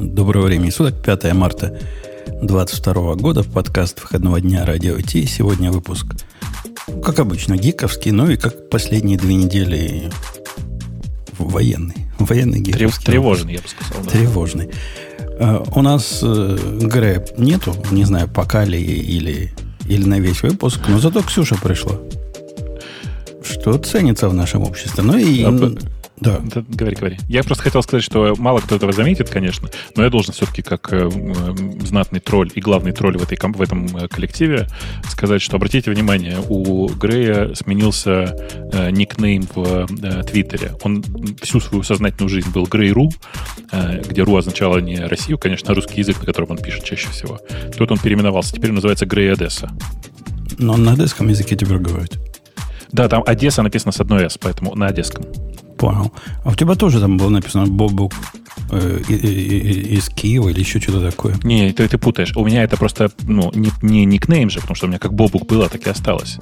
Доброго 0.00 0.46
времени 0.46 0.70
суток, 0.70 1.02
5 1.02 1.34
марта 1.34 1.78
22 2.40 3.16
года, 3.16 3.44
подкаст 3.44 4.00
выходного 4.00 4.40
дня 4.40 4.64
Радио 4.64 4.98
Ти. 4.98 5.26
Сегодня 5.26 5.70
выпуск, 5.70 6.06
как 7.04 7.18
обычно, 7.18 7.58
гиковский, 7.58 8.10
ну 8.10 8.30
и 8.30 8.38
как 8.38 8.70
последние 8.70 9.18
две 9.18 9.34
недели 9.34 10.10
военный. 11.36 12.06
Военный 12.18 12.60
гиковский. 12.60 13.04
Тревожный, 13.04 13.52
я 13.52 13.60
бы 13.60 13.68
сказал. 13.68 14.02
Да. 14.02 14.10
Тревожный. 14.10 14.70
Uh, 15.38 15.70
у 15.76 15.82
нас 15.82 16.22
uh, 16.22 16.86
Грэб 16.86 17.38
нету, 17.38 17.76
не 17.90 18.04
знаю, 18.04 18.26
пока 18.26 18.64
ли 18.64 18.82
или, 18.82 19.52
или 19.86 20.04
на 20.06 20.18
весь 20.18 20.42
выпуск, 20.42 20.80
но 20.88 20.98
зато 20.98 21.22
Ксюша 21.22 21.56
пришла. 21.56 21.96
Что 23.42 23.76
ценится 23.76 24.30
в 24.30 24.34
нашем 24.34 24.62
обществе. 24.62 25.02
Ну 25.02 25.18
и... 25.18 25.44
А, 25.44 25.74
да. 26.20 26.38
да. 26.42 26.64
Говори, 26.68 26.96
говори. 26.96 27.18
Я 27.28 27.42
просто 27.42 27.64
хотел 27.64 27.82
сказать, 27.82 28.04
что 28.04 28.34
мало 28.38 28.60
кто 28.60 28.76
этого 28.76 28.92
заметит, 28.92 29.30
конечно, 29.30 29.68
но 29.96 30.04
я 30.04 30.10
должен 30.10 30.34
все-таки 30.34 30.62
как 30.62 30.92
э, 30.92 31.08
знатный 31.82 32.20
тролль 32.20 32.50
и 32.54 32.60
главный 32.60 32.92
тролль 32.92 33.16
в, 33.16 33.22
этой, 33.22 33.38
в 33.40 33.62
этом 33.62 33.96
э, 33.96 34.08
коллективе 34.08 34.68
сказать, 35.08 35.40
что 35.40 35.56
обратите 35.56 35.90
внимание, 35.90 36.38
у 36.48 36.88
Грея 36.88 37.54
сменился 37.54 38.36
э, 38.72 38.90
никнейм 38.90 39.48
в 39.54 39.86
э, 40.02 40.22
Твиттере. 40.24 40.72
Он 40.82 41.02
всю 41.40 41.60
свою 41.60 41.82
сознательную 41.82 42.28
жизнь 42.28 42.50
был 42.50 42.64
Грей.ру, 42.66 43.10
э, 43.72 44.02
где 44.06 44.22
ру 44.22 44.36
означало 44.36 44.78
не 44.78 44.98
Россию, 44.98 45.38
конечно, 45.38 45.72
а 45.72 45.74
русский 45.74 46.00
язык, 46.00 46.18
на 46.20 46.26
котором 46.26 46.50
он 46.50 46.58
пишет 46.58 46.84
чаще 46.84 47.08
всего. 47.08 47.40
Тут 47.76 47.90
он 47.90 47.98
переименовался. 47.98 48.52
Теперь 48.52 48.70
он 48.70 48.76
называется 48.76 49.06
Грей 49.06 49.32
Одесса. 49.32 49.70
Но 50.58 50.76
на 50.76 50.92
одесском 50.92 51.28
языке 51.28 51.56
теперь 51.56 51.78
говорят. 51.78 52.18
Да, 52.92 53.08
там 53.08 53.22
Одесса 53.24 53.62
написано 53.62 53.92
с 53.92 54.00
одной 54.00 54.28
«с», 54.28 54.36
поэтому 54.36 54.74
на 54.74 54.86
одесском. 54.86 55.24
Понял. 55.80 56.12
А 56.44 56.50
у 56.50 56.54
тебя 56.54 56.74
тоже 56.74 57.00
там 57.00 57.16
было 57.16 57.30
написано 57.30 57.66
Бобук 57.66 58.12
э, 58.70 59.00
из 59.08 60.10
Киева 60.10 60.50
или 60.50 60.60
еще 60.60 60.78
что-то 60.78 61.10
такое? 61.10 61.36
Не, 61.42 61.72
ты, 61.72 61.88
ты 61.88 61.96
путаешь. 61.96 62.36
У 62.36 62.44
меня 62.44 62.64
это 62.64 62.76
просто 62.76 63.10
ну, 63.22 63.50
не, 63.54 63.70
не 63.80 64.04
никнейм 64.04 64.50
же, 64.50 64.60
потому 64.60 64.74
что 64.74 64.84
у 64.84 64.88
меня 64.90 64.98
как 64.98 65.14
Бобук 65.14 65.46
было, 65.46 65.70
так 65.70 65.86
и 65.86 65.90
осталось. 65.90 66.36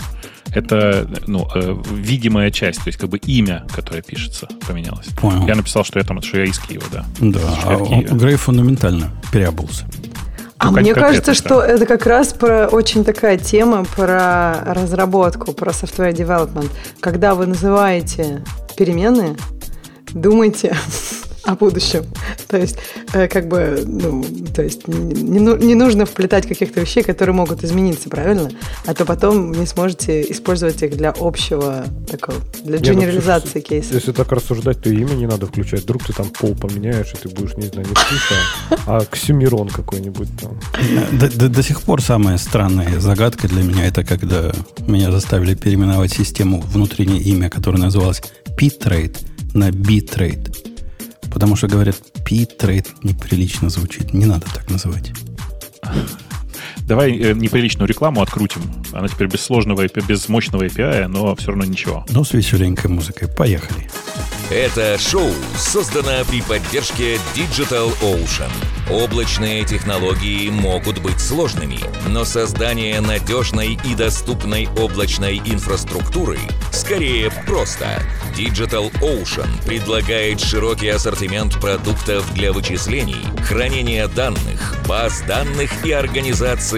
Это 0.52 1.08
ну, 1.28 1.46
э, 1.54 1.76
видимая 1.94 2.50
часть, 2.50 2.82
то 2.82 2.88
есть 2.88 2.98
как 2.98 3.10
бы 3.10 3.18
имя, 3.18 3.64
которое 3.72 4.02
пишется, 4.02 4.48
поменялось. 4.66 5.06
Понял. 5.20 5.46
Я 5.46 5.54
написал, 5.54 5.84
что 5.84 6.00
я 6.00 6.04
там, 6.04 6.20
что 6.20 6.38
я 6.38 6.44
из 6.44 6.58
Киева, 6.58 6.86
да. 6.90 7.06
Да, 7.20 7.40
а 7.64 7.76
Грей 8.14 8.34
фундаментально 8.34 9.12
переобулся. 9.32 9.86
А 10.58 10.70
мне 10.70 10.92
кажется, 10.92 11.34
что 11.34 11.62
это 11.62 11.86
как 11.86 12.04
раз 12.06 12.32
про 12.32 12.66
очень 12.66 13.04
такая 13.04 13.38
тема 13.38 13.84
про 13.84 14.64
разработку, 14.66 15.52
про 15.52 15.70
software 15.70 16.12
development. 16.12 16.70
Когда 17.00 17.34
вы 17.34 17.46
называете 17.46 18.42
переменные, 18.76 19.36
думайте 20.12 20.76
о 21.48 21.54
будущем. 21.54 22.04
То 22.46 22.58
есть, 22.58 22.76
э, 23.14 23.26
как 23.26 23.48
бы, 23.48 23.82
ну, 23.86 24.22
то 24.54 24.62
есть 24.62 24.86
не, 24.86 25.38
не 25.38 25.74
нужно 25.74 26.04
вплетать 26.04 26.46
каких-то 26.46 26.80
вещей, 26.80 27.02
которые 27.02 27.34
могут 27.34 27.64
измениться, 27.64 28.10
правильно? 28.10 28.50
А 28.84 28.92
то 28.92 29.06
потом 29.06 29.52
не 29.52 29.64
сможете 29.64 30.30
использовать 30.30 30.82
их 30.82 30.94
для 30.94 31.14
общего 31.18 31.86
такого, 32.10 32.38
для 32.64 32.76
генерализации 32.76 33.60
кейса. 33.60 33.94
Если 33.94 34.12
так 34.12 34.30
рассуждать, 34.30 34.82
то 34.82 34.90
имя 34.90 35.14
не 35.14 35.26
надо 35.26 35.46
включать. 35.46 35.84
Вдруг 35.84 36.04
ты 36.04 36.12
там 36.12 36.28
пол 36.28 36.54
поменяешь, 36.54 37.14
и 37.14 37.16
ты 37.16 37.30
будешь, 37.30 37.56
не 37.56 37.68
знаю, 37.68 37.88
не 37.88 37.94
Ксюша, 37.94 38.34
а 38.86 39.00
Ксюмирон 39.10 39.70
какой-нибудь 39.70 40.28
там. 40.38 40.60
До, 41.18 41.34
до, 41.34 41.48
до 41.48 41.62
сих 41.62 41.80
пор 41.80 42.02
самая 42.02 42.36
странная 42.36 43.00
загадка 43.00 43.48
для 43.48 43.62
меня 43.62 43.86
это 43.86 44.04
когда 44.04 44.52
меня 44.86 45.10
заставили 45.10 45.54
переименовать 45.54 46.12
систему 46.12 46.60
внутреннее 46.60 47.22
имя, 47.22 47.48
которое 47.48 47.78
называлось 47.78 48.20
Pitrate 48.60 49.16
на 49.54 49.70
Bitrate. 49.70 50.68
Потому 51.32 51.56
что 51.56 51.68
говорят, 51.68 51.96
P-трейд 52.24 53.04
неприлично 53.04 53.68
звучит. 53.70 54.12
Не 54.12 54.26
надо 54.26 54.46
так 54.52 54.70
называть. 54.70 55.12
Давай 56.88 57.18
э, 57.18 57.34
неприличную 57.34 57.86
рекламу 57.86 58.22
открутим. 58.22 58.62
Она 58.92 59.08
теперь 59.08 59.28
без 59.28 59.42
сложного, 59.42 59.86
без 59.86 60.26
мощного 60.30 60.64
API, 60.64 61.06
но 61.06 61.36
все 61.36 61.48
равно 61.48 61.66
ничего. 61.66 62.06
Ну, 62.08 62.24
с 62.24 62.32
веселенькой 62.32 62.90
музыкой. 62.90 63.28
Поехали. 63.28 63.90
Это 64.50 64.96
шоу 64.98 65.30
создано 65.58 66.24
при 66.26 66.40
поддержке 66.40 67.18
Digital 67.36 67.92
Ocean. 68.00 68.50
Облачные 68.90 69.66
технологии 69.66 70.48
могут 70.48 71.00
быть 71.00 71.20
сложными, 71.20 71.78
но 72.08 72.24
создание 72.24 73.02
надежной 73.02 73.78
и 73.84 73.94
доступной 73.94 74.66
облачной 74.78 75.36
инфраструктуры 75.44 76.38
скорее 76.72 77.30
просто. 77.46 78.02
Digital 78.34 78.90
Ocean 79.02 79.48
предлагает 79.66 80.40
широкий 80.40 80.88
ассортимент 80.88 81.60
продуктов 81.60 82.32
для 82.32 82.52
вычислений, 82.52 83.26
хранения 83.42 84.08
данных, 84.08 84.76
баз 84.86 85.22
данных 85.26 85.84
и 85.84 85.92
организации 85.92 86.77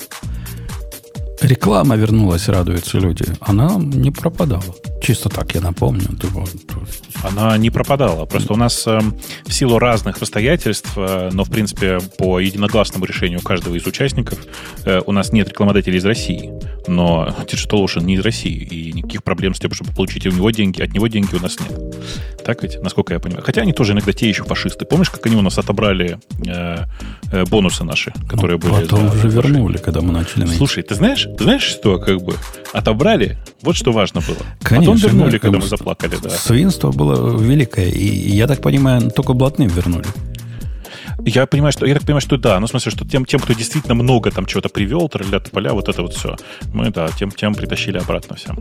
Реклама 1.41 1.95
вернулась, 1.95 2.47
радуются 2.49 2.99
люди. 2.99 3.25
Она 3.39 3.75
не 3.77 4.11
пропадала. 4.11 4.63
Чисто 5.01 5.29
так 5.29 5.55
я 5.55 5.61
напомню. 5.61 6.07
Она 7.23 7.57
не 7.57 7.71
пропадала. 7.71 8.25
Просто 8.25 8.53
у 8.53 8.55
нас 8.55 8.85
э, 8.85 8.99
в 9.45 9.51
силу 9.51 9.79
разных 9.79 10.17
обстоятельств, 10.21 10.91
э, 10.95 11.29
но, 11.33 11.43
в 11.43 11.49
принципе, 11.49 11.99
по 12.17 12.39
единогласному 12.39 13.05
решению 13.05 13.41
каждого 13.41 13.75
из 13.75 13.85
участников, 13.87 14.37
э, 14.85 15.01
у 15.05 15.11
нас 15.11 15.31
нет 15.31 15.49
рекламодателей 15.49 15.97
из 15.97 16.05
России. 16.05 16.53
Но 16.87 17.35
Digital 17.47 17.85
Ocean 17.85 18.03
не 18.03 18.15
из 18.15 18.21
России. 18.21 18.53
И 18.53 18.93
никаких 18.93 19.23
проблем 19.23 19.55
с 19.55 19.59
тем, 19.59 19.73
чтобы 19.73 19.91
получить 19.93 20.27
у 20.27 20.31
него 20.31 20.51
деньги, 20.51 20.81
от 20.81 20.93
него 20.93 21.07
деньги 21.07 21.35
у 21.35 21.39
нас 21.39 21.57
нет. 21.59 21.71
Так 22.45 22.63
ведь, 22.63 22.81
насколько 22.81 23.13
я 23.13 23.19
понимаю. 23.19 23.43
Хотя 23.43 23.61
они 23.61 23.73
тоже 23.73 23.93
иногда 23.93 24.13
те 24.13 24.29
еще 24.29 24.43
фашисты. 24.43 24.85
Помнишь, 24.85 25.09
как 25.09 25.25
они 25.25 25.35
у 25.35 25.41
нас 25.41 25.57
отобрали 25.57 26.19
э, 26.45 26.85
э, 27.31 27.45
бонусы 27.45 27.83
наши, 27.83 28.13
которые 28.29 28.59
ну, 28.61 28.69
были... 28.69 28.83
Потом 28.83 29.07
уже 29.07 29.29
вернули, 29.29 29.77
когда 29.77 30.01
мы 30.01 30.11
начали... 30.11 30.45
Слушай, 30.45 30.83
ты 30.83 30.95
знаешь, 30.95 31.27
знаешь, 31.39 31.63
что 31.63 31.99
как 31.99 32.21
бы 32.21 32.35
отобрали? 32.73 33.37
Вот 33.61 33.75
что 33.75 33.91
важно 33.91 34.21
было. 34.21 34.37
Конечно 34.61 34.93
Потом 34.93 35.09
вернули, 35.09 35.37
когда 35.37 35.57
мы 35.59 35.65
заплакали, 35.65 36.17
да. 36.21 36.29
Свинство 36.29 36.91
было 36.91 37.37
великое. 37.37 37.89
И, 37.89 38.31
я 38.31 38.47
так 38.47 38.61
понимаю, 38.61 39.11
только 39.11 39.33
блатным 39.33 39.67
вернули. 39.67 40.07
Я 41.25 41.45
понимаю, 41.45 41.71
что 41.71 41.85
я 41.85 41.93
так 41.93 42.03
понимаю, 42.03 42.21
что 42.21 42.37
да, 42.37 42.59
ну 42.59 42.67
в 42.67 42.69
смысле, 42.69 42.91
что 42.91 43.07
тем, 43.07 43.25
тем, 43.25 43.39
кто 43.39 43.53
действительно 43.53 43.93
много 43.93 44.31
там 44.31 44.45
чего-то 44.45 44.69
привел, 44.69 45.07
тролля 45.09 45.39
поля, 45.39 45.73
вот 45.73 45.89
это 45.89 46.01
вот 46.01 46.13
все, 46.13 46.35
мы 46.73 46.89
да, 46.89 47.09
тем, 47.09 47.31
тем 47.31 47.53
притащили 47.53 47.97
обратно 47.97 48.35
все. 48.35 48.55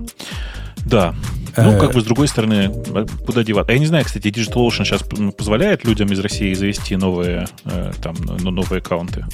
Да. 0.87 1.15
Ну, 1.57 1.79
как 1.79 1.93
бы 1.93 2.01
с 2.01 2.05
другой 2.05 2.29
стороны, 2.29 2.73
э, 2.95 3.07
куда 3.27 3.43
деваться? 3.43 3.73
А 3.73 3.75
я 3.75 3.81
не 3.81 3.87
знаю, 3.87 4.05
кстати, 4.05 4.29
DigitalOcean 4.29 4.85
сейчас 4.85 5.03
позволяет 5.37 5.85
людям 5.85 6.09
из 6.13 6.21
России 6.21 6.55
завести 6.55 6.97
новые, 6.97 7.49
э, 7.65 7.93
там, 8.01 8.15
ну, 8.21 8.51
новые 8.51 8.79
аккаунты? 8.79 9.25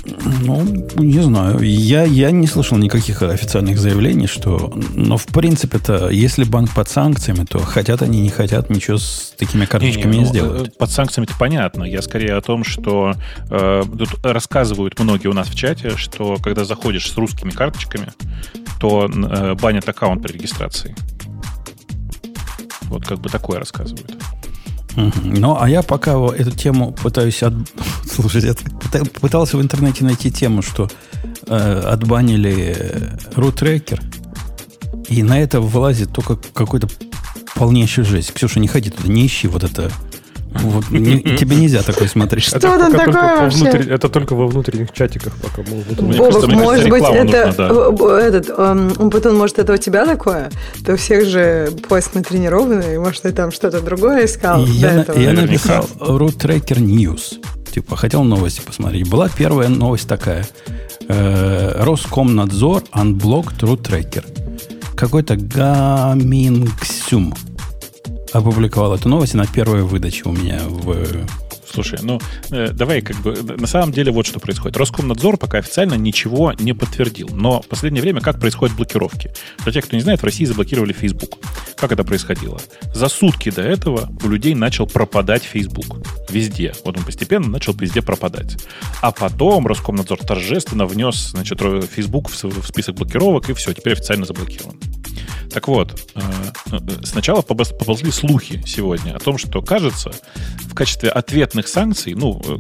Ну, 0.43 0.65
не 0.97 1.21
знаю. 1.21 1.61
Я, 1.61 2.05
я 2.05 2.31
не 2.31 2.47
слышал 2.47 2.79
никаких 2.79 3.23
официальных 3.23 3.79
заявлений, 3.79 4.27
что... 4.27 4.73
Но, 4.95 5.19
в 5.19 5.27
принципе-то, 5.27 6.09
если 6.09 6.45
банк 6.45 6.75
под 6.75 6.89
санкциями, 6.89 7.45
то 7.45 7.59
хотят 7.59 8.03
они, 8.03 8.21
не 8.21 8.31
хотят, 8.31 8.71
ничего 8.71 8.97
с 8.97 9.35
такими 9.39 9.67
карточками 9.67 10.13
не, 10.13 10.19
не, 10.19 10.19
не 10.19 10.25
ну, 10.25 10.31
сделают. 10.31 10.69
Э, 10.69 10.71
под 10.79 10.91
санкциями 10.91 11.27
это 11.27 11.35
понятно. 11.39 11.85
Я 11.85 12.01
скорее 12.01 12.35
о 12.35 12.41
том, 12.41 12.65
что 12.65 13.15
э, 13.51 13.83
тут 13.99 14.25
рассказывают 14.25 14.99
многие 14.99 15.29
у 15.29 15.33
нас 15.33 15.49
в 15.49 15.55
чате, 15.55 15.97
что 15.97 16.37
когда 16.37 16.65
заходишь 16.65 17.11
с 17.11 17.17
русскими 17.17 17.51
карточками, 17.51 18.09
то 18.81 19.07
э, 19.07 19.55
банят 19.55 19.89
аккаунт 19.89 20.23
при 20.23 20.33
регистрации. 20.33 20.95
Вот 22.83 23.05
как 23.07 23.19
бы 23.19 23.29
такое 23.29 23.59
рассказывают. 23.59 24.17
Ну, 24.97 25.59
а 25.61 25.69
я 25.69 25.83
пока 25.83 26.13
эту 26.35 26.53
тему 26.53 26.93
пытаюсь 26.93 27.43
от... 27.43 27.55
Слушайте, 28.11 28.55
я 28.93 29.05
пытался 29.21 29.59
в 29.59 29.63
интернете 29.63 30.05
найти 30.05 30.31
тему, 30.31 30.63
что 30.63 30.89
э, 31.47 31.81
отбанили 31.81 33.13
рутрекер, 33.35 34.01
и 35.09 35.23
на 35.23 35.39
это 35.39 35.61
вылазит 35.61 36.13
только 36.13 36.37
какой-то 36.37 36.89
полнейший 37.55 38.05
жесть. 38.05 38.33
Ксюша, 38.33 38.59
не 38.59 38.69
ходи 38.69 38.91
туда, 38.91 39.09
не 39.09 39.27
ищи 39.27 39.49
вот 39.49 39.65
это 39.65 39.91
Вот, 40.63 40.91
не, 40.91 41.21
тебе 41.21 41.57
нельзя 41.57 41.83
такое 41.83 42.09
смотреть. 42.09 42.45
Что 42.45 42.57
это 42.57 42.79
там 42.79 42.93
такое 42.93 43.13
вообще? 43.13 43.59
Внутрь, 43.59 43.91
это 43.91 44.09
только 44.09 44.35
во 44.35 44.47
внутренних 44.47 44.93
чатиках 44.93 45.35
пока. 45.37 45.63
Бобок, 45.63 46.17
кажется, 46.17 46.49
может 46.49 46.89
быть, 46.89 47.03
это... 47.03 47.47
Нужно, 47.47 47.93
да. 47.93 48.21
этот, 48.21 48.49
um, 48.51 49.11
потом, 49.11 49.37
может, 49.37 49.59
это 49.59 49.73
у 49.75 49.77
тебя 49.77 50.07
такое? 50.07 50.51
Ты 50.85 50.95
у 50.95 50.97
всех 50.97 51.27
же 51.27 51.73
поиск 51.89 52.15
натренированный, 52.15 52.99
может, 52.99 53.23
ты 53.23 53.33
там 53.33 53.51
что-то 53.53 53.81
другое 53.81 54.27
искал 54.27 54.65
я, 54.67 54.93
до 54.93 55.01
этого? 55.01 55.19
Я 55.19 55.33
написал 55.33 55.89
Root 55.99 56.39
Tracker 56.39 56.79
News. 56.79 57.43
Типа, 57.73 57.97
хотел 57.97 58.23
новости 58.23 58.63
посмотреть. 58.63 59.09
Была 59.09 59.29
первая 59.29 59.69
новость 59.69 60.09
такая. 60.09 60.47
Э, 61.09 61.83
Роскомнадзор 61.85 62.85
unblocked 62.95 63.61
Root 63.61 63.83
Tracker. 63.83 64.25
Какой-то 64.97 65.37
Гамингсюм 65.37 67.35
опубликовал 68.33 68.95
эту 68.95 69.09
новость 69.09 69.35
на 69.35 69.47
первой 69.47 69.83
выдаче 69.83 70.23
у 70.25 70.33
меня 70.33 70.61
в 70.67 71.27
Слушай, 71.73 71.99
ну 72.03 72.21
э, 72.51 72.71
давай 72.73 73.03
как 73.03 73.17
бы 73.17 73.35
на 73.35 73.67
самом 73.67 73.93
деле 73.93 74.11
вот 74.13 74.27
что 74.27 74.41
происходит. 74.41 74.77
Роскомнадзор 74.77 75.37
пока 75.37 75.59
официально 75.59 75.95
ничего 75.95 76.53
не 76.59 76.73
подтвердил, 76.73 77.29
но 77.33 77.61
в 77.61 77.67
последнее 77.67 78.03
время 78.03 78.21
как 78.21 78.41
происходят 78.41 78.77
блокировки? 78.77 79.33
Для 79.65 79.73
тех, 79.73 79.85
кто 79.85 79.97
не 79.97 80.03
знает, 80.03 80.21
в 80.23 80.25
России 80.25 80.45
заблокировали 80.45 80.93
Facebook. 80.93 81.33
Как 81.77 81.93
это 81.93 82.05
происходило? 82.05 82.59
За 82.95 83.09
сутки 83.09 83.51
до 83.51 83.63
этого 83.63 84.09
у 84.25 84.29
людей 84.29 84.55
начал 84.55 84.87
пропадать 84.87 85.43
Facebook 85.43 85.99
везде. 86.37 86.75
Вот 86.85 86.97
он 86.97 87.05
постепенно 87.05 87.49
начал 87.49 87.73
везде 87.75 88.03
пропадать. 88.03 88.57
А 89.01 89.11
потом 89.11 89.67
Роскомнадзор 89.67 90.19
торжественно 90.19 90.87
внес, 90.87 91.31
значит, 91.31 91.61
Facebook 91.61 92.31
в 92.31 92.67
список 92.67 92.97
блокировок 92.97 93.51
и 93.51 93.55
все, 93.55 93.73
теперь 93.73 93.95
официально 93.95 94.27
заблокирован. 94.27 94.79
Так 95.57 95.69
вот, 95.69 95.99
э, 96.15 96.21
э, 96.73 96.79
сначала 97.05 97.41
поползли 97.41 98.11
слухи 98.11 98.63
сегодня 98.67 99.17
о 99.17 99.19
том, 99.19 99.39
что, 99.39 99.63
кажется, 99.63 100.11
в 100.61 100.75
качестве 100.75 101.09
ответных 101.09 101.69
санкций, 101.69 102.13
ну, 102.15 102.43
э, 102.45 102.57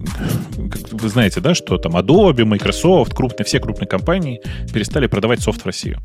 вы 0.92 1.08
знаете, 1.10 1.40
да, 1.40 1.54
что 1.54 1.76
там 1.76 1.96
Adobe, 1.96 2.44
Microsoft, 2.44 3.14
крупные, 3.14 3.44
все 3.44 3.60
крупные 3.60 3.86
компании 3.86 4.40
перестали 4.72 5.08
продавать 5.08 5.42
софт 5.42 5.62
в 5.62 5.66
Россию. 5.66 6.00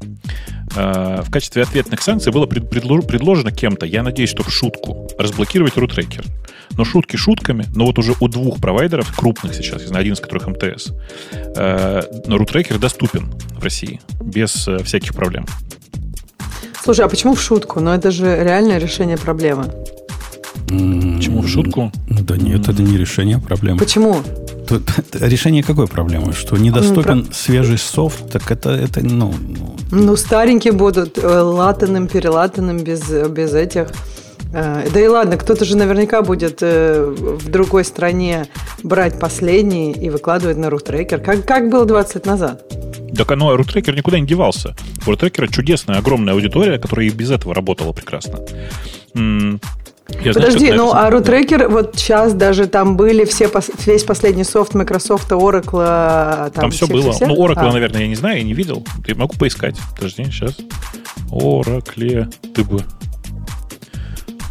В 0.73 1.29
качестве 1.31 1.63
ответных 1.63 2.01
санкций 2.01 2.31
было 2.31 2.45
предложено 2.45 3.51
кем-то, 3.51 3.85
я 3.85 4.03
надеюсь, 4.03 4.29
что 4.29 4.43
в 4.43 4.49
шутку, 4.49 5.09
разблокировать 5.17 5.77
рутрекер. 5.77 6.23
Но 6.71 6.85
шутки 6.85 7.17
шутками, 7.17 7.60
но 7.75 7.85
вот 7.85 7.99
уже 7.99 8.13
у 8.19 8.27
двух 8.27 8.59
провайдеров, 8.59 9.15
крупных 9.15 9.53
сейчас, 9.53 9.91
один 9.91 10.13
из 10.13 10.19
которых 10.19 10.47
МТС, 10.47 10.91
рутрекер 12.27 12.79
доступен 12.79 13.31
в 13.57 13.63
России 13.63 14.01
без 14.21 14.67
всяких 14.83 15.13
проблем. 15.13 15.45
Слушай, 16.83 17.05
а 17.05 17.09
почему 17.09 17.35
в 17.35 17.41
шутку? 17.41 17.79
Но 17.79 17.93
это 17.93 18.11
же 18.11 18.43
реальное 18.43 18.79
решение 18.79 19.17
проблемы. 19.17 19.65
Почему 20.67 21.41
в 21.41 21.47
шутку? 21.47 21.91
Да 22.09 22.37
нет, 22.37 22.69
это 22.69 22.81
не 22.81 22.97
решение 22.97 23.39
проблемы. 23.39 23.79
Почему? 23.79 24.23
Тут, 24.67 24.89
решение 25.13 25.63
какой 25.63 25.87
проблемы? 25.87 26.33
Что 26.33 26.57
недоступен 26.57 27.25
Про... 27.25 27.33
свежий 27.33 27.77
софт, 27.77 28.31
так 28.31 28.49
это, 28.51 28.69
это 28.69 29.01
ну, 29.01 29.33
ну... 29.47 29.75
Ну, 29.91 30.15
старенькие 30.15 30.71
будут, 30.71 31.17
э, 31.17 31.27
латанным, 31.27 32.07
перелатанным, 32.07 32.79
без, 32.79 33.01
без 33.29 33.53
этих... 33.53 33.87
Э, 34.53 34.87
да 34.93 34.99
и 34.99 35.07
ладно, 35.07 35.37
кто-то 35.37 35.65
же 35.65 35.77
наверняка 35.77 36.21
будет 36.21 36.59
э, 36.61 37.05
в 37.05 37.49
другой 37.49 37.85
стране 37.85 38.47
брать 38.83 39.19
последний 39.19 39.91
и 39.91 40.09
выкладывать 40.09 40.57
на 40.57 40.69
рутрекер. 40.69 41.19
Как, 41.19 41.45
как 41.45 41.69
было 41.69 41.85
20 41.85 42.15
лет 42.15 42.25
назад? 42.25 42.63
Так 43.15 43.31
оно, 43.31 43.55
рутрекер 43.55 43.95
никуда 43.95 44.19
не 44.19 44.27
девался. 44.27 44.75
У 45.05 45.09
рутрекера 45.09 45.47
чудесная, 45.47 45.99
огромная 45.99 46.33
аудитория, 46.33 46.79
которая 46.79 47.07
и 47.07 47.09
без 47.09 47.31
этого 47.31 47.53
работала 47.53 47.93
прекрасно. 47.93 48.39
Я 50.23 50.33
Подожди, 50.33 50.67
знаю, 50.67 50.75
ну 50.75 50.93
а 50.93 51.09
рутрекер, 51.09 51.69
вот 51.69 51.93
сейчас 51.95 52.33
даже 52.33 52.67
там 52.67 52.97
были 52.97 53.23
все, 53.23 53.49
весь 53.85 54.03
последний 54.03 54.43
софт 54.43 54.73
Microsoft, 54.73 55.31
Oracle. 55.31 55.83
А, 55.87 56.49
там, 56.53 56.63
там 56.63 56.71
все 56.71 56.85
было. 56.85 57.13
Все? 57.13 57.27
Ну, 57.27 57.35
Oracle, 57.35 57.69
а. 57.69 57.71
наверное, 57.71 58.01
я 58.01 58.07
не 58.07 58.15
знаю, 58.15 58.37
я 58.37 58.43
не 58.43 58.53
видел. 58.53 58.85
Я 59.07 59.15
могу 59.15 59.35
поискать. 59.37 59.77
Подожди, 59.95 60.25
сейчас. 60.25 60.57
Oracle, 61.31 62.31
ты 62.53 62.63
бы 62.63 62.83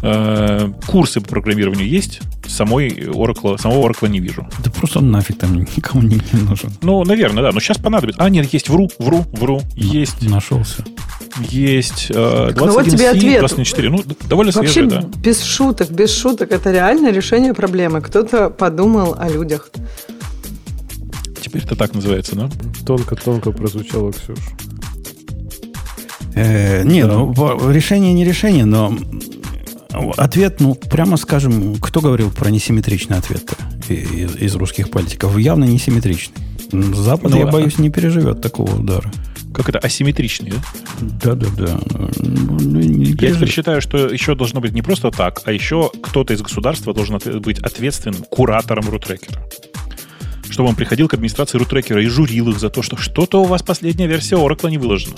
курсы 0.01 1.21
по 1.21 1.27
программированию 1.27 1.87
есть? 1.87 2.21
Самой 2.47 2.89
Oracle, 2.89 3.59
самого 3.59 3.87
Oracle 3.87 4.09
не 4.09 4.19
вижу. 4.19 4.47
Да 4.63 4.71
просто 4.71 4.99
он 4.99 5.11
нафиг 5.11 5.37
там 5.37 5.55
никому 5.55 6.01
не, 6.01 6.19
не 6.33 6.41
нужен. 6.41 6.71
Ну, 6.81 7.03
наверное, 7.03 7.43
да. 7.43 7.51
Но 7.51 7.59
сейчас 7.59 7.77
понадобится. 7.77 8.21
А, 8.21 8.29
нет, 8.29 8.51
есть 8.51 8.69
вру, 8.69 8.89
вру, 8.99 9.25
вру. 9.31 9.61
Есть. 9.75 10.21
Нашелся. 10.27 10.83
Есть. 11.49 12.07
Э, 12.09 12.51
21 12.53 12.65
ну 12.65 12.73
вот 12.73 12.89
тебе 12.89 13.09
ответ. 13.09 13.39
24. 13.39 13.89
Ну, 13.89 14.03
довольно 14.27 14.51
Вообще, 14.51 14.73
свежий, 14.73 14.89
да. 14.89 15.07
без 15.17 15.43
шуток, 15.43 15.91
без 15.91 16.13
шуток. 16.13 16.51
Это 16.51 16.71
реальное 16.71 17.11
решение 17.11 17.53
проблемы. 17.53 18.01
Кто-то 18.01 18.49
подумал 18.49 19.15
о 19.17 19.29
людях. 19.29 19.69
Теперь 21.41 21.63
это 21.63 21.75
так 21.75 21.93
называется, 21.93 22.35
да? 22.35 22.49
Тонко-тонко 22.85 23.51
прозвучало, 23.51 24.11
Ксюш. 24.11 24.37
Э, 26.33 26.83
не, 26.83 27.05
ну, 27.05 27.33
решение 27.71 28.13
не 28.13 28.23
решение, 28.23 28.65
но 28.65 28.95
Ответ, 30.17 30.59
ну, 30.59 30.75
прямо 30.75 31.17
скажем, 31.17 31.75
кто 31.75 32.01
говорил 32.01 32.31
про 32.31 32.49
несимметричный 32.49 33.17
ответ 33.17 33.53
из, 33.89 34.35
из 34.35 34.55
русских 34.55 34.89
политиков? 34.89 35.37
Явно 35.37 35.65
несимметричный. 35.65 36.35
Запад, 36.93 37.31
ну, 37.31 37.37
я 37.37 37.47
а... 37.47 37.51
боюсь, 37.51 37.77
не 37.77 37.89
переживет 37.89 38.41
такого 38.41 38.79
удара. 38.79 39.11
Как 39.53 39.67
это, 39.67 39.79
асимметричный, 39.79 40.51
да? 40.51 41.35
Да-да-да. 41.35 41.79
Ну, 42.19 42.79
я 42.79 43.33
теперь 43.33 43.49
считаю, 43.49 43.81
что 43.81 44.07
еще 44.07 44.33
должно 44.33 44.61
быть 44.61 44.71
не 44.71 44.81
просто 44.81 45.11
так, 45.11 45.41
а 45.43 45.51
еще 45.51 45.91
кто-то 46.01 46.33
из 46.33 46.41
государства 46.41 46.93
должен 46.93 47.19
быть 47.41 47.59
ответственным 47.59 48.23
куратором 48.23 48.89
рутрекера 48.89 49.41
чтобы 50.51 50.69
он 50.69 50.75
приходил 50.75 51.07
к 51.07 51.13
администрации 51.13 51.57
рутрекера 51.57 52.03
и 52.03 52.07
журил 52.07 52.49
их 52.49 52.59
за 52.59 52.69
то, 52.69 52.81
что 52.81 52.97
что-то 52.97 53.41
у 53.41 53.45
вас 53.45 53.63
последняя 53.63 54.07
версия 54.07 54.35
Oracle 54.35 54.69
не 54.69 54.77
выложена. 54.77 55.15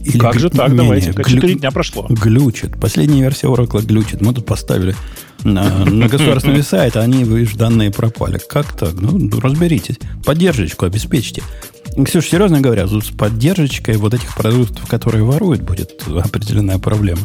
Или 0.00 0.18
как 0.18 0.38
же 0.38 0.50
так? 0.50 0.70
Не, 0.70 0.76
давайте. 0.76 1.12
4 1.12 1.40
глю... 1.40 1.58
дня 1.58 1.70
прошло. 1.70 2.06
Глючит. 2.08 2.80
Последняя 2.80 3.22
версия 3.22 3.48
Oracle 3.48 3.84
глючит. 3.84 4.20
Мы 4.20 4.32
тут 4.34 4.46
поставили 4.46 4.94
на, 5.44 5.84
на 5.84 6.08
государственный 6.08 6.62
сайт, 6.62 6.96
а 6.96 7.00
они, 7.00 7.24
вы 7.24 7.46
данные 7.54 7.90
пропали. 7.90 8.40
Как 8.48 8.76
так? 8.76 8.94
Ну, 8.94 9.30
разберитесь. 9.40 9.98
Поддержечку 10.24 10.86
обеспечьте. 10.86 11.42
Ксюша, 12.04 12.28
серьезно 12.28 12.60
говоря, 12.60 12.86
с 12.86 13.10
поддержкой 13.10 13.96
вот 13.96 14.14
этих 14.14 14.34
продуктов, 14.34 14.88
которые 14.88 15.24
воруют, 15.24 15.62
будет 15.62 16.02
определенная 16.08 16.78
проблема. 16.78 17.20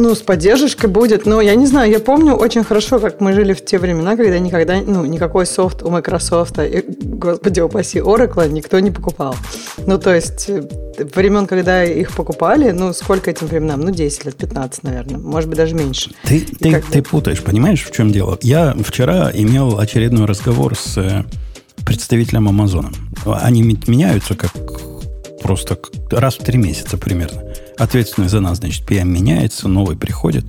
Ну, 0.00 0.14
с 0.14 0.22
поддержкой 0.22 0.86
будет. 0.86 1.26
Но 1.26 1.42
я 1.42 1.54
не 1.54 1.66
знаю, 1.66 1.90
я 1.90 2.00
помню 2.00 2.32
очень 2.32 2.64
хорошо, 2.64 2.98
как 2.98 3.20
мы 3.20 3.34
жили 3.34 3.52
в 3.52 3.62
те 3.62 3.78
времена, 3.78 4.16
когда 4.16 4.38
никогда, 4.38 4.80
ну, 4.80 5.04
никакой 5.04 5.44
софт 5.44 5.82
у 5.82 5.90
Microsoft, 5.90 6.58
и, 6.58 6.82
господи 6.88 7.60
упаси, 7.60 7.98
Oracle 7.98 8.48
никто 8.48 8.80
не 8.80 8.90
покупал. 8.90 9.36
Ну, 9.86 9.98
то 9.98 10.14
есть, 10.14 10.48
э, 10.48 10.62
времен, 11.14 11.46
когда 11.46 11.84
их 11.84 12.12
покупали, 12.12 12.70
ну, 12.70 12.94
сколько 12.94 13.30
этим 13.30 13.46
временам? 13.46 13.80
Ну, 13.80 13.90
10 13.90 14.24
лет, 14.24 14.36
15, 14.36 14.84
наверное. 14.84 15.18
Может 15.18 15.50
быть, 15.50 15.58
даже 15.58 15.74
меньше. 15.74 16.12
Ты, 16.24 16.40
ты, 16.40 16.72
как... 16.72 16.86
ты 16.86 17.02
путаешь, 17.02 17.42
понимаешь, 17.42 17.84
в 17.84 17.92
чем 17.92 18.10
дело? 18.10 18.38
Я 18.40 18.74
вчера 18.82 19.30
имел 19.34 19.78
очередной 19.78 20.24
разговор 20.24 20.74
с 20.76 20.96
э, 20.96 21.24
представителем 21.84 22.48
Амазона. 22.48 22.90
Они 23.26 23.62
меняются 23.62 24.34
как 24.34 24.52
просто 25.42 25.78
раз 26.10 26.36
в 26.36 26.44
три 26.44 26.56
месяца 26.58 26.96
примерно. 26.96 27.49
Ответственный 27.80 28.28
за 28.28 28.40
нас, 28.40 28.58
значит, 28.58 28.86
PM 28.86 29.06
меняется, 29.06 29.66
новый 29.66 29.96
приходит. 29.96 30.44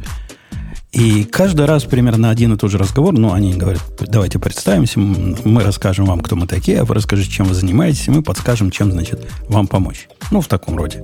И 0.92 1.24
каждый 1.24 1.66
раз 1.66 1.86
примерно 1.86 2.30
один 2.30 2.54
и 2.54 2.58
тот 2.58 2.70
же 2.70 2.78
разговор, 2.78 3.14
ну, 3.14 3.32
они 3.32 3.54
говорят, 3.54 3.82
давайте 4.02 4.38
представимся, 4.38 5.00
мы 5.00 5.64
расскажем 5.64 6.04
вам, 6.04 6.20
кто 6.20 6.36
мы 6.36 6.46
такие, 6.46 6.82
а 6.82 6.84
вы 6.84 6.94
расскажите, 6.94 7.32
чем 7.32 7.46
вы 7.46 7.54
занимаетесь, 7.54 8.10
и 8.10 8.12
мы 8.12 8.22
подскажем, 8.22 8.70
чем, 8.70 8.92
значит, 8.92 9.26
вам 9.48 9.68
помочь. 9.68 10.10
Ну, 10.30 10.42
в 10.42 10.48
таком 10.50 10.76
роде. 10.76 11.02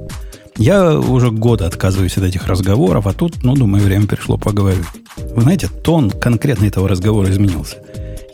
Я 0.57 0.99
уже 0.99 1.31
года 1.31 1.65
отказываюсь 1.65 2.17
от 2.17 2.25
этих 2.25 2.47
разговоров, 2.47 3.07
а 3.07 3.13
тут, 3.13 3.43
ну, 3.43 3.53
думаю, 3.53 3.81
время 3.81 4.05
пришло 4.05 4.37
поговорить. 4.37 4.83
Вы 5.15 5.43
знаете, 5.43 5.69
тон 5.69 6.11
конкретно 6.11 6.65
этого 6.65 6.89
разговора 6.89 7.31
изменился. 7.31 7.77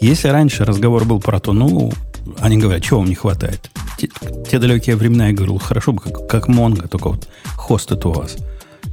Если 0.01 0.29
раньше 0.29 0.65
разговор 0.65 1.05
был 1.05 1.19
про 1.19 1.39
то, 1.39 1.53
ну, 1.53 1.93
они 2.39 2.57
говорят, 2.57 2.83
чего 2.83 2.99
вам 2.99 3.09
не 3.09 3.15
хватает? 3.15 3.69
Те, 3.97 4.09
те 4.49 4.59
далекие 4.59 4.95
времена 4.95 5.27
я 5.27 5.33
говорил, 5.33 5.57
хорошо 5.57 5.93
бы, 5.93 6.01
как, 6.01 6.27
как 6.27 6.47
Монго, 6.47 6.87
только 6.87 7.09
вот 7.09 7.27
хостит 7.55 8.05
у 8.05 8.11
вас. 8.11 8.37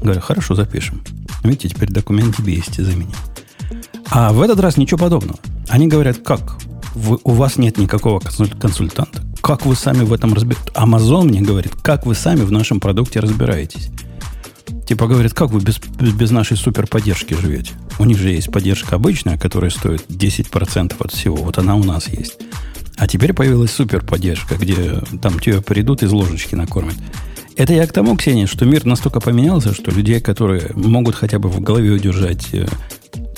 Говорю, 0.02 0.20
хорошо, 0.20 0.54
запишем. 0.54 1.02
Видите, 1.44 1.68
теперь 1.68 1.90
документ 1.90 2.36
тебе 2.36 2.54
есть 2.54 2.76
за 2.76 2.94
меня. 2.94 3.14
А 4.10 4.32
в 4.32 4.40
этот 4.40 4.60
раз 4.60 4.76
ничего 4.76 4.98
подобного. 4.98 5.38
Они 5.68 5.86
говорят, 5.86 6.18
как? 6.18 6.58
Вы, 6.94 7.18
у 7.22 7.32
вас 7.32 7.56
нет 7.56 7.78
никакого 7.78 8.20
консультанта. 8.20 9.22
Как 9.40 9.64
вы 9.64 9.76
сами 9.76 10.02
в 10.02 10.12
этом 10.12 10.34
разбираетесь? 10.34 10.72
Amazon 10.74 11.24
мне 11.24 11.40
говорит, 11.40 11.74
как 11.76 12.06
вы 12.06 12.14
сами 12.14 12.40
в 12.40 12.52
нашем 12.52 12.80
продукте 12.80 13.20
разбираетесь. 13.20 13.90
Типа 14.86 15.06
говорит, 15.06 15.34
как 15.34 15.50
вы 15.50 15.60
без, 15.60 15.78
без 15.78 16.30
нашей 16.30 16.56
супер 16.56 16.86
поддержки 16.86 17.34
живете? 17.34 17.72
У 17.98 18.04
них 18.04 18.18
же 18.18 18.30
есть 18.30 18.50
поддержка 18.50 18.96
обычная, 18.96 19.38
которая 19.38 19.70
стоит 19.70 20.04
10% 20.08 20.96
от 20.98 21.12
всего. 21.12 21.36
Вот 21.36 21.58
она 21.58 21.76
у 21.76 21.84
нас 21.84 22.08
есть. 22.08 22.38
А 23.00 23.08
теперь 23.08 23.32
появилась 23.32 23.70
супер 23.70 24.04
поддержка, 24.04 24.56
где 24.56 25.00
там 25.22 25.38
тебя 25.38 25.62
придут 25.62 26.02
из 26.02 26.12
ложечки 26.12 26.54
накормят. 26.54 26.96
Это 27.56 27.72
я 27.72 27.86
к 27.86 27.92
тому, 27.94 28.14
Ксения, 28.14 28.46
что 28.46 28.66
мир 28.66 28.84
настолько 28.84 29.20
поменялся, 29.20 29.72
что 29.72 29.90
людей, 29.90 30.20
которые 30.20 30.70
могут 30.74 31.14
хотя 31.14 31.38
бы 31.38 31.48
в 31.48 31.60
голове 31.62 31.92
удержать 31.92 32.52
э, 32.52 32.66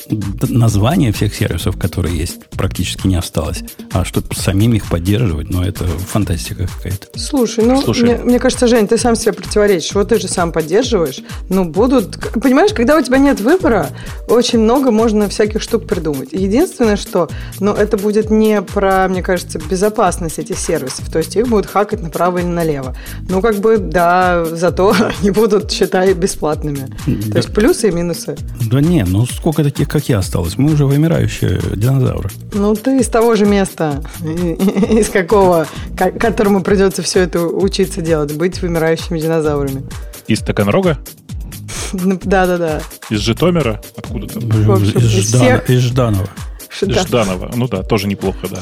название 0.09 1.13
всех 1.13 1.35
сервисов, 1.35 1.79
которые 1.79 2.17
есть, 2.17 2.49
практически 2.51 3.07
не 3.07 3.17
осталось. 3.17 3.63
А 3.93 4.05
чтобы 4.05 4.35
самим 4.35 4.75
их 4.75 4.87
поддерживать, 4.87 5.51
ну, 5.51 5.63
это 5.63 5.85
фантастика 5.85 6.67
какая-то. 6.67 7.19
Слушай, 7.19 7.65
ну, 7.65 7.81
Слушай. 7.81 8.05
Мне, 8.05 8.17
мне 8.17 8.39
кажется, 8.39 8.67
Жень, 8.67 8.89
ты 8.89 8.99
сам 8.99 9.17
себе 9.17 9.33
противоречишь. 9.33 9.95
Вот 9.95 10.09
ты 10.09 10.19
же 10.19 10.29
сам 10.29 10.53
поддерживаешь. 10.53 11.21
Ну, 11.49 11.65
будут... 11.65 12.19
Понимаешь, 12.41 12.73
когда 12.73 12.97
у 12.97 13.03
тебя 13.03 13.19
нет 13.19 13.41
выбора, 13.41 13.89
очень 14.29 14.61
много 14.61 14.91
можно 14.91 15.29
всяких 15.29 15.63
штук 15.63 15.87
придумать. 15.87 16.33
Единственное, 16.33 16.97
что, 16.97 17.29
ну, 17.61 17.73
это 17.73 17.97
будет 17.97 18.31
не 18.31 18.63
про, 18.63 19.09
мне 19.09 19.23
кажется, 19.23 19.59
безопасность 19.59 20.39
этих 20.39 20.59
сервисов. 20.59 21.11
То 21.11 21.19
есть 21.19 21.37
их 21.37 21.49
будут 21.49 21.67
хакать 21.67 22.03
направо 22.03 22.39
или 22.39 22.47
налево. 22.47 22.97
Ну, 23.29 23.41
как 23.41 23.57
бы, 23.57 23.79
да, 23.79 24.45
зато 24.45 24.95
они 25.21 25.31
будут, 25.31 25.71
считай, 25.71 26.15
бесплатными. 26.15 26.89
Да. 27.07 27.33
То 27.33 27.37
есть 27.39 27.55
плюсы 27.55 27.89
и 27.89 27.93
минусы. 27.93 28.37
Да 28.71 28.81
не, 28.81 29.05
ну 29.05 29.27
сколько 29.27 29.63
таких, 29.63 29.89
как 29.93 30.09
я, 30.09 30.19
осталось? 30.19 30.57
Мы 30.57 30.73
уже 30.73 30.87
вымирающие 30.87 31.61
динозавры. 31.77 32.31
Ну, 32.55 32.75
ты 32.75 32.99
из 32.99 33.09
того 33.09 33.35
же 33.35 33.45
места, 33.45 34.03
из 34.23 35.11
какого, 35.11 35.67
которому 35.97 36.63
придется 36.63 37.03
все 37.03 37.21
это 37.21 37.43
учиться 37.43 38.01
делать, 38.01 38.35
быть 38.35 38.63
вымирающими 38.63 39.21
динозаврами. 39.21 39.85
Из 40.29 40.41
Таганрога? 40.41 40.99
Ну, 41.93 42.19
да-да-да. 42.23 42.81
Из 43.11 43.21
Житомира? 43.21 43.83
Откуда 43.97 44.27
там? 44.29 44.43
из 44.83 45.81
Жданова. 45.81 46.29
Жданова. 46.81 47.53
Ну 47.55 47.69
да, 47.69 47.83
тоже 47.83 48.09
неплохо, 48.09 48.49
да. 48.51 48.61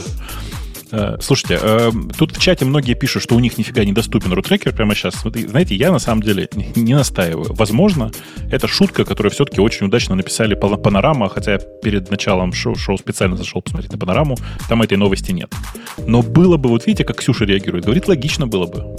Э, 0.92 1.16
слушайте, 1.20 1.58
э, 1.60 1.90
тут 2.16 2.36
в 2.36 2.40
чате 2.40 2.64
многие 2.64 2.94
пишут, 2.94 3.22
что 3.22 3.36
у 3.36 3.40
них 3.40 3.58
нифига 3.58 3.84
недоступен 3.84 4.32
рутрекер 4.32 4.74
прямо 4.74 4.94
сейчас. 4.94 5.14
Знаете, 5.22 5.74
я 5.74 5.92
на 5.92 5.98
самом 5.98 6.22
деле 6.22 6.48
не 6.74 6.94
настаиваю. 6.94 7.54
Возможно, 7.54 8.10
это 8.50 8.66
шутка, 8.66 9.04
которую 9.04 9.32
все-таки 9.32 9.60
очень 9.60 9.86
удачно 9.86 10.14
написали 10.14 10.54
панорама, 10.54 11.28
хотя 11.28 11.58
перед 11.58 12.10
началом 12.10 12.52
шоу, 12.52 12.74
шоу 12.74 12.98
специально 12.98 13.36
зашел 13.36 13.62
посмотреть 13.62 13.92
на 13.92 13.98
панораму, 13.98 14.36
там 14.68 14.82
этой 14.82 14.96
новости 14.96 15.32
нет. 15.32 15.52
Но 15.98 16.22
было 16.22 16.56
бы, 16.56 16.68
вот 16.68 16.86
видите, 16.86 17.04
как 17.04 17.18
Ксюша 17.18 17.44
реагирует, 17.44 17.84
говорит, 17.84 18.08
логично 18.08 18.46
было 18.46 18.66
бы. 18.66 18.96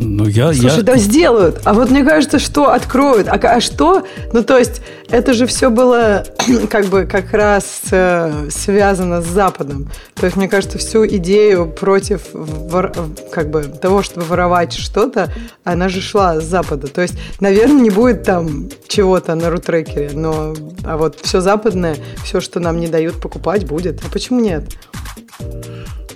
Ну, 0.00 0.26
я, 0.26 0.52
Слушай, 0.52 0.78
я... 0.78 0.82
да 0.82 0.96
сделают. 0.96 1.60
А 1.64 1.74
вот 1.74 1.90
мне 1.90 2.04
кажется, 2.04 2.38
что 2.38 2.72
откроют. 2.72 3.26
А, 3.26 3.34
а 3.34 3.60
что? 3.60 4.06
Ну, 4.32 4.44
то 4.44 4.56
есть, 4.56 4.80
это 5.10 5.32
же 5.32 5.46
все 5.46 5.70
было 5.70 6.24
как 6.70 6.86
бы 6.86 7.04
как 7.04 7.32
раз 7.32 7.80
э, 7.90 8.48
связано 8.48 9.22
с 9.22 9.26
Западом. 9.26 9.90
То 10.14 10.26
есть, 10.26 10.36
мне 10.36 10.48
кажется, 10.48 10.78
всю 10.78 11.04
идею 11.04 11.66
против 11.66 12.28
вор... 12.32 12.92
как 13.32 13.50
бы 13.50 13.64
того, 13.64 14.04
чтобы 14.04 14.26
воровать 14.26 14.72
что-то, 14.72 15.32
она 15.64 15.88
же 15.88 16.00
шла 16.00 16.40
с 16.40 16.44
Запада. 16.44 16.86
То 16.86 17.02
есть, 17.02 17.14
наверное, 17.40 17.82
не 17.82 17.90
будет 17.90 18.22
там 18.22 18.68
чего-то 18.86 19.34
на 19.34 19.50
рутрекере, 19.50 20.10
но 20.14 20.54
а 20.84 20.96
вот 20.96 21.18
все 21.20 21.40
западное, 21.40 21.96
все, 22.22 22.40
что 22.40 22.60
нам 22.60 22.78
не 22.78 22.86
дают 22.86 23.20
покупать, 23.20 23.66
будет. 23.66 24.00
А 24.06 24.12
почему 24.12 24.38
нет? 24.38 24.62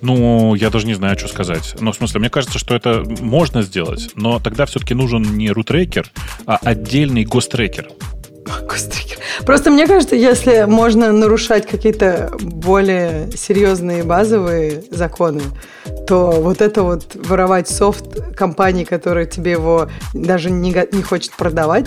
Ну, 0.03 0.57
я 0.57 0.69
даже 0.71 0.87
не 0.87 0.95
знаю, 0.95 1.17
что 1.17 1.29
сказать. 1.29 1.77
Ну, 1.81 1.93
в 1.93 1.97
смысле, 1.97 2.21
мне 2.21 2.29
кажется, 2.29 2.59
что 2.59 2.75
это 2.75 3.05
можно 3.21 3.63
сделать, 3.63 4.11
но 4.17 4.41
тогда 4.41 4.67
все-таки 4.67 4.95
нужен 4.95 5.23
не 5.37 5.51
рутрекер, 5.51 6.11
а 6.45 6.59
отдельный 6.61 7.25
гострекер. 7.25 7.89
Гострекер. 8.69 9.19
Просто 9.47 9.71
мне 9.71 9.87
кажется, 9.87 10.17
если 10.17 10.65
можно 10.65 11.13
нарушать 11.13 11.69
какие-то 11.69 12.33
более 12.41 13.31
серьезные 13.37 14.03
базовые 14.03 14.83
законы, 14.91 15.43
то 16.09 16.33
вот 16.33 16.61
это 16.61 16.83
вот 16.83 17.15
воровать 17.15 17.69
софт 17.69 18.35
компании, 18.35 18.83
которая 18.83 19.27
тебе 19.27 19.53
его 19.53 19.89
даже 20.13 20.51
не, 20.51 20.75
не 20.93 21.03
хочет 21.03 21.33
продавать, 21.33 21.87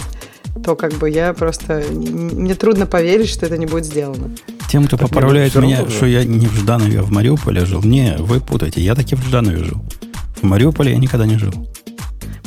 то 0.64 0.78
как 0.78 0.94
бы 0.94 1.10
я 1.10 1.34
просто... 1.34 1.84
Мне 1.92 2.56
трудно 2.56 2.86
поверить, 2.86 3.30
что 3.30 3.46
это 3.46 3.58
не 3.58 3.66
будет 3.66 3.86
сделано. 3.86 4.32
Тем, 4.76 4.88
кто 4.88 4.98
так 4.98 5.08
поправляет 5.08 5.56
меня, 5.56 5.78
равно, 5.78 5.90
что 5.90 6.06
я 6.06 6.26
не 6.26 6.48
в 6.48 6.54
Жданове, 6.54 7.00
а 7.00 7.04
в 7.04 7.10
Мариуполе 7.10 7.64
жил. 7.64 7.82
Не, 7.82 8.18
вы 8.20 8.42
путаете. 8.42 8.82
Я 8.82 8.94
таки 8.94 9.16
в 9.16 9.24
Жданове 9.24 9.64
жил. 9.64 9.82
В 10.42 10.44
Мариуполе 10.44 10.92
я 10.92 10.98
никогда 10.98 11.26
не 11.26 11.38
жил. 11.38 11.54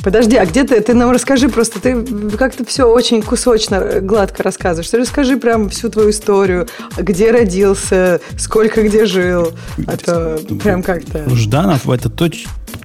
Подожди, 0.03 0.35
а 0.35 0.45
где 0.45 0.63
ты? 0.63 0.79
Ты 0.79 0.93
нам 0.93 1.09
расскажи 1.09 1.49
просто. 1.49 1.81
Ты 1.81 2.05
как-то 2.37 2.63
все 2.65 2.83
очень 2.83 3.23
кусочно, 3.23 3.99
гладко 3.99 4.43
рассказываешь. 4.43 4.91
Ты 4.91 4.99
расскажи 4.99 5.37
прям 5.37 5.69
всю 5.69 5.89
твою 5.89 6.11
историю. 6.11 6.67
Где 6.95 7.31
родился, 7.31 8.21
сколько 8.37 8.83
где 8.83 9.07
жил. 9.07 9.51
А 9.87 9.97
то 9.97 10.39
прям 10.61 10.83
как-то... 10.83 11.27
Жданов 11.33 11.89
это 11.89 12.11
то, 12.11 12.29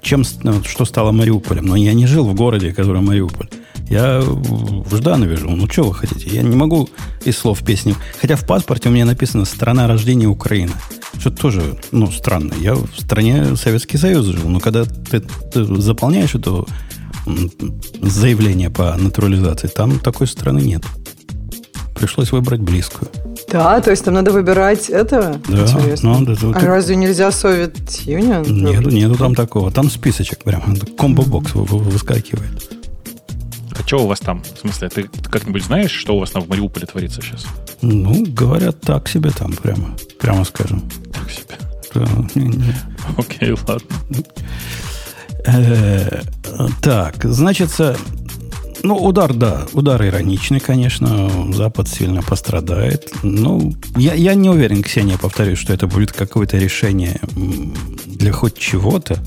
чем, 0.01 0.23
ну, 0.43 0.65
что 0.65 0.87
стало 0.87 1.13
Мариуполем. 1.13 1.67
Но 1.67 1.77
я 1.77 1.93
не 1.93 2.07
жил 2.07 2.25
в 2.25 2.35
городе, 2.35 2.73
который 2.73 3.03
Мариуполь. 3.03 3.51
Я 3.89 4.21
в 4.21 4.97
Жданове 4.97 5.37
живу. 5.37 5.57
Ну, 5.57 5.69
что 5.69 5.85
вы 5.85 5.95
хотите? 5.95 6.31
Я 6.31 6.43
не 6.43 6.57
могу 6.57 6.89
из 7.25 7.37
слов 7.37 7.63
песни. 7.63 7.95
Хотя 8.21 8.37
в 8.37 8.47
паспорте 8.47 8.89
у 8.89 8.93
меня 8.93 9.05
написано 9.05 9.45
«Страна 9.45 9.87
рождения 9.87 10.27
Украины». 10.27 10.73
Что 11.19 11.31
тоже, 11.31 11.79
ну, 11.93 12.11
странно. 12.11 12.55
Я 12.59 12.75
в 12.75 12.89
стране 12.99 13.57
Советский 13.57 13.99
Союз 13.99 14.27
жил. 14.27 14.49
Но 14.49 14.59
когда 14.59 14.85
ты, 14.85 15.21
ты 15.21 15.65
заполняешь 15.81 16.35
это 16.35 16.65
заявление 18.03 18.71
по 18.71 18.95
натурализации, 18.97 19.69
там 19.69 19.99
такой 20.01 20.27
страны 20.27 20.61
нет. 20.61 20.83
Пришлось 21.95 22.33
выбрать 22.33 22.61
близкую. 22.61 23.11
Да, 23.49 23.81
то 23.81 23.91
есть 23.91 24.05
там 24.05 24.15
надо 24.15 24.33
выбирать 24.33 24.91
это? 24.91 25.41
Да. 25.49 25.63
Интересно. 25.63 26.19
Ну, 26.19 26.27
да, 26.27 26.33
а 26.55 26.61
ты... 26.61 26.67
разве 26.67 26.97
нельзя 26.97 27.29
Soviet 27.29 27.77
Union? 28.05 28.51
Нету, 28.51 28.91
нету 28.91 29.15
там 29.15 29.35
такого. 29.35 29.71
Там 29.71 29.89
списочек 29.91 30.43
прям, 30.43 30.75
комбо-бокс 30.99 31.55
выскакивает. 31.55 32.74
А 33.79 33.87
что 33.87 34.05
у 34.05 34.07
вас 34.07 34.21
там? 34.21 34.43
В 34.43 34.59
смысле, 34.61 34.89
ты 34.89 35.09
как-нибудь 35.31 35.65
знаешь, 35.65 35.91
что 35.91 36.17
у 36.17 36.21
вас 36.21 36.31
там 36.31 36.43
в 36.43 36.49
Мариуполе 36.49 36.87
творится 36.87 37.21
сейчас? 37.23 37.47
Ну, 37.83 38.25
говорят, 38.29 38.81
так 38.81 39.09
себе 39.09 39.31
там 39.31 39.53
прямо, 39.53 39.97
прямо 40.21 40.45
скажем. 40.45 40.89
Так 41.13 41.31
себе. 41.31 41.57
Окей, 43.17 43.53
ладно. 43.67 43.87
Э, 45.47 46.23
так, 46.81 47.25
значит, 47.25 47.71
ну, 48.85 48.97
удар, 48.97 49.33
да, 49.33 49.67
удар 49.73 50.05
ироничный, 50.05 50.61
конечно. 50.61 51.31
Запад 51.53 51.89
сильно 51.89 52.21
пострадает. 52.23 53.11
Ну, 53.23 53.73
я, 53.97 54.13
я 54.13 54.35
не 54.35 54.51
уверен, 54.51 54.83
Ксения, 54.83 55.17
повторюсь, 55.17 55.59
что 55.59 55.73
это 55.73 55.87
будет 55.87 56.13
какое-то 56.13 56.59
решение 56.59 57.19
для 58.07 58.31
хоть 58.33 58.59
чего-то. 58.59 59.19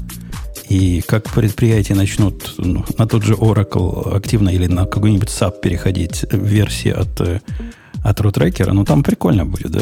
И 0.70 1.02
как 1.02 1.32
предприятия 1.32 1.96
начнут 1.96 2.56
ну, 2.58 2.84
на 2.98 3.08
тот 3.08 3.24
же 3.24 3.34
Oracle 3.34 4.16
активно 4.16 4.50
или 4.50 4.68
на 4.68 4.86
какой-нибудь 4.86 5.30
SAP 5.30 5.62
переходить 5.62 6.26
версии 6.32 6.92
от, 6.92 7.22
э, 7.22 7.40
от 8.04 8.20
RootRacker, 8.20 8.72
ну 8.74 8.84
там 8.84 9.04
прикольно 9.04 9.46
будет, 9.46 9.72
да? 9.72 9.82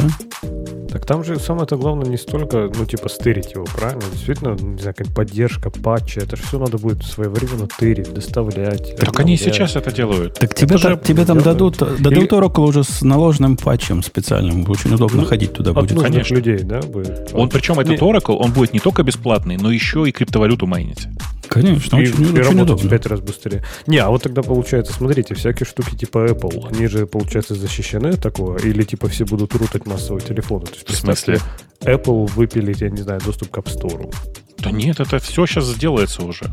Так 0.95 1.05
там 1.05 1.25
же 1.25 1.37
самое-то 1.41 1.75
главное 1.75 2.07
не 2.07 2.15
столько, 2.15 2.71
ну, 2.73 2.85
типа, 2.85 3.09
стырить 3.09 3.51
его, 3.51 3.65
правильно? 3.65 4.01
Действительно, 4.13 4.55
не 4.55 4.79
знаю, 4.79 4.95
как 4.97 5.07
поддержка, 5.13 5.69
патчи, 5.69 6.19
это 6.19 6.37
же 6.37 6.43
все 6.43 6.57
надо 6.57 6.77
будет 6.77 7.03
своевременно 7.03 7.67
тырить, 7.67 8.13
доставлять. 8.13 8.95
Так 8.95 9.19
они 9.19 9.35
сейчас 9.35 9.75
это 9.75 9.91
делают. 9.91 10.35
Так 10.35 10.55
тебе, 10.55 10.77
же 10.77 10.97
тебе 11.03 11.25
там 11.25 11.41
дадут, 11.41 11.79
дадут 11.79 12.13
Или... 12.13 12.29
Oracle 12.29 12.63
уже 12.63 12.85
с 12.85 13.01
наложенным 13.01 13.57
патчем 13.57 14.03
специальным, 14.03 14.63
очень 14.69 14.93
удобно 14.93 15.23
ну, 15.23 15.27
ходить 15.27 15.51
туда 15.51 15.73
будет. 15.73 15.99
Конечно. 15.99 16.33
людей, 16.33 16.59
да, 16.59 16.79
будет. 16.79 17.29
Он, 17.33 17.49
причем 17.49 17.77
этот 17.77 17.99
Oracle, 17.99 18.37
он 18.37 18.53
будет 18.53 18.71
не 18.71 18.79
только 18.79 19.03
бесплатный, 19.03 19.57
но 19.57 19.71
еще 19.71 20.07
и 20.07 20.13
криптовалюту 20.13 20.65
майнить. 20.65 21.09
Конечно, 21.47 21.97
и, 21.97 22.01
очень, 22.01 22.35
и 22.35 22.39
очень 22.39 22.61
удобно. 22.61 22.87
в 22.87 22.89
пять 22.89 23.05
раз 23.05 23.19
быстрее. 23.19 23.63
Не, 23.87 23.97
а 23.97 24.09
вот 24.09 24.23
тогда 24.23 24.41
получается, 24.41 24.93
смотрите, 24.93 25.35
всякие 25.35 25.65
штуки 25.65 25.95
типа 25.95 26.27
Apple, 26.29 26.67
они 26.69 26.87
же, 26.87 27.07
получается, 27.07 27.55
защищены 27.55 28.07
от 28.07 28.21
такого? 28.21 28.57
Или 28.57 28.83
типа 28.83 29.07
все 29.07 29.25
будут 29.25 29.53
рутать 29.55 29.85
массовые 29.85 30.25
телефоны? 30.25 30.65
То 30.65 30.73
есть, 30.73 30.89
в 30.89 30.95
смысле? 30.95 31.39
Apple 31.81 32.27
выпилить, 32.31 32.81
я 32.81 32.89
не 32.89 33.01
знаю, 33.01 33.21
доступ 33.23 33.49
к 33.51 33.57
App 33.57 33.65
Store. 33.65 34.13
Да 34.57 34.71
нет, 34.71 34.99
это 34.99 35.19
все 35.19 35.45
сейчас 35.45 35.65
сделается 35.65 36.23
уже. 36.23 36.45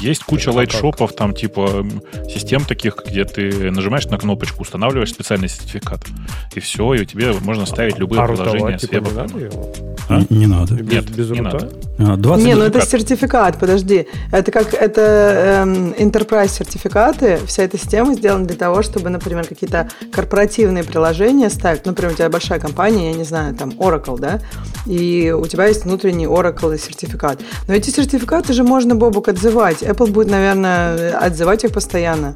Есть 0.00 0.22
куча 0.22 0.50
лайтшопов, 0.50 1.14
там 1.14 1.34
типа 1.34 1.84
систем 2.28 2.64
таких, 2.64 2.96
где 3.04 3.24
ты 3.24 3.70
нажимаешь 3.70 4.06
на 4.06 4.18
кнопочку, 4.18 4.62
устанавливаешь 4.62 5.10
специальный 5.10 5.48
сертификат. 5.48 6.06
И 6.54 6.60
все, 6.60 6.94
и 6.94 7.00
у 7.00 7.04
тебя 7.04 7.32
можно 7.40 7.66
ставить 7.66 7.98
любые 7.98 8.22
а 8.22 8.26
приложения 8.26 8.78
типа, 8.78 9.06
с 9.06 9.12
Не 9.12 9.16
надо, 9.16 9.64
а? 10.08 10.22
не 10.30 10.46
надо. 10.46 10.74
Нет, 10.74 11.10
без, 11.10 11.16
без 11.16 11.30
не 11.30 11.40
рута? 11.40 11.68
надо. 11.98 12.16
20 12.16 12.44
а, 12.44 12.48
не, 12.48 12.54
ну 12.54 12.64
это 12.64 12.80
сертификат, 12.80 13.58
подожди. 13.58 14.06
Это 14.30 14.52
как 14.52 14.72
это 14.72 15.64
эм, 15.64 15.92
enterprise 15.92 16.50
сертификаты. 16.50 17.40
Вся 17.46 17.64
эта 17.64 17.76
система 17.76 18.14
сделана 18.14 18.46
для 18.46 18.56
того, 18.56 18.82
чтобы, 18.82 19.08
например, 19.08 19.46
какие-то 19.46 19.88
корпоративные 20.12 20.84
приложения 20.84 21.50
ставить. 21.50 21.84
Например, 21.86 22.12
у 22.12 22.16
тебя 22.16 22.28
большая 22.28 22.60
компания, 22.60 23.10
я 23.10 23.16
не 23.16 23.24
знаю, 23.24 23.54
там 23.54 23.70
Oracle, 23.70 24.18
да, 24.18 24.40
и 24.86 25.34
у 25.36 25.46
тебя 25.46 25.66
есть 25.66 25.84
внутренний 25.84 26.26
Oracle 26.26 26.78
сертификат. 26.78 27.37
Но 27.66 27.74
эти 27.74 27.90
сертификаты 27.90 28.52
же 28.52 28.62
можно, 28.62 28.94
Бобук, 28.94 29.28
отзывать. 29.28 29.82
Apple 29.82 30.10
будет, 30.10 30.30
наверное, 30.30 31.16
отзывать 31.18 31.64
их 31.64 31.72
постоянно. 31.72 32.34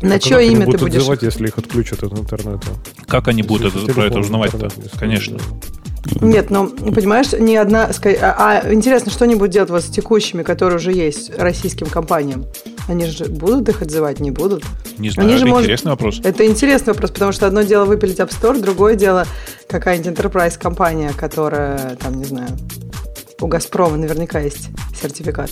На 0.00 0.14
а 0.14 0.18
чье 0.18 0.46
имя 0.48 0.66
ты 0.66 0.78
будешь? 0.78 0.96
отзывать, 0.96 1.22
если 1.22 1.48
их 1.48 1.58
отключат 1.58 2.02
от 2.02 2.16
интернета? 2.18 2.68
Как 3.06 3.28
они 3.28 3.42
будут 3.42 3.74
это, 3.74 3.92
про 3.92 4.06
это 4.06 4.20
узнавать-то? 4.20 4.70
Конечно. 4.98 5.38
Нет, 6.20 6.50
ну, 6.50 6.68
понимаешь, 6.68 7.32
ни 7.32 7.54
одна... 7.54 7.90
А, 8.22 8.62
а 8.64 8.72
интересно, 8.72 9.10
что 9.10 9.24
они 9.24 9.34
будут 9.34 9.52
делать 9.52 9.70
вот 9.70 9.82
с 9.82 9.86
текущими, 9.86 10.42
которые 10.42 10.76
уже 10.76 10.92
есть 10.92 11.36
российским 11.36 11.86
компаниям? 11.86 12.46
Они 12.88 13.06
же 13.06 13.26
будут 13.26 13.68
их 13.68 13.82
отзывать, 13.82 14.20
не 14.20 14.30
будут? 14.30 14.64
Не 14.98 15.10
знаю, 15.10 15.26
Они 15.26 15.36
это 15.36 15.44
же 15.44 15.50
может- 15.50 15.64
интересный 15.64 15.90
вопрос. 15.90 16.20
Это 16.24 16.46
интересный 16.46 16.92
вопрос, 16.94 17.10
потому 17.10 17.32
что 17.32 17.46
одно 17.46 17.62
дело 17.62 17.84
выпилить 17.84 18.18
App 18.18 18.30
Store, 18.30 18.58
другое 18.60 18.94
дело 18.94 19.26
какая-нибудь 19.68 20.18
enterprise 20.18 20.58
компания, 20.58 21.12
которая, 21.14 21.96
там, 21.96 22.14
не 22.14 22.24
знаю, 22.24 22.48
у 23.40 23.46
Газпрома 23.46 23.96
наверняка 23.96 24.40
есть 24.40 24.68
сертификат. 25.00 25.50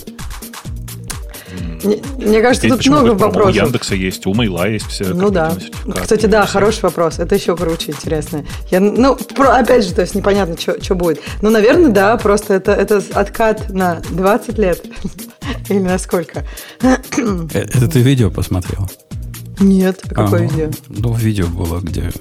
Мне, 1.83 1.99
мне 2.17 2.41
кажется, 2.41 2.67
Есть 2.67 2.79
тут 2.83 2.87
много 2.87 3.11
вопросов. 3.13 3.53
У 3.53 3.55
Яндекса 3.55 3.95
есть, 3.95 4.25
у 4.25 4.33
Мейла 4.33 4.67
есть 4.67 4.87
все. 4.87 5.05
Ну 5.13 5.29
да. 5.29 5.55
Кстати, 6.01 6.25
да, 6.25 6.43
Все. 6.43 6.53
хороший 6.53 6.81
вопрос. 6.81 7.19
Это 7.19 7.35
еще 7.35 7.55
круче, 7.55 7.91
интересно. 7.91 8.45
Я, 8.71 8.79
ну, 8.79 9.15
про- 9.15 9.57
опять 9.57 9.85
же, 9.85 9.93
то 9.93 10.01
есть 10.01 10.15
непонятно, 10.15 10.55
что 10.57 10.95
будет. 10.95 11.21
Ну, 11.41 11.49
наверное, 11.49 11.91
да, 11.91 12.17
просто 12.17 12.55
это, 12.55 12.73
это 12.73 13.01
откат 13.13 13.69
на 13.69 14.01
20 14.09 14.57
лет. 14.57 14.83
Или 15.69 15.79
на 15.79 15.97
сколько? 15.99 16.45
Э, 16.81 16.97
Это 17.53 17.87
ты 17.87 17.99
видео 18.01 18.29
посмотрел? 18.31 18.89
Нет, 19.59 20.01
а 20.09 20.13
какое 20.13 20.41
А, 20.41 20.43
видео? 20.43 20.69
Ну, 20.89 21.13
видео 21.13 21.47
было, 21.47 21.79
где, 21.79 22.11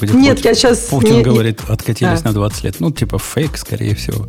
где 0.00 0.12
Нет, 0.14 0.36
Путин, 0.36 0.50
я 0.50 0.54
сейчас... 0.54 0.78
Путин 0.78 1.22
говорит, 1.22 1.60
откатились 1.68 2.20
А. 2.22 2.28
на 2.28 2.32
20 2.32 2.64
лет. 2.64 2.76
Ну, 2.80 2.90
типа 2.90 3.18
фейк, 3.18 3.56
скорее 3.58 3.94
всего. 3.94 4.28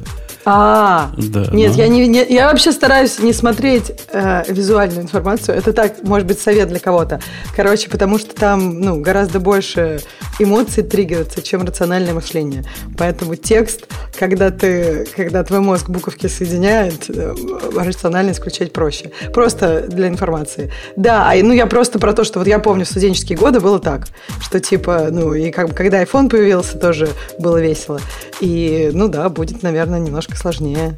А, 0.50 1.12
Да, 1.18 1.42
нет, 1.52 1.72
ну. 1.74 1.78
я, 1.78 1.88
не, 1.90 2.08
не- 2.08 2.26
я 2.30 2.48
вообще 2.48 2.72
стараюсь 2.72 3.20
не 3.20 3.34
смотреть 3.34 3.92
э, 4.14 4.44
визуальную 4.48 5.02
информацию. 5.02 5.58
Это 5.58 5.74
так, 5.74 6.04
может 6.04 6.26
быть, 6.26 6.40
совет 6.40 6.70
для 6.70 6.80
кого-то. 6.80 7.20
Короче, 7.54 7.90
потому 7.90 8.18
что 8.18 8.34
там 8.34 8.80
ну, 8.80 9.02
гораздо 9.02 9.42
больше 9.42 10.00
эмоций 10.40 10.84
триггерится, 10.84 11.42
чем 11.42 11.66
рациональное 11.66 12.14
мышление. 12.14 12.64
Поэтому 12.98 13.36
текст, 13.36 13.88
когда, 14.18 14.50
ты, 14.50 15.06
когда 15.18 15.44
твой 15.44 15.60
мозг 15.60 15.90
буковки 15.90 16.28
соединяет, 16.28 17.10
э, 17.10 17.36
рационально 17.76 18.32
исключать 18.32 18.72
проще. 18.72 19.12
Просто 19.34 19.82
для 19.82 20.08
информации. 20.08 20.72
Да, 20.96 21.30
а, 21.30 21.36
ну 21.44 21.52
я 21.52 21.66
просто 21.66 22.00
про 22.00 22.14
то, 22.14 22.24
что 22.24 22.40
вот 22.40 22.48
я 22.48 22.60
помню 22.60 22.86
в 22.86 22.88
студенческие 22.88 23.38
годы 23.38 23.60
было 23.60 23.80
так, 23.80 24.08
что 24.40 24.62
типа, 24.62 25.10
ну 25.12 25.34
и 25.34 25.52
как, 25.52 25.76
когда 25.76 26.02
iPhone 26.02 26.30
появился, 26.30 26.78
тоже 26.78 27.10
было 27.38 27.58
весело. 27.58 28.00
И, 28.40 28.92
ну 28.94 29.10
да, 29.10 29.28
будет, 29.28 29.62
наверное, 29.62 30.00
немножко 30.00 30.37
сложнее. 30.38 30.96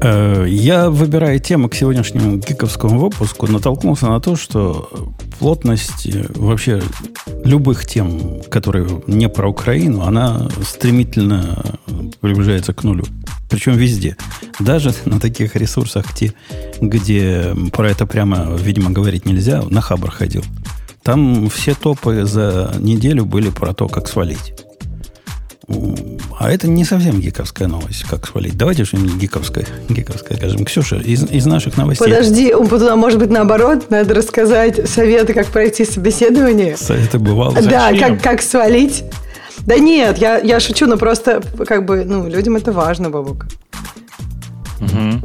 Э, 0.00 0.46
Я, 0.48 0.90
выбирая 0.90 1.38
темы 1.38 1.68
к 1.68 1.74
сегодняшнему 1.74 2.36
гиковскому 2.36 2.98
выпуску, 2.98 3.46
натолкнулся 3.46 4.06
на 4.06 4.20
то, 4.20 4.36
что 4.36 5.12
плотность 5.38 6.06
э, 6.06 6.26
вообще 6.34 6.82
любых 7.44 7.86
тем, 7.86 8.42
которые 8.48 9.02
не 9.06 9.28
про 9.28 9.48
Украину, 9.48 10.02
она 10.02 10.48
стремительно 10.62 11.78
приближается 12.20 12.72
к 12.72 12.84
нулю. 12.84 13.04
Причем 13.50 13.74
везде. 13.74 14.16
Даже 14.60 14.94
на 15.04 15.20
таких 15.20 15.56
ресурсах, 15.56 16.06
где, 16.12 16.32
где 16.80 17.54
про 17.72 17.90
это 17.90 18.06
прямо, 18.06 18.54
видимо, 18.56 18.90
говорить 18.90 19.26
нельзя, 19.26 19.62
на 19.62 19.80
Хабр 19.80 20.10
ходил. 20.10 20.44
Там 21.02 21.50
все 21.50 21.74
топы 21.74 22.24
за 22.24 22.74
неделю 22.78 23.24
были 23.24 23.50
про 23.50 23.74
то, 23.74 23.88
как 23.88 24.08
свалить. 24.08 24.54
А 25.68 26.50
это 26.50 26.68
не 26.68 26.84
совсем 26.84 27.20
гиковская 27.20 27.68
новость, 27.68 28.04
как 28.04 28.26
свалить. 28.26 28.56
Давайте 28.56 28.84
что-нибудь 28.84 29.14
гиковское, 29.14 29.66
гиковское 29.88 30.36
скажем. 30.36 30.64
Ксюша, 30.64 30.96
из, 30.96 31.24
из 31.30 31.46
наших 31.46 31.76
новостей. 31.76 32.08
Подожди, 32.08 32.52
он 32.52 32.68
потом, 32.68 32.98
может 32.98 33.18
быть, 33.18 33.30
наоборот, 33.30 33.90
надо 33.90 34.14
рассказать 34.14 34.88
советы, 34.88 35.34
как 35.34 35.46
пройти 35.46 35.84
собеседование. 35.84 36.76
Это 36.88 37.18
бывало. 37.18 37.60
Да, 37.62 37.92
как, 37.96 38.22
как 38.22 38.42
свалить. 38.42 39.04
Да 39.60 39.78
нет, 39.78 40.18
я, 40.18 40.38
я 40.38 40.58
шучу, 40.58 40.86
но 40.86 40.96
просто, 40.96 41.40
как 41.66 41.86
бы, 41.86 42.04
ну, 42.04 42.28
людям 42.28 42.56
это 42.56 42.72
важно, 42.72 43.10
Бабук. 43.10 43.46
Мгм. 44.80 45.22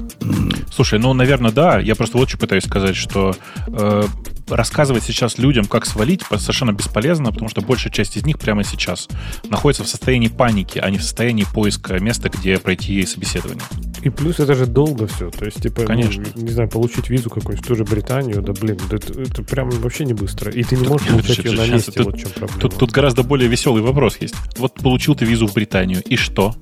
Слушай, 0.72 1.00
ну, 1.00 1.14
наверное, 1.14 1.52
да. 1.52 1.80
Я 1.80 1.96
просто 1.96 2.18
вот 2.20 2.30
что 2.30 2.38
пытаюсь 2.38 2.64
сказать, 2.64 2.96
что 2.96 3.36
э, 3.68 4.04
рассказывать 4.50 5.04
сейчас 5.04 5.38
людям, 5.38 5.66
как 5.66 5.86
свалить, 5.86 6.22
совершенно 6.38 6.72
бесполезно, 6.72 7.32
потому 7.32 7.50
что 7.50 7.62
большая 7.62 7.92
часть 7.92 8.18
из 8.18 8.26
них 8.26 8.40
прямо 8.40 8.64
сейчас 8.64 9.08
находится 9.50 9.84
в 9.84 9.88
состоянии 9.88 10.28
паники, 10.30 10.80
а 10.80 10.90
не 10.90 10.98
в 10.98 11.04
состоянии 11.04 11.46
поиска 11.54 12.00
места, 12.00 12.30
где 12.30 12.58
пройти 12.58 13.06
собеседование. 13.06 13.64
И 14.04 14.10
плюс 14.10 14.40
это 14.40 14.54
же 14.56 14.66
долго 14.68 15.08
все. 15.08 15.30
То 15.32 15.46
есть, 15.46 15.62
типа, 15.62 15.82
ну, 15.82 15.88
Конечно. 15.88 16.24
не 16.36 16.50
знаю, 16.52 16.70
получить 16.70 17.10
визу 17.10 17.30
какую-нибудь, 17.30 17.66
в 17.66 17.68
ту 17.68 17.76
же 17.76 17.84
Британию, 17.84 18.42
да 18.42 18.54
блин, 18.54 18.78
да 18.90 18.98
это, 18.98 19.22
это 19.22 19.44
прям 19.44 19.70
вообще 19.70 20.06
не 20.06 20.14
быстро. 20.14 20.52
И 20.52 20.64
ты 20.64 20.78
не 20.78 20.88
можешь 20.88 21.08
получать 21.12 21.40
ее 21.40 21.52
на 21.58 21.66
месте, 21.68 21.92
тут- 21.92 22.06
вот 22.06 22.16
в 22.16 22.20
чем 22.20 22.30
проблема. 22.32 22.60
Тут, 22.62 22.76
тут 22.78 22.92
гораздо 22.92 23.24
более 23.24 23.50
веселый 23.50 23.82
вопрос 23.82 24.18
есть. 24.22 24.36
Вот 24.58 24.76
получил 24.76 25.16
ты 25.16 25.26
визу 25.26 25.48
в 25.48 25.54
Британию, 25.54 26.02
и 26.04 26.16
что? 26.16 26.56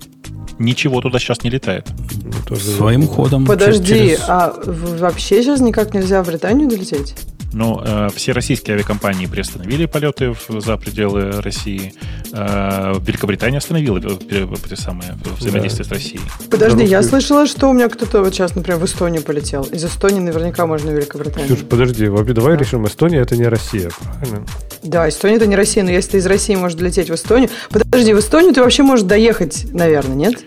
Ничего 0.57 1.01
туда 1.01 1.19
сейчас 1.19 1.43
не 1.43 1.49
летает. 1.49 1.85
Ну, 2.23 2.31
тоже 2.47 2.61
Своим 2.61 3.05
ходом. 3.07 3.45
Подожди, 3.45 3.87
через- 3.87 4.19
а 4.27 4.53
вообще 4.65 5.43
сейчас 5.43 5.59
никак 5.59 5.93
нельзя 5.93 6.23
в 6.23 6.27
Британию 6.27 6.69
долететь? 6.69 7.15
Но 7.55 7.81
э, 7.85 8.09
все 8.13 8.33
российские 8.33 8.73
авиакомпании 8.75 9.27
приостановили 9.27 9.85
полеты 9.85 10.31
в- 10.33 10.59
за 10.59 10.75
пределы 10.75 11.39
России. 11.41 11.93
Э, 12.33 12.95
Великобритания 12.99 13.59
остановила 13.59 13.97
э, 13.97 14.45
эти 14.65 14.73
самые 14.79 15.17
взаимодействие 15.39 15.85
с 15.85 15.89
Россией. 15.89 16.19
Подожди, 16.51 16.79
Да, 16.79 16.83
я 16.83 17.01
слышала, 17.01 17.47
что 17.47 17.69
у 17.69 17.73
меня 17.73 17.87
кто-то 17.87 18.19
вот 18.21 18.33
сейчас, 18.33 18.55
например, 18.55 18.79
в 18.81 18.83
Эстонию 18.85 19.21
полетел. 19.21 19.63
Из 19.63 19.85
Эстонии 19.85 20.19
наверняка 20.19 20.65
можно 20.67 20.91
в 20.91 20.95
Великобританию. 20.95 21.55
Ксюш, 21.55 21.65
подожди, 21.65 22.09
вообще 22.09 22.33
давай 22.33 22.57
решим, 22.57 22.85
Эстония 22.87 23.19
это 23.19 23.37
не 23.37 23.45
Россия, 23.47 23.89
правильно? 24.03 24.45
Да, 24.83 25.07
Эстония 25.07 25.37
это 25.37 25.47
не 25.47 25.55
Россия, 25.55 25.85
но 25.85 25.91
если 25.91 26.11
ты 26.11 26.17
из 26.17 26.25
России 26.25 26.55
можешь 26.55 26.77
долететь 26.77 27.09
в 27.09 27.15
Эстонию... 27.15 27.49
Подожди, 27.69 28.13
в 28.13 28.19
Эстонию 28.19 28.53
ты 28.53 28.61
вообще 28.61 28.83
можешь 28.83 29.05
доехать, 29.05 29.65
наверное, 29.71 30.15
нет? 30.15 30.43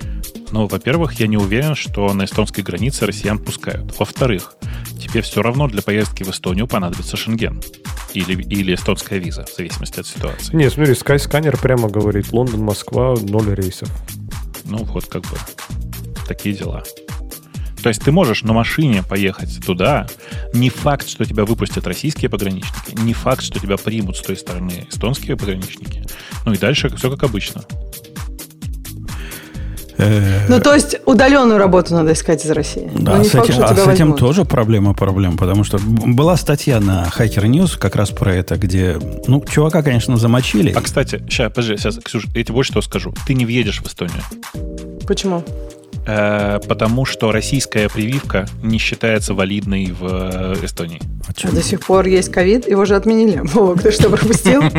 Ну, 0.50 0.66
во-первых, 0.66 1.14
я 1.20 1.26
не 1.26 1.36
уверен, 1.36 1.74
что 1.74 2.12
на 2.14 2.24
эстонской 2.24 2.62
границе 2.62 3.06
россиян 3.06 3.38
пускают. 3.38 3.98
Во-вторых, 3.98 4.54
тебе 4.98 5.20
все 5.22 5.42
равно 5.42 5.68
для 5.68 5.82
поездки 5.82 6.22
в 6.22 6.30
Эстонию 6.30 6.66
понадобится 6.66 7.16
шенген. 7.16 7.62
Или, 8.14 8.42
или 8.42 8.74
эстонская 8.74 9.18
виза, 9.18 9.44
в 9.44 9.54
зависимости 9.54 10.00
от 10.00 10.06
ситуации. 10.06 10.56
Не, 10.56 10.70
смотри, 10.70 10.94
Skyscanner 10.94 11.60
прямо 11.60 11.88
говорит, 11.88 12.32
Лондон, 12.32 12.62
Москва, 12.62 13.14
ноль 13.20 13.54
рейсов. 13.54 13.90
Ну, 14.64 14.78
вот 14.78 15.06
как 15.06 15.22
бы 15.22 15.36
такие 16.26 16.54
дела. 16.54 16.82
То 17.82 17.90
есть 17.90 18.02
ты 18.02 18.10
можешь 18.10 18.42
на 18.42 18.52
машине 18.52 19.02
поехать 19.02 19.64
туда. 19.64 20.08
Не 20.52 20.68
факт, 20.68 21.08
что 21.08 21.24
тебя 21.24 21.44
выпустят 21.44 21.86
российские 21.86 22.28
пограничники. 22.28 23.00
Не 23.00 23.12
факт, 23.12 23.42
что 23.42 23.60
тебя 23.60 23.76
примут 23.76 24.16
с 24.16 24.20
той 24.20 24.36
стороны 24.36 24.86
эстонские 24.90 25.36
пограничники. 25.36 26.04
Ну 26.44 26.52
и 26.52 26.58
дальше 26.58 26.94
все 26.96 27.10
как 27.10 27.22
обычно. 27.22 27.62
Э, 29.98 30.46
Ну, 30.48 30.60
то 30.60 30.74
есть 30.74 30.96
удаленную 31.04 31.58
работу 31.58 31.92
надо 31.94 32.12
искать 32.12 32.44
из 32.44 32.50
России. 32.50 32.90
Да, 32.94 33.18
не 33.18 33.24
с 33.24 33.30
факт, 33.30 33.50
этим, 33.50 33.54
что 33.54 33.64
а 33.64 33.68
с 33.74 33.78
этим 33.78 33.86
возьмут. 33.86 34.18
тоже 34.18 34.44
проблема 34.44 34.94
проблем, 34.94 35.36
потому 35.36 35.64
что 35.64 35.78
была 35.78 36.36
статья 36.36 36.80
на 36.80 37.04
Hacker 37.06 37.44
News 37.44 37.78
как 37.78 37.96
раз 37.96 38.10
про 38.10 38.32
это, 38.34 38.56
где, 38.56 38.96
ну, 39.26 39.44
чувака, 39.44 39.82
конечно, 39.82 40.16
замочили. 40.16 40.72
А, 40.72 40.80
кстати, 40.80 41.22
сейчас, 41.28 41.52
подожди, 41.52 41.76
сейчас, 41.76 41.98
Ксюш, 42.02 42.26
я 42.34 42.44
тебе 42.44 42.54
вот 42.54 42.62
что 42.64 42.80
скажу. 42.80 43.12
Ты 43.26 43.34
не 43.34 43.44
въедешь 43.44 43.80
в 43.82 43.86
Эстонию. 43.86 44.22
Почему? 45.06 45.42
Э, 46.08 46.58
потому 46.66 47.04
что 47.04 47.32
российская 47.32 47.90
прививка 47.90 48.46
не 48.62 48.78
считается 48.78 49.34
валидной 49.34 49.92
в 49.92 50.56
э, 50.62 50.64
Эстонии. 50.64 51.00
А 51.44 51.48
до 51.52 51.62
сих 51.62 51.80
пор 51.80 52.06
есть 52.06 52.30
ковид, 52.30 52.66
его 52.66 52.86
же 52.86 52.96
отменили. 52.96 53.40
Вовок, 53.44 53.82
ты 53.82 53.90
что, 53.92 54.08
пропустил? 54.08 54.62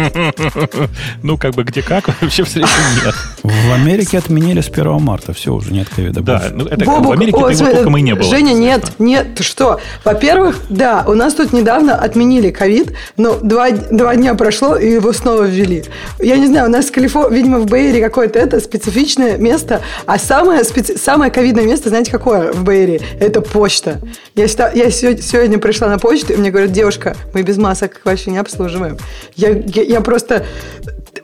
Ну, 1.22 1.38
как 1.38 1.54
бы 1.54 1.63
где 1.63 1.82
как, 1.82 2.08
вообще 2.22 2.44
в 2.44 2.50
среднем 2.50 2.72
нет. 3.04 3.13
В 3.44 3.74
Америке 3.74 4.18
отменили 4.18 4.62
с 4.62 4.70
1 4.70 5.02
марта, 5.02 5.34
все, 5.34 5.54
уже 5.54 5.72
нет 5.72 5.88
ковида 5.89 6.22
Да, 6.22 6.44
ну 6.52 6.65
это 6.65 6.86
в 6.86 7.12
Америке 7.12 7.38
его 7.38 7.72
толком 7.72 7.98
и 7.98 8.02
не 8.02 8.15
было. 8.15 8.24
Женя, 8.24 8.54
нет, 8.54 8.94
нет, 8.98 9.36
ты 9.36 9.44
что? 9.44 9.80
Во-первых, 10.04 10.62
да, 10.70 11.04
у 11.08 11.13
нас 11.13 11.36
тут 11.36 11.54
недавно 11.54 11.96
отменили 11.96 12.50
ковид, 12.50 12.94
но 13.18 13.38
два, 13.38 13.70
дня 13.70 14.34
прошло, 14.34 14.76
и 14.76 14.92
его 14.94 15.13
снова 15.13 15.44
ввели. 15.44 15.84
Я 16.20 16.38
не 16.38 16.48
знаю, 16.48 16.70
у 16.70 16.72
нас 16.72 16.88
в 16.88 16.92
Калифо... 16.92 17.28
видимо, 17.30 17.60
в 17.60 17.65
Бэйре 17.68 18.02
какое-то 18.02 18.39
это 18.39 18.60
специфичное 18.60 19.38
место, 19.38 19.82
а 20.06 20.18
самое, 20.18 20.63
специ... 20.63 20.98
самое 21.19 21.34
ковидное 21.34 21.65
место, 21.65 21.89
знаете, 21.89 22.12
какое 22.12 22.53
в 22.53 22.63
Бэйре? 22.63 23.01
Это 23.19 23.41
почта. 23.41 23.99
Я, 24.36 24.47
ста- 24.47 24.71
я 24.71 24.89
сегодня 24.89 25.60
пришла 25.60 25.89
на 25.89 25.99
почту, 25.99 26.32
и 26.32 26.38
мне 26.38 26.49
говорят, 26.49 26.71
девушка, 26.71 27.17
мы 27.34 27.41
без 27.41 27.58
масок 27.58 27.99
вообще 28.05 28.32
не 28.32 28.38
обслуживаем. 28.38 28.97
Я, 29.36 29.49
я, 29.49 29.82
я 29.84 29.99
просто 29.99 30.45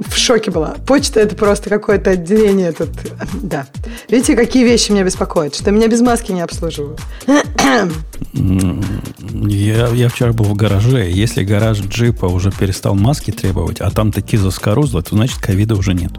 в 0.02 0.18
шоке 0.18 0.52
была. 0.52 0.76
Почта 0.86 1.22
это 1.22 1.38
просто 1.38 1.70
какое-то 1.70 2.10
отделение 2.10 2.74
тут. 2.74 2.90
Да. 3.42 3.68
Видите, 4.10 4.36
какие 4.36 4.66
вещи 4.66 4.92
меня 4.92 5.06
беспокоят? 5.06 5.56
Что 5.56 5.72
меня 5.72 5.88
без 5.88 6.02
маски 6.02 6.34
не 6.34 6.42
обслуживают. 6.42 7.00
Я, 8.34 9.88
я 9.88 10.10
вчера 10.10 10.34
был 10.34 10.44
в 10.44 10.56
гараже. 10.56 11.10
Если 11.10 11.46
гараж 11.46 11.80
джипа 11.80 12.26
уже 12.26 12.52
перестал 12.52 12.96
маски 12.96 13.32
требовать, 13.32 13.80
а 13.80 13.90
там 13.92 14.12
такие 14.12 14.42
заскорузлы, 14.42 15.04
то 15.04 15.16
значит 15.16 15.40
ковида 15.40 15.76
уже 15.76 15.94
нет. 15.94 16.12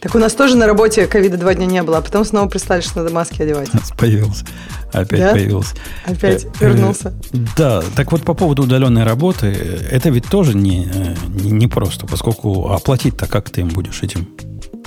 Так 0.00 0.14
у 0.14 0.18
нас 0.18 0.32
тоже 0.32 0.56
на 0.56 0.66
работе 0.66 1.06
ковида 1.06 1.36
два 1.36 1.54
дня 1.54 1.66
не 1.66 1.82
было, 1.82 1.98
а 1.98 2.00
потом 2.00 2.24
снова 2.24 2.48
прислали, 2.48 2.80
что 2.80 2.98
надо 3.02 3.12
маски 3.14 3.42
одевать. 3.42 3.68
Появился. 3.98 4.44
Опять 4.92 5.20
Да? 5.20 5.32
появился. 5.32 5.74
Опять 6.06 6.44
Э, 6.44 6.48
э, 6.60 6.68
вернулся. 6.68 7.12
Да, 7.56 7.82
так 7.94 8.10
вот 8.10 8.22
по 8.22 8.34
поводу 8.34 8.62
удаленной 8.62 9.04
работы, 9.04 9.46
э, 9.48 9.88
это 9.90 10.08
ведь 10.10 10.26
тоже 10.26 10.54
не, 10.56 10.86
э, 10.92 11.14
не, 11.28 11.50
не 11.52 11.66
просто, 11.68 12.06
поскольку 12.06 12.70
оплатить-то 12.72 13.26
как 13.26 13.50
ты 13.50 13.60
им 13.60 13.68
будешь 13.68 14.02
этим 14.02 14.26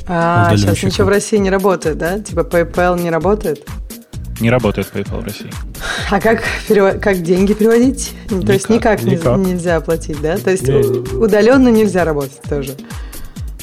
А, 0.08 0.56
сейчас 0.58 0.84
ничего 0.84 1.06
в 1.06 1.10
России 1.10 1.38
не 1.38 1.50
работает, 1.50 1.98
да? 1.98 2.20
Типа 2.20 2.42
PayPal 2.42 3.00
не 3.02 3.10
работает? 3.12 3.66
Не 4.42 4.50
работает 4.50 4.92
PayPal 4.94 5.22
в 5.22 5.26
России. 5.26 5.50
А 6.10 6.20
как, 6.20 6.42
как 7.00 7.22
деньги 7.22 7.54
переводить? 7.54 8.12
Никак, 8.30 8.46
То 8.48 8.54
есть 8.54 8.70
никак, 8.70 9.04
никак. 9.04 9.38
нельзя 9.38 9.78
оплатить, 9.78 10.20
да? 10.22 10.38
То 10.38 10.50
есть 10.52 10.68
не, 10.68 10.76
удаленно 11.18 11.70
нельзя 11.70 12.04
работать 12.04 12.42
тоже. 12.50 12.72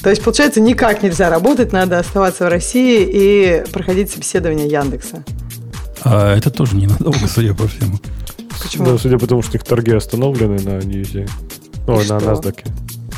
То 0.03 0.11
есть, 0.11 0.23
получается, 0.23 0.61
никак 0.61 1.03
нельзя 1.03 1.29
работать, 1.29 1.73
надо 1.73 1.99
оставаться 1.99 2.47
в 2.47 2.49
России 2.49 3.09
и 3.11 3.65
проходить 3.71 4.11
собеседование 4.11 4.67
Яндекса. 4.67 5.25
А 6.03 6.37
это 6.37 6.51
тоже 6.51 6.77
ненадолго, 6.77 7.27
судя 7.29 7.55
по 7.55 7.69
всему. 7.69 7.99
Почему? 8.63 8.87
Да, 8.87 8.99
судя 8.99 9.19
по 9.19 9.27
тому, 9.27 9.43
что 9.43 9.57
их 9.57 9.65
торги 9.65 9.93
остановлены 9.93 10.59
на 10.61 10.83
Ньюзе. 10.83 11.29
Ой, 11.87 12.07
на 12.09 12.19
NASDAQ. 12.19 12.67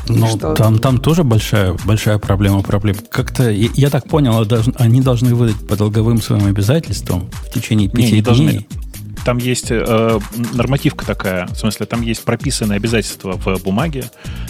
Ну, 0.08 0.36
там, 0.36 0.78
там 0.78 0.98
тоже 0.98 1.22
большая, 1.22 1.76
большая 1.84 2.18
проблема 2.18 2.62
проблем. 2.62 2.96
Как-то, 3.10 3.50
я, 3.50 3.68
я 3.74 3.90
так 3.90 4.08
понял, 4.08 4.44
они 4.76 5.00
должны 5.00 5.34
выдать 5.34 5.66
по 5.68 5.76
долговым 5.76 6.20
своим 6.20 6.46
обязательствам 6.46 7.30
в 7.44 7.50
течение 7.52 7.88
пяти 7.88 8.02
не, 8.02 8.04
не 8.04 8.10
дней. 8.10 8.22
Должны. 8.22 8.66
Там 9.24 9.38
есть 9.38 9.70
э, 9.70 10.18
нормативка 10.54 11.06
такая, 11.06 11.46
в 11.46 11.56
смысле, 11.56 11.86
там 11.86 12.02
есть 12.02 12.24
прописанные 12.24 12.76
обязательства 12.76 13.32
в 13.32 13.62
бумаге 13.62 14.04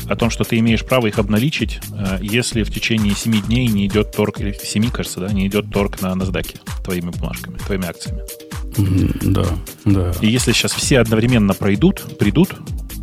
о 0.09 0.17
том, 0.17 0.31
что 0.31 0.45
ты 0.45 0.59
имеешь 0.59 0.85
право 0.85 1.07
их 1.07 1.19
обналичить, 1.19 1.81
э, 1.93 2.19
если 2.23 2.63
в 2.63 2.73
течение 2.73 3.15
7 3.15 3.43
дней 3.43 3.67
не 3.69 3.87
идет 3.87 4.13
торг, 4.13 4.41
или 4.41 4.53
7, 4.53 4.91
кажется, 4.91 5.21
да, 5.21 5.33
не 5.33 5.47
идет 5.47 5.71
торг 5.71 6.01
на 6.01 6.13
NASDAQ 6.13 6.83
твоими 6.85 7.11
бумажками, 7.11 7.59
твоими 7.59 7.87
акциями. 7.87 8.23
Да, 9.23 9.45
да. 9.85 10.13
И 10.23 10.29
если 10.29 10.53
сейчас 10.53 10.73
все 10.73 11.01
одновременно 11.01 11.53
пройдут, 11.53 12.19
придут, 12.19 12.55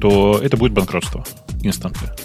то 0.02 0.40
это 0.42 0.58
будет 0.58 0.74
банкротство 0.74 1.24
инстантно. 1.62 2.16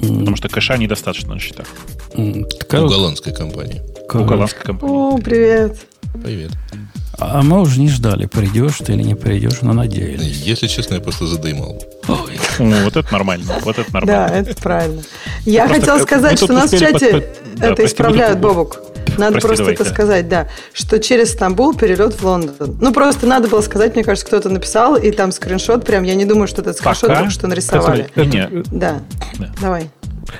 Потому 0.00 0.36
что 0.36 0.48
кэша 0.48 0.76
недостаточно 0.76 1.34
на 1.34 1.40
счетах. 1.40 1.66
У 2.14 2.44
голландской 2.68 3.34
компании. 3.34 3.82
У 4.12 4.24
голландской 4.24 4.62
компании. 4.62 4.94
О, 4.94 5.18
привет. 5.18 5.86
Привет. 6.22 6.52
А 7.18 7.42
мы 7.42 7.60
уже 7.60 7.80
не 7.80 7.88
ждали, 7.88 8.26
придешь 8.26 8.78
ты 8.78 8.94
или 8.94 9.02
не 9.02 9.14
придешь, 9.14 9.60
но 9.60 9.72
надеялись. 9.72 10.42
Если 10.42 10.66
честно, 10.66 10.94
я 10.94 11.00
просто 11.00 11.26
задымал. 11.26 11.82
Ой. 12.08 12.38
Ну, 12.58 12.84
вот 12.84 12.96
это 12.96 13.12
нормально. 13.12 13.54
Вот 13.62 13.78
это 13.78 13.92
нормально. 13.92 14.28
Да, 14.28 14.34
это 14.34 14.54
правильно. 14.60 15.02
Я 15.44 15.68
хотела 15.68 15.98
сказать, 15.98 16.38
что 16.38 16.52
у 16.52 16.56
нас 16.56 16.72
в 16.72 16.78
чате 16.78 17.28
это 17.60 17.84
исправляют, 17.84 18.38
Бобук. 18.40 18.80
Надо 19.18 19.40
Прости, 19.40 19.46
просто 19.46 19.72
это 19.72 19.84
сказать, 19.84 20.28
да. 20.28 20.48
Что 20.72 20.98
через 20.98 21.32
Стамбул 21.32 21.74
перелет 21.74 22.14
в 22.14 22.24
Лондон. 22.24 22.78
Ну, 22.80 22.92
просто 22.94 23.26
надо 23.26 23.46
было 23.48 23.60
сказать, 23.60 23.94
мне 23.94 24.04
кажется, 24.04 24.26
кто-то 24.26 24.48
написал, 24.48 24.96
и 24.96 25.10
там 25.10 25.32
скриншот 25.32 25.84
прям, 25.84 26.04
я 26.04 26.14
не 26.14 26.24
думаю, 26.24 26.48
что 26.48 26.62
этот 26.62 26.78
скриншот 26.78 27.10
только 27.14 27.30
что 27.30 27.46
нарисовали. 27.46 28.08
Да. 28.70 29.00
Давай. 29.60 29.90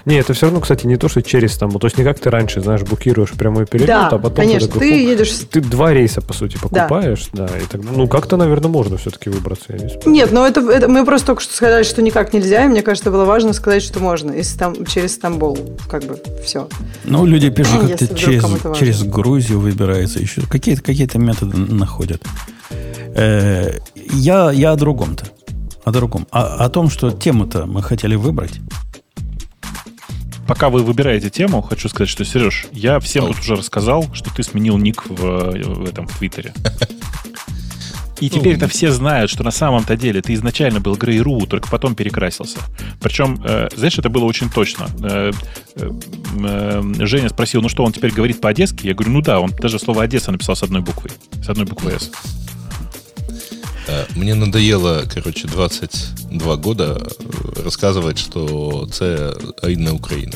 Не, 0.04 0.16
это 0.16 0.34
все 0.34 0.46
равно, 0.46 0.60
кстати, 0.60 0.86
не 0.86 0.96
то, 0.96 1.08
что 1.08 1.22
через 1.22 1.56
там, 1.56 1.70
то 1.70 1.86
есть 1.86 1.98
не 1.98 2.04
как 2.04 2.18
ты 2.18 2.30
раньше, 2.30 2.60
знаешь, 2.60 2.82
букируешь 2.82 3.30
прямой 3.30 3.66
перелет, 3.66 3.88
да, 3.88 4.08
а 4.08 4.18
потом 4.18 4.32
конечно, 4.32 4.68
ты, 4.68 4.78
ты 4.78 5.04
едешь... 5.04 5.32
Ты 5.50 5.60
два 5.60 5.92
рейса, 5.92 6.20
по 6.20 6.32
сути, 6.32 6.58
покупаешь, 6.58 7.28
да, 7.32 7.48
да 7.48 7.58
и 7.58 7.62
так, 7.62 7.80
ну, 7.82 8.06
как-то, 8.08 8.36
наверное, 8.36 8.70
можно 8.70 8.96
все-таки 8.96 9.30
выбраться. 9.30 9.66
Я 9.68 9.78
не 9.78 10.10
Нет, 10.10 10.32
но 10.32 10.46
это, 10.46 10.60
это 10.60 10.88
мы 10.88 11.04
просто 11.04 11.28
только 11.28 11.42
что 11.42 11.54
сказали, 11.54 11.82
что 11.82 12.02
никак 12.02 12.32
нельзя, 12.32 12.64
и 12.64 12.68
мне 12.68 12.82
кажется, 12.82 13.10
было 13.10 13.24
важно 13.24 13.52
сказать, 13.52 13.82
что 13.82 14.00
можно, 14.00 14.32
если 14.32 14.58
там, 14.58 14.86
через 14.86 15.14
Стамбул, 15.14 15.58
как 15.88 16.04
бы, 16.04 16.20
все. 16.44 16.68
Ну, 17.04 17.26
люди 17.26 17.50
пишут, 17.50 17.88
как-то 17.88 18.14
через, 18.14 18.44
через 18.76 19.02
Грузию 19.04 19.60
выбирается, 19.60 20.18
еще 20.18 20.42
какие-то 20.42 20.82
какие 20.82 21.08
методы 21.18 21.56
находят. 21.56 22.22
Э, 23.14 23.78
я, 24.12 24.50
я 24.50 24.72
о 24.72 24.76
другом-то. 24.76 25.26
О 25.84 25.90
другом. 25.90 26.26
О, 26.30 26.64
о 26.64 26.68
том, 26.68 26.90
что 26.90 27.10
тему-то 27.10 27.66
мы 27.66 27.82
хотели 27.82 28.14
выбрать 28.14 28.60
пока 30.52 30.68
вы 30.68 30.82
выбираете 30.82 31.30
тему, 31.30 31.62
хочу 31.62 31.88
сказать, 31.88 32.10
что, 32.10 32.26
Сереж, 32.26 32.66
я 32.72 33.00
всем 33.00 33.26
тут 33.26 33.38
уже 33.38 33.56
рассказал, 33.56 34.04
что 34.12 34.30
ты 34.34 34.42
сменил 34.42 34.76
ник 34.76 35.02
в, 35.06 35.16
в 35.16 35.88
этом 35.88 36.06
в 36.06 36.18
Твиттере. 36.18 36.52
И 38.20 38.28
теперь 38.28 38.56
это 38.56 38.68
все 38.68 38.92
знают, 38.92 39.30
что 39.30 39.44
на 39.44 39.50
самом-то 39.50 39.96
деле 39.96 40.20
ты 40.20 40.34
изначально 40.34 40.78
был 40.78 40.94
Грей.ру, 40.96 41.46
только 41.46 41.70
потом 41.70 41.94
перекрасился. 41.94 42.58
Причем, 43.00 43.42
э, 43.42 43.68
знаешь, 43.74 43.98
это 43.98 44.10
было 44.10 44.24
очень 44.24 44.50
точно. 44.50 44.88
Э, 45.02 45.32
э, 45.76 45.90
э, 46.44 47.06
Женя 47.06 47.30
спросил, 47.30 47.62
ну 47.62 47.70
что, 47.70 47.82
он 47.82 47.92
теперь 47.92 48.12
говорит 48.12 48.42
по-одесски? 48.42 48.86
Я 48.86 48.92
говорю, 48.92 49.10
ну 49.10 49.22
да, 49.22 49.40
он 49.40 49.52
даже 49.58 49.78
слово 49.78 50.02
Одесса 50.02 50.30
написал 50.32 50.54
с 50.54 50.62
одной 50.62 50.82
буквой. 50.82 51.12
С 51.42 51.48
одной 51.48 51.64
буквой 51.64 51.94
«С». 51.98 52.10
Э, 53.88 54.04
мне 54.16 54.34
надоело, 54.34 55.04
короче, 55.14 55.48
22 55.48 56.56
года 56.56 57.00
э, 57.00 57.62
рассказывать, 57.64 58.18
что 58.18 58.88
це 58.92 59.32
рідна 59.62 59.92
Украина. 59.92 60.34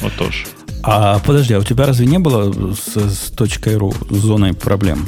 Вот 0.00 0.16
тоже. 0.16 0.46
А 0.82 1.18
подожди, 1.18 1.54
а 1.54 1.58
у 1.58 1.64
тебя 1.64 1.86
разве 1.86 2.06
не 2.06 2.18
было 2.18 2.74
с, 2.74 2.96
с 2.96 3.30
точкой 3.30 3.76
.ру 3.76 3.94
зоной 4.10 4.52
проблем? 4.52 5.06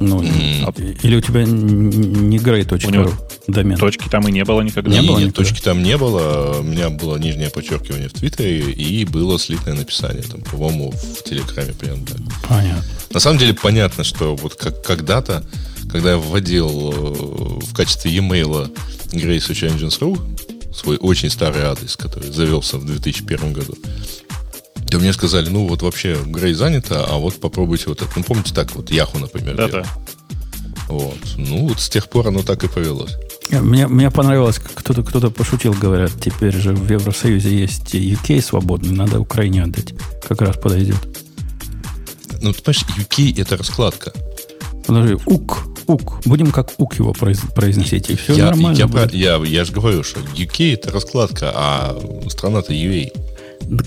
Ну, 0.00 0.20
mm. 0.20 0.98
или 1.04 1.16
у 1.16 1.20
тебя 1.20 1.44
не 1.44 2.38
grey.ru 2.38 3.12
домен? 3.46 3.78
Точки 3.78 4.08
там 4.08 4.26
и 4.26 4.32
не 4.32 4.44
было 4.44 4.62
никогда. 4.62 4.90
Не, 4.90 5.00
не 5.00 5.08
было 5.08 5.18
нет, 5.18 5.34
точки 5.34 5.60
там 5.60 5.82
не 5.82 5.96
было. 5.96 6.58
У 6.58 6.62
меня 6.64 6.90
было 6.90 7.18
нижнее 7.18 7.50
подчеркивание 7.50 8.08
в 8.08 8.12
Твиттере 8.12 8.72
и 8.72 9.04
было 9.04 9.38
слитное 9.38 9.74
написание. 9.74 10.22
Там, 10.22 10.40
по-моему, 10.40 10.90
в 10.90 11.22
Телеграме 11.22 11.72
примерно 11.72 12.06
так. 12.06 12.18
Понятно. 12.48 12.84
На 13.12 13.20
самом 13.20 13.38
деле 13.38 13.54
понятно, 13.54 14.04
что 14.04 14.36
вот 14.36 14.54
как 14.54 14.82
когда-то, 14.82 15.44
когда 15.90 16.12
я 16.12 16.16
вводил 16.16 16.68
э, 16.68 17.64
в 17.66 17.74
качестве 17.74 18.10
e-mail 18.10 18.74
gracesearchengines.ru 19.12 20.74
свой 20.74 20.96
очень 20.96 21.30
старый 21.30 21.62
адрес, 21.62 21.96
который 21.96 22.32
завелся 22.32 22.78
в 22.78 22.86
2001 22.86 23.52
году, 23.52 23.76
то 24.90 24.98
мне 24.98 25.12
сказали, 25.12 25.48
ну 25.48 25.66
вот 25.68 25.82
вообще 25.82 26.18
Грей 26.24 26.54
занято, 26.54 27.04
а 27.04 27.16
вот 27.16 27.40
попробуйте 27.40 27.84
вот 27.86 28.02
это. 28.02 28.10
Ну, 28.16 28.22
помните 28.22 28.54
так, 28.54 28.74
вот 28.74 28.90
Яху, 28.90 29.18
например. 29.18 29.56
Да-да. 29.56 29.86
Вот. 30.88 31.18
Ну, 31.36 31.68
вот 31.68 31.80
с 31.80 31.88
тех 31.88 32.08
пор 32.08 32.28
оно 32.28 32.42
так 32.42 32.64
и 32.64 32.68
повелось. 32.68 33.16
Мне, 33.50 33.86
мне 33.86 34.10
понравилось, 34.10 34.58
кто-то 34.58 35.02
кто 35.02 35.30
пошутил, 35.30 35.74
говорят, 35.74 36.12
теперь 36.20 36.54
же 36.54 36.74
в 36.74 36.90
Евросоюзе 36.90 37.54
есть 37.54 37.94
UK 37.94 38.40
свободный, 38.40 38.92
надо 38.92 39.20
Украине 39.20 39.64
отдать. 39.64 39.94
Как 40.26 40.40
раз 40.40 40.56
подойдет. 40.56 40.96
Ну, 42.42 42.52
ты 42.52 42.62
понимаешь, 42.62 42.84
UK 42.98 43.40
это 43.40 43.56
раскладка. 43.56 44.12
Подожди, 44.86 45.16
УК, 45.26 45.64
УК. 45.86 46.20
Будем 46.24 46.50
как 46.50 46.72
УК 46.78 46.96
его 46.96 47.12
произносить, 47.12 48.10
и 48.10 48.16
все 48.16 48.34
я, 48.34 48.46
нормально 48.46 48.76
я, 48.76 48.86
будет. 48.88 49.14
я, 49.14 49.36
я 49.36 49.64
же 49.64 49.72
говорю, 49.72 50.02
что 50.02 50.20
UK 50.20 50.74
это 50.74 50.90
раскладка, 50.90 51.52
а 51.54 51.96
страна-то 52.28 52.72
UA. 52.72 53.10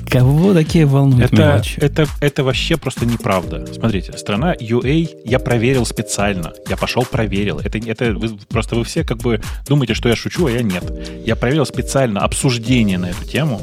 Кого 0.10 0.54
такие 0.54 0.86
волнуют 0.86 1.34
это, 1.34 1.36
мелочи? 1.36 1.80
Это, 1.80 2.08
это 2.22 2.46
вообще 2.46 2.78
просто 2.78 3.06
неправда. 3.06 3.68
Смотрите, 3.74 4.18
страна 4.18 4.56
UA 4.56 5.22
я 5.26 5.38
проверил 5.40 5.86
специально. 5.86 6.54
Я 6.70 6.78
пошел 6.78 7.04
проверил. 7.04 7.60
Это, 7.60 7.78
это 7.78 8.14
вы, 8.14 8.38
просто 8.50 8.76
вы 8.76 8.86
все 8.86 9.04
как 9.04 9.18
бы 9.18 9.42
думаете, 9.68 9.94
что 9.94 10.08
я 10.08 10.16
шучу, 10.16 10.48
а 10.48 10.52
я 10.52 10.62
нет. 10.62 10.84
Я 11.26 11.36
проверил 11.36 11.66
специально 11.66 12.22
обсуждение 12.22 12.98
на 12.98 13.08
эту 13.08 13.26
тему 13.26 13.60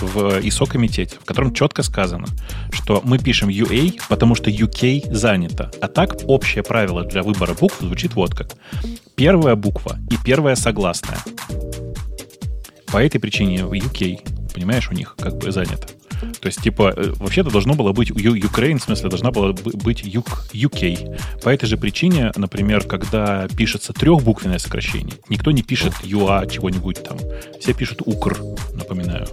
в 0.00 0.38
ISO-комитете, 0.40 1.16
в 1.20 1.24
котором 1.24 1.52
четко 1.52 1.82
сказано, 1.82 2.26
что 2.72 3.00
мы 3.04 3.18
пишем 3.18 3.48
UA, 3.48 4.00
потому 4.08 4.34
что 4.34 4.50
UK 4.50 5.12
занято. 5.12 5.70
А 5.80 5.88
так 5.88 6.16
общее 6.26 6.62
правило 6.62 7.04
для 7.04 7.22
выбора 7.22 7.54
букв 7.54 7.80
звучит 7.80 8.14
вот 8.14 8.34
как. 8.34 8.56
Первая 9.14 9.54
буква 9.54 9.98
и 10.10 10.16
первая 10.24 10.56
согласная. 10.56 11.18
По 12.86 12.98
этой 12.98 13.18
причине 13.18 13.58
UK, 13.58 14.52
понимаешь, 14.54 14.90
у 14.90 14.94
них 14.94 15.16
как 15.18 15.36
бы 15.38 15.50
занято. 15.52 15.88
То 16.40 16.46
есть, 16.46 16.62
типа, 16.62 16.92
э, 16.96 17.12
вообще-то 17.16 17.50
должно 17.50 17.74
было 17.74 17.92
быть 17.92 18.10
Ukraine, 18.10 18.78
в 18.78 18.82
смысле, 18.82 19.08
должна 19.08 19.30
была 19.30 19.52
быть 19.52 20.02
UK. 20.02 21.18
По 21.42 21.50
этой 21.50 21.66
же 21.66 21.76
причине, 21.76 22.32
например, 22.36 22.84
когда 22.84 23.46
пишется 23.48 23.92
трехбуквенное 23.92 24.58
сокращение, 24.58 25.14
никто 25.28 25.50
не 25.50 25.62
пишет 25.62 25.92
UA 26.02 26.50
чего-нибудь 26.50 27.02
там. 27.02 27.18
Все 27.60 27.74
пишут 27.74 28.02
УКР, 28.04 28.38
напоминаю. 28.74 29.26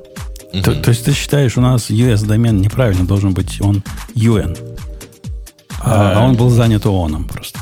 То, 0.62 0.76
то 0.76 0.90
есть 0.90 1.06
ты 1.06 1.14
считаешь, 1.14 1.58
у 1.58 1.62
нас 1.62 1.90
US-домен 1.90 2.62
неправильно 2.62 3.06
должен 3.06 3.34
быть, 3.34 3.60
он 3.62 3.84
UN. 4.14 4.58
А, 5.82 6.20
а 6.20 6.26
он 6.26 6.36
был 6.36 6.50
занят 6.50 6.86
ООНом 6.86 7.26
просто. 7.26 7.60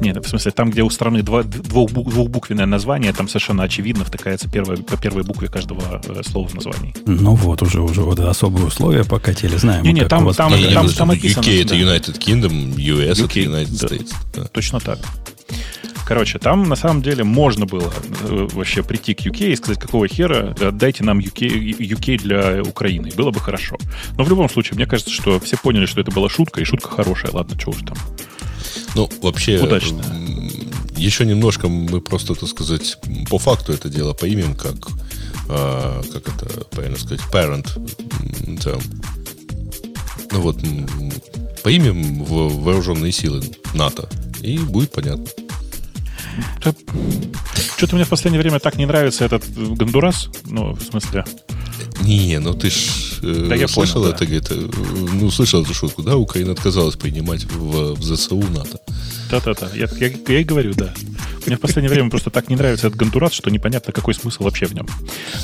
Нет, 0.00 0.24
в 0.24 0.28
смысле, 0.28 0.50
там, 0.52 0.70
где 0.70 0.82
у 0.82 0.90
страны 0.90 1.22
два, 1.22 1.42
двух, 1.42 1.90
двухбуквенное 1.90 2.66
название, 2.66 3.12
там 3.12 3.28
совершенно 3.28 3.62
очевидно 3.62 4.04
втыкается 4.04 4.48
первое, 4.48 4.76
по 4.76 4.96
первой 4.96 5.22
букве 5.22 5.48
каждого 5.48 6.00
э, 6.04 6.22
слова 6.24 6.48
в 6.48 6.54
названии. 6.54 6.94
Ну 7.06 7.34
вот, 7.34 7.62
уже, 7.62 7.80
уже 7.80 8.02
вот 8.02 8.18
особые 8.18 8.66
условия 8.66 9.04
покатили, 9.04 9.56
знаем. 9.56 9.84
Не, 9.84 9.92
не, 9.92 10.06
там, 10.06 10.24
там, 10.32 10.52
там, 10.52 10.72
там, 10.72 10.88
там 10.88 11.10
описано. 11.10 11.44
UK 11.44 11.62
это 11.62 11.74
United 11.74 12.18
Kingdom, 12.18 12.74
US 12.76 13.14
UK, 13.14 13.24
это 13.24 13.38
United 13.40 13.80
да, 13.80 13.86
States. 13.86 14.12
Да. 14.34 14.44
Точно 14.44 14.80
так. 14.80 14.98
Короче, 16.12 16.38
там 16.38 16.64
на 16.64 16.76
самом 16.76 17.00
деле 17.00 17.24
можно 17.24 17.64
было 17.64 17.90
э, 18.20 18.48
вообще 18.52 18.82
прийти 18.82 19.14
к 19.14 19.20
UK 19.20 19.52
и 19.52 19.56
сказать, 19.56 19.78
какого 19.78 20.06
хера, 20.06 20.54
дайте 20.72 21.04
нам 21.04 21.18
UK, 21.20 21.78
UK 21.78 22.18
для 22.18 22.62
Украины. 22.62 23.10
Было 23.16 23.30
бы 23.30 23.40
хорошо. 23.40 23.78
Но 24.18 24.24
в 24.24 24.28
любом 24.28 24.50
случае, 24.50 24.76
мне 24.76 24.84
кажется, 24.84 25.10
что 25.10 25.40
все 25.40 25.56
поняли, 25.56 25.86
что 25.86 26.02
это 26.02 26.10
была 26.10 26.28
шутка, 26.28 26.60
и 26.60 26.64
шутка 26.64 26.90
хорошая. 26.90 27.32
Ладно, 27.32 27.58
что 27.58 27.70
уж 27.70 27.78
там. 27.78 27.96
Ну, 28.94 29.08
вообще... 29.22 29.58
Удачно. 29.58 30.04
Еще 30.98 31.24
немножко 31.24 31.68
мы 31.68 32.02
просто, 32.02 32.34
так 32.34 32.50
сказать, 32.50 32.98
по 33.30 33.38
факту 33.38 33.72
это 33.72 33.88
дело 33.88 34.12
поимем, 34.12 34.54
как, 34.54 34.74
э, 35.48 36.02
как 36.12 36.28
это 36.28 36.64
правильно 36.66 36.98
сказать, 36.98 37.22
parent 37.32 37.68
там, 38.62 38.80
ну 40.30 40.40
вот, 40.42 40.58
поимем 41.62 42.22
в 42.22 42.62
вооруженные 42.62 43.12
силы 43.12 43.42
НАТО, 43.72 44.10
и 44.42 44.58
будет 44.58 44.92
понятно. 44.92 45.24
Что-то 47.76 47.96
мне 47.96 48.04
в 48.04 48.08
последнее 48.08 48.40
время 48.40 48.58
так 48.58 48.76
не 48.76 48.86
нравится 48.86 49.24
этот 49.24 49.44
Гондурас. 49.54 50.28
Ну, 50.44 50.74
в 50.74 50.82
смысле... 50.82 51.24
Не, 52.02 52.38
ну 52.38 52.54
ты 52.54 52.70
ж 52.70 53.20
э, 53.22 53.46
да, 53.48 53.54
я 53.54 53.68
слышал 53.68 54.02
понял, 54.02 54.14
это, 54.14 54.26
да. 54.26 54.34
это, 54.34 54.54
ну, 54.54 55.30
слышал 55.30 55.62
эту 55.62 55.74
шутку, 55.74 56.02
да? 56.02 56.16
Украина 56.16 56.52
отказалась 56.52 56.96
принимать 56.96 57.44
в, 57.44 57.94
в 57.94 58.02
ЗСУ 58.02 58.38
НАТО. 58.38 58.80
Да-да-да, 59.32 59.70
я, 59.74 59.88
я, 59.98 60.10
я 60.28 60.40
и 60.40 60.44
говорю, 60.44 60.74
да. 60.74 60.92
Мне 61.46 61.56
в 61.56 61.60
последнее 61.60 61.90
время 61.90 62.10
просто 62.10 62.28
так 62.28 62.50
не 62.50 62.56
нравится 62.56 62.88
этот 62.88 62.98
гантурат, 62.98 63.32
что 63.32 63.50
непонятно, 63.50 63.90
какой 63.90 64.12
смысл 64.12 64.44
вообще 64.44 64.66
в 64.66 64.74
нем. 64.74 64.86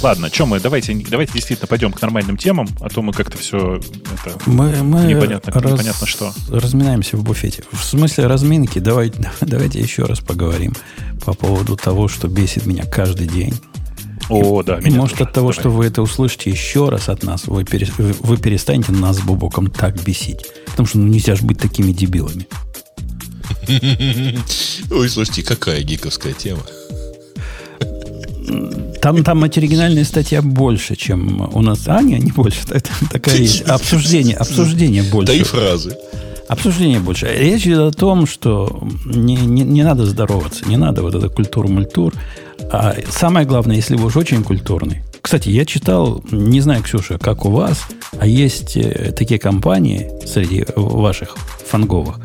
Ладно, 0.02 0.28
что 0.30 0.44
мы, 0.44 0.60
давайте, 0.60 0.94
давайте 1.08 1.32
действительно 1.32 1.66
пойдем 1.66 1.92
к 1.92 2.02
нормальным 2.02 2.36
темам, 2.36 2.68
а 2.82 2.90
то 2.90 3.00
мы 3.00 3.14
как-то 3.14 3.38
все 3.38 3.80
это, 4.12 4.38
мы, 4.44 4.82
мы 4.82 5.04
непонятно, 5.04 5.54
раз, 5.54 5.72
непонятно 5.72 6.06
что. 6.06 6.34
Разминаемся 6.50 7.16
в 7.16 7.24
буфете. 7.24 7.64
В 7.72 7.82
смысле 7.82 8.26
разминки, 8.26 8.78
давайте, 8.78 9.32
давайте 9.40 9.80
еще 9.80 10.04
раз 10.04 10.20
поговорим 10.20 10.74
по 11.24 11.32
поводу 11.32 11.74
того, 11.74 12.08
что 12.08 12.28
бесит 12.28 12.66
меня 12.66 12.84
каждый 12.84 13.26
день. 13.26 13.54
О, 14.28 14.62
да. 14.62 14.76
Меня 14.80 14.98
Может, 14.98 15.16
тоже. 15.16 15.28
от 15.30 15.34
того, 15.34 15.50
Давай. 15.52 15.60
что 15.60 15.70
вы 15.70 15.86
это 15.86 16.02
услышите 16.02 16.50
еще 16.50 16.90
раз 16.90 17.08
от 17.08 17.22
нас, 17.22 17.46
вы, 17.46 17.64
пере, 17.64 17.88
вы 17.96 18.36
перестанете 18.36 18.92
нас 18.92 19.16
с 19.16 19.20
Бубоком 19.20 19.70
так 19.70 19.98
бесить. 20.02 20.44
Потому 20.66 20.86
что 20.86 20.98
ну, 20.98 21.06
нельзя 21.06 21.34
же 21.34 21.44
быть 21.44 21.58
такими 21.58 21.92
дебилами. 21.92 22.46
Ой, 24.90 25.08
слушайте, 25.08 25.42
какая 25.42 25.82
гиковская 25.82 26.32
тема. 26.32 26.62
Там, 29.00 29.22
там 29.22 29.44
оригинальная 29.44 30.04
статья 30.04 30.42
больше, 30.42 30.96
чем 30.96 31.48
у 31.54 31.62
нас. 31.62 31.86
А, 31.86 32.02
не, 32.02 32.18
не 32.18 32.32
больше. 32.32 32.60
Это 32.70 32.90
такая 33.10 33.36
есть. 33.38 33.62
Обсуждение, 33.62 34.36
обсуждение 34.36 35.02
больше. 35.02 35.32
Да 35.32 35.38
и 35.38 35.42
фразы. 35.42 35.96
Обсуждение 36.48 36.98
больше. 36.98 37.26
Речь 37.26 37.66
идет 37.66 37.94
о 37.94 37.98
том, 37.98 38.26
что 38.26 38.82
не, 39.04 39.36
не, 39.36 39.62
не 39.62 39.82
надо 39.82 40.06
здороваться, 40.06 40.66
не 40.66 40.78
надо 40.78 41.02
вот 41.02 41.14
это 41.14 41.28
культур-мультур. 41.28 42.14
А 42.72 42.96
самое 43.10 43.46
главное, 43.46 43.76
если 43.76 43.96
вы 43.96 44.06
уж 44.06 44.16
очень 44.16 44.42
культурный. 44.42 45.02
Кстати, 45.20 45.50
я 45.50 45.66
читал, 45.66 46.24
не 46.30 46.60
знаю, 46.60 46.82
Ксюша, 46.82 47.18
как 47.18 47.44
у 47.44 47.50
вас, 47.50 47.82
а 48.18 48.26
есть 48.26 48.76
э, 48.76 49.12
такие 49.12 49.38
компании 49.38 50.10
среди 50.26 50.64
ваших 50.74 51.36
фанговых, 51.66 52.18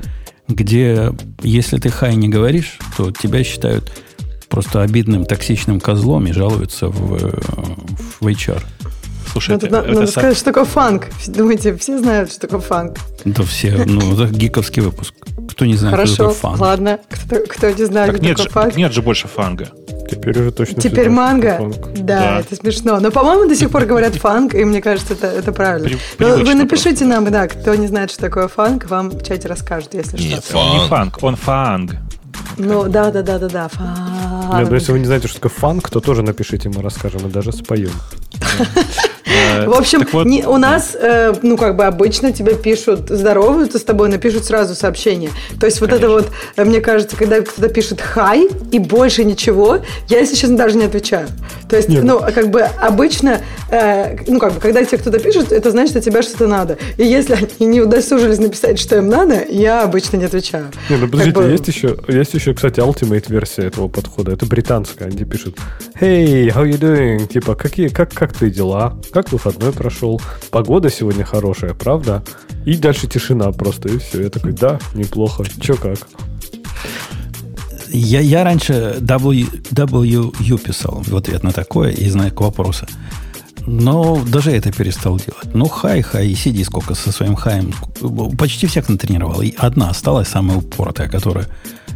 где 0.47 1.12
если 1.41 1.77
ты 1.77 1.89
хай 1.89 2.15
не 2.15 2.29
говоришь, 2.29 2.77
то 2.97 3.12
тебя 3.12 3.43
считают 3.43 3.91
просто 4.49 4.82
обидным, 4.82 5.25
токсичным 5.25 5.79
козлом 5.79 6.27
и 6.27 6.32
жалуются 6.32 6.88
в, 6.88 7.41
в 8.19 8.21
HR. 8.21 8.62
Слушайте, 9.34 9.67
надо, 9.67 9.88
это 9.88 9.96
надо 9.96 10.08
сам... 10.08 10.22
сказать, 10.22 10.36
что 10.38 10.46
такое 10.46 10.65
фанк. 10.65 11.08
Думаете, 11.28 11.76
все 11.76 11.98
знают, 11.98 12.32
что 12.32 12.41
такое 12.41 12.60
фанк? 12.60 12.98
Да 13.26 13.43
все, 13.43 13.84
ну, 13.86 14.13
это 14.13 14.32
гиковский 14.32 14.84
выпуск. 14.84 15.15
Кто 15.50 15.65
не 15.65 15.76
знает, 15.76 15.96
Хорошо, 15.96 16.13
что 16.13 16.24
такое 16.24 16.36
фанк? 16.36 16.60
ладно. 16.60 17.00
Кто, 17.10 17.36
кто 17.48 17.69
не 17.72 17.86
знает, 17.86 18.12
так 18.12 18.17
что 18.17 18.26
нет 18.26 18.38
такое 18.38 18.43
же, 18.43 18.50
фанк? 18.54 18.76
Нет 18.76 18.93
же 18.93 19.02
больше 19.02 19.28
фанга. 19.28 19.69
Теперь 20.10 20.39
уже 20.39 20.52
точно. 20.52 20.82
Теперь 20.82 21.10
манго? 21.10 21.72
Да, 21.96 22.19
да, 22.19 22.39
это 22.41 22.56
смешно. 22.56 23.00
Но, 23.00 23.10
по-моему, 23.10 23.50
до 23.50 23.56
сих 23.56 23.72
пор 23.72 23.86
говорят 23.86 24.13
фанк, 24.15 24.54
и 24.54 24.63
мне 24.63 24.82
кажется, 24.82 25.13
это, 25.13 25.28
это 25.28 25.52
правильно. 25.52 25.89
При, 26.17 26.26
Но 26.26 26.36
вы 26.38 26.54
напишите 26.54 26.89
просто. 26.89 27.06
нам, 27.06 27.32
да, 27.32 27.48
кто 27.48 27.74
не 27.74 27.88
знает, 27.88 28.12
что 28.12 28.22
такое 28.22 28.48
фанк, 28.48 28.88
вам 28.89 29.10
в 29.10 29.24
чате 29.24 29.48
расскажут, 29.48 29.96
если 29.96 30.22
Нет, 30.22 30.46
что. 30.46 30.60
Он 30.60 30.80
не 30.80 30.88
фанк, 30.88 31.24
он 31.24 31.36
фанг. 31.36 31.96
Ну, 32.58 32.88
да, 32.88 33.10
да, 33.10 33.24
да, 33.24 33.39
да, 33.39 33.50
да. 33.50 33.67
Фанк. 33.67 34.60
Нет, 34.60 34.69
но 34.69 34.76
если 34.76 34.91
вы 34.91 35.00
не 35.00 35.06
знаете, 35.06 35.28
что 35.28 35.39
такое 35.39 35.58
фанк, 35.58 35.89
то 35.89 36.00
тоже 36.00 36.22
напишите, 36.22 36.69
мы 36.69 36.82
расскажем 36.82 37.28
и 37.28 37.32
даже 37.32 37.52
споем. 37.52 37.91
Э, 39.34 39.67
в 39.67 39.74
общем, 39.74 40.08
вот, 40.12 40.26
не, 40.26 40.46
у 40.46 40.58
нас, 40.58 40.96
э, 41.00 41.34
ну, 41.41 41.58
как 41.58 41.76
бы 41.76 41.86
обычно 41.86 42.32
тебе 42.32 42.56
пишут, 42.56 43.10
здороваются 43.10 43.80
с 43.80 43.84
тобой, 43.84 44.10
напишут 44.10 44.46
сразу 44.46 44.76
сообщение. 44.76 45.30
То 45.60 45.65
есть 45.65 45.80
Конечно. 45.80 45.82
вот 45.82 45.91
это 45.93 46.10
вот, 46.10 46.32
э, 46.56 46.63
мне 46.63 46.82
кажется, 46.82 47.15
когда 47.15 47.41
кто-то 47.41 47.69
пишет 47.69 48.02
«хай» 48.02 48.48
и 48.72 48.80
больше 48.80 49.24
ничего, 49.24 49.80
я, 50.10 50.19
если 50.19 50.36
честно, 50.36 50.58
даже 50.58 50.78
не 50.78 50.86
отвечаю. 50.86 51.28
То 51.69 51.78
есть, 51.78 51.89
Нет. 51.89 52.04
ну, 52.04 52.19
как 52.19 52.50
бы 52.50 52.62
обычно, 52.62 53.41
э, 53.69 54.17
ну, 54.28 54.39
как 54.39 54.54
бы, 54.54 54.60
когда 54.60 54.84
тебе 54.84 54.98
кто-то 54.98 55.19
пишет, 55.19 55.52
это 55.52 55.72
значит, 55.72 55.96
от 55.96 56.04
тебя 56.04 56.22
что-то 56.22 56.48
надо. 56.48 56.78
И 56.98 57.04
если 57.04 57.34
они 57.36 57.67
не 57.67 57.82
удосужились 57.82 58.39
написать, 58.39 58.80
что 58.80 58.98
им 58.98 59.08
надо, 59.08 59.43
я 59.50 59.84
обычно 59.84 60.17
не 60.17 60.26
отвечаю. 60.26 60.67
Не, 60.89 60.98
ну, 60.98 61.08
подождите, 61.08 61.39
бы... 61.39 61.43
есть, 61.46 61.67
еще, 61.67 61.98
есть 62.08 62.34
еще, 62.34 62.54
кстати, 62.54 62.80
ultimate 62.80 63.26
версия 63.30 63.63
этого 63.63 63.88
подхода. 63.88 64.32
Это 64.32 64.46
британская. 64.46 65.06
Они 65.06 65.24
пишут 65.24 65.58
«Hey, 66.00 66.48
how 66.54 66.63
you 66.63 66.80
doing?» 66.80 67.28
Типа, 67.28 67.56
какие, 67.56 67.88
как, 67.88 68.13
как 68.13 68.34
твои 68.34 68.50
дела? 68.50 68.98
Как 69.12 69.22
выходной 69.31 69.71
прошел? 69.71 70.21
Погода 70.51 70.89
сегодня 70.89 71.23
хорошая, 71.23 71.73
правда? 71.73 72.23
И 72.65 72.77
дальше 72.77 73.07
тишина 73.07 73.51
просто, 73.51 73.89
и 73.89 73.97
все. 73.97 74.23
Я 74.23 74.29
такой, 74.29 74.53
да, 74.53 74.79
неплохо. 74.93 75.43
Че 75.62 75.75
как? 75.75 75.99
Я, 77.89 78.21
я 78.21 78.43
раньше 78.43 78.97
w, 78.99 79.47
WU 79.71 80.57
писал 80.57 81.03
в 81.05 81.15
ответ 81.15 81.43
на 81.43 81.51
такое 81.51 81.91
и 81.91 82.09
знак 82.09 82.41
вопроса. 82.41 82.88
Но 83.65 84.21
даже 84.25 84.51
это 84.51 84.71
перестал 84.71 85.17
делать. 85.17 85.53
Ну, 85.53 85.67
хай, 85.67 86.01
хай, 86.01 86.27
и 86.27 86.36
сиди 86.36 86.63
сколько 86.63 86.95
со 86.95 87.12
своим 87.12 87.36
хаем. 87.36 87.73
Почти 88.38 88.67
всех 88.67 88.89
натренировал. 88.89 89.41
И 89.41 89.53
одна 89.57 89.89
осталась 89.89 90.27
самая 90.27 90.57
упоротая, 90.57 91.07
которая, 91.07 91.47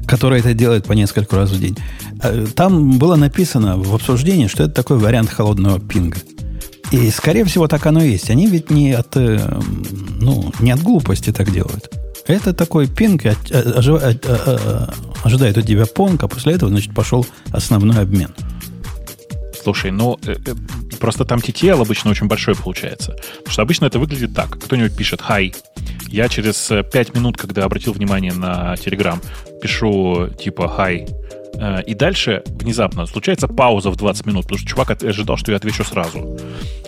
которая 0.08 0.40
это 0.40 0.54
делает 0.54 0.86
по 0.86 0.94
несколько 0.94 1.36
раз 1.36 1.50
в 1.50 1.60
день. 1.60 1.78
А, 2.22 2.46
там 2.56 2.98
было 2.98 3.16
написано 3.16 3.78
в 3.78 3.94
обсуждении, 3.94 4.48
что 4.48 4.64
это 4.64 4.74
такой 4.74 4.98
вариант 4.98 5.30
холодного 5.30 5.80
пинга. 5.80 6.18
И, 6.92 7.12
скорее 7.12 7.44
всего, 7.46 7.68
так 7.68 7.86
оно 7.86 8.02
и 8.02 8.12
есть. 8.12 8.30
Они 8.30 8.48
ведь 8.48 8.70
не 8.70 8.94
от, 8.94 9.16
э, 9.18 9.60
ну, 10.22 10.52
не 10.60 10.72
от 10.72 10.82
глупости 10.82 11.32
так 11.32 11.52
делают. 11.52 11.92
Это 12.28 12.54
такой 12.54 12.88
пинг, 12.88 13.24
ожидает 15.24 15.58
от 15.58 15.66
тебя 15.66 15.86
понг, 15.86 16.24
а 16.24 16.28
после 16.28 16.54
этого, 16.54 16.70
значит, 16.70 16.94
пошел 16.94 17.26
основной 17.52 18.02
обмен. 18.02 18.34
Слушай, 19.64 19.92
ну, 19.92 20.18
э, 20.26 20.36
э, 20.46 20.54
просто 21.00 21.26
там 21.26 21.40
TTL 21.40 21.82
обычно 21.82 22.12
очень 22.12 22.28
большой 22.28 22.56
получается. 22.56 23.16
Потому 23.40 23.52
что 23.52 23.62
обычно 23.62 23.86
это 23.86 24.00
выглядит 24.00 24.34
так. 24.34 24.58
Кто-нибудь 24.60 24.96
пишет 24.96 25.22
«Хай». 25.22 25.54
Я 26.08 26.30
через 26.30 26.72
5 26.92 27.16
минут, 27.16 27.38
когда 27.38 27.66
обратил 27.66 27.92
внимание 27.92 28.32
на 28.32 28.76
Telegram, 28.76 29.20
пишу 29.62 30.30
типа 30.40 30.70
«Хай», 30.70 31.06
Э, 31.06 31.27
и 31.86 31.94
дальше 31.94 32.44
внезапно 32.48 33.06
случается 33.08 33.48
пауза 33.48 33.90
в 33.90 33.96
20 33.96 34.26
минут, 34.26 34.44
потому 34.44 34.60
что 34.60 34.68
чувак 34.68 35.04
ожидал, 35.04 35.38
что 35.38 35.52
я 35.52 35.58
отвечу 35.58 35.84
сразу. 35.84 36.38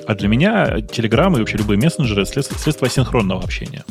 А 0.08 0.16
для 0.16 0.28
меня 0.28 0.78
Telegram 0.80 1.36
и 1.36 1.40
вообще 1.40 1.58
любые 1.58 1.80
мессенджеры— 1.80 2.26
средства 2.28 2.88
асинхронного 2.88 3.44
общения. 3.44 3.84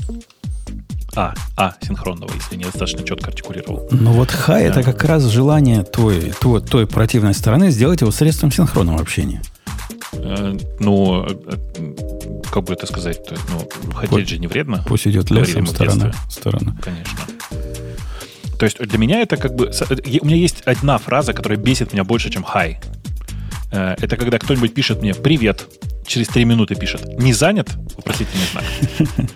А, 1.17 1.35
а, 1.57 1.75
синхронного, 1.81 2.31
если 2.33 2.55
не 2.55 2.65
достаточно 2.65 3.03
четко 3.03 3.31
артикулировал. 3.31 3.89
Ну 3.91 4.13
вот 4.13 4.31
хай 4.31 4.67
это 4.67 4.85
как 4.85 5.03
раз 5.05 5.25
желание 5.25 5.83
той, 5.83 6.33
той, 6.41 6.61
той 6.61 6.87
противной 6.87 7.35
стороны 7.35 7.71
сделать 7.71 8.03
его 8.03 8.13
средством 8.13 8.53
синхронного 8.53 9.01
общения. 9.01 9.43
Э, 10.13 10.57
ну, 10.79 11.25
э, 11.25 11.35
как 12.53 12.65
бы 12.65 12.73
это 12.73 12.87
сказать-то? 12.87 13.35
Ну, 13.51 13.93
хотеть 13.95 14.29
же 14.29 14.39
не 14.39 14.47
вредно. 14.47 14.85
Пусть 14.87 15.09
идет 15.09 15.31
лесом 15.31 15.67
сторона. 15.67 16.13
сторона. 16.31 16.77
Конечно. 16.83 17.19
То 18.59 18.65
есть 18.65 18.79
для 18.79 18.99
меня 18.99 19.21
это 19.21 19.37
как 19.37 19.55
бы... 19.55 19.71
У 20.21 20.27
меня 20.27 20.37
есть 20.37 20.63
одна 20.63 20.99
фраза, 20.99 21.33
которая 21.33 21.59
бесит 21.59 21.93
меня 21.93 22.05
больше, 22.05 22.31
чем 22.31 22.43
«хай». 22.43 22.81
Э, 23.71 23.95
это 23.99 24.17
когда 24.17 24.39
кто-нибудь 24.39 24.75
пишет 24.75 25.01
мне 25.01 25.15
«Привет», 25.15 25.67
через 26.07 26.29
три 26.29 26.45
минуты 26.45 26.75
пишет 26.75 27.07
«Не 27.19 27.33
занят?» 27.33 27.71
Вопросительный 27.97 28.47
знак. 28.53 28.65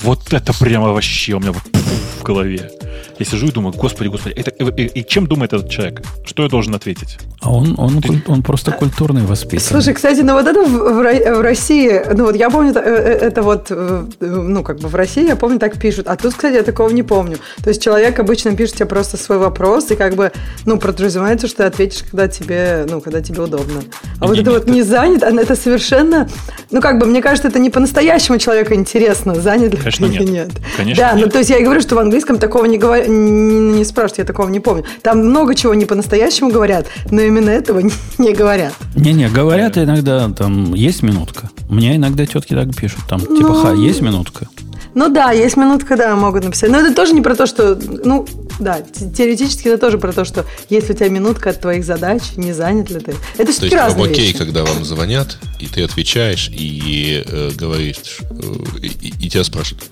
Вот 0.00 0.32
это 0.32 0.52
прямо 0.56 0.92
вообще 0.92 1.34
у 1.34 1.40
меня 1.40 1.52
в 1.52 2.22
голове. 2.22 2.70
Я 3.18 3.24
сижу 3.24 3.48
и 3.48 3.50
думаю, 3.50 3.74
господи, 3.76 4.08
господи, 4.08 4.34
это, 4.34 4.50
и, 4.50 4.82
и, 4.82 5.00
и 5.00 5.06
чем 5.06 5.26
думает 5.26 5.52
этот 5.52 5.68
человек? 5.68 6.02
Что 6.24 6.44
я 6.44 6.48
должен 6.48 6.74
ответить? 6.74 7.18
А 7.40 7.52
он, 7.52 7.74
он, 7.76 8.00
Ты... 8.00 8.22
он 8.26 8.42
просто 8.42 8.70
культурный 8.70 9.22
воспитан. 9.22 9.60
Слушай, 9.60 9.94
кстати, 9.94 10.20
ну 10.20 10.34
вот 10.34 10.46
это 10.46 10.62
в, 10.62 10.68
в, 10.68 10.98
в 10.98 11.40
России, 11.40 12.00
ну 12.14 12.24
вот 12.24 12.36
я 12.36 12.48
помню, 12.48 12.70
это, 12.70 12.80
э, 12.80 13.18
это 13.28 13.42
вот, 13.42 13.66
э, 13.70 14.04
ну 14.20 14.62
как 14.62 14.78
бы 14.78 14.88
в 14.88 14.94
России, 14.94 15.26
я 15.26 15.34
помню, 15.34 15.58
так 15.58 15.80
пишут. 15.80 16.06
А 16.06 16.16
тут, 16.16 16.34
кстати, 16.34 16.54
я 16.54 16.62
такого 16.62 16.90
не 16.90 17.02
помню. 17.02 17.38
То 17.62 17.70
есть 17.70 17.82
человек 17.82 18.18
обычно 18.20 18.54
пишет 18.56 18.76
тебе 18.76 18.86
просто 18.86 19.16
свой 19.16 19.38
вопрос, 19.38 19.90
и 19.90 19.96
как 19.96 20.14
бы, 20.14 20.30
ну, 20.64 20.78
подразумевается, 20.78 21.48
что 21.48 21.58
ты 21.58 21.62
ответишь, 21.64 22.04
когда 22.08 22.28
тебе, 22.28 22.86
ну, 22.88 23.00
когда 23.00 23.20
тебе 23.20 23.42
удобно. 23.42 23.82
А 24.20 24.24
не, 24.24 24.28
вот 24.28 24.34
не, 24.34 24.42
это 24.42 24.50
вот 24.52 24.68
не 24.68 24.82
занят, 24.82 25.22
это 25.22 25.56
совершенно, 25.56 26.28
ну 26.70 26.80
как 26.80 26.98
бы, 26.98 27.06
мне 27.06 27.20
кажется, 27.20 27.48
это 27.48 27.58
не 27.58 27.70
по-настоящему 27.70 28.38
человеку 28.38 28.74
интересно, 28.74 29.34
занят 29.34 29.72
ли 29.72 29.78
Конечно, 29.78 30.06
или 30.06 30.22
нет. 30.22 30.30
нет. 30.30 30.50
Конечно, 30.76 31.02
да, 31.02 31.12
нет. 31.14 31.26
ну 31.26 31.30
то 31.32 31.38
есть 31.38 31.50
я 31.50 31.58
и 31.58 31.64
говорю, 31.64 31.80
что 31.80 31.96
в 31.96 31.98
английском 31.98 32.38
такого 32.38 32.64
не 32.66 32.78
говорят 32.78 33.07
не, 33.08 33.78
не 33.78 33.84
спрашивайте, 33.84 34.22
я 34.22 34.26
такого 34.26 34.48
не 34.48 34.60
помню. 34.60 34.84
Там 35.02 35.18
много 35.18 35.54
чего 35.54 35.74
не 35.74 35.86
по-настоящему 35.86 36.50
говорят, 36.50 36.86
но 37.10 37.20
именно 37.20 37.50
этого 37.50 37.78
не, 37.80 37.92
не 38.18 38.32
говорят. 38.32 38.74
Не-не, 38.94 39.28
говорят 39.28 39.78
иногда, 39.78 40.30
там, 40.30 40.74
есть 40.74 41.02
минутка. 41.02 41.50
У 41.68 41.74
меня 41.74 41.96
иногда 41.96 42.26
тетки 42.26 42.54
так 42.54 42.74
пишут, 42.74 43.00
там, 43.08 43.20
типа, 43.20 43.48
ну, 43.48 43.54
ха, 43.54 43.72
есть 43.72 44.00
минутка. 44.00 44.48
Ну 44.94 45.10
да, 45.10 45.30
есть 45.32 45.56
минутка, 45.56 45.96
да, 45.96 46.16
могут 46.16 46.44
написать. 46.44 46.70
Но 46.70 46.78
это 46.78 46.94
тоже 46.94 47.12
не 47.12 47.20
про 47.20 47.36
то, 47.36 47.46
что, 47.46 47.78
ну, 48.04 48.26
да, 48.58 48.80
теоретически 49.16 49.68
это 49.68 49.78
тоже 49.78 49.98
про 49.98 50.12
то, 50.12 50.24
что 50.24 50.44
если 50.70 50.92
у 50.92 50.96
тебя 50.96 51.08
минутка 51.08 51.50
от 51.50 51.60
твоих 51.60 51.84
задач, 51.84 52.22
не 52.36 52.52
занят 52.52 52.90
ли 52.90 52.98
ты. 52.98 53.14
Это 53.36 53.46
То 53.46 53.52
все-таки 53.52 53.76
разные 53.76 54.10
окей, 54.10 54.26
вещи. 54.26 54.38
когда 54.38 54.64
вам 54.64 54.84
звонят, 54.84 55.38
и 55.60 55.66
ты 55.66 55.84
отвечаешь, 55.84 56.50
и 56.52 57.22
э, 57.24 57.50
говоришь, 57.54 58.18
э, 58.30 58.34
и, 58.82 59.26
и 59.26 59.30
тебя 59.30 59.44
спрашивают, 59.44 59.84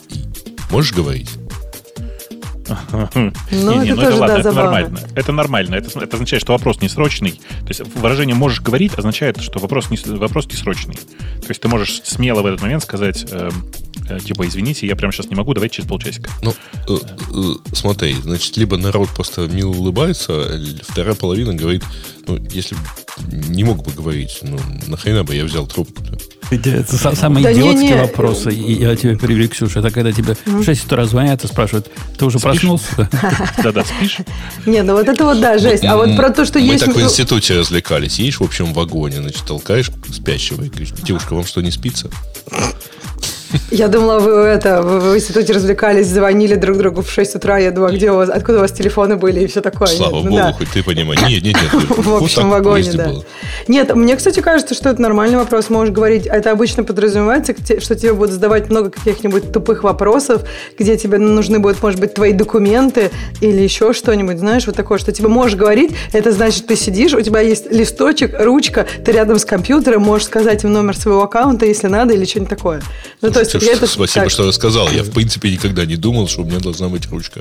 можешь 0.70 0.92
говорить? 0.92 1.30
Ну, 2.68 3.32
Не-не, 3.50 3.90
это 3.90 3.94
ну 3.94 4.02
тоже, 4.02 4.16
да, 4.16 4.16
ладно, 4.16 4.32
это 4.32 4.42
забавно. 4.42 4.62
нормально. 4.62 5.00
Это 5.14 5.32
нормально. 5.32 5.74
Это, 5.74 6.00
это 6.00 6.16
означает, 6.16 6.42
что 6.42 6.52
вопрос 6.52 6.80
не 6.80 6.88
срочный. 6.88 7.32
То 7.32 7.68
есть 7.68 7.82
выражение 7.94 8.34
«можешь 8.34 8.60
говорить» 8.60 8.94
означает, 8.94 9.40
что 9.40 9.58
вопрос 9.58 9.90
не, 9.90 9.98
вопрос 10.16 10.46
не 10.46 10.56
срочный. 10.56 10.94
То 10.94 11.48
есть 11.48 11.60
ты 11.60 11.68
можешь 11.68 12.02
смело 12.04 12.42
в 12.42 12.46
этот 12.46 12.62
момент 12.62 12.82
сказать, 12.82 13.24
эм, 13.30 13.50
э, 14.08 14.18
типа, 14.20 14.46
извините, 14.46 14.86
я 14.86 14.96
прямо 14.96 15.12
сейчас 15.12 15.26
не 15.26 15.36
могу, 15.36 15.54
давайте 15.54 15.76
через 15.76 15.88
полчасика. 15.88 16.30
Ну, 16.42 16.54
э, 16.88 16.96
э, 16.96 17.74
смотри, 17.74 18.14
значит, 18.14 18.56
либо 18.56 18.76
народ 18.76 19.10
просто 19.10 19.42
мило 19.42 19.70
улыбается, 19.70 20.60
вторая 20.82 21.14
половина 21.14 21.54
говорит, 21.54 21.84
ну, 22.26 22.36
если 22.50 22.76
не 23.26 23.64
мог 23.64 23.84
бы 23.84 23.92
говорить, 23.92 24.38
ну, 24.42 24.58
нахрена 24.86 25.24
бы 25.24 25.34
я 25.34 25.44
взял 25.44 25.66
трубку-то? 25.66 26.18
Это 26.50 26.68
са- 26.96 27.16
самые 27.16 27.42
Да 27.44 27.52
идиотские 27.52 27.90
не-не. 27.90 28.02
вопросы. 28.02 28.52
И 28.52 28.74
я 28.80 28.94
тебе 28.94 29.16
приведу, 29.16 29.48
Ксюша. 29.48 29.80
Это 29.80 29.90
когда 29.90 30.12
тебе 30.12 30.36
в 30.44 30.62
6 30.62 30.84
утра 30.86 31.04
звонят 31.06 31.44
и 31.44 31.48
спрашивают, 31.48 31.90
ты 32.18 32.24
уже 32.24 32.38
проснулся? 32.38 33.08
Да-да, 33.62 33.84
спишь? 33.84 34.18
Не, 34.64 34.82
ну 34.82 34.94
вот 34.94 35.08
это 35.08 35.24
вот, 35.24 35.40
да, 35.40 35.58
жесть. 35.58 35.84
А 35.84 35.96
вот 35.96 36.16
про 36.16 36.30
то, 36.30 36.44
что 36.44 36.58
Мы 36.58 36.66
есть... 36.66 36.84
так 36.84 36.94
в 36.94 36.98
ну, 36.98 37.04
институте 37.04 37.58
развлекались. 37.58 38.18
Едешь 38.18 38.38
в 38.40 38.44
общем 38.44 38.72
вагоне, 38.72 39.16
значит, 39.22 39.44
толкаешь 39.44 39.90
спящего 40.12 40.62
и 40.62 40.68
говоришь, 40.68 40.90
девушка, 41.02 41.34
вам 41.34 41.44
что, 41.44 41.60
не 41.60 41.70
спится? 41.70 42.08
Я 43.70 43.88
думала, 43.88 44.18
вы 44.18 44.30
это, 44.30 44.82
в 44.82 45.14
институте 45.14 45.52
развлекались, 45.52 46.06
звонили 46.08 46.54
друг 46.54 46.78
другу 46.78 47.02
в 47.02 47.10
6 47.10 47.36
утра. 47.36 47.58
Я 47.58 47.70
думаю, 47.70 47.92
а 47.92 47.96
где 47.96 48.10
у 48.10 48.16
вас, 48.16 48.28
откуда 48.28 48.58
у 48.58 48.60
вас 48.60 48.72
телефоны 48.72 49.16
были 49.16 49.40
и 49.40 49.46
все 49.46 49.60
такое. 49.60 49.88
Слава 49.88 50.16
Нет, 50.16 50.24
ну 50.24 50.30
богу, 50.30 50.42
да. 50.42 50.52
хоть 50.52 50.70
ты 50.70 50.82
понимаешь. 50.82 51.20
Нет, 51.22 51.42
нет, 51.42 51.56
нет. 51.62 51.72
В 51.88 52.14
общем 52.14 52.50
вагоне, 52.50 52.92
да. 52.92 53.08
было. 53.08 53.24
Нет, 53.68 53.94
мне, 53.94 54.16
кстати, 54.16 54.40
кажется, 54.40 54.74
что 54.74 54.90
это 54.90 55.00
нормальный 55.00 55.36
вопрос. 55.36 55.70
Можешь 55.70 55.94
говорить, 55.94 56.26
это 56.26 56.50
обычно 56.50 56.84
подразумевается, 56.84 57.54
что 57.80 57.94
тебе 57.94 58.12
будут 58.12 58.32
задавать 58.32 58.70
много 58.70 58.90
каких-нибудь 58.90 59.52
тупых 59.52 59.82
вопросов, 59.84 60.42
где 60.78 60.96
тебе 60.96 61.18
нужны 61.18 61.58
будут, 61.58 61.82
может 61.82 62.00
быть, 62.00 62.14
твои 62.14 62.32
документы 62.32 63.10
или 63.40 63.60
еще 63.62 63.92
что-нибудь, 63.92 64.38
знаешь, 64.38 64.66
вот 64.66 64.76
такое, 64.76 64.98
что 64.98 65.12
тебе 65.12 65.28
можешь 65.28 65.56
говорить, 65.56 65.92
это 66.12 66.32
значит, 66.32 66.66
ты 66.66 66.76
сидишь, 66.76 67.14
у 67.14 67.20
тебя 67.20 67.40
есть 67.40 67.70
листочек, 67.70 68.34
ручка, 68.38 68.86
ты 69.04 69.12
рядом 69.12 69.38
с 69.38 69.44
компьютером, 69.44 70.02
можешь 70.02 70.26
сказать 70.26 70.64
им 70.64 70.72
номер 70.72 70.96
своего 70.96 71.22
аккаунта, 71.22 71.66
если 71.66 71.88
надо, 71.88 72.14
или 72.14 72.24
что-нибудь 72.24 72.50
такое. 72.50 72.82
Ну, 73.22 73.30
то 73.44 73.56
есть, 73.58 73.66
я 73.66 73.72
это 73.72 73.86
спасибо, 73.86 74.24
так- 74.24 74.30
что 74.30 74.46
рассказал. 74.46 74.90
Я, 74.90 75.02
в 75.02 75.10
принципе, 75.10 75.50
никогда 75.50 75.84
не 75.84 75.96
думал, 75.96 76.28
что 76.28 76.42
у 76.42 76.44
меня 76.44 76.58
должна 76.58 76.88
быть 76.88 77.06
ручка. 77.10 77.40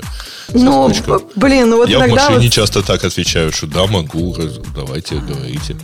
Ну, 0.52 0.92
блин, 1.34 1.70
ну 1.70 1.76
вот 1.78 1.88
Я 1.88 1.98
в 1.98 2.08
машине 2.08 2.38
вот- 2.46 2.52
часто 2.52 2.82
так 2.82 3.04
отвечаю, 3.04 3.52
что 3.52 3.66
да, 3.66 3.86
могу, 3.86 4.36
давайте, 4.74 5.16
говорите. 5.16 5.76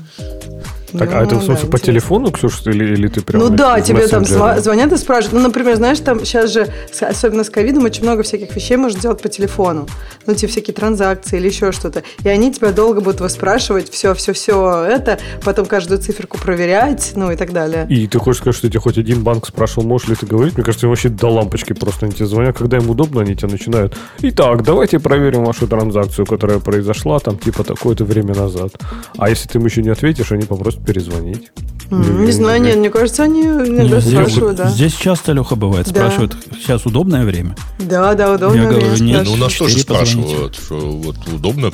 Так, 0.99 1.13
а 1.13 1.23
это 1.23 1.37
в 1.37 1.39
Ну, 1.39 1.45
смысле 1.45 1.65
да, 1.65 1.71
по 1.71 1.79
телефону, 1.79 2.31
Ксюша, 2.31 2.71
или, 2.71 2.85
или 2.93 3.09
ты 3.09 3.23
прям 3.23 3.43
Ну 3.43 3.49
да, 3.51 3.81
тебе 3.81 4.07
там 4.09 4.25
звонят 4.25 4.93
и 4.93 4.97
спрашивают. 4.97 5.35
Ну, 5.35 5.49
например, 5.49 5.77
знаешь, 5.77 5.99
там 6.01 6.25
сейчас 6.25 6.53
же, 6.53 6.69
особенно 7.01 7.45
с 7.45 7.51
ковидом, 7.51 7.85
очень 7.85 8.03
много 8.03 8.23
всяких 8.23 8.55
вещей 8.55 8.77
можно 8.77 9.01
делать 9.01 9.23
по 9.23 9.29
телефону. 9.29 9.87
Ну, 10.27 10.35
типа 10.35 10.53
всякие 10.53 10.75
транзакции 10.75 11.39
или 11.39 11.49
еще 11.49 11.73
что-то. 11.73 12.03
И 12.25 12.29
они 12.29 12.53
тебя 12.53 12.73
долго 12.73 13.01
будут 13.01 13.21
выспрашивать 13.21 13.91
все, 13.91 14.15
все, 14.15 14.33
все 14.33 14.85
это, 14.85 15.19
потом 15.45 15.67
каждую 15.67 16.01
циферку 16.01 16.39
проверять, 16.39 17.13
ну 17.15 17.31
и 17.31 17.37
так 17.37 17.53
далее. 17.53 17.87
И 17.89 18.07
ты 18.07 18.19
хочешь 18.19 18.41
сказать, 18.41 18.57
что 18.57 18.69
тебе 18.69 18.81
хоть 18.81 18.99
один 18.99 19.23
банк 19.23 19.47
спрашивал, 19.47 19.87
можешь 19.87 20.09
ли 20.09 20.15
ты 20.15 20.27
говорить? 20.27 20.55
Мне 20.57 20.65
кажется, 20.65 20.87
им 20.87 20.91
вообще 20.91 21.09
до 21.09 21.29
лампочки 21.29 21.73
просто 21.73 22.07
они 22.07 22.15
тебе 22.15 22.27
звонят. 22.27 22.57
Когда 22.57 22.77
им 22.77 22.91
удобно, 22.91 23.23
они 23.23 23.35
тебя 23.35 23.49
начинают. 23.49 23.97
Итак, 24.21 24.63
давайте 24.63 24.99
проверим 24.99 25.45
вашу 25.45 25.67
транзакцию, 25.67 26.27
которая 26.27 26.59
произошла 26.59 27.19
там 27.19 27.39
типа 27.39 27.65
такое-то 27.65 28.05
время 28.05 28.35
назад. 28.35 28.73
А 29.17 29.29
если 29.29 29.49
ты 29.49 29.59
им 29.59 29.65
еще 29.65 29.83
не 29.83 29.91
ответишь, 29.91 30.33
они 30.33 30.45
попросят 30.45 30.82
перезвонить. 30.87 31.51
М, 31.91 32.25
Не 32.25 32.33
знаю, 32.33 32.63
нет, 32.63 32.79
мне 32.79 32.89
кажется, 32.89 33.25
они 33.25 33.43
иногда 33.43 34.01
Здесь- 34.01 34.13
спрашивают, 34.15 34.57
да. 34.57 34.71
Здесь 34.71 34.95
часто, 34.95 35.33
Леха, 35.33 35.57
бывает. 35.57 35.87
Да. 35.93 35.93
Спрашивают, 36.07 36.37
сейчас 36.59 36.87
удобное 36.87 37.25
время? 37.27 37.55
Да, 37.79 38.15
да, 38.15 38.33
удобно. 38.33 38.57
Я 38.57 38.69
говорю, 38.71 38.87
время 38.87 39.05
нет, 39.05 39.25
Ну, 39.27 39.33
у 39.33 39.37
нас 39.37 39.53
тоже 39.53 39.79
спрашивают, 39.79 40.55
что 40.57 40.77
вот 40.79 41.17
удобно 41.31 41.71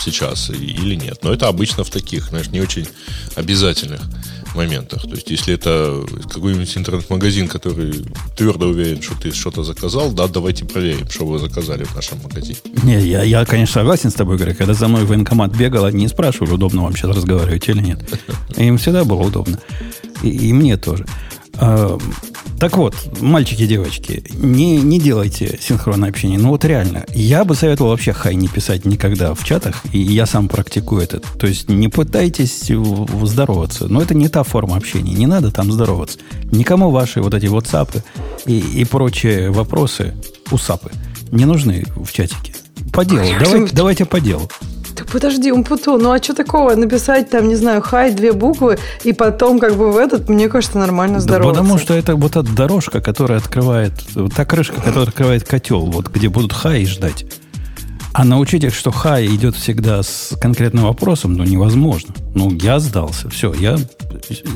сейчас 0.00 0.50
или 0.50 0.94
нет. 0.94 1.18
Но 1.24 1.32
это 1.32 1.48
обычно 1.48 1.82
в 1.82 1.90
таких, 1.90 2.28
знаешь, 2.28 2.48
не 2.50 2.60
очень 2.60 2.86
обязательных 3.34 4.00
моментах. 4.54 5.02
То 5.02 5.10
есть, 5.10 5.30
если 5.30 5.54
это 5.54 6.04
какой-нибудь 6.32 6.76
интернет-магазин, 6.76 7.48
который 7.48 8.04
твердо 8.36 8.68
уверен, 8.68 9.02
что 9.02 9.14
ты 9.20 9.32
что-то 9.32 9.62
заказал, 9.62 10.12
да, 10.12 10.28
давайте 10.28 10.64
проверим, 10.64 11.08
что 11.08 11.26
вы 11.26 11.38
заказали 11.38 11.84
в 11.84 11.94
нашем 11.94 12.20
магазине. 12.22 12.58
Не, 12.82 13.00
я, 13.00 13.22
я, 13.22 13.44
конечно, 13.44 13.74
согласен 13.74 14.10
с 14.10 14.14
тобой, 14.14 14.36
Грег. 14.36 14.58
Когда 14.58 14.74
за 14.74 14.88
мной 14.88 15.04
в 15.04 15.08
военкомат 15.08 15.56
бегал, 15.56 15.84
они 15.84 16.02
не 16.02 16.08
спрашивали, 16.08 16.52
удобно 16.52 16.82
вам 16.82 16.96
сейчас 16.96 17.16
разговаривать 17.16 17.68
или 17.68 17.80
нет. 17.80 18.00
Им 18.56 18.78
всегда 18.78 19.04
было 19.04 19.22
удобно. 19.22 19.58
И, 20.22 20.28
и 20.28 20.52
мне 20.52 20.76
тоже. 20.76 21.06
А, 21.60 21.98
так 22.58 22.76
вот, 22.76 22.94
мальчики 23.20 23.62
и 23.62 23.66
девочки, 23.66 24.24
не, 24.34 24.78
не 24.78 24.98
делайте 24.98 25.58
синхронное 25.60 26.08
общение. 26.08 26.38
Ну 26.38 26.48
вот 26.48 26.64
реально, 26.64 27.04
я 27.14 27.44
бы 27.44 27.54
советовал 27.54 27.90
вообще 27.90 28.12
хай 28.12 28.34
не 28.34 28.48
писать 28.48 28.84
никогда 28.84 29.34
в 29.34 29.44
чатах, 29.44 29.82
и 29.92 29.98
я 29.98 30.26
сам 30.26 30.48
практикую 30.48 31.02
это. 31.02 31.20
То 31.20 31.46
есть 31.46 31.68
не 31.68 31.88
пытайтесь 31.88 32.70
здороваться. 33.22 33.86
Но 33.88 34.02
это 34.02 34.14
не 34.14 34.28
та 34.28 34.42
форма 34.42 34.76
общения. 34.76 35.12
Не 35.12 35.26
надо 35.26 35.50
там 35.50 35.70
здороваться. 35.70 36.18
Никому 36.50 36.90
ваши 36.90 37.20
вот 37.20 37.34
эти 37.34 37.46
WhatsApp 37.46 38.02
и, 38.46 38.58
и 38.58 38.84
прочие 38.84 39.50
вопросы, 39.50 40.14
усапы, 40.50 40.90
не 41.30 41.44
нужны 41.44 41.84
в 41.96 42.12
чатике. 42.12 42.54
По 42.92 43.04
делу. 43.04 43.26
Давайте, 43.40 43.74
давайте 43.74 44.04
по 44.04 44.20
делу. 44.20 44.48
Так 44.98 45.06
подожди, 45.06 45.52
Умпуту, 45.52 45.96
ну 45.96 46.10
а 46.10 46.18
что 46.20 46.34
такого? 46.34 46.74
Написать 46.74 47.30
там, 47.30 47.48
не 47.48 47.54
знаю, 47.54 47.80
хай, 47.82 48.10
две 48.12 48.32
буквы, 48.32 48.78
и 49.04 49.12
потом 49.12 49.60
как 49.60 49.76
бы 49.76 49.92
в 49.92 49.96
этот, 49.96 50.28
мне 50.28 50.48
кажется, 50.48 50.76
нормально 50.78 51.14
Да 51.18 51.20
здороваться. 51.20 51.60
потому 51.60 51.78
что 51.78 51.94
это 51.94 52.16
вот 52.16 52.32
эта 52.32 52.42
дорожка, 52.42 53.00
которая 53.00 53.38
открывает, 53.38 53.92
та 54.34 54.44
крышка, 54.44 54.76
которая 54.80 55.04
открывает 55.06 55.44
котел, 55.44 55.86
вот 55.86 56.08
где 56.08 56.28
будут 56.28 56.52
хай 56.52 56.84
ждать. 56.84 57.26
А 58.12 58.24
научить 58.24 58.64
их, 58.64 58.74
что 58.74 58.90
хай 58.90 59.26
идет 59.26 59.54
всегда 59.54 60.02
с 60.02 60.34
конкретным 60.40 60.84
вопросом, 60.86 61.34
ну, 61.34 61.44
невозможно. 61.44 62.12
Ну, 62.34 62.50
я 62.52 62.80
сдался. 62.80 63.28
Все, 63.30 63.54
я, 63.54 63.76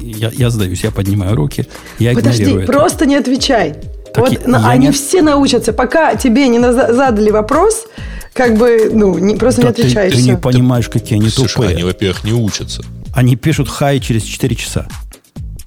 я, 0.02 0.30
я 0.34 0.50
сдаюсь, 0.50 0.82
я 0.82 0.90
поднимаю 0.90 1.36
руки, 1.36 1.66
я 2.00 2.14
Подожди, 2.14 2.42
игнорирую 2.42 2.64
это. 2.64 2.72
просто 2.72 3.06
не 3.06 3.14
отвечай. 3.14 3.76
Так 4.12 4.24
вот 4.24 4.32
я- 4.32 4.40
на- 4.48 4.58
я 4.58 4.68
они 4.70 4.86
не- 4.86 4.92
все 4.92 5.22
научатся, 5.22 5.72
пока 5.72 6.16
тебе 6.16 6.48
не 6.48 6.58
задали 6.60 7.30
вопрос, 7.30 7.86
как 8.32 8.56
бы, 8.56 8.90
ну, 8.92 9.18
не, 9.18 9.36
просто 9.36 9.62
Да 9.62 9.68
не 9.68 9.74
ты, 9.74 9.82
отвечай. 9.82 10.10
ты 10.10 10.18
и 10.18 10.22
не 10.22 10.36
понимаешь, 10.36 10.88
какие 10.88 11.18
они 11.18 11.28
Слушай, 11.28 11.52
тупые. 11.54 11.70
они, 11.72 11.82
во-первых, 11.84 12.24
не 12.24 12.32
учатся. 12.32 12.82
Они 13.14 13.36
пишут 13.36 13.68
хай 13.68 14.00
через 14.00 14.22
4 14.22 14.56
часа. 14.56 14.86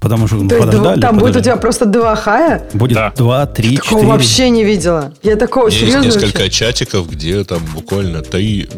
Потому 0.00 0.26
что 0.28 0.36
То 0.38 0.44
есть 0.56 0.58
подождали, 0.58 1.00
там 1.00 1.14
будет 1.14 1.22
у 1.22 1.26
подождали. 1.28 1.44
тебя 1.44 1.56
просто 1.56 1.84
два 1.86 2.14
хая? 2.16 2.64
Будет 2.74 2.94
Да. 2.94 3.12
2, 3.16 3.46
3, 3.46 3.76
Такого 3.76 4.00
4. 4.02 4.12
вообще 4.12 4.50
не 4.50 4.64
видела. 4.64 5.12
Я 5.22 5.36
такого 5.36 5.66
есть 5.68 5.78
серьезно 5.80 6.04
несколько 6.06 6.38
вообще? 6.42 6.50
чатиков, 6.50 7.10
где 7.10 7.42
там 7.44 7.60
буквально 7.74 8.22
три, 8.22 8.68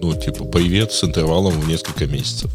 ну, 0.00 0.14
типа, 0.14 0.44
привет 0.44 0.92
с 0.92 1.04
интервалом 1.04 1.52
в 1.60 1.68
несколько 1.68 2.06
месяцев. 2.06 2.50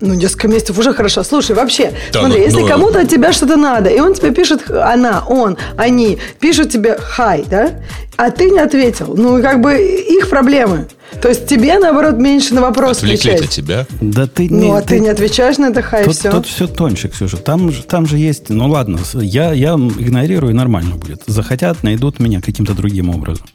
Ну, 0.00 0.14
несколько 0.14 0.48
месяцев 0.48 0.78
уже 0.78 0.92
хорошо. 0.92 1.22
Слушай, 1.22 1.56
вообще, 1.56 1.92
Да, 2.12 2.20
смотри, 2.20 2.38
ну, 2.40 2.44
если 2.44 2.60
ну, 2.60 2.68
кому-то 2.68 3.00
от 3.00 3.08
тебя 3.08 3.32
что-то 3.32 3.56
надо, 3.56 3.88
и 3.88 3.98
он 3.98 4.12
тебе 4.14 4.30
пишет, 4.30 4.70
она, 4.70 5.24
он, 5.26 5.56
они, 5.76 6.18
пишут 6.38 6.70
тебе 6.70 6.98
хай, 7.00 7.44
да, 7.48 7.70
а 8.16 8.30
ты 8.30 8.50
не 8.50 8.58
ответил, 8.58 9.14
ну, 9.16 9.40
как 9.40 9.60
бы 9.62 9.78
их 9.78 10.28
проблемы. 10.28 10.86
То 11.22 11.28
есть 11.28 11.46
тебе, 11.46 11.78
наоборот, 11.78 12.16
меньше 12.18 12.54
на 12.54 12.60
вопрос 12.60 12.98
Отвлекли-то 12.98 13.36
отвечать. 13.36 13.50
тебя. 13.54 13.86
Да 14.00 14.26
ты 14.26 14.48
Ну, 14.50 14.60
не, 14.60 14.70
а 14.76 14.82
ты 14.82 14.98
не 14.98 15.08
отвечаешь 15.08 15.56
на 15.56 15.66
это 15.66 15.80
хай, 15.80 16.04
Тут, 16.04 16.16
все. 16.16 16.30
тут 16.30 16.46
все 16.46 16.66
тоньше, 16.66 17.08
Ксюша. 17.08 17.36
Там, 17.38 17.70
же- 17.70 17.82
там 17.84 18.06
же 18.06 18.18
есть... 18.18 18.50
Ну 18.50 18.68
ладно, 18.68 18.98
я, 19.14 19.52
я 19.52 19.74
игнорирую, 19.74 20.54
нормально 20.54 20.96
будет. 20.96 21.22
Захотят, 21.26 21.82
найдут 21.84 22.18
меня 22.18 22.40
каким-то 22.40 22.74
другим 22.74 23.08
образом. 23.10 23.46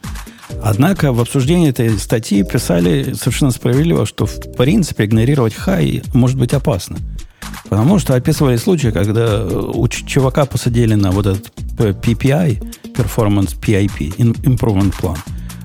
Однако 0.63 1.11
в 1.11 1.19
обсуждении 1.19 1.69
этой 1.69 1.97
статьи 1.97 2.43
писали 2.43 3.13
совершенно 3.13 3.51
справедливо, 3.51 4.05
что 4.05 4.25
в 4.25 4.39
принципе 4.55 5.05
игнорировать 5.05 5.53
хай 5.53 6.03
может 6.13 6.37
быть 6.37 6.53
опасно. 6.53 6.97
Потому 7.69 7.99
что 7.99 8.15
описывали 8.15 8.57
случаи, 8.57 8.89
когда 8.89 9.45
у 9.45 9.87
ч- 9.87 10.05
чувака 10.05 10.45
посадили 10.45 10.95
на 10.95 11.11
вот 11.11 11.25
этот 11.25 11.51
PPI, 11.77 12.61
Performance 12.95 13.57
PIP, 13.59 14.15
Improvement 14.17 14.93
Plan. 15.01 15.17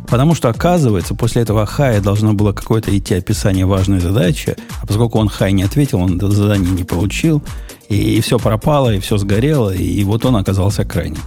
Потому 0.08 0.34
что, 0.36 0.48
оказывается, 0.48 1.14
после 1.14 1.42
этого 1.42 1.66
хая 1.66 2.00
должно 2.00 2.32
было 2.32 2.52
какое-то 2.52 2.96
идти 2.96 3.14
описание 3.14 3.66
важной 3.66 3.98
задачи, 3.98 4.56
а 4.80 4.86
поскольку 4.86 5.18
он 5.18 5.28
хай 5.28 5.52
не 5.52 5.64
ответил, 5.64 6.00
он 6.00 6.16
это 6.16 6.30
задание 6.30 6.70
не 6.70 6.84
получил, 6.84 7.42
и, 7.88 8.20
все 8.20 8.38
пропало, 8.38 8.94
и 8.94 9.00
все 9.00 9.18
сгорело, 9.18 9.70
и 9.74 10.04
вот 10.04 10.24
он 10.24 10.36
оказался 10.36 10.84
крайним. 10.84 11.18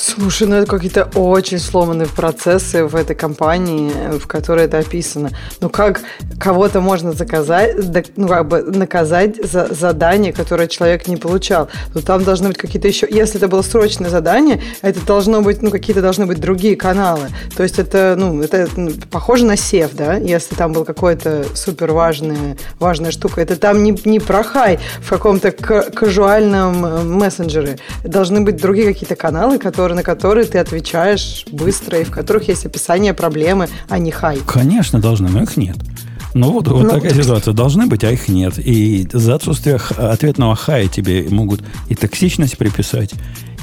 Слушай, 0.00 0.46
ну 0.46 0.54
это 0.54 0.66
какие-то 0.70 1.08
очень 1.16 1.58
сломанные 1.58 2.06
процессы 2.06 2.84
в 2.84 2.94
этой 2.94 3.16
компании, 3.16 3.90
в 4.18 4.28
которой 4.28 4.66
это 4.66 4.78
описано. 4.78 5.30
Ну 5.60 5.68
как 5.70 6.02
кого-то 6.38 6.80
можно 6.80 7.10
заказать, 7.10 7.74
ну 8.16 8.28
как 8.28 8.46
бы 8.46 8.62
наказать 8.62 9.44
за 9.44 9.74
задание, 9.74 10.32
которое 10.32 10.68
человек 10.68 11.08
не 11.08 11.16
получал? 11.16 11.68
Ну 11.94 12.00
там 12.00 12.22
должны 12.22 12.48
быть 12.48 12.58
какие-то 12.58 12.86
еще... 12.86 13.08
Если 13.10 13.38
это 13.38 13.48
было 13.48 13.62
срочное 13.62 14.08
задание, 14.08 14.62
это 14.82 15.04
должно 15.04 15.42
быть, 15.42 15.62
ну 15.62 15.70
какие-то 15.72 16.00
должны 16.00 16.26
быть 16.26 16.38
другие 16.38 16.76
каналы. 16.76 17.30
То 17.56 17.64
есть 17.64 17.80
это, 17.80 18.14
ну, 18.16 18.40
это 18.40 18.68
ну, 18.76 18.92
похоже 19.10 19.46
на 19.46 19.56
сев, 19.56 19.94
да? 19.94 20.14
Если 20.14 20.54
там 20.54 20.74
был 20.74 20.84
какой-то 20.84 21.44
супер 21.54 21.90
важная, 21.90 22.56
важная 22.78 23.10
штука. 23.10 23.40
Это 23.40 23.56
там 23.56 23.82
не, 23.82 23.98
не 24.04 24.20
про 24.20 24.44
хай 24.44 24.78
в 25.00 25.10
каком-то 25.10 25.50
кажуальном 25.50 26.86
э, 26.86 27.02
мессенджере. 27.02 27.78
Должны 28.04 28.42
быть 28.42 28.58
другие 28.58 28.86
какие-то 28.86 29.16
каналы, 29.16 29.58
которые 29.58 29.87
которые, 29.88 29.96
на 29.96 30.02
которые 30.02 30.46
ты 30.46 30.58
отвечаешь 30.58 31.44
быстро 31.50 31.98
и 32.00 32.04
в 32.04 32.10
которых 32.10 32.48
есть 32.48 32.66
описание 32.66 33.14
проблемы, 33.14 33.68
а 33.88 33.98
не 33.98 34.10
хай. 34.10 34.38
Конечно, 34.46 35.00
должны, 35.00 35.28
но 35.28 35.42
их 35.42 35.56
нет. 35.56 35.76
Ну 36.34 36.52
вот, 36.52 36.68
вот 36.68 36.82
ну, 36.82 36.90
такая 36.90 37.14
ситуация. 37.14 37.54
Должны 37.54 37.86
быть, 37.86 38.04
а 38.04 38.10
их 38.10 38.28
нет. 38.28 38.58
И 38.58 39.08
за 39.12 39.34
отсутствие 39.34 39.76
ответного 39.96 40.54
хая 40.54 40.88
тебе 40.88 41.26
могут 41.30 41.62
и 41.88 41.94
токсичность 41.94 42.58
приписать, 42.58 43.12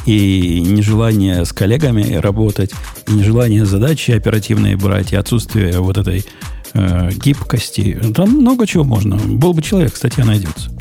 и 0.05 0.61
нежелание 0.61 1.45
с 1.45 1.53
коллегами 1.53 2.15
работать, 2.15 2.71
и 3.07 3.13
нежелание 3.13 3.65
задачи 3.65 4.11
оперативные 4.11 4.77
брать, 4.77 5.13
и 5.13 5.15
отсутствие 5.15 5.79
вот 5.79 5.97
этой 5.97 6.25
э, 6.73 7.11
гибкости. 7.11 7.99
Там 8.15 8.29
много 8.29 8.65
чего 8.65 8.83
можно. 8.83 9.15
Был 9.15 9.53
бы 9.53 9.61
человек, 9.61 9.95
статья 9.95 10.25
найдется. 10.25 10.71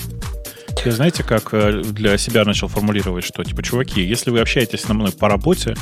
Я 0.85 0.93
знаете, 0.93 1.22
как 1.22 1.55
э, 1.55 1.80
для 1.82 2.18
себя 2.18 2.45
начал 2.45 2.68
формулировать, 2.68 3.24
что, 3.24 3.43
типа, 3.43 3.62
чуваки, 3.62 4.03
если 4.03 4.30
вы 4.30 4.41
общаетесь 4.41 4.82
со 4.82 4.93
мной 4.93 5.12
по 5.12 5.30
работе, 5.30 5.74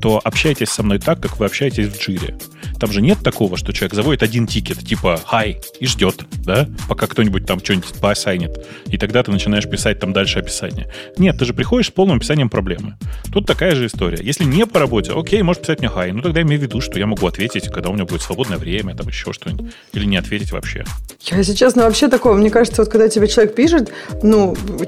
то 0.00 0.20
общайтесь 0.24 0.70
со 0.70 0.82
мной 0.82 0.98
так, 0.98 1.20
как 1.20 1.38
вы 1.38 1.44
общаетесь 1.44 1.88
в 1.88 2.00
джире. 2.00 2.38
Там 2.80 2.92
же 2.92 3.02
нет 3.02 3.18
такого, 3.22 3.56
что 3.56 3.72
человек 3.72 3.94
заводит 3.94 4.22
один 4.22 4.46
тикет, 4.46 4.78
типа 4.78 5.20
«хай» 5.24 5.60
и 5.80 5.86
ждет, 5.86 6.22
да, 6.44 6.68
пока 6.88 7.08
кто-нибудь 7.08 7.44
там 7.44 7.58
что-нибудь 7.58 7.92
поассайнит. 8.00 8.64
И 8.86 8.96
тогда 8.96 9.22
ты 9.22 9.32
начинаешь 9.32 9.68
писать 9.68 9.98
там 9.98 10.12
дальше 10.12 10.38
описание. 10.38 10.88
Нет, 11.18 11.36
ты 11.38 11.44
же 11.44 11.54
приходишь 11.54 11.88
с 11.88 11.90
полным 11.90 12.18
описанием 12.18 12.48
проблемы. 12.48 12.96
Тут 13.32 13.46
такая 13.46 13.74
же 13.74 13.86
история. 13.86 14.18
Если 14.22 14.44
не 14.44 14.64
по 14.64 14.78
работе, 14.78 15.12
окей, 15.14 15.42
можешь 15.42 15.60
писать 15.60 15.80
мне 15.80 15.88
«хай», 15.88 16.12
ну 16.12 16.22
тогда 16.22 16.42
имей 16.42 16.56
в 16.56 16.62
виду, 16.62 16.80
что 16.80 16.98
я 16.98 17.06
могу 17.06 17.26
ответить, 17.26 17.68
когда 17.68 17.90
у 17.90 17.94
меня 17.94 18.04
будет 18.04 18.22
свободное 18.22 18.58
время, 18.58 18.94
там 18.94 19.08
еще 19.08 19.32
что-нибудь. 19.32 19.72
Или 19.92 20.04
не 20.04 20.16
ответить 20.16 20.52
вообще. 20.52 20.84
Я, 21.22 21.38
если 21.38 21.54
честно, 21.54 21.82
вообще 21.82 22.08
такого, 22.08 22.34
мне 22.34 22.50
кажется, 22.50 22.82
вот 22.82 22.90
когда 22.90 23.08
тебе 23.08 23.26
человек 23.26 23.56
пишет, 23.56 23.90
ну, 24.22 24.37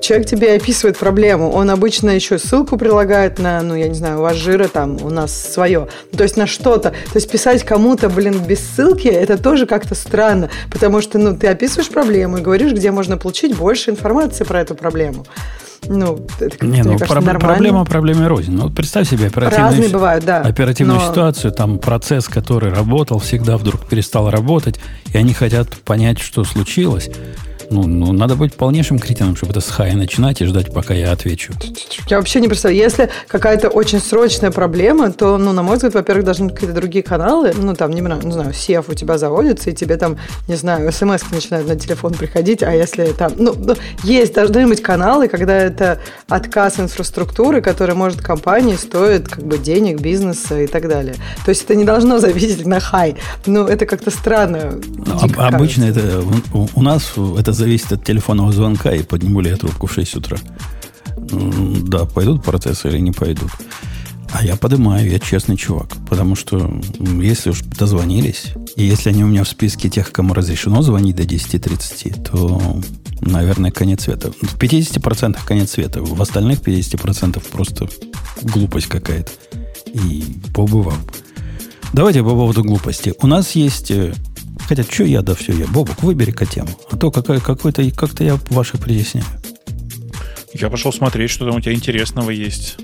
человек 0.01 0.27
тебе 0.27 0.55
описывает 0.55 0.97
проблему, 0.97 1.51
он 1.51 1.71
обычно 1.71 2.11
еще 2.11 2.39
ссылку 2.39 2.79
прилагает 2.79 3.39
на, 3.39 3.61
ну, 3.63 3.75
я 3.75 3.89
не 3.89 3.95
знаю, 3.95 4.19
у 4.19 4.23
вас 4.23 4.37
жира 4.37 4.69
там, 4.69 4.99
у 5.03 5.11
нас 5.11 5.33
свое. 5.33 5.89
То 6.17 6.23
есть 6.23 6.37
на 6.37 6.47
что-то. 6.47 6.91
То 6.91 7.17
есть 7.17 7.31
писать 7.31 7.65
кому 7.65 7.91
кому-то, 7.91 8.09
блин, 8.09 8.45
без 8.47 8.61
ссылки, 8.61 9.09
это 9.09 9.37
тоже 9.37 9.67
как-то 9.67 9.95
странно, 9.95 10.49
потому 10.71 11.01
что, 11.01 11.19
ну, 11.19 11.37
ты 11.37 11.49
описываешь 11.49 11.89
проблему 11.89 12.39
и 12.39 12.41
говоришь, 12.41 12.73
где 12.73 12.93
можно 12.93 13.17
получить 13.17 13.57
больше 13.57 13.91
информации 13.91 14.45
про 14.45 14.61
эту 14.61 14.75
проблему. 14.75 15.27
Ну, 15.89 16.25
это, 16.39 16.65
Не, 16.65 16.83
ну, 16.83 16.99
кажется, 16.99 17.23
про- 17.23 17.39
проблема 17.41 17.85
проблеме 17.85 18.27
рознь. 18.27 18.53
Ну, 18.53 18.65
вот 18.65 18.75
представь 18.75 19.09
себе 19.09 19.29
оперативную, 19.29 19.71
Разные 19.71 19.89
бывают, 19.89 20.25
да. 20.25 20.43
оперативную 20.43 21.01
но... 21.01 21.09
ситуацию, 21.09 21.53
там 21.53 21.79
процесс, 21.79 22.29
который 22.29 22.71
работал 22.71 23.19
всегда, 23.19 23.57
вдруг 23.57 23.89
перестал 23.89 24.31
работать, 24.31 24.79
и 25.13 25.17
они 25.17 25.33
хотят 25.33 25.71
понять, 25.79 26.21
что 26.21 26.45
случилось. 26.45 27.11
Ну, 27.71 27.85
ну, 27.87 28.13
надо 28.13 28.35
быть 28.35 28.55
полнейшим 28.55 28.99
кретином, 28.99 29.37
чтобы 29.37 29.53
это 29.53 29.61
с 29.61 29.69
хая 29.69 29.95
начинать 29.95 30.41
и 30.43 30.45
ждать, 30.45 30.73
пока 30.73 30.93
я 30.93 31.13
отвечу. 31.13 31.53
Я 32.09 32.19
вообще 32.19 32.41
не 32.41 32.49
представляю. 32.49 32.83
Если 32.83 33.11
какая-то 33.29 33.69
очень 33.69 34.01
срочная 34.01 34.51
проблема, 34.51 35.13
то, 35.13 35.39
ну, 35.39 35.53
на 35.53 35.63
мой 35.63 35.77
взгляд, 35.77 35.95
во-первых, 35.95 36.25
должны 36.25 36.47
быть 36.47 36.55
какие-то 36.55 36.75
другие 36.75 37.05
каналы. 37.05 37.53
Ну, 37.57 37.75
там, 37.75 37.93
не, 37.93 38.01
не 38.01 38.33
знаю, 38.33 38.53
сев 38.53 38.89
у 38.89 38.95
тебя 38.95 39.19
заводится, 39.19 39.71
и 39.71 39.73
тебе 39.73 39.97
там, 39.97 40.19
не 40.49 40.57
знаю, 40.57 40.91
смс 40.93 41.23
начинают 41.31 41.69
на 41.69 41.77
телефон 41.77 42.15
приходить, 42.15 42.63
а 42.65 42.73
если 42.73 43.07
там... 43.13 43.33
Ну, 43.37 43.55
ну, 43.57 43.75
есть, 44.03 44.35
должны 44.35 44.67
быть 44.67 44.83
каналы, 44.83 45.29
когда 45.29 45.57
это 45.57 46.01
отказ 46.29 46.81
инфраструктуры, 46.81 47.63
который 47.63 47.95
может 47.95 48.21
компании 48.21 48.75
стоит 48.75 49.29
как 49.29 49.45
бы 49.45 49.59
денег, 49.59 50.01
бизнеса 50.01 50.61
и 50.61 50.67
так 50.67 50.89
далее. 50.89 51.15
То 51.45 51.51
есть 51.51 51.63
это 51.65 51.77
не 51.77 51.85
должно 51.85 52.19
зависеть 52.19 52.67
на 52.67 52.81
хай. 52.81 53.17
Ну, 53.47 53.67
это 53.67 53.87
как-то 53.87 54.11
странно. 54.11 54.81
Ну, 55.07 55.21
обычно 55.37 55.85
это 55.85 56.25
у, 56.53 56.69
у 56.75 56.83
нас 56.83 57.13
это 57.39 57.53
зависит 57.61 57.93
от 57.93 58.05
телефонного 58.05 58.53
звонка, 58.53 58.91
и 58.93 59.03
подниму 59.03 59.41
ли 59.41 59.51
я 59.51 59.57
трубку 59.57 59.87
в 59.87 59.93
6 59.93 60.17
утра. 60.17 60.39
Да, 61.17 62.07
пойдут 62.07 62.43
процессы 62.43 62.89
или 62.89 62.99
не 62.99 63.13
пойдут. 63.13 63.51
А 64.33 64.45
я 64.45 64.57
поднимаю, 64.57 65.11
я 65.11 65.19
честный 65.19 65.57
чувак. 65.57 65.89
Потому 66.09 66.37
что 66.37 66.81
если 67.21 67.51
уж 67.51 67.61
дозвонились, 67.61 68.55
и 68.77 68.85
если 68.85 69.11
они 69.11 69.25
у 69.25 69.27
меня 69.27 69.45
в 69.45 69.49
списке 69.49 69.91
тех, 69.91 70.11
кому 70.11 70.33
разрешено 70.35 70.81
звонить 70.83 71.17
до 71.17 71.25
10.30, 71.25 72.31
то, 72.31 72.81
наверное, 73.21 73.71
конец 73.71 74.05
света. 74.05 74.33
В 74.33 74.57
50% 74.57 75.39
конец 75.45 75.73
света. 75.73 76.01
В 76.03 76.23
остальных 76.23 76.61
50% 76.61 77.43
просто 77.53 77.89
глупость 78.43 78.87
какая-то. 78.87 79.33
И 79.93 80.25
побывал. 80.55 80.95
Давайте 81.93 82.23
по 82.23 82.31
поводу 82.31 82.63
глупости. 82.63 83.13
У 83.21 83.27
нас 83.27 83.57
есть 83.57 83.91
э, 83.91 84.15
Хотя, 84.69 84.83
что 84.85 85.05
я, 85.05 85.23
да 85.23 85.35
все 85.35 85.53
я. 85.53 85.67
Бобок, 85.67 86.03
выбери-ка 86.03 86.47
тему. 86.47 86.69
А 86.91 86.97
то 86.97 87.11
какая, 87.11 87.41
какой-то, 87.41 87.89
как-то 87.91 88.25
я 88.25 88.39
ваших 88.51 88.81
притесняю. 88.81 89.27
Я 90.53 90.69
пошел 90.69 90.93
смотреть, 90.93 91.31
что 91.31 91.47
там 91.47 91.57
у 91.57 91.61
тебя 91.61 91.75
интересного 91.75 92.31
есть. 92.31 92.79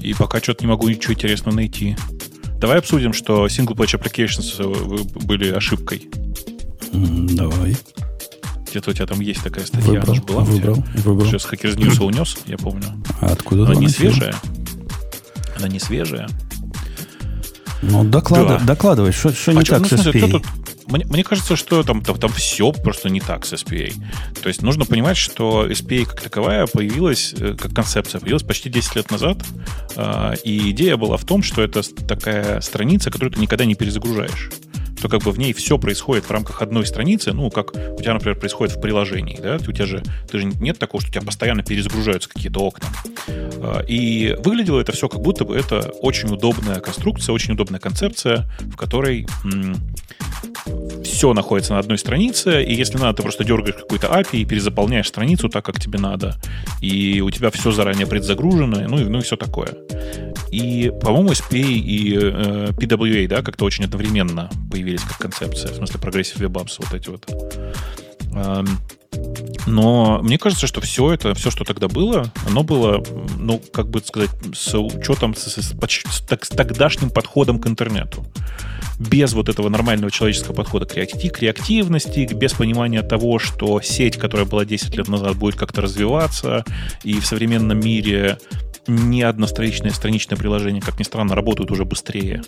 И 0.00 0.14
пока 0.14 0.40
что-то 0.40 0.64
не 0.64 0.68
могу 0.68 0.88
ничего 0.88 1.12
интересного 1.14 1.54
найти. 1.54 1.96
Давай 2.58 2.78
обсудим, 2.78 3.12
что 3.12 3.46
single 3.46 3.74
page 3.74 3.98
applications 3.98 4.54
э, 4.58 5.24
были 5.24 5.50
ошибкой. 5.50 6.08
Давай. 6.92 7.76
Где-то 8.70 8.90
у 8.90 8.92
тебя 8.94 9.06
там 9.06 9.20
есть 9.20 9.42
такая 9.42 9.66
статья. 9.66 10.00
Выбрал, 10.00 10.12
Она 10.12 10.22
была 10.22 10.44
выбрал, 10.44 10.84
выбрал. 10.96 11.26
Сейчас 11.26 11.46
Hackers 11.46 11.76
News 11.76 12.02
унес, 12.04 12.36
я 12.46 12.56
помню. 12.56 13.02
А 13.20 13.26
откуда 13.26 13.64
Она 13.64 13.74
не 13.74 13.88
свежая. 13.88 14.34
Она 15.56 15.68
не 15.68 15.80
свежая. 15.80 16.28
Ну, 17.82 18.04
доклад... 18.04 18.46
да. 18.46 18.58
докладывай, 18.58 19.12
что, 19.12 19.32
что 19.32 19.52
а 19.52 19.54
не 19.54 19.64
что, 19.64 19.80
так 19.80 19.90
ну, 19.90 19.96
с 19.98 20.06
SPA? 20.06 20.30
Тут, 20.30 20.44
мне, 20.86 21.04
мне 21.06 21.24
кажется, 21.24 21.56
что 21.56 21.82
там, 21.82 22.02
там, 22.02 22.18
там 22.18 22.30
все 22.32 22.72
просто 22.72 23.08
не 23.08 23.20
так 23.20 23.46
с 23.46 23.52
SPA. 23.52 23.92
То 24.42 24.48
есть 24.48 24.62
нужно 24.62 24.84
понимать, 24.84 25.16
что 25.16 25.66
SPA 25.66 26.04
как 26.04 26.20
таковая 26.20 26.66
появилась, 26.66 27.34
э, 27.38 27.56
как 27.58 27.72
концепция, 27.72 28.20
появилась 28.20 28.42
почти 28.42 28.68
10 28.68 28.96
лет 28.96 29.10
назад. 29.10 29.38
А, 29.96 30.34
и 30.44 30.70
идея 30.70 30.96
была 30.96 31.16
в 31.16 31.24
том, 31.24 31.42
что 31.42 31.62
это 31.62 31.82
такая 32.06 32.60
страница, 32.60 33.10
которую 33.10 33.32
ты 33.32 33.40
никогда 33.40 33.64
не 33.64 33.74
перезагружаешь 33.74 34.50
что 35.00 35.08
как 35.08 35.22
бы 35.22 35.32
в 35.32 35.38
ней 35.38 35.54
все 35.54 35.78
происходит 35.78 36.26
в 36.26 36.30
рамках 36.30 36.60
одной 36.60 36.84
страницы, 36.84 37.32
ну, 37.32 37.50
как 37.50 37.72
у 37.72 38.02
тебя, 38.02 38.12
например, 38.12 38.38
происходит 38.38 38.76
в 38.76 38.82
приложении, 38.82 39.38
да, 39.40 39.56
у 39.56 39.72
тебя 39.72 39.86
же, 39.86 40.02
ты 40.30 40.38
же 40.38 40.44
нет 40.44 40.78
такого, 40.78 41.00
что 41.00 41.08
у 41.08 41.12
тебя 41.14 41.22
постоянно 41.24 41.62
перезагружаются 41.62 42.28
какие-то 42.28 42.60
окна. 42.60 42.86
А, 43.26 43.82
и 43.88 44.36
выглядело 44.44 44.78
это 44.78 44.92
все 44.92 45.08
как 45.08 45.22
будто 45.22 45.46
бы 45.46 45.56
это 45.56 45.90
очень 46.02 46.30
удобная 46.30 46.80
конструкция, 46.80 47.32
очень 47.32 47.54
удобная 47.54 47.80
концепция, 47.80 48.46
в 48.60 48.76
которой 48.76 49.26
все 51.02 51.32
находится 51.32 51.72
на 51.72 51.78
одной 51.78 51.96
странице, 51.96 52.62
и 52.62 52.74
если 52.74 52.98
надо, 52.98 53.14
ты 53.14 53.22
просто 53.22 53.42
дергаешь 53.42 53.76
какой-то 53.76 54.08
API 54.08 54.40
и 54.40 54.44
перезаполняешь 54.44 55.08
страницу 55.08 55.48
так, 55.48 55.64
как 55.64 55.80
тебе 55.80 55.98
надо, 55.98 56.36
и 56.82 57.22
у 57.22 57.30
тебя 57.30 57.50
все 57.50 57.70
заранее 57.72 58.06
предзагружено, 58.06 58.80
ну 58.86 59.00
и, 59.00 59.04
ну 59.04 59.18
и 59.18 59.22
все 59.22 59.36
такое. 59.36 59.70
И, 60.50 60.92
по-моему, 61.00 61.30
SPA 61.30 61.60
и 61.60 62.14
э, 62.14 62.70
PWA, 62.72 63.28
да, 63.28 63.42
как-то 63.42 63.64
очень 63.64 63.84
одновременно 63.84 64.50
появились 64.70 65.02
как 65.02 65.18
концепция, 65.18 65.72
в 65.72 65.76
смысле 65.76 66.00
Progressive 66.00 66.38
Web 66.38 66.52
Apps, 66.52 66.74
вот 66.78 66.94
эти 66.94 67.08
вот. 67.08 67.26
Эм, 68.32 68.66
но 69.66 70.20
мне 70.22 70.38
кажется, 70.38 70.66
что 70.66 70.80
все 70.80 71.12
это, 71.12 71.34
все, 71.34 71.50
что 71.50 71.64
тогда 71.64 71.88
было, 71.88 72.32
оно 72.46 72.62
было, 72.62 73.04
ну, 73.38 73.60
как 73.72 73.88
бы 73.88 74.00
сказать, 74.00 74.30
с 74.54 74.76
учетом, 74.78 75.34
с, 75.34 75.44
с, 75.44 75.56
с, 75.56 75.72
с 75.72 76.48
тогдашним 76.48 77.10
подходом 77.10 77.58
к 77.60 77.66
интернету 77.66 78.24
без 79.00 79.32
вот 79.32 79.48
этого 79.48 79.70
нормального 79.70 80.10
человеческого 80.10 80.54
подхода 80.54 80.84
к, 80.84 80.94
реактив, 80.94 81.32
к 81.32 81.40
реактивности, 81.40 82.28
без 82.32 82.52
понимания 82.52 83.02
того, 83.02 83.38
что 83.38 83.80
сеть, 83.80 84.18
которая 84.18 84.46
была 84.46 84.66
10 84.66 84.94
лет 84.94 85.08
назад, 85.08 85.36
будет 85.36 85.56
как-то 85.56 85.80
развиваться, 85.80 86.64
и 87.02 87.18
в 87.18 87.24
современном 87.26 87.80
мире 87.80 88.38
не 88.90 89.22
одностраничное 89.22 89.90
страничное 89.90 90.36
приложение, 90.36 90.82
как 90.82 90.98
ни 90.98 91.04
странно, 91.04 91.34
работают 91.34 91.70
уже 91.70 91.84
быстрее. 91.84 92.42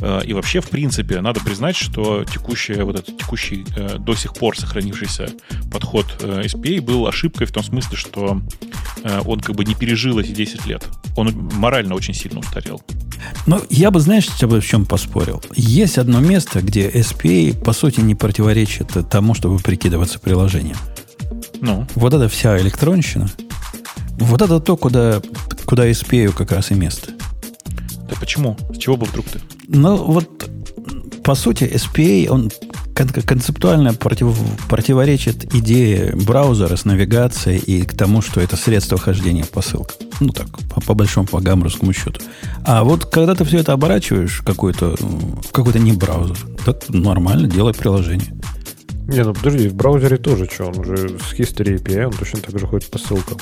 Э, 0.00 0.20
и 0.24 0.32
вообще, 0.32 0.60
в 0.60 0.68
принципе, 0.68 1.20
надо 1.20 1.40
признать, 1.40 1.76
что 1.76 2.24
текущий, 2.24 2.74
вот 2.82 2.96
этот 2.96 3.18
текущий 3.18 3.64
э, 3.76 3.98
до 3.98 4.14
сих 4.14 4.34
пор 4.34 4.56
сохранившийся 4.58 5.28
подход 5.72 6.06
э, 6.20 6.42
SPA 6.44 6.80
был 6.80 7.06
ошибкой 7.06 7.46
в 7.46 7.52
том 7.52 7.62
смысле, 7.62 7.96
что 7.96 8.40
он 9.26 9.40
как 9.40 9.54
бы 9.54 9.64
не 9.64 9.74
пережил 9.74 10.18
эти 10.18 10.30
10 10.30 10.66
лет. 10.66 10.86
Он 11.16 11.30
морально 11.54 11.94
очень 11.94 12.14
сильно 12.14 12.40
устарел. 12.40 12.80
Ну, 13.46 13.60
я 13.68 13.90
бы, 13.90 14.00
знаешь, 14.00 14.26
с 14.26 14.38
тобой 14.38 14.60
в 14.60 14.66
чем 14.66 14.86
поспорил? 14.86 15.42
Есть 15.54 15.98
одно 15.98 16.20
место, 16.20 16.62
где 16.62 16.88
SPA, 16.88 17.62
по 17.62 17.72
сути, 17.72 18.00
не 18.00 18.14
противоречит 18.14 18.92
тому, 19.10 19.34
чтобы 19.34 19.58
прикидываться 19.58 20.18
приложением. 20.18 20.76
Ну? 21.60 21.86
Вот 21.94 22.14
это 22.14 22.28
вся 22.28 22.58
электронщина. 22.58 23.30
Вот 24.18 24.42
это 24.42 24.60
то, 24.60 24.76
куда, 24.76 25.20
куда 25.64 25.88
SPA 25.90 26.32
как 26.32 26.52
раз 26.52 26.70
и 26.70 26.74
место. 26.74 27.12
Почему? 28.20 28.56
С 28.72 28.78
чего 28.78 28.96
бы 28.96 29.06
вдруг 29.06 29.26
ты? 29.26 29.40
Ну, 29.68 29.96
вот, 29.96 30.48
по 31.22 31.34
сути, 31.34 31.64
SPA, 31.64 32.28
он 32.28 32.50
концептуально 32.94 33.92
против, 33.92 34.38
противоречит 34.68 35.52
идее 35.54 36.14
браузера 36.14 36.76
с 36.76 36.84
навигацией 36.84 37.58
и 37.58 37.82
к 37.82 37.94
тому, 37.94 38.22
что 38.22 38.40
это 38.40 38.56
средство 38.56 38.98
хождения 38.98 39.44
по 39.44 39.62
ссылкам. 39.62 39.96
Ну 40.20 40.28
так, 40.28 40.46
по, 40.72 40.80
по 40.80 40.94
большому, 40.94 41.26
по 41.26 41.40
гамбургскому 41.40 41.92
счету. 41.92 42.20
А 42.64 42.84
вот 42.84 43.06
когда 43.06 43.34
ты 43.34 43.44
все 43.44 43.58
это 43.58 43.72
оборачиваешь 43.72 44.40
в 44.40 44.44
какой-то, 44.44 44.94
в 44.96 45.50
какой-то 45.50 45.80
не 45.80 45.92
браузер, 45.92 46.38
так 46.64 46.88
нормально, 46.88 47.48
делай 47.48 47.74
приложение. 47.74 48.32
Не, 49.06 49.22
ну 49.22 49.34
подожди, 49.34 49.68
в 49.68 49.74
браузере 49.74 50.16
тоже 50.16 50.48
что, 50.50 50.64
он 50.64 50.78
уже 50.78 50.96
с 50.96 51.34
History 51.34 51.76
API, 51.76 52.06
он 52.06 52.12
точно 52.12 52.40
так 52.40 52.58
же 52.58 52.66
ходит 52.66 52.88
по 52.90 52.98
ссылкам. 52.98 53.38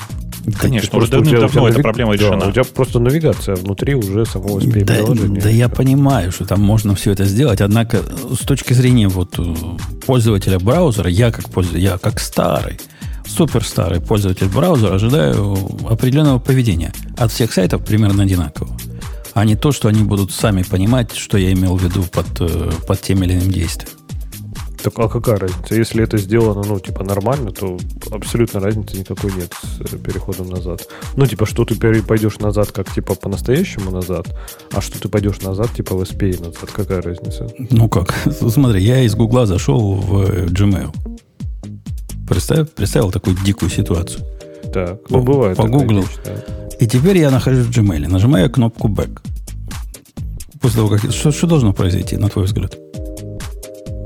Конечно, 0.59 0.97
уже 0.97 1.07
давным-давно 1.09 1.69
эта 1.69 1.79
проблема 1.79 2.13
решена. 2.13 2.41
Да, 2.41 2.47
у 2.47 2.51
тебя 2.51 2.63
просто 2.65 2.99
навигация 2.99 3.55
внутри 3.55 3.95
уже 3.95 4.25
самого 4.25 4.59
SPA 4.59 4.83
да, 4.83 4.95
приложения. 4.95 5.41
Да, 5.41 5.49
я 5.49 5.69
понимаю, 5.69 6.31
что 6.33 6.45
там 6.45 6.61
можно 6.61 6.95
все 6.95 7.11
это 7.11 7.23
сделать, 7.23 7.61
однако 7.61 7.99
с 8.33 8.45
точки 8.45 8.73
зрения 8.73 9.07
вот 9.07 9.39
э, 9.39 9.55
пользователя 10.05 10.59
браузера, 10.59 11.09
я 11.09 11.31
как 11.31 11.49
пользователь, 11.49 11.83
я 11.83 11.97
как 11.97 12.19
старый, 12.19 12.77
супер 13.25 13.63
старый 13.63 14.01
пользователь 14.01 14.49
браузера 14.49 14.95
ожидаю 14.95 15.57
определенного 15.89 16.39
поведения 16.39 16.91
от 17.17 17.31
всех 17.31 17.53
сайтов 17.53 17.85
примерно 17.85 18.23
одинакового. 18.23 18.75
А 19.33 19.45
не 19.45 19.55
то, 19.55 19.71
что 19.71 19.87
они 19.87 20.03
будут 20.03 20.31
сами 20.31 20.63
понимать, 20.63 21.15
что 21.15 21.37
я 21.37 21.53
имел 21.53 21.77
в 21.77 21.83
виду 21.83 22.03
под, 22.03 22.41
э, 22.41 22.71
под 22.85 23.01
тем 23.01 23.23
или 23.23 23.33
иным 23.33 23.49
действием. 23.49 24.02
Так 24.83 24.99
а 24.99 25.07
какая 25.07 25.37
разница? 25.37 25.75
Если 25.75 26.03
это 26.03 26.17
сделано, 26.17 26.61
ну, 26.67 26.77
типа, 26.77 27.05
нормально, 27.05 27.51
то 27.51 27.77
абсолютно 28.11 28.59
разницы 28.59 28.97
никакой 28.97 29.31
нет 29.31 29.53
с 29.53 29.93
э, 29.93 29.97
переходом 29.97 30.49
назад. 30.49 30.85
Ну, 31.15 31.25
типа, 31.25 31.45
что 31.45 31.63
ты 31.63 31.75
пойдешь 32.01 32.39
назад, 32.39 32.73
как, 32.73 32.93
типа, 32.93 33.15
по-настоящему 33.15 33.91
назад, 33.91 34.27
а 34.73 34.81
что 34.81 34.99
ты 34.99 35.07
пойдешь 35.07 35.39
назад, 35.41 35.71
типа, 35.71 35.95
в 35.95 36.01
SPA 36.01 36.37
назад. 36.37 36.69
Какая 36.73 37.01
разница? 37.01 37.47
Ну, 37.69 37.87
как? 37.87 38.13
Смотри, 38.49 38.83
я 38.83 39.01
из 39.03 39.15
Гугла 39.15 39.45
зашел 39.45 39.95
в 39.95 40.21
э, 40.21 40.45
Gmail. 40.47 40.93
Представь, 42.27 42.69
представил 42.71 43.09
такую 43.11 43.37
дикую 43.45 43.69
ситуацию. 43.69 44.25
Так, 44.73 44.99
ну, 45.09 45.23
бывает. 45.23 45.55
По 45.55 45.67
Гуглу. 45.67 46.03
И 46.81 46.87
теперь 46.87 47.19
я 47.19 47.31
нахожусь 47.31 47.67
в 47.67 47.69
Gmail. 47.69 48.09
Нажимаю 48.09 48.49
кнопку 48.49 48.89
Back. 48.89 49.21
После 50.59 50.77
того, 50.77 50.89
как... 50.89 51.09
Что, 51.09 51.31
что 51.31 51.47
должно 51.47 51.71
произойти, 51.71 52.17
на 52.17 52.27
твой 52.27 52.45
взгляд? 52.45 52.77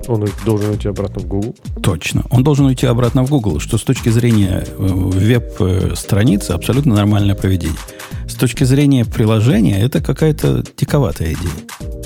Он 0.07 0.25
должен 0.45 0.71
уйти 0.71 0.87
обратно 0.87 1.21
в 1.21 1.27
Google. 1.27 1.55
Точно. 1.81 2.23
Он 2.29 2.43
должен 2.43 2.65
уйти 2.65 2.85
обратно 2.85 3.23
в 3.23 3.29
Google, 3.29 3.59
что 3.59 3.77
с 3.77 3.83
точки 3.83 4.09
зрения 4.09 4.65
э, 4.65 4.73
веб-страницы 4.77 6.51
абсолютно 6.51 6.95
нормальное 6.95 7.35
поведение. 7.35 7.77
С 8.27 8.35
точки 8.35 8.63
зрения 8.63 9.05
приложения 9.05 9.81
это 9.81 10.01
какая-то 10.01 10.63
диковатая 10.77 11.33
идея. 11.33 11.97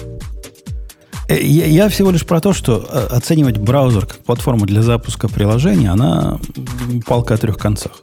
Э, 1.28 1.41
я 1.41 1.89
всего 1.89 2.12
лишь 2.12 2.26
про 2.26 2.41
то, 2.41 2.54
что 2.54 2.86
э, 2.89 3.08
оценивать 3.12 3.58
браузер 3.58 4.06
как 4.06 4.20
платформу 4.20 4.66
для 4.66 4.82
запуска 4.82 5.28
приложения, 5.28 5.91
она 5.91 6.39
палка 7.06 7.36
о 7.36 7.38
трех 7.38 7.58
концах. 7.58 8.02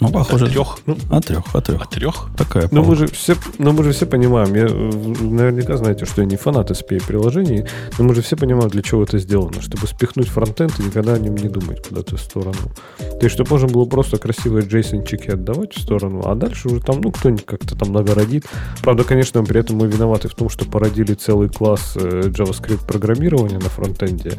Ну, 0.00 0.10
похоже. 0.10 0.46
От 0.46 0.52
трех? 0.52 0.78
Ну, 0.86 0.96
от 1.10 1.26
трех, 1.26 1.54
от 1.54 1.64
трех. 1.64 1.82
От 1.82 1.90
трех? 1.90 2.28
Такая 2.36 2.68
но 2.70 2.82
мы, 2.82 2.96
же 2.96 3.06
все, 3.06 3.34
но 3.58 3.72
мы 3.72 3.82
же 3.82 3.92
все 3.92 4.06
понимаем, 4.06 4.54
я, 4.54 4.64
наверняка 4.64 5.76
знаете, 5.76 6.04
что 6.04 6.20
я 6.22 6.26
не 6.26 6.36
фанат 6.36 6.70
SPA-приложений, 6.70 7.66
но 7.98 8.04
мы 8.04 8.14
же 8.14 8.20
все 8.22 8.36
понимаем, 8.36 8.68
для 8.68 8.82
чего 8.82 9.04
это 9.04 9.18
сделано. 9.18 9.62
Чтобы 9.62 9.86
спихнуть 9.86 10.28
фронтенд 10.28 10.78
и 10.78 10.82
никогда 10.82 11.14
о 11.14 11.18
нем 11.18 11.34
не 11.34 11.48
думать 11.48 11.86
куда-то 11.86 12.16
в 12.16 12.20
сторону. 12.20 12.58
То 12.98 13.20
есть, 13.22 13.34
чтобы 13.34 13.50
можно 13.50 13.68
было 13.68 13.86
просто 13.86 14.18
красивые 14.18 14.66
JSON-чеки 14.66 15.30
отдавать 15.30 15.74
в 15.74 15.80
сторону, 15.80 16.22
а 16.26 16.34
дальше 16.34 16.68
уже 16.68 16.82
там, 16.82 17.00
ну, 17.00 17.10
кто-нибудь 17.10 17.46
как-то 17.46 17.74
там 17.76 17.92
нагородит. 17.92 18.44
Правда, 18.82 19.04
конечно, 19.04 19.42
при 19.44 19.60
этом 19.60 19.76
мы 19.76 19.86
виноваты 19.86 20.28
в 20.28 20.34
том, 20.34 20.50
что 20.50 20.66
породили 20.66 21.14
целый 21.14 21.48
класс 21.48 21.94
э, 21.96 22.22
JavaScript 22.26 22.86
программирования 22.86 23.58
на 23.58 23.68
фронтенде. 23.70 24.34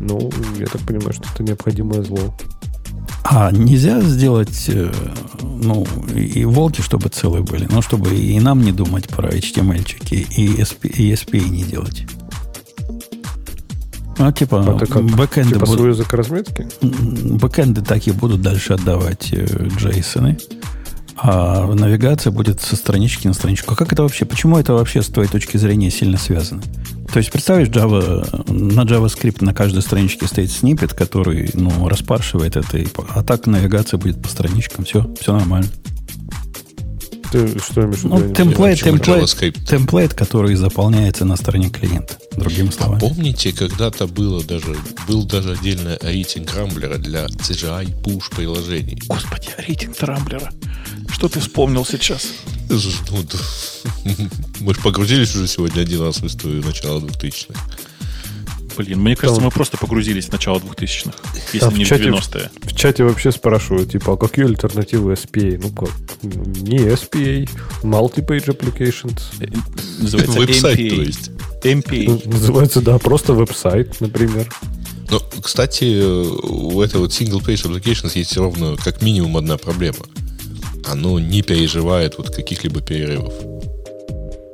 Ну, 0.00 0.30
я 0.58 0.66
так 0.66 0.80
понимаю, 0.82 1.12
что 1.12 1.24
это 1.32 1.44
необходимое 1.44 2.02
зло. 2.02 2.34
А 3.24 3.50
нельзя 3.50 4.00
сделать, 4.00 4.64
э, 4.68 4.92
ну, 5.40 5.86
и 6.14 6.44
волки, 6.44 6.80
чтобы 6.80 7.08
целые 7.08 7.42
были, 7.42 7.66
но 7.70 7.80
чтобы 7.80 8.14
и 8.14 8.38
нам 8.40 8.62
не 8.62 8.72
думать 8.72 9.08
про 9.08 9.28
HTML-чики, 9.28 10.26
и, 10.36 10.60
SP, 10.60 10.88
и 10.88 11.12
SPA 11.12 11.48
не 11.48 11.64
делать. 11.64 12.04
Ну, 14.18 14.30
типа, 14.32 14.60
а 14.60 15.00
бэкэнды 15.00 15.54
типа 15.54 15.66
будут... 15.66 15.86
язык 15.86 16.12
разметки? 16.12 16.68
Бэкэнды 16.82 17.82
так 17.82 18.06
и 18.06 18.12
будут 18.12 18.42
дальше 18.42 18.74
отдавать 18.74 19.32
джейсоны. 19.32 20.38
А 21.16 21.66
навигация 21.66 22.30
будет 22.30 22.60
со 22.60 22.76
странички 22.76 23.26
на 23.26 23.34
страничку. 23.34 23.72
А 23.72 23.76
как 23.76 23.92
это 23.92 24.02
вообще? 24.02 24.24
Почему 24.24 24.58
это 24.58 24.72
вообще 24.72 25.02
с 25.02 25.08
твоей 25.08 25.28
точки 25.28 25.56
зрения 25.56 25.90
сильно 25.90 26.18
связано? 26.18 26.62
То 27.12 27.18
есть, 27.18 27.30
представишь, 27.30 27.68
Java, 27.68 28.50
на 28.50 28.82
JavaScript 28.82 29.44
на 29.44 29.52
каждой 29.52 29.82
страничке 29.82 30.26
стоит 30.26 30.50
снипет, 30.50 30.94
который 30.94 31.50
ну, 31.52 31.88
распаршивает 31.88 32.56
это, 32.56 32.78
и, 32.78 32.86
а 33.14 33.22
так 33.22 33.46
навигация 33.46 33.98
будет 33.98 34.22
по 34.22 34.28
страничкам. 34.28 34.84
Все, 34.84 35.12
все 35.20 35.32
нормально. 35.36 35.68
Ты 37.32 37.58
что 37.58 37.80
имеешь 37.80 38.00
в 38.00 38.04
виду? 38.04 38.18
Ну, 38.18 38.34
темплейт, 38.34 38.80
темплейт, 38.80 39.66
темплейт, 39.66 40.12
который 40.12 40.54
заполняется 40.54 41.24
на 41.24 41.36
стороне 41.36 41.70
клиента, 41.70 42.18
другими 42.36 42.68
а 42.68 42.72
словами. 42.72 42.98
А 42.98 43.08
помните, 43.08 43.52
когда-то 43.52 44.06
было 44.06 44.44
даже, 44.44 44.76
был 45.08 45.24
даже 45.24 45.52
отдельный 45.52 45.96
рейтинг 46.02 46.54
Рамблера 46.54 46.98
для 46.98 47.24
CGI 47.24 48.02
push 48.02 48.36
приложений? 48.36 49.04
Господи, 49.06 49.48
рейтинг 49.56 49.96
Рамблера. 50.00 50.52
Что 51.08 51.30
ты 51.30 51.40
вспомнил 51.40 51.86
сейчас? 51.86 52.28
Ну, 52.68 52.78
мы 54.60 54.74
же 54.74 54.80
погрузились 54.82 55.34
уже 55.34 55.48
сегодня 55.48 55.80
один 55.80 56.02
раз 56.02 56.20
в 56.20 56.26
историю 56.26 56.62
начала 56.62 57.00
2000-х. 57.00 57.58
Блин, 58.76 59.00
мне 59.00 59.16
кажется, 59.16 59.40
Там... 59.40 59.44
мы 59.46 59.50
просто 59.50 59.76
погрузились 59.76 60.26
в 60.26 60.32
начало 60.32 60.58
2000-х, 60.58 61.12
если 61.52 61.58
Там 61.58 61.74
не 61.74 61.84
в, 61.84 61.88
чате, 61.88 62.04
90-е. 62.04 62.50
В, 62.62 62.66
в 62.68 62.76
чате 62.76 63.04
вообще 63.04 63.32
спрашивают, 63.32 63.92
типа, 63.92 64.14
а 64.14 64.16
какие 64.16 64.46
альтернативы 64.46 65.12
SPA? 65.12 65.60
Ну 65.62 65.70
как? 65.70 65.90
Не 66.22 66.78
SPA, 66.78 67.48
Multi-Page 67.82 68.46
Applications. 68.46 69.20
Э, 69.40 69.46
называется 70.00 70.38
Веб-сайт, 70.38 70.76
то 70.76 71.02
есть. 71.02 71.30
MPA. 71.62 72.28
Называется, 72.28 72.80
да, 72.80 72.98
просто 72.98 73.34
веб-сайт, 73.34 74.00
например. 74.00 74.48
Ну, 75.10 75.20
кстати, 75.42 76.02
у 76.02 76.80
этого 76.80 77.02
вот 77.02 77.10
Single 77.10 77.44
Page 77.44 77.70
Applications 77.70 78.12
есть 78.14 78.36
ровно 78.36 78.76
как 78.76 79.02
минимум 79.02 79.36
одна 79.36 79.58
проблема. 79.58 80.04
Оно 80.84 81.18
не 81.18 81.42
переживает 81.42 82.18
вот 82.18 82.34
каких-либо 82.34 82.80
перерывов. 82.80 83.32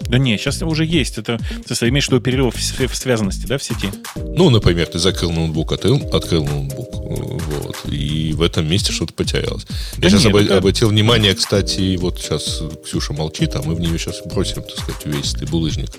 Да 0.08 0.18
не, 0.18 0.36
сейчас 0.38 0.62
уже 0.62 0.84
есть. 0.84 1.18
Это 1.18 1.38
ты 1.66 1.88
имеешь 1.88 2.06
в 2.06 2.08
виду 2.08 2.20
перерыв 2.20 2.54
в 2.54 2.96
связанности, 2.96 3.46
да, 3.46 3.58
в 3.58 3.62
сети? 3.62 3.90
Ну, 4.16 4.50
например, 4.50 4.86
ты 4.86 4.98
закрыл 4.98 5.30
ноутбук, 5.32 5.72
открыл, 5.72 6.00
открыл 6.12 6.44
ноутбук, 6.44 6.94
вот, 6.94 7.76
и 7.86 8.32
в 8.32 8.42
этом 8.42 8.68
месте 8.68 8.92
что-то 8.92 9.12
потерялось. 9.12 9.66
Да 9.96 10.08
Я 10.08 10.10
сейчас 10.10 10.24
нет, 10.24 10.34
об, 10.34 10.40
это... 10.40 10.58
обратил 10.58 10.88
внимание, 10.88 11.34
кстати, 11.34 11.96
вот 11.96 12.18
сейчас 12.18 12.62
Ксюша 12.84 13.12
молчит, 13.12 13.54
а 13.54 13.62
мы 13.62 13.74
в 13.74 13.80
нее 13.80 13.98
сейчас 13.98 14.22
бросим, 14.24 14.62
так 14.62 14.78
сказать, 14.78 15.06
увесистый 15.06 15.46
булыжник. 15.46 15.90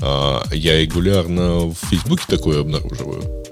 А, 0.00 0.42
я 0.52 0.80
регулярно 0.80 1.66
в 1.66 1.74
Фейсбуке 1.90 2.24
такое 2.28 2.60
обнаруживаю 2.60 3.44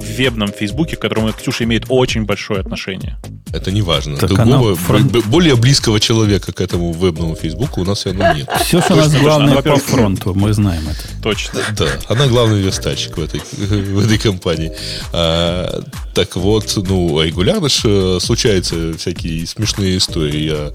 в 0.00 0.18
вебном 0.18 0.52
Фейсбуке, 0.52 0.96
к 0.96 1.00
которому 1.00 1.32
Ксюша 1.32 1.64
имеет 1.64 1.84
очень 1.88 2.24
большое 2.24 2.60
отношение. 2.60 3.18
Это 3.52 3.72
не 3.72 3.82
важно. 3.82 4.16
Так 4.16 4.30
Другого, 4.30 4.76
фронт... 4.76 5.26
более 5.26 5.56
близкого 5.56 6.00
человека 6.00 6.52
к 6.52 6.60
этому 6.60 6.92
вебному 6.92 7.34
Фейсбуку 7.34 7.80
у 7.80 7.84
нас 7.84 7.98
все 7.98 8.12
равно 8.12 8.34
нет. 8.34 8.48
Все, 8.64 8.80
что 8.80 8.94
у 8.94 8.96
нас 8.96 9.14
главное 9.14 9.62
по 9.62 9.76
фронту, 9.76 10.34
мы 10.34 10.52
знаем 10.52 10.82
это. 10.88 11.22
Точно. 11.22 11.60
Да, 11.76 11.86
она 12.08 12.26
главный 12.26 12.60
верстальщик 12.60 13.16
в 13.16 13.22
этой, 13.22 13.40
в 13.56 14.04
этой 14.04 14.18
компании. 14.18 14.72
А, 15.12 15.82
так 16.14 16.36
вот, 16.36 16.74
ну, 16.76 17.22
регулярно 17.22 17.68
же 17.68 18.16
э, 18.16 18.18
случаются 18.20 18.96
всякие 18.98 19.46
смешные 19.46 19.96
истории. 19.96 20.40
Я 20.40 20.72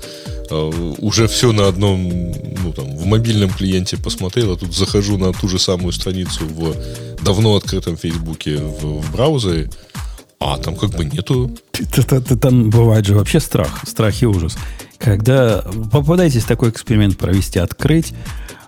а, 0.49 0.95
уже 0.99 1.27
все 1.27 1.51
на 1.51 1.67
одном, 1.67 2.31
ну, 2.63 2.73
там, 2.73 2.95
в 2.97 3.05
мобильном 3.05 3.51
клиенте 3.51 3.97
посмотрел, 3.97 4.53
а 4.53 4.57
тут 4.57 4.75
захожу 4.75 5.17
на 5.17 5.31
ту 5.33 5.47
же 5.47 5.59
самую 5.59 5.91
страницу 5.93 6.45
в 6.45 6.75
давно 7.23 7.55
открытом 7.55 7.97
Фейсбуке 7.97 8.57
в, 8.57 9.01
в 9.01 9.11
браузере, 9.11 9.69
а 10.39 10.57
там 10.57 10.75
как 10.75 10.91
бы 10.91 11.05
нету. 11.05 11.51
Там 12.41 12.69
бывает 12.69 13.05
же 13.05 13.15
вообще 13.15 13.39
страх, 13.39 13.81
страх 13.87 14.21
и 14.21 14.25
ужас. 14.25 14.57
Когда 14.97 15.63
попадаетесь 15.91 16.45
такой 16.45 16.69
эксперимент 16.69 17.17
провести, 17.17 17.59
открыть 17.59 18.13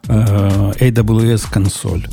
э, 0.08 0.74
AWS 0.80 1.48
консоль, 1.52 2.08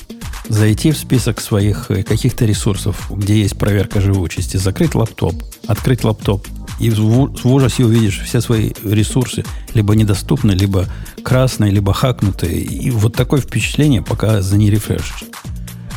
зайти 0.49 0.90
в 0.90 0.99
список 0.99 1.40
своих 1.40 1.90
э, 1.90 2.03
каких-то 2.03 2.45
ресурсов, 2.45 3.11
где 3.11 3.40
есть 3.40 3.57
проверка 3.57 4.01
живучести, 4.01 4.57
закрыть 4.57 4.95
лаптоп, 4.95 5.34
открыть 5.66 6.05
лаптоп, 6.05 6.47
и 6.78 6.90
в, 6.90 7.47
ужасе 7.47 7.84
увидишь 7.84 8.20
все 8.20 8.40
свои 8.40 8.72
ресурсы 8.82 9.45
либо 9.74 9.95
недоступны, 9.95 10.53
либо 10.53 10.86
красные, 11.22 11.70
либо 11.70 11.93
хакнутые. 11.93 12.61
И 12.61 12.90
вот 12.90 13.14
такое 13.14 13.40
впечатление, 13.40 14.03
пока 14.03 14.43
за 14.43 14.57
не 14.57 14.70
рефрешишь. 14.70 15.24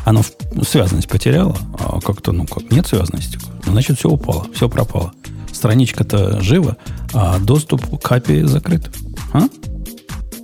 Оно 0.06 0.22
связанность 0.62 1.10
потеряло, 1.10 1.58
а 1.80 2.00
как-то, 2.00 2.32
ну 2.32 2.46
как, 2.46 2.72
нет 2.72 2.86
связанности. 2.86 3.40
Значит, 3.66 3.98
все 3.98 4.08
упало, 4.10 4.46
все 4.54 4.70
пропало. 4.70 5.14
Страничка-то 5.52 6.42
жива, 6.42 6.78
а 7.14 7.40
доступ 7.40 7.82
к 8.02 8.12
API 8.12 8.46
закрыт. 8.46 8.90
А? 9.34 9.48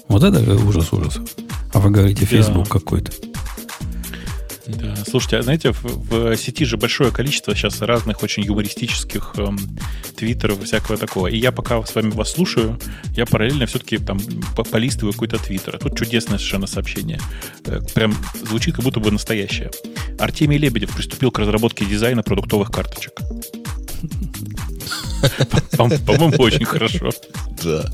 Вот 0.08 0.24
это 0.24 0.40
ужас 0.56 0.92
ужасов. 0.92 1.24
А 1.74 1.80
вы 1.80 1.92
говорите, 1.92 2.26
Facebook 2.26 2.66
да. 2.66 2.72
какой-то. 2.72 3.12
Да, 4.78 4.96
слушайте, 5.08 5.38
а 5.38 5.42
знаете, 5.42 5.72
в, 5.72 5.84
в 5.84 6.38
сети 6.38 6.66
же 6.66 6.78
большое 6.78 7.12
количество 7.12 7.56
сейчас 7.56 7.82
разных 7.82 8.24
очень 8.24 8.44
юмористических 8.44 9.34
эм, 9.38 9.58
твиттеров 10.16 10.62
и 10.62 10.66
всякого 10.66 10.98
такого. 10.98 11.28
И 11.28 11.38
я 11.38 11.52
пока 11.52 11.84
с 11.84 11.96
вами 11.96 12.12
вас 12.12 12.32
слушаю, 12.32 12.80
я 13.16 13.26
параллельно 13.26 13.66
все-таки 13.66 13.98
там 13.98 14.20
полистываю 14.72 15.14
какой-то 15.14 15.38
твиттер. 15.38 15.76
А 15.76 15.80
тут 15.80 15.98
чудесное 15.98 16.38
совершенно 16.38 16.68
сообщение. 16.68 17.20
Э, 17.66 17.80
прям 17.94 18.16
звучит 18.48 18.76
как 18.76 18.84
будто 18.84 19.00
бы 19.00 19.12
настоящее. 19.12 19.72
Артемий 20.20 20.58
Лебедев 20.58 20.96
приступил 20.96 21.32
к 21.32 21.40
разработке 21.40 21.86
дизайна 21.86 22.24
продуктовых 22.24 22.72
карточек. 22.72 23.14
По-моему, 25.78 26.36
очень 26.38 26.66
хорошо. 26.66 27.12
Да. 27.64 27.86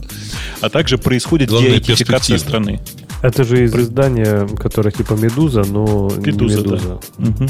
А 0.62 0.70
также 0.70 0.98
происходит 0.98 1.50
деидентификация 1.50 2.38
страны. 2.38 2.80
Это 3.22 3.44
же 3.44 3.66
из 3.66 3.76
издания, 3.76 4.48
которое 4.60 4.92
типа 4.92 5.14
Медуза, 5.14 5.64
но 5.64 6.12
Медуза, 6.18 6.58
не 6.58 6.64
Медуза. 6.64 7.00
Да. 7.18 7.28
Угу. 7.30 7.50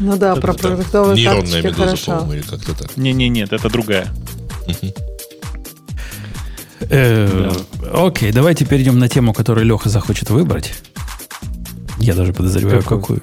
Ну 0.00 0.16
да, 0.16 0.34
про 0.36 0.52
продуктовые 0.52 1.16
Нейронная 1.16 1.62
медуза, 1.62 1.84
хорошо. 1.84 2.32
или 2.32 2.42
как-то 2.42 2.76
так. 2.76 2.96
Не-не, 2.96 3.28
нет, 3.28 3.52
это 3.52 3.68
другая. 3.70 4.08
Э, 6.90 7.52
окей, 7.92 8.32
давайте 8.32 8.64
перейдем 8.64 8.98
на 8.98 9.08
тему, 9.08 9.32
которую 9.32 9.64
Леха 9.64 9.88
захочет 9.88 10.30
выбрать. 10.30 10.74
Я 11.98 12.14
даже 12.14 12.32
подозреваю, 12.32 12.82
какую. 12.82 13.22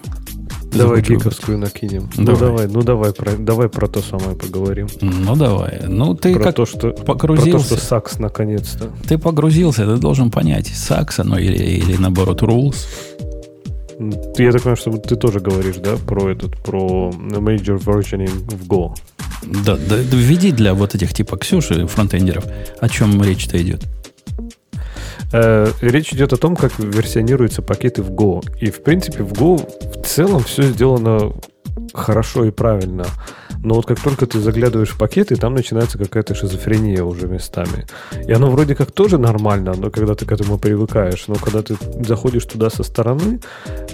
Давай 0.72 1.02
гиковскую 1.02 1.58
накинем. 1.58 2.10
Ну, 2.16 2.26
давай. 2.26 2.40
Ну 2.40 2.48
давай, 2.48 2.68
ну 2.68 2.82
давай 2.82 3.14
про, 3.14 3.32
давай 3.38 3.70
про 3.70 3.88
то 3.88 4.02
самое 4.02 4.36
поговорим. 4.36 4.88
Ну 5.02 5.36
давай. 5.36 5.82
Ну 5.88 6.14
ты 6.16 6.34
про 6.34 6.44
как 6.44 6.56
то, 6.56 6.66
что, 6.66 6.92
погрузился. 6.92 7.52
Про 7.52 7.60
то, 7.60 7.66
что 7.66 7.78
сакс 7.78 8.20
наконец-то. 8.20 8.90
Ты 9.08 9.18
погрузился, 9.18 9.86
ты 9.86 9.98
должен 9.98 10.32
понять, 10.32 10.68
сакс 10.68 11.20
оно 11.20 11.38
или, 11.38 11.58
или 11.58 11.98
наоборот 11.98 12.42
rules. 12.44 12.76
Я 14.38 14.52
так 14.54 14.62
понимаю, 14.62 14.78
что 14.78 14.92
ты 14.98 15.16
тоже 15.18 15.40
говоришь, 15.42 15.76
да, 15.78 15.98
про 15.98 16.30
этот, 16.30 16.56
про 16.58 17.12
major 17.12 17.78
versioning 17.78 18.30
в 18.30 18.68
Go. 18.68 18.94
Да, 19.66 19.76
да, 19.76 19.98
введи 19.98 20.52
для 20.52 20.74
вот 20.74 20.96
этих 20.96 21.14
типа 21.14 21.38
Ксюши, 21.38 21.86
фронтендеров, 21.86 22.46
о 22.80 22.88
чем 22.88 23.22
речь-то 23.22 23.62
идет. 23.62 23.86
Э, 25.32 25.72
речь 25.82 26.14
идет 26.14 26.34
о 26.34 26.38
том, 26.38 26.56
как 26.56 26.78
версионируются 26.80 27.62
пакеты 27.62 28.02
в 28.02 28.12
Go. 28.12 28.44
И, 28.60 28.72
в 28.72 28.82
принципе, 28.84 29.24
в 29.24 29.34
Go 29.34 29.58
в 30.02 30.06
целом 30.06 30.44
все 30.44 30.64
сделано 30.64 31.34
хорошо 31.94 32.46
и 32.46 32.52
правильно. 32.52 33.06
Но 33.62 33.76
вот 33.76 33.86
как 33.86 34.00
только 34.00 34.26
ты 34.26 34.40
заглядываешь 34.40 34.92
в 34.92 34.98
пакеты, 34.98 35.36
там 35.36 35.54
начинается 35.54 35.98
какая-то 35.98 36.34
шизофрения 36.34 37.04
уже 37.04 37.28
местами. 37.28 37.86
И 38.26 38.32
оно 38.32 38.50
вроде 38.50 38.74
как 38.74 38.92
тоже 38.92 39.18
нормально, 39.18 39.74
но 39.78 39.92
когда 39.92 40.16
ты 40.16 40.26
к 40.26 40.32
этому 40.32 40.58
привыкаешь. 40.58 41.26
Но 41.28 41.36
когда 41.36 41.62
ты 41.62 41.76
заходишь 42.06 42.46
туда 42.46 42.70
со 42.70 42.84
стороны, 42.84 43.42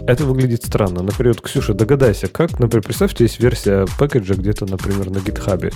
это 0.07 0.25
выглядит 0.25 0.63
странно. 0.63 1.01
Например, 1.01 1.35
Ксюша, 1.41 1.73
догадайся, 1.73 2.27
как, 2.27 2.59
например, 2.59 2.83
представьте, 2.83 3.23
есть 3.23 3.39
версия 3.39 3.87
пакеджа 3.97 4.35
где-то, 4.35 4.65
например, 4.65 5.09
на 5.09 5.19
гитхабе. 5.19 5.71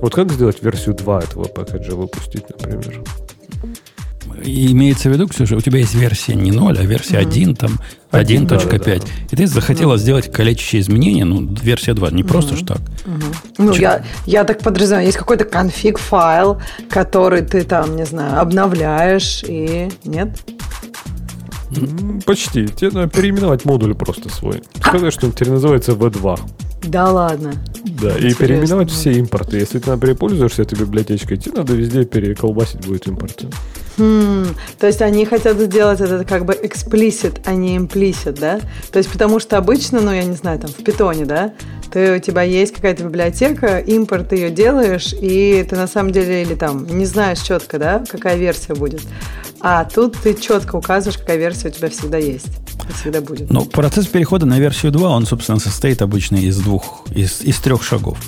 Вот 0.00 0.14
как 0.14 0.32
сделать 0.32 0.62
версию 0.62 0.96
2 0.96 1.20
этого 1.20 1.44
пакеджа 1.44 1.94
выпустить, 1.94 2.48
например? 2.48 3.04
Имеется 4.44 5.08
в 5.08 5.12
виду, 5.12 5.28
Ксюша, 5.28 5.56
у 5.56 5.60
тебя 5.60 5.78
есть 5.78 5.94
версия 5.94 6.34
не 6.34 6.52
0, 6.52 6.78
а 6.78 6.82
версия 6.82 7.20
угу. 7.20 7.28
1, 7.28 7.56
там 7.56 7.78
1.5. 8.12 8.46
Да, 8.46 8.58
да, 8.58 8.78
да. 8.78 8.94
И 9.30 9.36
ты 9.36 9.46
захотела 9.46 9.92
ну. 9.92 9.98
сделать 9.98 10.32
калечащие 10.32 10.82
изменения, 10.82 11.24
ну, 11.24 11.46
версия 11.62 11.94
2, 11.94 12.10
не 12.10 12.22
угу. 12.22 12.30
просто 12.30 12.56
ж 12.56 12.60
так. 12.60 12.78
Угу. 13.06 13.64
Ну, 13.64 13.72
я, 13.74 14.04
я 14.26 14.44
так 14.44 14.60
подразумеваю, 14.60 15.06
есть 15.06 15.18
какой-то 15.18 15.44
конфиг 15.44 15.98
файл, 15.98 16.60
который 16.88 17.42
ты 17.42 17.62
там, 17.64 17.96
не 17.96 18.04
знаю, 18.04 18.40
обновляешь 18.40 19.42
и... 19.46 19.88
Нет? 20.04 20.38
Почти. 22.26 22.66
Тебе 22.66 22.90
надо 22.90 23.08
переименовать 23.08 23.64
модуль 23.64 23.94
просто 23.94 24.28
свой. 24.28 24.62
Сказать, 24.80 25.12
что 25.12 25.26
он 25.26 25.32
теперь 25.32 25.50
называется 25.50 25.92
V2. 25.92 26.38
Да 26.82 27.10
ладно. 27.10 27.52
Да, 27.84 28.10
Интересно. 28.10 28.26
и 28.26 28.34
переименовать 28.34 28.90
все 28.90 29.12
импорты. 29.12 29.58
Если 29.58 29.78
ты, 29.78 29.90
например, 29.90 30.16
пользуешься 30.16 30.62
этой 30.62 30.78
библиотечкой, 30.78 31.36
тебе 31.36 31.58
надо 31.58 31.74
везде 31.74 32.04
переколбасить 32.04 32.86
будет 32.86 33.06
импорты. 33.06 33.48
Хм, 33.96 34.46
то 34.78 34.86
есть 34.86 35.02
они 35.02 35.24
хотят 35.24 35.58
сделать 35.58 36.00
это 36.00 36.24
как 36.24 36.44
бы 36.44 36.54
explicit, 36.54 37.40
а 37.44 37.54
не 37.54 37.76
implicit, 37.76 38.38
да? 38.38 38.60
То 38.92 38.98
есть 38.98 39.10
потому 39.10 39.40
что 39.40 39.58
обычно, 39.58 40.00
ну 40.00 40.12
я 40.12 40.24
не 40.24 40.36
знаю, 40.36 40.58
там 40.58 40.70
в 40.70 40.82
питоне, 40.84 41.24
да, 41.24 41.52
ты, 41.90 42.16
у 42.16 42.18
тебя 42.20 42.42
есть 42.42 42.72
какая-то 42.72 43.04
библиотека, 43.04 43.78
импорт 43.78 44.32
ее 44.32 44.50
делаешь, 44.50 45.12
и 45.20 45.66
ты 45.68 45.76
на 45.76 45.86
самом 45.86 46.12
деле 46.12 46.42
или 46.42 46.54
там 46.54 46.86
не 46.86 47.04
знаешь 47.04 47.40
четко, 47.40 47.78
да, 47.78 48.04
какая 48.08 48.36
версия 48.36 48.74
будет. 48.74 49.02
А 49.60 49.84
тут 49.84 50.16
ты 50.16 50.34
четко 50.34 50.76
указываешь, 50.76 51.18
какая 51.18 51.36
версия 51.36 51.68
у 51.68 51.70
тебя 51.70 51.90
всегда 51.90 52.18
есть. 52.18 52.46
Всегда 53.00 53.20
будет. 53.20 53.50
Ну, 53.50 53.64
процесс 53.66 54.06
перехода 54.06 54.46
на 54.46 54.58
версию 54.58 54.92
2, 54.92 55.08
он, 55.08 55.26
собственно, 55.26 55.58
состоит 55.58 56.02
обычно 56.02 56.36
из 56.36 56.58
двух, 56.58 57.04
из, 57.14 57.42
из 57.42 57.58
трех 57.60 57.82
шагов. 57.82 58.18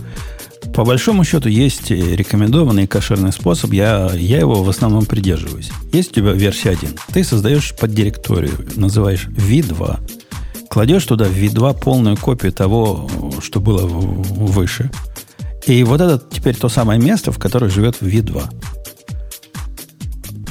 По 0.74 0.84
большому 0.84 1.22
счету 1.24 1.50
есть 1.50 1.90
рекомендованный 1.90 2.86
кошерный 2.86 3.32
способ, 3.32 3.72
я, 3.72 4.10
я 4.14 4.38
его 4.38 4.62
в 4.62 4.68
основном 4.70 5.04
придерживаюсь. 5.04 5.70
Есть 5.92 6.12
у 6.12 6.14
тебя 6.14 6.32
версия 6.32 6.70
1. 6.70 6.96
Ты 7.12 7.24
создаешь 7.24 7.74
под 7.78 7.92
директорию, 7.92 8.66
называешь 8.76 9.26
v2, 9.26 10.00
кладешь 10.70 11.04
туда 11.04 11.26
в 11.26 11.32
v2 11.32 11.78
полную 11.78 12.16
копию 12.16 12.52
того, 12.52 13.08
что 13.42 13.60
было 13.60 13.86
выше. 13.86 14.90
И 15.66 15.84
вот 15.84 16.00
это 16.00 16.22
теперь 16.30 16.56
то 16.56 16.70
самое 16.70 16.98
место, 16.98 17.32
в 17.32 17.38
которое 17.38 17.70
живет 17.70 17.98
v2. 18.00 18.42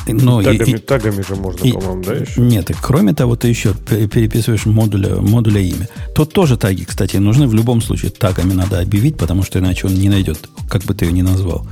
Ну, 0.07 0.41
тагами, 0.41 0.69
и, 0.69 0.77
тагами 0.77 1.21
же 1.21 1.35
можно, 1.35 1.65
и, 1.65 1.71
по-моему, 1.71 2.03
да, 2.03 2.13
еще? 2.13 2.41
Нет, 2.41 2.69
и 2.69 2.75
кроме 2.79 3.13
того, 3.13 3.35
ты 3.35 3.47
еще 3.47 3.73
переписываешь 3.73 4.65
модуля, 4.65 5.15
модуля 5.15 5.61
имя. 5.61 5.87
Тут 6.15 6.33
тоже 6.33 6.57
таги, 6.57 6.85
кстати, 6.85 7.17
нужны 7.17 7.47
в 7.47 7.53
любом 7.53 7.81
случае. 7.81 8.11
Тагами 8.11 8.53
надо 8.53 8.79
объявить, 8.79 9.17
потому 9.17 9.43
что 9.43 9.59
иначе 9.59 9.87
он 9.87 9.95
не 9.95 10.09
найдет, 10.09 10.49
как 10.69 10.83
бы 10.83 10.93
ты 10.93 11.05
ее 11.05 11.11
ни 11.11 11.21
назвал. 11.21 11.65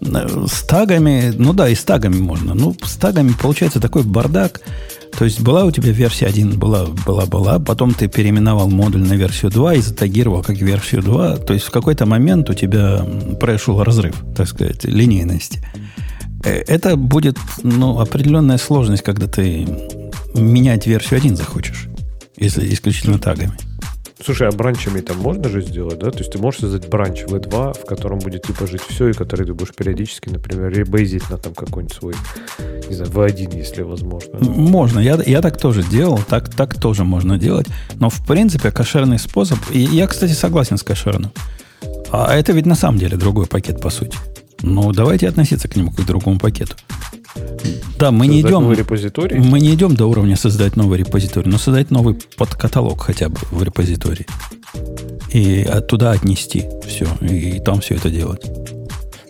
Э, 0.00 0.46
с 0.46 0.62
тагами, 0.62 1.32
ну 1.36 1.52
да, 1.52 1.68
и 1.68 1.74
с 1.74 1.84
тагами 1.84 2.16
можно. 2.16 2.54
Ну, 2.54 2.76
с 2.82 2.96
тагами 2.96 3.32
получается 3.40 3.80
такой 3.80 4.02
бардак. 4.02 4.60
То 5.18 5.24
есть 5.24 5.40
была 5.40 5.64
у 5.64 5.70
тебя 5.70 5.92
версия 5.92 6.26
1, 6.26 6.58
была, 6.58 6.86
была, 7.06 7.26
была, 7.26 7.60
потом 7.60 7.94
ты 7.94 8.08
переименовал 8.08 8.68
модуль 8.68 9.02
на 9.02 9.14
версию 9.14 9.52
2 9.52 9.74
и 9.74 9.80
затагировал 9.80 10.42
как 10.42 10.56
версию 10.56 11.02
2. 11.02 11.36
То 11.36 11.54
есть 11.54 11.66
в 11.66 11.70
какой-то 11.70 12.04
момент 12.04 12.50
у 12.50 12.54
тебя 12.54 13.06
произошел 13.38 13.82
разрыв, 13.84 14.16
так 14.36 14.48
сказать, 14.48 14.84
линейности. 14.84 15.60
Э, 16.44 16.62
это 16.66 16.96
будет 16.96 17.38
ну, 17.62 17.98
определенная 18.00 18.58
сложность, 18.58 19.02
когда 19.02 19.26
ты 19.26 19.66
менять 20.34 20.86
версию 20.86 21.18
1 21.18 21.36
захочешь, 21.36 21.88
если 22.36 22.72
исключительно 22.72 23.18
тагами. 23.18 23.52
Слушай, 24.24 24.48
а 24.48 24.52
бранчами 24.52 25.00
там 25.00 25.18
можно 25.18 25.48
же 25.48 25.60
сделать, 25.60 25.98
да? 25.98 26.10
То 26.10 26.18
есть 26.18 26.30
ты 26.30 26.38
можешь 26.38 26.60
создать 26.60 26.88
бранч 26.88 27.24
V2, 27.24 27.82
в 27.82 27.84
котором 27.84 28.20
будет 28.20 28.44
типа 28.44 28.66
жить 28.66 28.80
все, 28.88 29.08
и 29.08 29.12
который 29.12 29.44
ты 29.44 29.52
будешь 29.52 29.74
периодически, 29.74 30.30
например, 30.30 30.72
ребейзить 30.72 31.28
на 31.28 31.36
там 31.36 31.52
какой-нибудь 31.52 31.94
свой, 31.94 32.14
не 32.88 32.94
знаю, 32.94 33.10
V1, 33.10 33.54
если 33.56 33.82
возможно. 33.82 34.38
Можно. 34.38 35.00
Я, 35.00 35.18
я 35.26 35.42
так 35.42 35.58
тоже 35.58 35.82
делал, 35.82 36.20
так, 36.26 36.48
так 36.48 36.80
тоже 36.80 37.04
можно 37.04 37.38
делать. 37.38 37.66
Но 37.96 38.08
в 38.08 38.24
принципе 38.26 38.70
кошерный 38.70 39.18
способ, 39.18 39.58
и 39.70 39.80
я, 39.80 40.06
кстати, 40.06 40.32
согласен 40.32 40.78
с 40.78 40.82
кошерным. 40.82 41.32
А 42.10 42.34
это 42.34 42.52
ведь 42.52 42.66
на 42.66 42.76
самом 42.76 42.98
деле 42.98 43.16
другой 43.16 43.46
пакет, 43.46 43.80
по 43.80 43.90
сути. 43.90 44.16
Ну, 44.66 44.92
давайте 44.92 45.28
относиться 45.28 45.68
к 45.68 45.76
нему 45.76 45.90
как 45.90 46.04
к 46.04 46.06
другому 46.06 46.38
пакету. 46.38 46.74
Да, 47.98 48.10
мы 48.10 48.26
не 48.26 48.40
идем. 48.40 48.62
Новый 48.62 48.76
репозиторий? 48.76 49.38
Мы 49.38 49.60
не 49.60 49.74
идем 49.74 49.94
до 49.94 50.06
уровня 50.06 50.36
создать 50.36 50.76
новый 50.76 50.98
репозиторий, 50.98 51.50
но 51.50 51.58
создать 51.58 51.90
новый 51.90 52.16
подкаталог 52.36 53.02
хотя 53.02 53.28
бы 53.28 53.36
в 53.50 53.62
репозитории. 53.62 54.26
И 55.30 55.62
оттуда 55.62 56.12
отнести 56.12 56.64
все. 56.86 57.06
И 57.20 57.60
там 57.60 57.80
все 57.80 57.96
это 57.96 58.10
делать. 58.10 58.50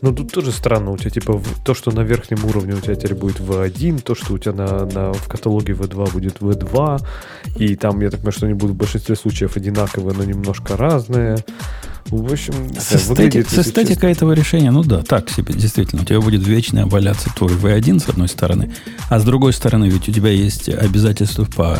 Ну, 0.03 0.15
тут 0.15 0.33
тоже 0.33 0.53
странно. 0.53 0.93
У 0.93 0.99
тебя, 0.99 1.11
типа, 1.11 1.43
то, 1.65 1.75
что 1.75 1.91
на 1.91 2.01
верхнем 2.01 2.45
уровне 2.45 2.75
у 2.75 2.81
тебя 2.81 2.95
теперь 2.95 3.15
будет 3.15 3.41
V1, 3.41 4.03
то, 4.03 4.15
что 4.15 4.35
у 4.35 4.39
тебя 4.39 4.53
на, 4.53 4.87
на, 4.87 5.13
в 5.13 5.27
каталоге 5.27 5.73
V2 5.73 6.13
будет 6.13 6.39
V2, 6.41 7.03
и 7.57 7.75
там, 7.75 8.01
я 8.01 8.11
так 8.11 8.21
понимаю, 8.21 8.33
что 8.33 8.47
они 8.47 8.55
будут 8.55 8.77
в 8.77 8.79
большинстве 8.79 9.17
случаев 9.17 9.57
одинаковые, 9.57 10.15
но 10.17 10.25
немножко 10.25 10.77
разные. 10.77 11.39
В 12.15 12.33
общем, 12.33 12.55
со, 12.79 12.97
стати, 12.97 13.43
со 13.43 13.65
статика 13.65 14.07
этого 14.07 14.33
решения, 14.33 14.71
ну 14.71 14.85
да, 14.85 15.03
так 15.03 15.29
себе, 15.31 15.53
действительно. 15.53 16.03
У 16.03 16.05
тебя 16.05 16.21
будет 16.21 16.47
вечно 16.47 16.87
валяться 16.87 17.29
твой 17.37 17.53
V1 17.55 18.05
с 18.05 18.09
одной 18.09 18.29
стороны, 18.29 18.73
а 19.11 19.19
с 19.19 19.25
другой 19.25 19.53
стороны, 19.53 19.87
ведь 19.87 20.09
у 20.09 20.13
тебя 20.13 20.31
есть 20.31 20.69
обязательства 20.69 21.45
по 21.45 21.79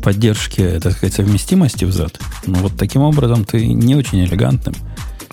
поддержке, 0.00 0.78
так 0.78 0.92
сказать, 0.92 1.14
совместимости 1.14 1.84
взад. 1.84 2.20
Ну 2.46 2.60
вот 2.60 2.72
таким 2.78 3.02
образом 3.02 3.44
ты 3.44 3.66
не 3.66 3.96
очень 3.96 4.24
элегантным, 4.24 4.76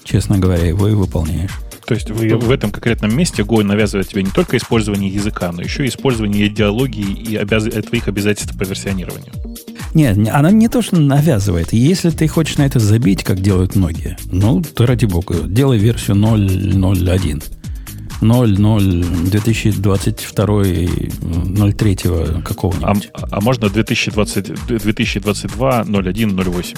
честно 0.04 0.40
говоря, 0.40 0.66
его 0.66 0.88
и 0.88 0.94
выполняешь. 0.94 1.52
То 1.90 1.96
есть 1.96 2.12
в, 2.12 2.20
в 2.20 2.52
этом 2.52 2.70
конкретном 2.70 3.18
месте 3.18 3.42
Go 3.42 3.64
навязывает 3.64 4.08
тебе 4.08 4.22
не 4.22 4.30
только 4.30 4.58
использование 4.58 5.10
языка, 5.10 5.52
но 5.52 5.64
еще 5.64 5.86
и 5.86 5.90
использование 5.90 6.46
идеологии 6.46 7.04
и 7.04 7.36
обяз... 7.36 7.64
твоих 7.64 8.08
обязательств 8.08 8.56
по 8.56 8.62
версионированию. 8.62 9.32
Нет, 9.96 10.16
она 10.32 10.52
не 10.52 10.68
то, 10.68 10.84
что 10.84 11.00
навязывает. 11.00 11.74
Если 11.74 12.12
ты 12.12 12.28
хочешь 12.28 12.58
на 12.58 12.68
это 12.68 12.78
забить, 12.78 13.24
как 13.24 13.40
делают 13.40 13.76
многие, 13.76 14.18
ну, 14.32 14.62
ты 14.62 14.86
ради 14.86 15.06
бога, 15.06 15.38
делай 15.48 15.80
версию 15.80 16.18
0.0.1. 16.18 17.44
0, 18.22 18.60
0, 18.60 19.06
2022, 19.32 20.64
03 21.72 21.96
какого-нибудь. 22.44 23.10
А, 23.14 23.28
а 23.32 23.42
можно 23.42 23.68
2020, 23.68 24.68
2022, 24.68 25.86
01, 25.88 26.40
08? 26.40 26.78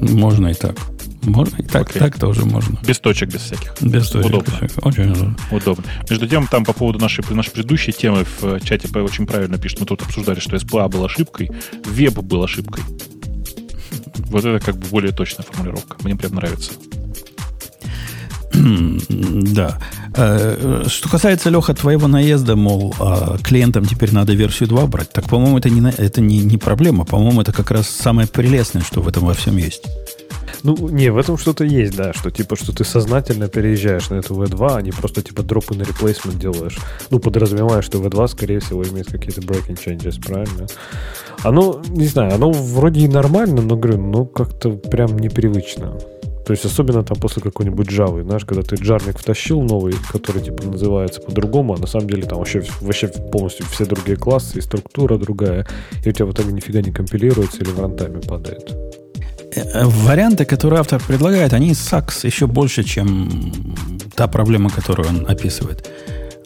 Можно 0.00 0.48
и 0.48 0.54
так. 0.54 0.76
Можно 1.22 1.56
и 1.56 1.62
так, 1.62 1.92
так 1.92 2.18
тоже 2.18 2.44
можно. 2.44 2.78
Без 2.82 2.98
точек, 2.98 3.30
без 3.30 3.42
всяких. 3.42 3.74
Без 3.80 4.08
точек. 4.08 4.30
Удобно. 4.30 4.56
Всяких. 4.56 4.86
Очень 4.86 5.10
удобно. 5.10 5.36
Удобно. 5.50 5.84
Между 6.08 6.26
тем, 6.26 6.46
там 6.46 6.64
по 6.64 6.72
поводу 6.72 6.98
нашей, 6.98 7.24
нашей 7.34 7.50
предыдущей 7.50 7.92
темы 7.92 8.24
в 8.24 8.44
э, 8.44 8.60
чате 8.60 8.88
очень 9.00 9.26
правильно 9.26 9.58
пишут. 9.58 9.80
Мы 9.80 9.86
тут 9.86 10.02
обсуждали, 10.02 10.40
что 10.40 10.56
SPA 10.56 10.88
был 10.88 11.04
ошибкой, 11.04 11.50
веб 11.84 12.14
был 12.20 12.42
ошибкой. 12.42 12.84
Вот 14.30 14.44
это 14.44 14.64
как 14.64 14.76
бы 14.76 14.86
более 14.88 15.12
точная 15.12 15.44
формулировка. 15.44 15.96
Мне 16.02 16.16
прям 16.16 16.34
нравится. 16.34 16.72
Да. 19.10 19.78
Э, 20.14 20.84
что 20.88 21.08
касается, 21.08 21.50
Леха, 21.50 21.74
твоего 21.74 22.08
наезда, 22.08 22.56
мол, 22.56 22.94
а 22.98 23.38
клиентам 23.38 23.84
теперь 23.86 24.12
надо 24.12 24.32
версию 24.32 24.68
2 24.68 24.86
брать, 24.86 25.12
так, 25.12 25.28
по-моему, 25.28 25.58
это, 25.58 25.70
не, 25.70 25.88
это 25.88 26.20
не, 26.20 26.38
не 26.38 26.56
проблема. 26.56 27.04
По-моему, 27.04 27.42
это 27.42 27.52
как 27.52 27.70
раз 27.70 27.88
самое 27.88 28.26
прелестное, 28.26 28.82
что 28.82 29.02
в 29.02 29.08
этом 29.08 29.24
во 29.24 29.34
всем 29.34 29.56
есть. 29.56 29.82
Ну, 30.62 30.88
не, 30.88 31.10
в 31.10 31.18
этом 31.18 31.38
что-то 31.38 31.64
есть, 31.64 31.96
да, 31.96 32.12
что 32.12 32.30
типа, 32.30 32.56
что 32.56 32.72
ты 32.72 32.84
сознательно 32.84 33.48
переезжаешь 33.48 34.10
на 34.10 34.16
эту 34.16 34.34
V2, 34.34 34.76
а 34.76 34.82
не 34.82 34.90
просто 34.90 35.22
типа 35.22 35.42
дропы 35.42 35.74
на 35.74 35.82
replacement 35.82 36.38
делаешь. 36.38 36.78
Ну, 37.10 37.18
подразумевая, 37.18 37.82
что 37.82 37.98
V2, 37.98 38.28
скорее 38.28 38.60
всего, 38.60 38.82
имеет 38.84 39.06
какие-то 39.06 39.40
breaking 39.40 39.78
changes, 39.78 40.20
правильно? 40.24 40.66
Оно, 41.42 41.80
не 41.88 42.06
знаю, 42.06 42.34
оно 42.34 42.50
вроде 42.50 43.00
и 43.00 43.08
нормально, 43.08 43.62
но, 43.62 43.76
говорю, 43.76 44.00
ну, 44.00 44.26
как-то 44.26 44.70
прям 44.72 45.18
непривычно. 45.18 45.98
То 46.50 46.52
есть 46.52 46.64
особенно 46.64 47.04
там 47.04 47.16
после 47.18 47.42
какой-нибудь 47.42 47.88
Java, 47.88 48.24
знаешь, 48.24 48.44
когда 48.44 48.62
ты 48.62 48.74
джарник 48.74 49.18
втащил 49.18 49.62
новый, 49.62 49.94
который 50.10 50.42
типа 50.42 50.64
называется 50.64 51.20
по-другому, 51.20 51.74
а 51.74 51.78
на 51.78 51.86
самом 51.86 52.08
деле 52.08 52.24
там 52.24 52.38
вообще, 52.38 52.64
вообще 52.80 53.06
полностью 53.06 53.66
все 53.66 53.84
другие 53.84 54.16
классы 54.16 54.58
и 54.58 54.60
структура 54.60 55.16
другая, 55.16 55.66
и 56.04 56.08
у 56.08 56.12
тебя 56.12 56.26
в 56.26 56.32
итоге 56.32 56.52
нифига 56.52 56.80
не 56.80 56.90
компилируется 56.90 57.58
или 57.58 57.70
в 57.70 57.78
рантайме 57.78 58.20
падает. 58.20 58.74
Э, 59.54 59.84
варианты, 59.84 60.44
которые 60.44 60.80
автор 60.80 61.02
предлагает, 61.06 61.52
они 61.52 61.74
suck 61.74 62.24
еще 62.24 62.46
больше, 62.46 62.84
чем 62.84 63.52
та 64.14 64.26
проблема, 64.28 64.70
которую 64.70 65.08
он 65.08 65.26
описывает. 65.28 65.88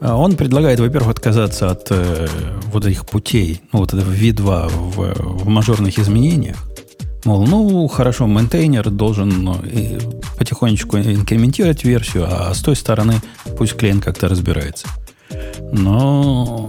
Э, 0.01 0.13
он 0.13 0.37
предлагает, 0.37 0.81
во-первых, 0.81 1.11
отказаться 1.11 1.71
от 1.71 1.89
э, 1.91 2.27
вот 2.73 2.87
этих 2.87 3.07
путей, 3.07 3.61
ну, 3.73 3.81
вот 3.81 3.93
этого 3.93 4.11
V2 4.11 4.69
в, 4.69 5.45
в 5.45 5.49
мажорных 5.49 5.99
изменениях. 5.99 6.57
Мол, 7.25 7.47
ну, 7.47 7.89
хорошо, 7.89 8.27
мейнтейнер 8.27 8.91
должен 8.91 9.45
ну, 9.45 9.57
потихонечку 10.39 10.99
инкрементировать 10.99 11.85
версию, 11.85 12.27
а 12.29 12.53
с 12.53 12.61
той 12.61 12.77
стороны 12.77 13.15
пусть 13.57 13.75
клиент 13.77 14.05
как-то 14.05 14.29
разбирается. 14.29 14.87
Но 15.73 16.69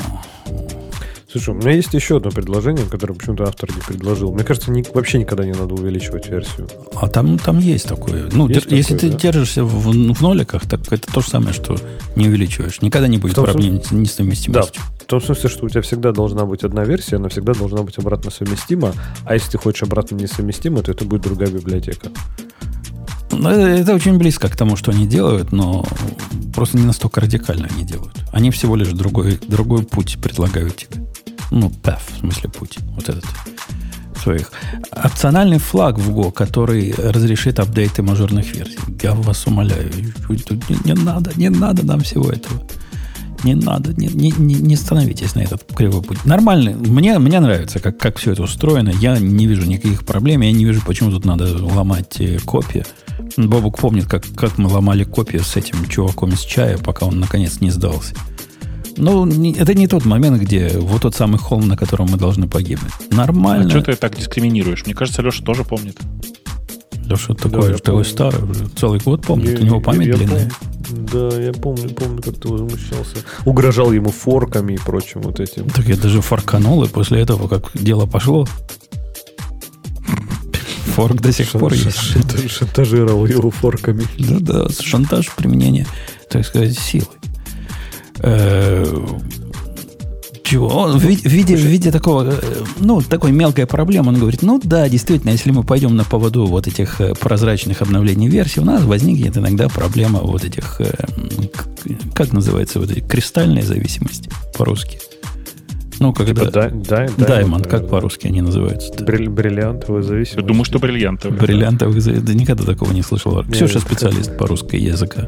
Слушай, 1.36 1.50
у 1.50 1.58
меня 1.58 1.72
есть 1.72 1.94
еще 1.94 2.16
одно 2.16 2.32
предложение, 2.32 2.86
которое 2.86 3.14
почему-то 3.14 3.44
автор 3.44 3.70
не 3.70 3.82
предложил. 3.82 4.32
Мне 4.32 4.46
кажется, 4.46 4.72
ни, 4.72 4.86
вообще 4.94 5.18
никогда 5.18 5.44
не 5.44 5.52
надо 5.52 5.74
увеличивать 5.74 6.30
версию. 6.30 6.70
А 6.96 7.10
там, 7.10 7.38
там 7.38 7.60
есть 7.60 7.90
такое. 7.90 8.30
Ну, 8.32 8.48
есть 8.48 8.70
дер, 8.70 8.74
если 8.74 8.96
ты 8.96 9.10
да? 9.10 9.18
держишься 9.18 9.66
в, 9.66 10.14
в 10.14 10.22
ноликах, 10.22 10.66
так 10.66 10.90
это 10.90 11.12
то 11.12 11.20
же 11.20 11.28
самое, 11.28 11.54
что 11.54 11.76
не 12.16 12.30
увеличиваешь. 12.30 12.82
Никогда 12.82 13.10
не 13.10 13.18
будет 13.18 13.36
проблем 13.36 13.84
с 13.84 13.92
несовместимостью. 13.92 14.54
Да, 14.54 14.62
в 14.62 15.04
том 15.08 15.20
смысле, 15.20 15.50
что 15.50 15.66
у 15.66 15.70
тебя 15.70 15.82
всегда 15.82 16.14
должна 16.14 16.46
быть 16.46 16.64
одна 16.64 16.86
версия, 16.86 17.18
она 17.18 17.28
всегда 17.28 17.54
должна 17.54 17.84
быть 17.84 17.98
обратно 17.98 18.32
совместима. 18.32 18.94
А 19.26 19.34
если 19.34 19.52
ты 19.52 19.58
хочешь 19.58 19.84
обратно 19.84 20.16
несовместимо, 20.16 20.84
то 20.84 20.94
это 20.94 21.04
будет 21.04 21.24
другая 21.24 21.50
библиотека. 21.50 22.12
Ну, 23.32 23.50
это, 23.50 23.62
это 23.62 23.94
очень 23.94 24.18
близко 24.18 24.48
к 24.48 24.56
тому, 24.56 24.78
что 24.78 24.92
они 24.92 25.06
делают, 25.06 25.52
но 25.52 25.86
просто 26.56 26.78
не 26.78 26.86
настолько 26.86 27.20
радикально 27.20 27.68
они 27.76 27.84
делают. 27.84 28.16
Они 28.32 28.52
всего 28.52 28.78
лишь 28.78 28.94
другой, 28.94 29.38
другой 29.46 29.84
путь 29.84 30.18
предлагают 30.22 30.78
тебе. 30.78 31.05
Ну, 31.52 31.72
path, 31.84 32.02
в 32.16 32.20
смысле 32.20 32.50
путь. 32.50 32.78
Вот 32.96 33.10
этот 33.10 33.26
своих. 34.26 34.52
Опциональный 34.92 35.60
флаг 35.60 36.00
в 36.00 36.10
Go, 36.10 36.32
который 36.32 36.94
разрешит 36.98 37.60
апдейты 37.60 38.02
мажорных 38.02 38.56
версий. 38.56 38.80
Я 39.02 39.14
вас 39.14 39.46
умоляю. 39.48 39.92
Не 40.86 40.94
надо, 40.94 41.32
не 41.36 41.50
надо 41.50 41.86
нам 41.86 42.00
всего 42.00 42.30
этого. 42.30 42.62
Не 43.44 43.54
надо, 43.54 43.94
не, 43.94 44.08
не, 44.08 44.32
не 44.32 44.76
становитесь 44.76 45.36
на 45.36 45.42
этот 45.42 45.64
кривой 45.76 46.02
путь. 46.02 46.26
Нормально. 46.26 46.72
Мне, 46.72 47.20
мне 47.20 47.40
нравится, 47.40 47.80
как, 47.80 48.00
как 48.00 48.18
все 48.18 48.32
это 48.32 48.42
устроено. 48.42 48.90
Я 48.90 49.20
не 49.20 49.46
вижу 49.46 49.68
никаких 49.68 50.04
проблем. 50.04 50.42
Я 50.42 50.52
не 50.52 50.66
вижу, 50.66 50.82
почему 50.84 51.12
тут 51.12 51.26
надо 51.26 51.46
ломать 51.64 52.20
э, 52.20 52.40
копии. 52.40 52.84
Бобук 53.38 53.78
помнит, 53.78 54.08
как, 54.08 54.24
как 54.36 54.58
мы 54.58 54.70
ломали 54.70 55.04
копии 55.04 55.38
с 55.38 55.56
этим 55.56 55.86
чуваком 55.88 56.32
из 56.32 56.40
чая, 56.40 56.80
пока 56.80 57.06
он 57.06 57.20
наконец 57.20 57.62
не 57.62 57.70
сдался. 57.70 58.16
Ну, 58.98 59.28
это 59.28 59.74
не 59.74 59.88
тот 59.88 60.06
момент, 60.06 60.42
где 60.42 60.70
вот 60.78 61.02
тот 61.02 61.16
самый 61.16 61.38
холм, 61.38 61.68
на 61.68 61.78
котором 61.78 62.08
мы 62.12 62.18
должны 62.18 62.48
погибнуть. 62.48 62.94
Нормально. 63.12 63.68
А 63.68 63.70
что 63.70 63.82
ты 63.82 63.96
так 63.96 64.16
дискриминируешь? 64.16 64.86
Мне 64.86 64.96
кажется, 64.96 65.22
Леша 65.22 65.44
тоже 65.44 65.64
помнит. 65.64 65.98
Леша 67.06 67.34
такой, 67.36 67.74
да, 67.74 67.78
такой 67.78 68.06
старый, 68.06 68.42
целый 68.76 69.00
год 69.00 69.26
помнит, 69.26 69.60
я, 69.60 69.60
у 69.60 69.64
него 69.64 69.80
память 69.80 70.08
я, 70.08 70.16
длинная. 70.16 70.50
Помню, 70.90 71.08
да, 71.12 71.42
я 71.42 71.54
помню, 71.54 71.90
помню, 71.90 72.22
как 72.22 72.40
ты 72.40 72.48
возмущался. 72.48 73.18
Угрожал 73.46 73.92
ему 73.92 74.10
форками 74.10 74.74
и 74.74 74.78
прочим 74.78 75.22
вот 75.22 75.40
этим. 75.40 75.70
Так 75.70 75.86
я 75.86 75.98
даже 75.98 76.22
форканул, 76.22 76.84
и 76.84 76.88
после 76.88 77.22
этого, 77.22 77.48
как 77.48 77.72
дело 77.76 78.08
пошло, 78.08 78.48
форк 80.96 81.22
до 81.22 81.32
сих 81.32 81.52
пор 81.52 81.74
есть. 81.74 81.98
Шантажировал 82.50 83.26
его 83.26 83.52
форками. 83.52 84.06
Да-да, 84.18 84.68
шантаж 84.70 85.32
применения, 85.36 85.86
так 86.30 86.46
сказать, 86.46 86.78
силы. 86.78 87.06
Э, 88.20 88.86
чего? 90.44 90.68
Он 90.68 90.98
в 90.98 91.04
виде, 91.04 91.56
в 91.56 91.60
виде 91.60 91.92
такого, 91.92 92.30
э, 92.30 92.34
ну, 92.80 93.02
такой 93.02 93.32
мелкой 93.32 93.66
проблемы, 93.66 94.10
он 94.10 94.20
говорит, 94.20 94.42
ну 94.44 94.62
да, 94.64 94.88
действительно, 94.88 95.32
если 95.32 95.52
мы 95.52 95.64
пойдем 95.64 95.96
на 95.96 96.04
поводу 96.04 96.46
вот 96.46 96.68
этих 96.68 97.02
э, 97.02 97.14
прозрачных 97.16 97.82
обновлений 97.82 98.28
версий, 98.28 98.60
у 98.60 98.66
нас 98.66 98.84
возникнет 98.84 99.38
иногда 99.38 99.68
проблема 99.68 100.20
вот 100.20 100.44
этих, 100.44 100.80
как 102.14 102.32
называется, 102.32 102.80
вот 102.80 102.92
эти 102.92 103.00
кристальные 103.00 103.64
зависимости 103.64 104.30
по-русски. 104.58 105.00
Ну, 106.00 106.14
когда... 106.14 106.42
Типа 106.42 106.52
дай, 106.52 106.72
дай, 106.72 107.08
Diamond, 107.08 107.68
как 107.68 107.90
по-русски 107.90 108.28
они 108.28 108.42
называются? 108.42 108.94
Бриль, 109.04 109.30
бриллиантовая 109.30 110.04
зависимость. 110.04 110.42
Я 110.42 110.48
думаю, 110.48 110.66
что 110.66 110.80
бриллиантовая. 110.80 111.40
Бриллиантовая 111.40 112.00
зависимость. 112.00 112.34
Да 112.34 112.34
никогда 112.34 112.64
такого 112.64 112.92
не 112.92 113.02
слышал. 113.02 113.44
Ксюша 113.44 113.80
специалист 113.80 114.38
по 114.38 114.48
русской 114.48 114.80
языка. 114.80 115.28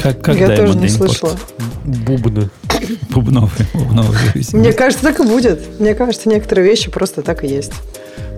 Как, 0.00 0.20
как 0.20 0.36
Я 0.36 0.56
тоже 0.56 0.76
не 0.76 0.88
слышала. 0.88 1.36
Бубны. 1.84 2.50
Бубновые, 3.10 3.66
бубновые 3.72 4.18
Мне 4.52 4.72
кажется, 4.72 5.04
так 5.04 5.20
и 5.20 5.22
будет. 5.22 5.80
Мне 5.80 5.94
кажется, 5.94 6.28
некоторые 6.28 6.68
вещи 6.68 6.90
просто 6.90 7.22
так 7.22 7.44
и 7.44 7.46
есть. 7.46 7.72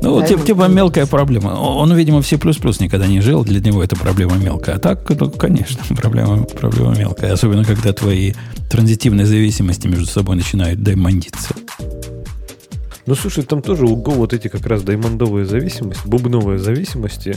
Ну, 0.02 0.20
да, 0.20 0.26
типа, 0.26 0.46
типа 0.46 0.68
мелкая 0.68 1.06
проблема. 1.06 1.48
Он, 1.58 1.92
видимо, 1.94 2.22
в 2.22 2.26
C++ 2.26 2.36
никогда 2.36 3.06
не 3.06 3.20
жил, 3.20 3.44
для 3.44 3.60
него 3.60 3.82
это 3.82 3.96
проблема 3.96 4.36
мелкая. 4.36 4.76
А 4.76 4.78
так, 4.78 5.08
ну, 5.08 5.30
конечно, 5.30 5.82
проблема, 5.96 6.42
проблема 6.44 6.96
мелкая. 6.96 7.32
Особенно, 7.32 7.64
когда 7.64 7.92
твои 7.92 8.34
транзитивные 8.70 9.26
зависимости 9.26 9.86
между 9.86 10.06
собой 10.06 10.36
начинают 10.36 10.82
даймондиться. 10.82 11.54
Ну, 13.06 13.14
слушай, 13.14 13.44
там 13.44 13.62
тоже 13.62 13.84
у 13.84 13.96
Go 13.96 14.14
вот 14.14 14.32
эти 14.32 14.48
как 14.48 14.66
раз 14.66 14.82
даймондовые 14.82 15.46
зависимости, 15.46 16.06
бубновые 16.06 16.58
зависимости, 16.58 17.36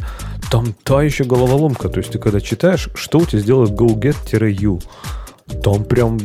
там 0.51 0.73
та 0.83 1.03
еще 1.03 1.23
головоломка. 1.23 1.89
То 1.89 1.99
есть 1.99 2.11
ты 2.11 2.17
когда 2.17 2.41
читаешь, 2.41 2.89
что 2.95 3.19
у 3.19 3.25
тебя 3.25 3.39
сделает 3.39 3.71
go-get-u, 3.71 4.79
там 5.63 5.83
прям 5.83 6.19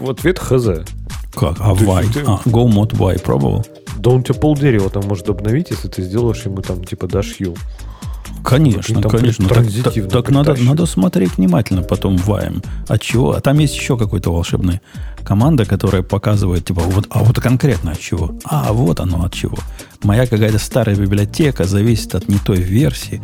в 0.00 0.10
ответ 0.10 0.38
хз. 0.38 0.84
Как? 1.34 1.56
А 1.60 1.74
why? 1.74 2.12
Ты... 2.12 2.20
А, 2.26 2.40
go 2.46 2.66
mod 2.66 2.90
why 2.92 3.20
пробовал? 3.22 3.64
Да 3.98 4.10
он 4.10 4.24
тебе 4.24 4.34
полдерева 4.34 4.90
там 4.90 5.04
может 5.06 5.28
обновить, 5.28 5.70
если 5.70 5.88
ты 5.88 6.02
сделаешь 6.02 6.42
ему 6.44 6.62
там 6.62 6.84
типа 6.84 7.06
дашь 7.06 7.36
u. 7.40 7.54
Конечно, 8.44 9.02
там 9.02 9.10
конечно. 9.10 9.48
Так, 9.48 9.66
так, 9.84 10.08
так 10.08 10.30
надо, 10.30 10.56
надо 10.60 10.86
смотреть 10.86 11.36
внимательно 11.36 11.82
потом 11.82 12.16
ваем. 12.16 12.62
От 12.86 13.02
чего? 13.02 13.32
А 13.32 13.40
там 13.40 13.58
есть 13.58 13.76
еще 13.76 13.98
какой-то 13.98 14.32
волшебный 14.32 14.80
команда, 15.28 15.66
которая 15.66 16.02
показывает, 16.02 16.64
типа, 16.64 16.80
вот, 16.80 17.06
а 17.10 17.22
вот 17.22 17.38
конкретно 17.38 17.92
от 17.92 18.00
чего? 18.00 18.34
А, 18.44 18.72
вот 18.72 18.98
оно 18.98 19.24
от 19.24 19.34
чего. 19.34 19.58
Моя 20.02 20.26
какая-то 20.26 20.58
старая 20.58 20.96
библиотека 20.96 21.64
зависит 21.64 22.14
от 22.14 22.28
не 22.28 22.38
той 22.38 22.56
версии 22.56 23.22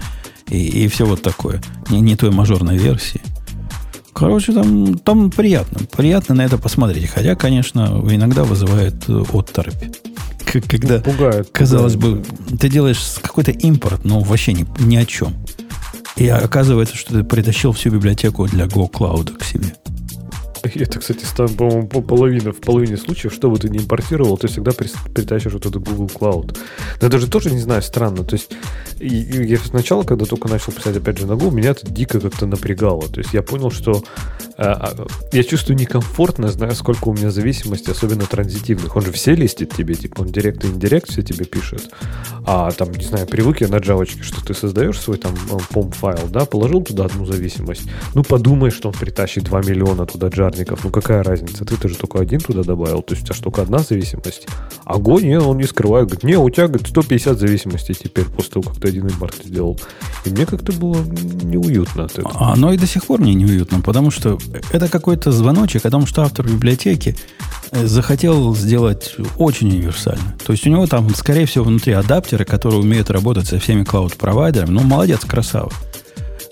и, 0.51 0.85
и 0.85 0.89
все 0.89 1.07
вот 1.07 1.23
такое. 1.23 1.63
Не, 1.89 2.03
не 2.03 2.15
той 2.15 2.31
мажорной 2.31 2.77
версии. 2.77 3.23
Короче, 4.13 4.53
там, 4.53 4.99
там 4.99 5.31
приятно. 5.31 5.81
Приятно 5.97 6.35
на 6.35 6.43
это 6.43 6.59
посмотреть. 6.59 7.09
Хотя, 7.09 7.37
конечно, 7.37 8.03
иногда 8.11 8.45
вызывает 8.45 9.09
отторопь 9.09 9.83
когда, 10.61 11.01
пугает, 11.01 11.49
казалось 11.51 11.95
пугает. 11.95 12.29
бы, 12.29 12.57
ты 12.59 12.69
делаешь 12.69 13.01
какой-то 13.21 13.51
импорт, 13.51 14.05
но 14.05 14.21
вообще 14.21 14.53
ни, 14.53 14.65
ни 14.79 14.95
о 14.95 15.05
чем. 15.05 15.35
И 16.15 16.29
оказывается, 16.29 16.97
что 16.97 17.13
ты 17.13 17.25
притащил 17.25 17.73
всю 17.73 17.91
библиотеку 17.91 18.47
для 18.47 18.67
Go 18.67 18.89
Cloud 18.89 19.37
к 19.37 19.43
себе. 19.43 19.75
Это, 20.75 20.99
кстати, 20.99 21.25
по-моему, 21.57 21.87
половина, 21.89 22.53
в 22.53 22.61
половине 22.61 22.97
случаев, 22.97 23.33
что 23.33 23.51
бы 23.51 23.59
ты 23.59 23.69
не 23.69 23.79
импортировал, 23.79 24.39
ты 24.39 24.49
всегда 24.49 24.73
притащишь 24.73 25.53
вот 25.53 25.67
этот 25.67 25.83
Google 25.83 26.07
Cloud. 26.07 26.57
Но 27.01 27.07
это 27.07 27.19
же 27.19 27.29
тоже, 27.29 27.51
не 27.51 27.61
знаю, 27.61 27.83
странно. 27.83 28.25
То 28.25 28.37
есть, 28.37 28.51
я 29.01 29.59
сначала, 29.59 30.05
когда 30.05 30.25
только 30.25 30.49
начал 30.49 30.73
писать, 30.73 30.97
опять 30.97 31.19
же, 31.19 31.27
на 31.27 31.33
Go, 31.33 31.51
меня 31.51 31.71
это 31.71 31.87
дико 31.87 32.21
как-то 32.21 32.47
напрягало. 32.47 33.09
То 33.09 33.21
есть, 33.21 33.35
я 33.35 33.43
понял, 33.43 33.71
что 33.71 34.03
а, 34.57 34.95
я 35.33 35.43
чувствую 35.43 35.77
некомфортно, 35.79 36.49
знаю, 36.49 36.75
сколько 36.75 37.09
у 37.09 37.15
меня 37.15 37.31
зависимости, 37.31 37.91
особенно 37.91 38.25
транзитивных. 38.25 38.95
Он 38.97 39.03
же 39.03 39.13
все 39.13 39.35
листит 39.35 39.75
тебе, 39.75 39.95
типа 39.95 40.23
он 40.23 40.29
директ 40.29 40.65
и 40.65 40.69
индирект 40.69 41.11
все 41.11 41.23
тебе 41.23 41.45
пишет. 41.45 41.91
А 42.47 42.71
там, 42.71 42.93
не 42.93 43.05
знаю, 43.05 43.27
привык 43.27 43.61
я 43.61 43.69
на 43.69 43.79
джавочке, 43.79 44.23
что 44.23 44.45
ты 44.45 44.55
создаешь 44.55 44.99
свой 44.99 45.19
там 45.19 45.35
POM 45.35 45.93
файл, 45.93 46.29
да, 46.29 46.45
положил 46.45 46.83
туда 46.83 47.07
одну 47.07 47.27
зависимость. 47.27 47.83
Ну, 48.15 48.23
подумай, 48.23 48.71
что 48.71 48.89
он 48.89 48.95
притащит 48.95 49.45
2 49.45 49.63
миллиона 49.63 50.07
туда 50.07 50.29
джарников. 50.55 50.85
Ну, 50.85 50.91
какая 50.91 51.23
разница? 51.23 51.65
Ты-то 51.65 51.89
же 51.89 51.97
только 51.97 52.21
один 52.21 52.41
туда 52.41 52.63
добавил. 52.63 53.03
То 53.03 53.15
есть 53.15 53.23
у 53.23 53.27
тебя 53.27 53.37
же 53.37 53.43
только 53.43 53.63
одна 53.63 53.79
зависимость. 53.79 54.47
А 54.85 54.97
Go, 54.97 55.21
не, 55.23 55.39
он 55.39 55.59
не 55.59 55.65
скрывает. 55.65 56.07
Говорит, 56.07 56.25
не, 56.25 56.37
у 56.37 56.49
тебя, 56.51 56.69
говорит, 56.69 56.89
150 56.89 57.39
зависимостей 57.39 57.95
теперь 57.95 58.25
после 58.27 58.53
того, 58.53 58.71
как 58.71 58.81
ты 58.81 58.89
один 58.89 59.07
импорт 59.07 59.35
сделал. 59.45 59.79
И 60.25 60.31
мне 60.31 60.47
как-то 60.47 60.73
было 60.73 60.97
неуютно 61.43 62.05
от 62.05 62.13
этого. 62.13 62.33
А 62.35 62.53
оно 62.53 62.73
и 62.73 62.79
до 62.79 62.87
сих 62.87 63.05
пор 63.05 63.21
мне 63.21 63.35
неуютно, 63.35 63.81
потому 63.81 64.11
что 64.11 64.39
это 64.73 64.89
какой-то 64.89 65.33
звоночек 65.33 65.85
о 65.87 65.91
том, 65.91 66.07
что 66.07 66.23
автор 66.23 66.47
библиотеки 66.47 67.17
э, 67.73 67.87
захотел 67.87 68.55
сделать 68.55 69.17
очень 69.39 69.69
универсально. 69.69 70.37
То 70.45 70.53
есть 70.53 70.67
у 70.67 70.71
него 70.71 70.87
там, 70.87 71.15
скорее 71.15 71.47
всего, 71.47 71.65
внутри 71.65 71.93
адаптеры, 71.93 72.45
которые 72.45 72.81
умеют 72.81 73.11
работать 73.11 73.47
со 73.47 73.59
всеми 73.59 73.85
клауд-провайдерами. 73.85 74.71
Ну, 74.71 74.83
молодец, 74.83 75.21
красава. 75.25 75.71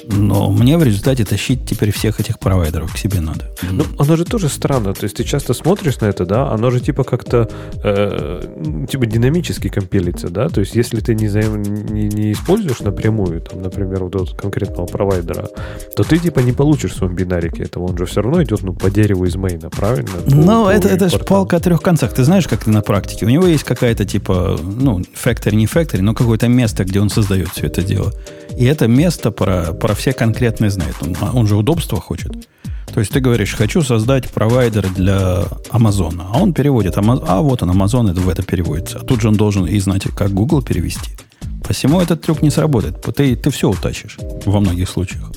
Но 0.06 0.50
мне 0.50 0.76
в 0.78 0.82
результате 0.82 1.24
тащить 1.24 1.64
теперь 1.66 1.92
всех 1.92 2.20
этих 2.20 2.38
провайдеров 2.38 2.92
к 2.92 2.98
себе 2.98 3.20
надо. 3.20 3.50
Ну, 3.70 3.84
оно 3.98 4.16
же 4.16 4.24
тоже 4.24 4.48
странно. 4.48 4.94
То 4.94 5.04
есть 5.04 5.16
ты 5.16 5.24
часто 5.24 5.54
смотришь 5.54 6.00
на 6.00 6.06
это, 6.06 6.26
да, 6.26 6.50
оно 6.50 6.70
же 6.70 6.80
типа 6.80 7.04
как-то 7.04 7.48
э, 7.82 8.86
типа 8.90 9.06
динамически 9.06 9.68
компилится, 9.68 10.28
да. 10.28 10.48
То 10.48 10.60
есть 10.60 10.74
если 10.74 11.00
ты 11.00 11.14
не, 11.14 11.28
заим, 11.28 11.62
не, 11.62 12.08
не 12.08 12.32
используешь 12.32 12.80
напрямую, 12.80 13.40
там, 13.40 13.62
например, 13.62 14.04
вот 14.04 14.14
этого 14.14 14.36
конкретного 14.36 14.86
провайдера, 14.86 15.48
то 15.96 16.02
ты 16.02 16.18
типа 16.18 16.40
не 16.40 16.52
получишь 16.52 16.92
в 16.92 16.96
своем 16.96 17.14
бинарике 17.14 17.64
этого. 17.64 17.84
Он 17.84 17.98
же 17.98 18.06
все 18.06 18.22
равно 18.22 18.42
идет 18.42 18.62
ну, 18.62 18.72
по 18.72 18.90
дереву 18.90 19.24
из 19.24 19.36
мейна, 19.36 19.70
правильно? 19.70 20.10
Ну, 20.26 20.68
это, 20.68 20.88
это 20.88 21.08
же 21.08 21.18
палка 21.18 21.56
о 21.56 21.60
трех 21.60 21.80
концах. 21.80 22.12
Ты 22.12 22.24
знаешь, 22.24 22.46
как 22.48 22.66
на 22.66 22.82
практике? 22.82 23.26
У 23.26 23.28
него 23.28 23.46
есть 23.46 23.64
какая-то 23.64 24.04
типа, 24.04 24.58
ну, 24.62 25.00
factory, 25.00 25.54
не 25.54 25.66
factory, 25.66 26.00
но 26.00 26.14
какое-то 26.14 26.48
место, 26.48 26.84
где 26.84 27.00
он 27.00 27.10
создает 27.10 27.48
все 27.48 27.66
это 27.66 27.82
дело. 27.82 28.12
И 28.56 28.64
это 28.64 28.86
место 28.88 29.30
про, 29.30 29.72
про 29.72 29.94
все 29.94 30.12
конкретные 30.12 30.70
знает. 30.70 30.94
Он, 31.00 31.16
он 31.32 31.46
же 31.46 31.56
удобства 31.56 32.00
хочет. 32.00 32.32
То 32.92 33.00
есть 33.00 33.12
ты 33.12 33.20
говоришь, 33.20 33.54
хочу 33.54 33.82
создать 33.82 34.30
провайдер 34.30 34.88
для 34.90 35.44
Амазона. 35.70 36.26
А 36.32 36.38
он 36.38 36.52
переводит, 36.52 36.94
а 36.96 37.40
вот 37.40 37.62
он, 37.62 37.70
Амазон, 37.70 38.08
это 38.08 38.20
в 38.20 38.28
это 38.28 38.42
переводится. 38.42 38.98
А 38.98 39.00
тут 39.00 39.22
же 39.22 39.28
он 39.28 39.34
должен 39.34 39.66
и 39.66 39.78
знать, 39.78 40.04
как 40.14 40.30
Google 40.30 40.62
перевести. 40.62 41.12
Посему 41.64 42.00
этот 42.00 42.20
трюк 42.20 42.42
не 42.42 42.50
сработает. 42.50 43.00
Ты, 43.00 43.34
ты 43.36 43.50
все 43.50 43.70
утащишь 43.70 44.18
во 44.44 44.60
многих 44.60 44.88
случаях. 44.88 45.32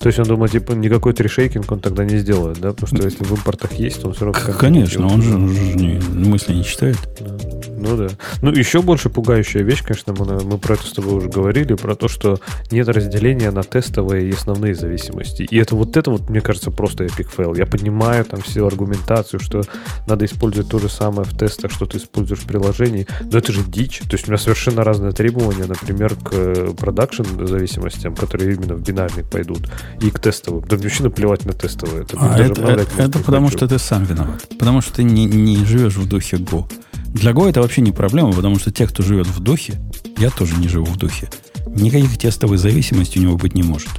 То 0.00 0.06
есть 0.06 0.18
он 0.18 0.26
думает, 0.26 0.52
типа, 0.52 0.72
никакой 0.72 1.12
трешейкинг 1.12 1.70
он 1.70 1.80
тогда 1.80 2.04
не 2.04 2.16
сделает, 2.18 2.58
да? 2.58 2.72
Потому 2.72 2.86
что 2.96 3.06
если 3.06 3.22
в 3.22 3.32
импортах 3.32 3.74
есть, 3.74 4.00
то 4.00 4.08
он 4.08 4.14
все 4.14 4.24
равно... 4.24 4.52
Конечно, 4.58 5.06
он 5.06 5.20
же, 5.20 5.34
он 5.34 5.48
же 5.54 5.60
не, 5.74 6.00
мысли 6.00 6.54
не 6.54 6.64
читает. 6.64 6.96
Да. 7.20 7.59
Ну 7.80 7.96
да. 7.96 8.08
Ну, 8.42 8.52
еще 8.52 8.82
больше 8.82 9.08
пугающая 9.08 9.62
вещь, 9.62 9.82
конечно, 9.82 10.14
мы, 10.16 10.40
мы 10.44 10.58
про 10.58 10.74
это 10.74 10.86
с 10.86 10.92
тобой 10.92 11.14
уже 11.14 11.28
говорили, 11.28 11.74
про 11.74 11.94
то, 11.94 12.08
что 12.08 12.38
нет 12.70 12.88
разделения 12.88 13.50
на 13.50 13.62
тестовые 13.62 14.28
и 14.28 14.32
основные 14.32 14.74
зависимости. 14.74 15.42
И 15.50 15.56
это 15.56 15.74
вот 15.74 15.96
это 15.96 16.10
вот, 16.10 16.28
мне 16.28 16.40
кажется, 16.40 16.70
просто 16.70 17.04
epic 17.04 17.30
fail. 17.30 17.54
Я 17.54 17.66
понимаю 17.66 18.24
там 18.24 18.42
всю 18.42 18.66
аргументацию, 18.66 19.40
что 19.40 19.62
надо 20.06 20.24
использовать 20.24 20.68
то 20.68 20.78
же 20.78 20.88
самое 20.88 21.24
в 21.24 21.36
тестах, 21.36 21.70
что 21.70 21.86
ты 21.86 21.98
используешь 21.98 22.40
в 22.40 22.46
приложении, 22.46 23.06
но 23.20 23.38
это 23.38 23.52
же 23.52 23.62
дичь. 23.62 24.00
То 24.00 24.12
есть 24.12 24.28
у 24.28 24.30
меня 24.30 24.38
совершенно 24.38 24.84
разные 24.84 25.12
требования, 25.12 25.64
например, 25.66 26.14
к 26.16 26.32
э, 26.32 26.72
продакшн 26.78 27.24
зависимостям, 27.46 28.14
которые 28.14 28.54
именно 28.54 28.74
в 28.74 28.82
бинарник 28.82 29.28
пойдут, 29.30 29.70
и 30.00 30.10
к 30.10 30.18
тестовым. 30.18 30.64
Да 30.68 30.76
мне 30.76 30.84
вообще 30.84 31.02
наплевать 31.04 31.44
на 31.44 31.52
тестовые. 31.52 32.02
Это, 32.02 32.16
а 32.20 32.38
это, 32.38 32.62
это, 32.62 33.02
это 33.02 33.18
потому, 33.20 33.48
что 33.50 33.66
ты 33.66 33.78
сам 33.78 34.04
виноват. 34.04 34.46
Потому 34.58 34.80
что 34.80 34.94
ты 34.94 35.02
не, 35.02 35.24
не 35.26 35.64
живешь 35.64 35.96
в 35.96 36.08
духе 36.08 36.36
Go. 36.36 36.66
Для 37.12 37.32
Go 37.32 37.48
это 37.48 37.60
вообще 37.60 37.80
не 37.80 37.92
проблема, 37.92 38.32
потому 38.32 38.58
что 38.58 38.70
те, 38.70 38.86
кто 38.86 39.02
живет 39.02 39.26
в 39.26 39.40
духе, 39.40 39.80
я 40.18 40.30
тоже 40.30 40.56
не 40.56 40.68
живу 40.68 40.86
в 40.86 40.96
духе, 40.96 41.28
никаких 41.66 42.16
тестовой 42.18 42.56
зависимости 42.56 43.18
у 43.18 43.22
него 43.22 43.36
быть 43.36 43.54
не 43.54 43.62
может. 43.62 43.90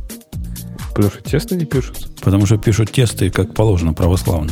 Потому 0.89 1.09
что 1.09 1.21
тесты 1.21 1.55
не 1.55 1.65
пишут? 1.65 2.09
Потому 2.21 2.45
что 2.45 2.57
пишут 2.57 2.91
тесты, 2.91 3.29
как 3.29 3.53
положено, 3.53 3.93
православно. 3.93 4.51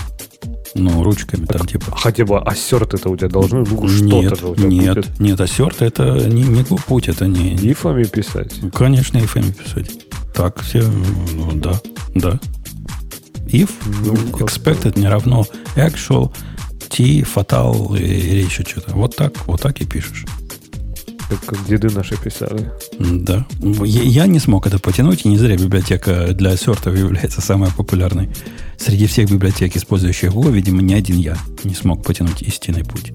Ну, 0.76 1.03
ручками 1.03 1.45
так, 1.45 1.57
там 1.57 1.68
типа. 1.68 1.95
Хотя 1.95 2.26
бы 2.26 2.39
ассерт 2.39 2.93
это 2.93 3.10
у 3.10 3.18
тебя 3.18 3.30
должны 3.30 3.60
ну, 3.60 3.88
что-то 3.88 4.51
у 4.51 4.55
тебя 4.55 4.68
Нет, 4.68 4.95
будет. 4.95 5.20
нет, 5.20 5.41
ассерт 5.41 5.82
это 5.82 6.28
не, 6.30 6.43
не 6.43 6.64
путь, 6.64 7.07
это 7.07 7.28
не... 7.28 7.55
Ифами 7.55 8.03
писать? 8.03 8.53
Конечно, 8.74 9.18
ифами 9.18 9.51
писать. 9.51 9.89
Так 10.34 10.62
все, 10.62 10.84
ну 11.34 11.51
да, 11.53 11.80
да. 12.14 12.39
If 13.47 13.72
ну, 14.05 14.14
expected 14.38 14.99
не 14.99 15.07
равно 15.07 15.45
actual 15.76 16.32
T, 16.89 17.23
фатал 17.23 17.95
или 17.95 18.43
еще 18.43 18.63
что-то. 18.63 18.93
Вот 18.93 19.15
так, 19.15 19.47
вот 19.47 19.61
так 19.61 19.79
и 19.81 19.85
пишешь. 19.85 20.25
Как, 21.29 21.45
как 21.45 21.67
деды 21.67 21.89
наши 21.91 22.17
писали. 22.17 22.71
Да. 22.99 23.45
Я, 23.59 24.01
я 24.01 24.25
не 24.25 24.39
смог 24.39 24.65
это 24.65 24.79
потянуть, 24.79 25.25
и 25.25 25.29
не 25.29 25.37
зря 25.37 25.55
библиотека 25.57 26.33
для 26.33 26.51
ассертов 26.51 26.97
является 26.97 27.39
самой 27.39 27.69
популярной. 27.71 28.29
Среди 28.77 29.05
всех 29.05 29.29
библиотек, 29.29 29.75
использующих 29.75 30.31
Go, 30.31 30.51
видимо, 30.51 30.81
ни 30.81 30.93
один 30.93 31.17
я 31.17 31.37
не 31.63 31.75
смог 31.75 32.03
потянуть 32.03 32.41
истинный 32.41 32.83
путь. 32.83 33.13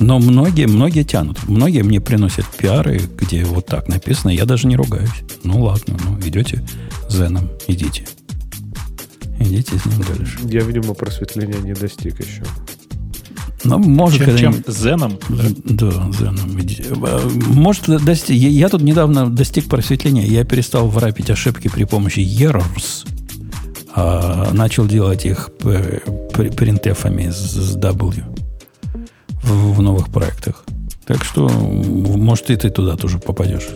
Но 0.00 0.18
многие, 0.18 0.66
многие 0.66 1.04
тянут. 1.04 1.38
Многие 1.46 1.82
мне 1.82 2.00
приносят 2.00 2.46
пиары, 2.46 3.00
где 3.16 3.44
вот 3.44 3.66
так 3.66 3.86
написано, 3.88 4.30
я 4.30 4.44
даже 4.44 4.66
не 4.66 4.74
ругаюсь. 4.74 5.22
Ну 5.44 5.62
ладно, 5.62 5.96
ну 6.04 6.18
идете 6.18 6.64
зеном, 7.08 7.48
идите. 7.68 8.08
Идите 9.38 9.78
с 9.78 9.86
ним 9.86 10.02
дальше. 10.02 10.38
Я, 10.44 10.62
видимо, 10.62 10.94
просветления 10.94 11.58
не 11.58 11.74
достиг 11.74 12.18
еще. 12.18 12.42
Ну, 13.64 13.78
может, 13.78 14.24
чем, 14.24 14.36
чем 14.36 14.64
Зеном? 14.66 15.18
Да, 15.28 15.44
да 15.64 15.90
Зеном. 16.12 16.58
Может, 17.48 17.86
достиг... 18.04 18.36
Я 18.36 18.68
тут 18.68 18.82
недавно 18.82 19.30
достиг 19.30 19.68
просветления. 19.68 20.24
Я 20.26 20.44
перестал 20.44 20.88
врапить 20.88 21.30
ошибки 21.30 21.68
при 21.68 21.84
помощи 21.84 22.20
errors. 22.20 23.06
А 23.94 24.50
начал 24.52 24.86
делать 24.86 25.26
их 25.26 25.50
принтефами 25.60 27.30
с 27.30 27.76
W 27.76 28.22
в, 29.42 29.74
в 29.74 29.82
новых 29.82 30.08
проектах. 30.08 30.64
Так 31.04 31.24
что, 31.24 31.48
может, 31.48 32.50
и 32.50 32.56
ты 32.56 32.70
туда 32.70 32.96
тоже 32.96 33.18
попадешь. 33.18 33.66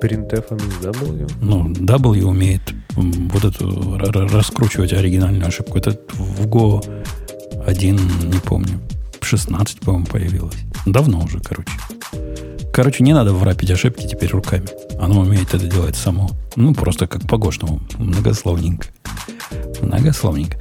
Принтефами 0.00 0.60
с 0.60 0.84
W? 0.84 1.30
Ну, 1.42 1.68
W 1.70 2.24
умеет 2.24 2.62
вот 2.96 3.44
эту 3.44 3.98
раскручивать 3.98 4.92
оригинальную 4.92 5.46
ошибку. 5.46 5.76
Это 5.76 5.98
в 6.14 6.46
Go 6.46 6.82
один, 7.66 7.96
не 8.24 8.38
помню, 8.38 8.80
16, 9.28 9.80
по-моему, 9.80 10.06
появилось. 10.06 10.56
Давно 10.86 11.20
уже, 11.20 11.40
короче. 11.40 11.70
Короче, 12.72 13.04
не 13.04 13.12
надо 13.12 13.32
врапить 13.34 13.70
ошибки 13.70 14.06
теперь 14.06 14.30
руками. 14.30 14.68
Оно 14.98 15.20
умеет 15.20 15.52
это 15.54 15.66
делать 15.66 15.96
само. 15.96 16.30
Ну, 16.56 16.74
просто 16.74 17.06
как 17.06 17.26
по-гошному. 17.26 17.80
Многословненько. 17.98 18.88
Многословненько. 19.82 20.56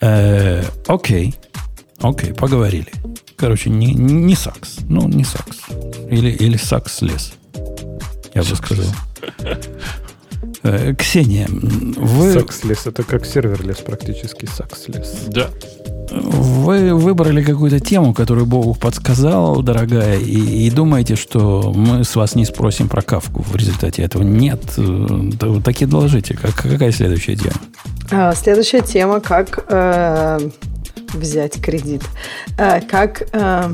Э, 0.00 0.64
окей. 0.86 1.34
Окей, 2.00 2.32
поговорили. 2.32 2.92
Короче, 3.36 3.70
не, 3.70 3.92
не 3.92 4.34
сакс. 4.34 4.78
Ну, 4.88 5.06
не 5.08 5.24
сакс. 5.24 5.58
Или, 6.10 6.30
или 6.30 6.56
sucks 6.56 7.02
less. 7.02 7.34
Я 8.34 8.42
бы 8.42 8.56
сказал. 8.56 8.86
Э, 10.62 10.94
Ксения, 10.94 11.48
вы... 11.48 12.32
Sucks 12.32 12.62
less 12.62 12.86
это 12.86 13.02
как 13.02 13.24
serverless 13.26 13.78
практически, 13.78 14.46
sucks 14.46 14.85
less. 14.85 15.24
Да. 15.28 15.50
Вы 16.10 16.94
выбрали 16.94 17.42
какую-то 17.42 17.80
тему, 17.80 18.14
которую 18.14 18.46
Бог 18.46 18.78
подсказал, 18.78 19.62
дорогая, 19.62 20.18
и, 20.18 20.66
и 20.66 20.70
думаете, 20.70 21.16
что 21.16 21.72
мы 21.74 22.04
с 22.04 22.16
вас 22.16 22.34
не 22.34 22.44
спросим 22.44 22.88
про 22.88 23.02
Кафку 23.02 23.42
в 23.42 23.54
результате 23.56 24.02
этого. 24.02 24.22
Нет, 24.22 24.62
э, 24.76 25.30
так 25.64 25.82
и 25.82 25.86
доложите. 25.86 26.34
Как, 26.34 26.54
какая 26.54 26.92
следующая 26.92 27.36
тема? 27.36 27.56
А, 28.10 28.34
следующая 28.34 28.80
тема, 28.80 29.20
как 29.20 29.64
э, 29.68 30.38
взять 31.14 31.60
кредит. 31.60 32.02
Э, 32.56 32.80
как... 32.80 33.22
Э, 33.32 33.72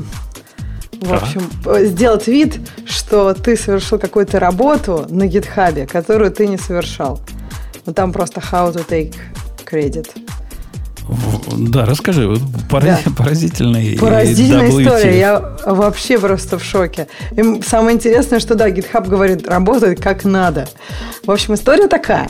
в 1.01 1.13
общем, 1.13 1.41
ага. 1.65 1.85
сделать 1.85 2.25
вид, 2.25 2.59
что 2.87 3.33
ты 3.33 3.57
совершил 3.57 3.99
какую-то 3.99 4.39
работу 4.39 5.05
на 5.09 5.27
гитхабе, 5.27 5.85
которую 5.85 6.31
ты 6.31 6.47
не 6.47 6.57
совершал. 6.57 7.19
Ну, 7.85 7.93
там 7.93 8.13
просто 8.13 8.39
how 8.39 8.73
to 8.73 8.87
take 8.87 9.13
credit. 9.65 10.07
Да, 11.57 11.85
расскажи. 11.85 12.37
Порази, 12.69 13.03
да. 13.05 13.11
Поразительный 13.17 13.97
Поразительная 13.97 14.69
WT. 14.69 14.81
история. 14.83 15.19
Я 15.19 15.57
вообще 15.65 16.17
просто 16.17 16.57
в 16.57 16.63
шоке. 16.63 17.07
И 17.31 17.61
самое 17.61 17.95
интересное, 17.95 18.39
что 18.39 18.55
да, 18.55 18.69
GitHub 18.69 19.07
говорит, 19.07 19.47
работает 19.47 20.01
как 20.01 20.23
надо. 20.25 20.67
В 21.25 21.31
общем, 21.31 21.53
история 21.53 21.87
такая. 21.87 22.29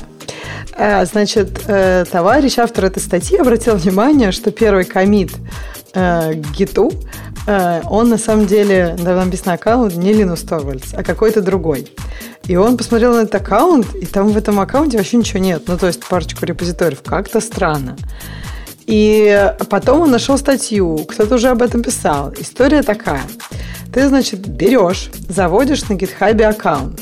Э, 0.77 1.05
значит, 1.05 1.63
э, 1.67 2.05
товарищ, 2.11 2.57
автор 2.57 2.85
этой 2.85 2.99
статьи 3.01 3.37
обратил 3.37 3.75
внимание, 3.75 4.31
что 4.31 4.51
первый 4.51 4.85
комит 4.85 5.31
к 5.93 6.35
гиту, 6.53 6.91
он 7.47 8.09
на 8.09 8.17
самом 8.17 8.47
деле, 8.47 8.97
да, 8.99 9.23
написано 9.23 9.53
аккаунт 9.53 9.95
не 9.95 10.11
Линус 10.11 10.41
Торвальдс, 10.41 10.93
а 10.93 11.03
какой-то 11.03 11.39
другой. 11.39 11.87
И 12.47 12.55
он 12.57 12.77
посмотрел 12.77 13.13
на 13.13 13.21
этот 13.21 13.35
аккаунт, 13.35 13.95
и 13.95 14.05
там 14.05 14.27
в 14.27 14.37
этом 14.37 14.59
аккаунте 14.59 14.97
вообще 14.97 15.17
ничего 15.17 15.39
нет. 15.39 15.63
Ну, 15.67 15.77
то 15.77 15.87
есть 15.87 16.05
парочку 16.05 16.45
репозиториев. 16.45 17.01
Как-то 17.01 17.39
странно. 17.39 17.95
И 18.87 19.51
потом 19.69 20.01
он 20.01 20.11
нашел 20.11 20.37
статью, 20.37 20.97
кто-то 21.07 21.35
уже 21.35 21.49
об 21.49 21.61
этом 21.61 21.81
писал. 21.81 22.33
История 22.37 22.83
такая. 22.83 23.23
Ты, 23.93 24.07
значит, 24.07 24.47
берешь, 24.47 25.09
заводишь 25.27 25.87
на 25.89 25.93
GitHub 25.93 26.41
аккаунт, 26.43 27.01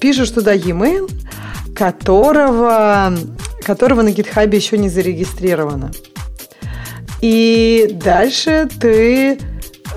пишешь 0.00 0.30
туда 0.30 0.52
e-mail, 0.52 1.10
которого, 1.74 3.14
которого 3.64 4.02
на 4.02 4.08
GitHub 4.08 4.54
еще 4.54 4.78
не 4.78 4.88
зарегистрировано. 4.88 5.90
И 7.20 7.90
дальше 7.92 8.68
ты 8.80 9.38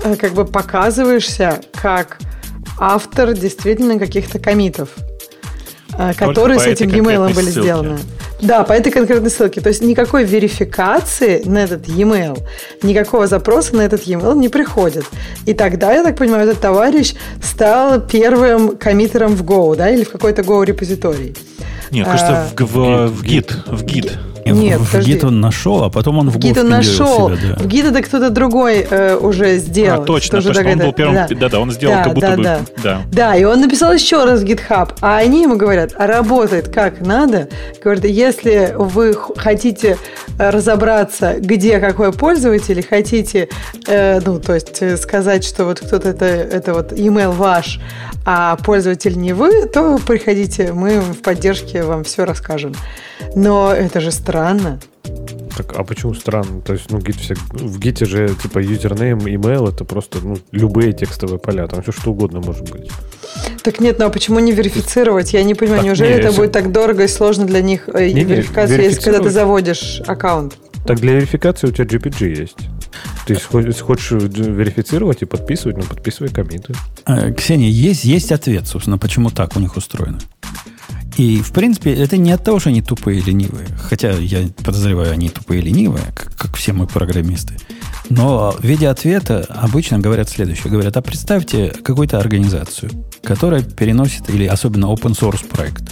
э, 0.04 0.16
как 0.16 0.32
бы 0.32 0.44
показываешься 0.44 1.60
как 1.80 2.18
автор 2.78 3.32
действительно 3.32 3.98
каких-то 3.98 4.38
комитов, 4.38 4.90
э, 5.96 6.14
которые 6.14 6.58
с 6.58 6.66
этим 6.66 6.88
e-mail 6.90 7.32
были 7.32 7.46
ссылке. 7.46 7.62
сделаны. 7.62 7.98
Да, 8.42 8.64
по 8.64 8.72
этой 8.72 8.90
конкретной 8.90 9.30
ссылке. 9.30 9.60
То 9.60 9.68
есть 9.68 9.82
никакой 9.82 10.24
верификации 10.24 11.42
на 11.44 11.58
этот 11.58 11.88
e-mail, 11.88 12.38
никакого 12.82 13.28
запроса 13.28 13.76
на 13.76 13.82
этот 13.82 14.02
e-mail 14.06 14.36
не 14.36 14.48
приходит. 14.48 15.04
И 15.46 15.54
тогда, 15.54 15.92
я 15.92 16.02
так 16.02 16.16
понимаю, 16.16 16.48
этот 16.48 16.60
товарищ 16.60 17.14
стал 17.40 18.00
первым 18.00 18.76
коммитером 18.76 19.36
в 19.36 19.44
Go, 19.44 19.76
да, 19.76 19.90
или 19.90 20.02
в 20.02 20.10
какой-то 20.10 20.42
Go 20.42 20.64
репозиторий. 20.64 21.36
Нет, 21.92 22.06
кажется, 22.06 22.32
а, 22.32 22.48
в, 22.56 22.60
в, 22.60 23.06
в 23.08 23.22
Git. 23.22 23.52
В 23.66 23.84
Git. 23.84 24.10
Нет, 24.44 24.80
в, 24.80 24.94
в 24.94 25.04
гид 25.04 25.24
он 25.24 25.40
нашел, 25.40 25.84
а 25.84 25.90
потом 25.90 26.18
он 26.18 26.30
в, 26.30 26.34
в 26.34 26.38
гид 26.38 26.58
он 26.58 26.68
нашел. 26.68 27.30
Себя, 27.30 27.56
да. 27.56 27.62
В 27.62 27.66
гид 27.66 27.86
это 27.86 28.02
кто-то 28.02 28.30
другой 28.30 28.86
э, 28.88 29.16
уже 29.16 29.58
сделал. 29.58 30.02
А, 30.02 30.04
точно, 30.04 30.42
точно, 30.42 30.70
он 30.70 30.78
был 30.78 30.92
первым. 30.92 31.14
Да, 31.14 31.28
да, 31.28 31.48
да 31.48 31.60
он 31.60 31.70
сделал 31.70 31.96
да, 31.96 32.04
как 32.04 32.14
будто 32.14 32.30
да, 32.30 32.36
бы. 32.36 32.42
Да. 32.42 32.60
Да. 32.82 33.02
да, 33.10 33.36
и 33.36 33.44
он 33.44 33.60
написал 33.60 33.92
еще 33.92 34.24
раз 34.24 34.42
GitHub, 34.42 34.90
а 35.00 35.18
они 35.18 35.42
ему 35.42 35.56
говорят, 35.56 35.92
а 35.96 36.06
работает 36.06 36.68
как 36.68 37.00
надо. 37.00 37.48
Говорят, 37.82 38.04
если 38.04 38.74
вы 38.76 39.16
хотите 39.36 39.98
э, 40.38 40.50
разобраться, 40.50 41.36
где 41.38 41.78
какой 41.78 42.12
пользователь, 42.12 42.84
хотите, 42.86 43.48
э, 43.86 44.20
ну, 44.24 44.38
то 44.38 44.54
есть 44.54 44.80
э, 44.80 44.96
сказать, 44.96 45.44
что 45.44 45.64
вот 45.64 45.80
кто-то 45.80 46.08
это, 46.08 46.26
это 46.26 46.74
вот 46.74 46.92
email 46.92 47.32
ваш, 47.32 47.80
а 48.24 48.56
пользователь 48.56 49.18
не 49.18 49.32
вы, 49.32 49.66
то 49.66 49.98
приходите, 50.06 50.72
мы 50.72 51.00
в 51.00 51.22
поддержке 51.22 51.82
вам 51.82 52.04
все 52.04 52.24
расскажем. 52.24 52.74
Но 53.34 53.72
это 53.72 54.00
же 54.00 54.10
странно. 54.10 54.80
Так, 55.56 55.74
а 55.76 55.84
почему 55.84 56.14
странно? 56.14 56.62
То 56.62 56.72
есть, 56.72 56.90
ну, 56.90 56.98
гит 56.98 57.16
все, 57.16 57.34
в 57.34 57.78
гите 57.78 58.06
же, 58.06 58.34
типа, 58.42 58.58
юзернейм, 58.58 59.18
email, 59.18 59.68
это 59.68 59.84
просто, 59.84 60.18
ну, 60.22 60.38
любые 60.50 60.92
текстовые 60.92 61.38
поля, 61.38 61.66
там 61.66 61.82
все 61.82 61.92
что 61.92 62.12
угодно 62.12 62.40
может 62.40 62.70
быть. 62.70 62.90
Так 63.62 63.80
нет, 63.80 63.98
ну 63.98 64.06
а 64.06 64.10
почему 64.10 64.38
не 64.40 64.52
верифицировать? 64.52 65.32
Я 65.32 65.42
не 65.42 65.54
понимаю, 65.54 65.80
так, 65.80 65.86
неужели 65.86 66.08
не, 66.08 66.14
это 66.14 66.28
если... 66.28 66.40
будет 66.40 66.52
так 66.52 66.72
дорого 66.72 67.04
и 67.04 67.08
сложно 67.08 67.44
для 67.44 67.60
них 67.60 67.88
э, 67.92 68.10
не, 68.10 68.24
верификация, 68.24 68.78
не, 68.78 68.84
если 68.84 69.02
когда 69.02 69.20
ты 69.20 69.30
заводишь 69.30 70.02
аккаунт? 70.06 70.56
Так 70.86 71.00
для 71.00 71.14
верификации 71.14 71.68
у 71.68 71.70
тебя 71.70 71.84
GPG 71.84 72.28
есть. 72.28 72.56
Ты 73.26 73.36
хочешь 73.36 74.10
верифицировать 74.10 75.22
и 75.22 75.24
подписывать, 75.24 75.76
ну 75.76 75.84
подписывай 75.84 76.30
комиты. 76.30 76.74
Э, 77.06 77.32
Ксения, 77.32 77.68
есть, 77.68 78.04
есть 78.04 78.32
ответ, 78.32 78.66
собственно, 78.66 78.98
почему 78.98 79.30
так 79.30 79.56
у 79.56 79.60
них 79.60 79.76
устроено. 79.76 80.18
И, 81.18 81.40
в 81.42 81.52
принципе, 81.52 81.92
это 81.92 82.16
не 82.16 82.32
от 82.32 82.42
того, 82.42 82.58
что 82.58 82.70
они 82.70 82.80
тупые 82.80 83.20
и 83.20 83.22
ленивые. 83.22 83.66
Хотя 83.78 84.12
я 84.12 84.48
подозреваю, 84.64 85.12
они 85.12 85.28
тупые 85.28 85.60
и 85.60 85.64
ленивые, 85.64 86.04
как, 86.14 86.34
как 86.36 86.56
все 86.56 86.72
мы 86.72 86.86
программисты. 86.86 87.56
Но 88.08 88.52
в 88.58 88.64
виде 88.64 88.88
ответа 88.88 89.46
обычно 89.48 89.98
говорят 89.98 90.28
следующее. 90.28 90.70
Говорят, 90.70 90.96
а 90.96 91.02
представьте 91.02 91.68
какую-то 91.68 92.18
организацию, 92.18 92.90
которая 93.22 93.62
переносит, 93.62 94.30
или 94.30 94.46
особенно 94.46 94.86
open 94.86 95.12
source 95.12 95.46
проект, 95.46 95.84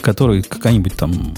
который 0.00 0.42
какая-нибудь 0.42 0.94
там 0.94 1.34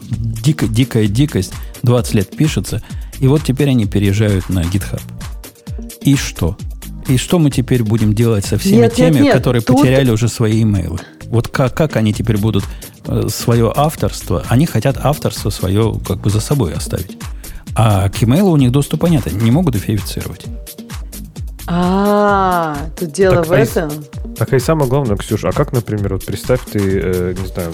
дико, 0.00 0.66
дикая 0.66 1.06
дикость 1.06 1.54
20 1.82 2.14
лет 2.14 2.36
пишется, 2.36 2.82
и 3.22 3.28
вот 3.28 3.44
теперь 3.44 3.70
они 3.70 3.86
переезжают 3.86 4.48
на 4.48 4.62
GitHub. 4.62 5.00
И 6.00 6.16
что? 6.16 6.56
И 7.06 7.16
что 7.16 7.38
мы 7.38 7.52
теперь 7.52 7.84
будем 7.84 8.14
делать 8.14 8.44
со 8.44 8.58
всеми 8.58 8.78
нет, 8.78 8.94
теми, 8.96 9.14
нет, 9.14 9.22
нет. 9.22 9.34
которые 9.34 9.62
Тут... 9.62 9.76
потеряли 9.76 10.10
уже 10.10 10.28
свои 10.28 10.60
имейлы? 10.64 10.98
Вот 11.26 11.46
как, 11.46 11.72
как 11.72 11.94
они 11.94 12.12
теперь 12.12 12.36
будут 12.36 12.64
э, 13.06 13.28
свое 13.28 13.72
авторство? 13.74 14.44
Они 14.48 14.66
хотят 14.66 14.98
авторство 15.00 15.50
свое 15.50 15.94
как 16.04 16.18
бы 16.18 16.30
за 16.30 16.40
собой 16.40 16.74
оставить. 16.74 17.16
А 17.76 18.08
к 18.08 18.24
имейлу 18.24 18.50
у 18.50 18.56
них 18.56 18.72
доступа 18.72 19.06
нет, 19.06 19.24
они 19.28 19.36
не 19.36 19.52
могут 19.52 19.76
верифицировать. 19.76 20.44
А, 21.68 22.76
тут 22.98 23.12
дело 23.12 23.36
так, 23.36 23.46
в 23.46 23.52
а 23.52 23.58
этом. 23.58 23.90
Так 24.36 24.52
и 24.52 24.58
самое 24.58 24.90
главное, 24.90 25.16
Ксюша, 25.16 25.50
а 25.50 25.52
как, 25.52 25.72
например, 25.72 26.14
вот 26.14 26.26
представь 26.26 26.62
ты, 26.72 26.80
э, 26.80 27.34
не 27.40 27.46
знаю, 27.46 27.72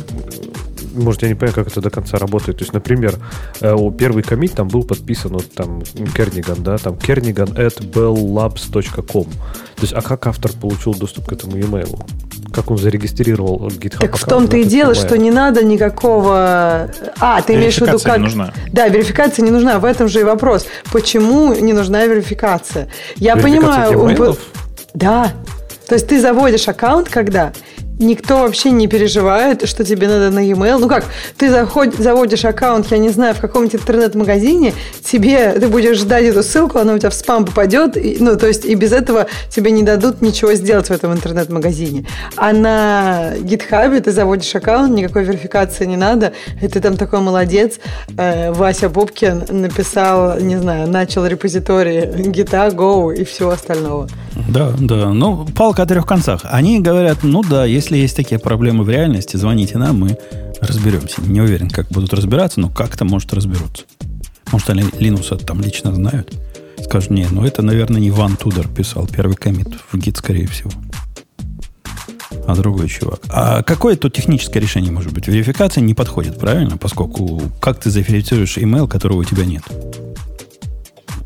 может, 0.95 1.23
я 1.23 1.29
не 1.29 1.35
понимаю, 1.35 1.55
как 1.55 1.69
это 1.69 1.81
до 1.81 1.91
конца 1.91 2.19
работает. 2.19 2.59
То 2.59 2.63
есть, 2.63 2.73
например, 2.73 3.17
э, 3.61 3.75
первый 3.99 4.23
комит 4.23 4.53
там 4.53 4.69
был 4.69 4.85
подписан 4.85 5.33
вот 5.33 5.53
там 5.53 5.83
Керниган, 6.17 6.63
да, 6.63 6.79
там 6.79 6.97
Керниган 6.97 7.49
at 7.49 7.79
belllabs.com. 7.81 9.25
То 9.25 9.83
есть, 9.83 9.93
а 9.93 10.03
как 10.03 10.27
автор 10.27 10.53
получил 10.53 10.95
доступ 10.95 11.27
к 11.27 11.33
этому 11.33 11.57
e-mail? 11.57 11.99
Как 12.53 12.71
он 12.71 12.79
зарегистрировал 12.79 13.69
GitHub? 13.69 14.01
Так 14.01 14.17
в 14.17 14.25
том-то 14.25 14.57
и 14.57 14.65
дело, 14.65 14.95
что 14.95 15.17
не 15.17 15.31
надо 15.31 15.65
никакого... 15.65 16.91
А, 17.21 17.43
ты 17.43 17.55
имеешь 17.55 17.77
в 17.77 17.83
виду 17.83 17.99
как... 17.99 18.17
не 18.17 18.25
нужна. 18.25 18.53
Да, 18.73 18.89
верификация 18.89 19.45
не 19.45 19.51
нужна. 19.51 19.79
В 19.79 19.85
этом 19.85 20.09
же 20.09 20.21
и 20.21 20.25
вопрос. 20.25 20.67
Почему 20.93 21.55
не 21.55 21.73
нужна 21.73 22.07
верификация? 22.07 22.89
Я 23.17 23.35
верификация 23.35 23.93
понимаю... 23.93 24.37
Да. 24.95 25.33
То 25.87 25.95
есть 25.95 26.09
ты 26.09 26.21
заводишь 26.21 26.69
аккаунт, 26.69 27.09
когда 27.09 27.53
никто 27.99 28.41
вообще 28.41 28.71
не 28.71 28.87
переживает, 28.87 29.69
что 29.69 29.85
тебе 29.85 30.09
надо 30.09 30.31
на 30.31 30.41
e-mail. 30.41 30.79
Ну 30.79 30.89
как, 30.89 31.05
ты 31.37 31.51
заход, 31.51 31.95
заводишь 31.95 32.45
аккаунт, 32.45 32.91
я 32.91 32.99
не 32.99 33.11
знаю, 33.11 33.35
в 33.35 33.41
каком-нибудь 33.41 33.81
интернет-магазине, 33.81 34.73
тебе, 35.03 35.53
ты 35.53 35.69
будешь 35.69 35.99
ждать 35.99 36.25
эту 36.25 36.43
ссылку, 36.43 36.79
она 36.79 36.95
у 36.95 36.99
тебя 36.99 37.11
в 37.11 37.15
спам 37.15 37.45
попадет, 37.45 37.97
и, 37.97 38.19
ну, 38.21 38.37
то 38.37 38.47
есть 38.47 38.65
и 38.65 38.75
без 38.75 38.93
этого 38.93 39.27
тебе 39.49 39.71
не 39.71 39.83
дадут 39.83 40.23
ничего 40.23 40.55
сделать 40.55 40.89
в 40.89 40.91
этом 40.91 41.13
интернет-магазине. 41.13 42.07
А 42.37 42.53
на 42.53 43.35
GitHub 43.39 44.01
ты 44.01 44.13
заводишь 44.13 44.55
аккаунт, 44.55 44.95
никакой 44.95 45.25
верификации 45.25 45.87
не 45.87 45.97
надо, 45.97 46.33
и 46.61 46.69
ты 46.69 46.81
там 46.81 46.97
такой 46.97 47.21
молодец. 47.21 47.79
Э, 48.17 48.53
Вася 48.53 48.89
Бубкин 48.89 49.45
написал, 49.51 50.39
не 50.41 50.57
знаю, 50.57 50.89
начал 50.89 51.27
репозиторий 51.27 52.01
Gita, 52.01 52.75
Go 52.75 53.15
и 53.15 53.25
всего 53.25 53.51
остального. 53.51 54.09
Да, 54.49 54.73
да. 54.79 55.13
Ну, 55.13 55.47
палка 55.57 55.83
о 55.83 55.87
трех 55.87 56.07
концах. 56.07 56.43
Они 56.45 56.81
говорят, 56.81 57.19
ну 57.23 57.43
да, 57.43 57.65
если 57.89 58.03
есть 58.03 58.17
такие 58.17 58.39
проблемы 58.39 58.85
в 58.85 58.91
реальности, 58.91 59.39
звоните 59.39 59.79
нам, 59.79 60.01
мы 60.01 60.19
разберемся. 60.61 61.23
Не 61.23 61.41
уверен, 61.41 61.71
как 61.71 61.89
будут 61.89 62.13
разбираться, 62.13 62.61
но 62.61 62.69
как-то, 62.69 63.07
может, 63.07 63.33
разберутся. 63.33 63.85
Может, 64.53 64.69
они 64.69 64.85
Линуса 64.99 65.37
там 65.37 65.63
лично 65.63 65.95
знают. 65.95 66.39
Скажут, 66.85 67.09
не, 67.09 67.27
ну 67.31 67.47
это, 67.47 67.63
наверное, 67.63 67.99
не 67.99 68.11
Ван 68.11 68.37
Тудор 68.37 68.69
писал 68.69 69.07
первый 69.07 69.37
комит 69.37 69.69
в 69.91 69.97
гид, 69.97 70.19
скорее 70.19 70.47
всего. 70.49 70.71
А 72.47 72.55
другой 72.55 72.89
чувак. 72.89 73.21
А 73.31 73.63
какое 73.63 73.97
тут 73.97 74.13
техническое 74.13 74.61
решение 74.61 74.93
может 74.93 75.15
быть? 75.15 75.27
Верификация 75.27 75.81
не 75.81 75.95
подходит, 75.95 76.39
правильно? 76.39 76.77
Поскольку 76.77 77.41
как 77.59 77.81
ты 77.81 77.89
заверифицируешь 77.89 78.59
email, 78.59 78.87
которого 78.87 79.21
у 79.21 79.25
тебя 79.25 79.47
нет? 79.47 79.63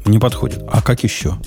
Не 0.05 0.21
подходит. 0.21 0.63
А 0.71 0.81
как 0.81 1.03
еще? 1.03 1.39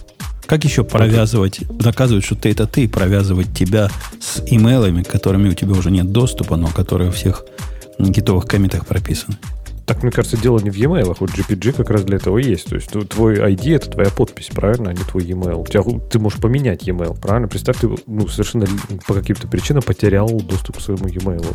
Как 0.47 0.63
еще 0.63 0.83
провязывать, 0.83 1.61
доказывать, 1.69 2.23
что 2.23 2.35
ты 2.35 2.51
это 2.51 2.67
ты, 2.67 2.87
провязывать 2.87 3.53
тебя 3.53 3.89
с 4.19 4.43
имейлами, 4.47 5.01
которыми 5.01 5.49
у 5.49 5.53
тебя 5.53 5.71
уже 5.73 5.89
нет 5.89 6.11
доступа, 6.11 6.55
но 6.55 6.67
которые 6.67 7.09
у 7.09 7.11
всех 7.11 7.45
гитовых 7.97 8.45
комитах 8.45 8.85
прописаны? 8.85 9.37
Так, 9.85 10.01
мне 10.01 10.11
кажется, 10.11 10.37
дело 10.37 10.59
не 10.59 10.71
в 10.71 10.75
e-mail, 10.75 11.15
вот 11.19 11.29
GPG 11.29 11.73
как 11.73 11.91
раз 11.91 12.03
для 12.03 12.17
этого 12.17 12.39
есть. 12.39 12.65
То 12.65 12.75
есть 12.75 12.89
твой 13.09 13.35
ID 13.35 13.75
это 13.75 13.91
твоя 13.91 14.09
подпись, 14.09 14.49
правильно, 14.51 14.89
а 14.89 14.93
не 14.93 15.03
твой 15.03 15.23
e-mail. 15.23 15.61
У 15.61 15.65
тебя, 15.67 15.83
ты 16.09 16.17
можешь 16.17 16.39
поменять 16.39 16.87
e-mail, 16.87 17.19
правильно? 17.19 17.47
Представь, 17.47 17.77
ты 17.79 17.89
ну, 18.07 18.27
совершенно 18.27 18.65
по 19.05 19.13
каким-то 19.13 19.47
причинам 19.47 19.83
потерял 19.83 20.27
доступ 20.27 20.77
к 20.77 20.81
своему 20.81 21.07
e-mail. 21.07 21.45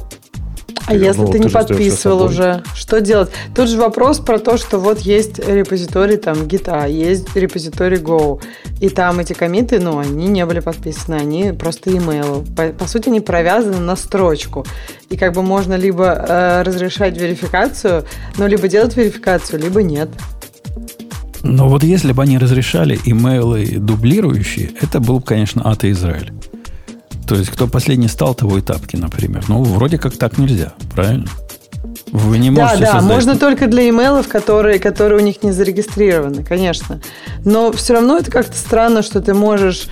А 0.90 0.94
если 0.94 1.20
ну, 1.20 1.30
ты 1.30 1.38
не 1.38 1.48
подписывал 1.48 2.24
уже, 2.24 2.64
что 2.74 3.00
делать? 3.00 3.30
Тут 3.54 3.68
же 3.68 3.78
вопрос 3.78 4.18
про 4.18 4.40
то, 4.40 4.56
что 4.56 4.78
вот 4.78 4.98
есть 4.98 5.38
репозиторий 5.38 6.16
там 6.16 6.48
гита, 6.48 6.84
есть 6.86 7.36
репозиторий 7.36 7.98
Go, 7.98 8.42
и 8.80 8.88
там 8.88 9.20
эти 9.20 9.32
комиты, 9.32 9.78
ну, 9.78 10.00
они 10.00 10.26
не 10.26 10.44
были 10.44 10.58
подписаны, 10.58 11.14
они 11.14 11.52
просто 11.52 11.90
email. 11.90 12.44
По, 12.56 12.72
по 12.76 12.88
сути, 12.88 13.08
они 13.08 13.20
провязаны 13.20 13.78
на 13.78 13.94
строчку. 13.94 14.66
И 15.10 15.16
как 15.16 15.32
бы 15.32 15.42
можно 15.42 15.74
либо 15.74 16.06
э, 16.06 16.62
разрешать 16.62 17.16
верификацию, 17.16 18.04
ну, 18.36 18.48
либо 18.48 18.66
делать 18.66 18.96
верификацию, 18.96 19.60
либо 19.60 19.84
нет. 19.84 20.08
Но 21.44 21.68
вот 21.68 21.84
если 21.84 22.12
бы 22.12 22.24
они 22.24 22.36
разрешали 22.36 22.98
имейлы 23.04 23.76
дублирующие, 23.78 24.70
это 24.80 24.98
был 24.98 25.20
бы, 25.20 25.24
конечно, 25.24 25.62
ад 25.64 25.84
и 25.84 25.92
Израиль. 25.92 26.32
То 27.30 27.36
есть, 27.36 27.48
кто 27.48 27.68
последний 27.68 28.08
стал, 28.08 28.34
того 28.34 28.58
и 28.58 28.60
тапки, 28.60 28.96
например. 28.96 29.44
Ну, 29.46 29.62
вроде 29.62 29.98
как 29.98 30.16
так 30.16 30.36
нельзя, 30.36 30.72
правильно? 30.92 31.26
Вы 32.10 32.38
не 32.38 32.50
можете 32.50 32.80
Да, 32.80 32.86
да, 32.86 32.92
создать... 32.94 33.14
можно 33.14 33.36
только 33.36 33.68
для 33.68 33.88
имейлов, 33.88 34.26
которые, 34.26 34.80
которые 34.80 35.20
у 35.20 35.24
них 35.24 35.40
не 35.44 35.52
зарегистрированы, 35.52 36.42
конечно. 36.42 37.00
Но 37.44 37.70
все 37.70 37.94
равно 37.94 38.18
это 38.18 38.32
как-то 38.32 38.58
странно, 38.58 39.02
что 39.02 39.20
ты 39.20 39.32
можешь 39.32 39.86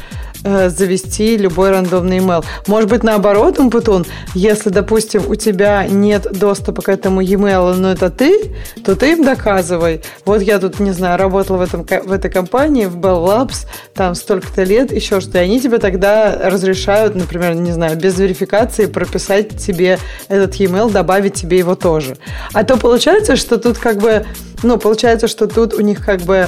э, 0.44 0.68
завести 0.68 1.36
любой 1.36 1.70
рандомный 1.70 2.18
email. 2.18 2.44
Может 2.66 2.90
быть, 2.90 3.02
наоборот, 3.02 3.58
Умпутун, 3.58 4.06
если, 4.34 4.70
допустим, 4.70 5.22
у 5.28 5.34
тебя 5.34 5.86
нет 5.86 6.26
доступа 6.38 6.82
к 6.82 6.88
этому 6.88 7.20
e-mail, 7.20 7.74
но 7.74 7.92
это 7.92 8.10
ты, 8.10 8.54
то 8.84 8.96
ты 8.96 9.12
им 9.12 9.24
доказывай. 9.24 10.02
Вот 10.24 10.42
я 10.42 10.58
тут, 10.58 10.80
не 10.80 10.92
знаю, 10.92 11.18
работала 11.18 11.58
в, 11.58 11.60
этом, 11.62 11.84
в 11.84 12.12
этой 12.12 12.30
компании, 12.30 12.86
в 12.86 12.96
Bell 12.96 13.24
Labs, 13.24 13.66
там 13.94 14.14
столько-то 14.14 14.62
лет, 14.62 14.92
еще 14.92 15.20
что, 15.20 15.38
и 15.38 15.42
они 15.42 15.60
тебе 15.60 15.78
тогда 15.78 16.36
разрешают, 16.50 17.14
например, 17.14 17.54
не 17.54 17.72
знаю, 17.72 17.96
без 17.96 18.18
верификации 18.18 18.86
прописать 18.86 19.56
тебе 19.58 19.98
этот 20.28 20.54
e-mail, 20.56 20.90
добавить 20.90 21.34
тебе 21.34 21.58
его 21.58 21.74
тоже. 21.74 22.16
А 22.52 22.64
то 22.64 22.76
получается, 22.76 23.36
что 23.36 23.58
тут 23.58 23.78
как 23.78 23.98
бы, 23.98 24.26
ну, 24.62 24.78
получается, 24.78 25.28
что 25.28 25.46
тут 25.46 25.74
у 25.74 25.80
них 25.80 26.04
как 26.04 26.20
бы, 26.22 26.46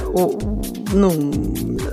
ну, 0.93 1.11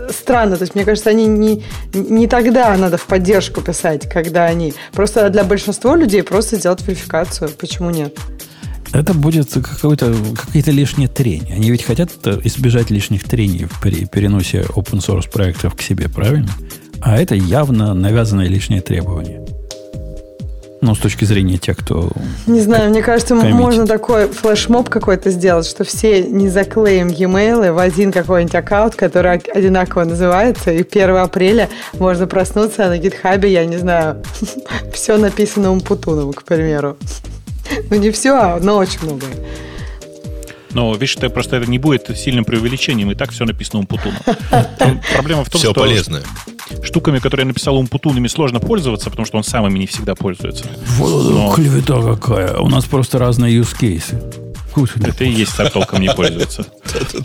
странно. 0.09 0.57
То 0.57 0.63
есть, 0.63 0.75
мне 0.75 0.85
кажется, 0.85 1.09
они 1.09 1.25
не, 1.25 1.63
не 1.93 2.27
тогда 2.27 2.75
надо 2.77 2.97
в 2.97 3.05
поддержку 3.05 3.61
писать, 3.61 4.09
когда 4.09 4.45
они... 4.45 4.73
Просто 4.93 5.29
для 5.29 5.43
большинства 5.43 5.95
людей 5.95 6.23
просто 6.23 6.57
сделать 6.57 6.81
верификацию. 6.87 7.49
Почему 7.57 7.89
нет? 7.89 8.17
Это 8.93 9.13
будет 9.13 9.51
какой-то, 9.53 10.15
какие-то 10.45 10.71
лишние 10.71 11.07
трения. 11.07 11.55
Они 11.55 11.71
ведь 11.71 11.83
хотят 11.83 12.11
избежать 12.45 12.89
лишних 12.89 13.23
трений 13.23 13.67
при 13.81 14.05
переносе 14.05 14.61
open 14.61 14.99
source 14.99 15.29
проектов 15.29 15.75
к 15.75 15.81
себе, 15.81 16.07
правильно? 16.09 16.49
А 17.01 17.17
это 17.17 17.35
явно 17.35 17.93
навязанное 17.93 18.47
лишнее 18.47 18.81
требование. 18.81 19.45
Ну, 20.79 20.93
с 20.93 20.99
точки 20.99 21.25
зрения 21.25 21.57
тех, 21.57 21.77
кто... 21.77 22.11
Не 22.45 22.61
знаю, 22.61 22.91
мне 22.91 23.01
кажется, 23.01 23.35
коммитит. 23.35 23.55
можно 23.55 23.87
такой 23.87 24.27
флешмоб 24.27 24.89
какой-то 24.89 25.31
сделать, 25.31 25.65
что 25.65 25.83
все 25.83 26.21
не 26.21 26.49
заклеим 26.49 27.07
e-mail 27.07 27.71
в 27.73 27.79
один 27.79 28.11
какой-нибудь 28.11 28.53
аккаунт, 28.53 28.95
который 28.95 29.37
одинаково 29.37 30.03
называется, 30.03 30.71
и 30.71 30.83
1 30.83 31.15
апреля 31.15 31.69
можно 31.93 32.27
проснуться, 32.27 32.85
а 32.85 32.89
на 32.89 32.99
гитхабе, 32.99 33.51
я 33.51 33.65
не 33.65 33.77
знаю, 33.77 34.23
все 34.93 35.17
написано 35.17 35.71
Умпутуном, 35.71 36.33
к 36.33 36.43
примеру. 36.43 36.97
Ну, 37.89 37.97
не 37.97 38.11
все, 38.11 38.33
а, 38.33 38.59
но 38.61 38.77
очень 38.77 38.99
многое. 39.03 39.29
Но 40.77 40.93
видишь, 40.93 41.15
это 41.15 41.31
просто 41.31 41.55
это 41.55 41.67
не 41.67 41.79
будет 41.79 42.15
сильным 42.15 42.45
преувеличением, 42.45 43.09
и 43.09 43.15
так 43.15 43.31
все 43.31 43.45
написано 43.45 43.79
Умпутуном. 43.79 44.19
Проблема 45.11 45.43
в 45.43 45.49
том, 45.49 45.59
все 45.59 45.71
что... 45.71 45.79
полезное 45.79 46.21
штуками, 46.83 47.17
которые 47.17 47.45
я 47.45 47.47
написал 47.47 47.77
Умпутун, 47.77 48.15
ими 48.17 48.27
сложно 48.27 48.59
пользоваться, 48.59 49.09
потому 49.09 49.25
что 49.25 49.37
он 49.37 49.43
сам 49.43 49.65
ими 49.65 49.79
не 49.79 49.87
всегда 49.87 50.13
пользуется. 50.13 50.65
Вот 50.97 51.31
Но... 51.31 51.51
клевета 51.55 51.99
какая. 52.03 52.57
У 52.57 52.69
нас 52.69 52.85
просто 52.85 53.17
разные 53.17 53.57
use 53.59 53.75
cases. 53.75 54.21
Это 55.03 55.23
и 55.23 55.31
есть 55.31 55.57
так 55.57 55.73
толком 55.73 55.99
не 55.99 56.13
пользуется. 56.13 56.67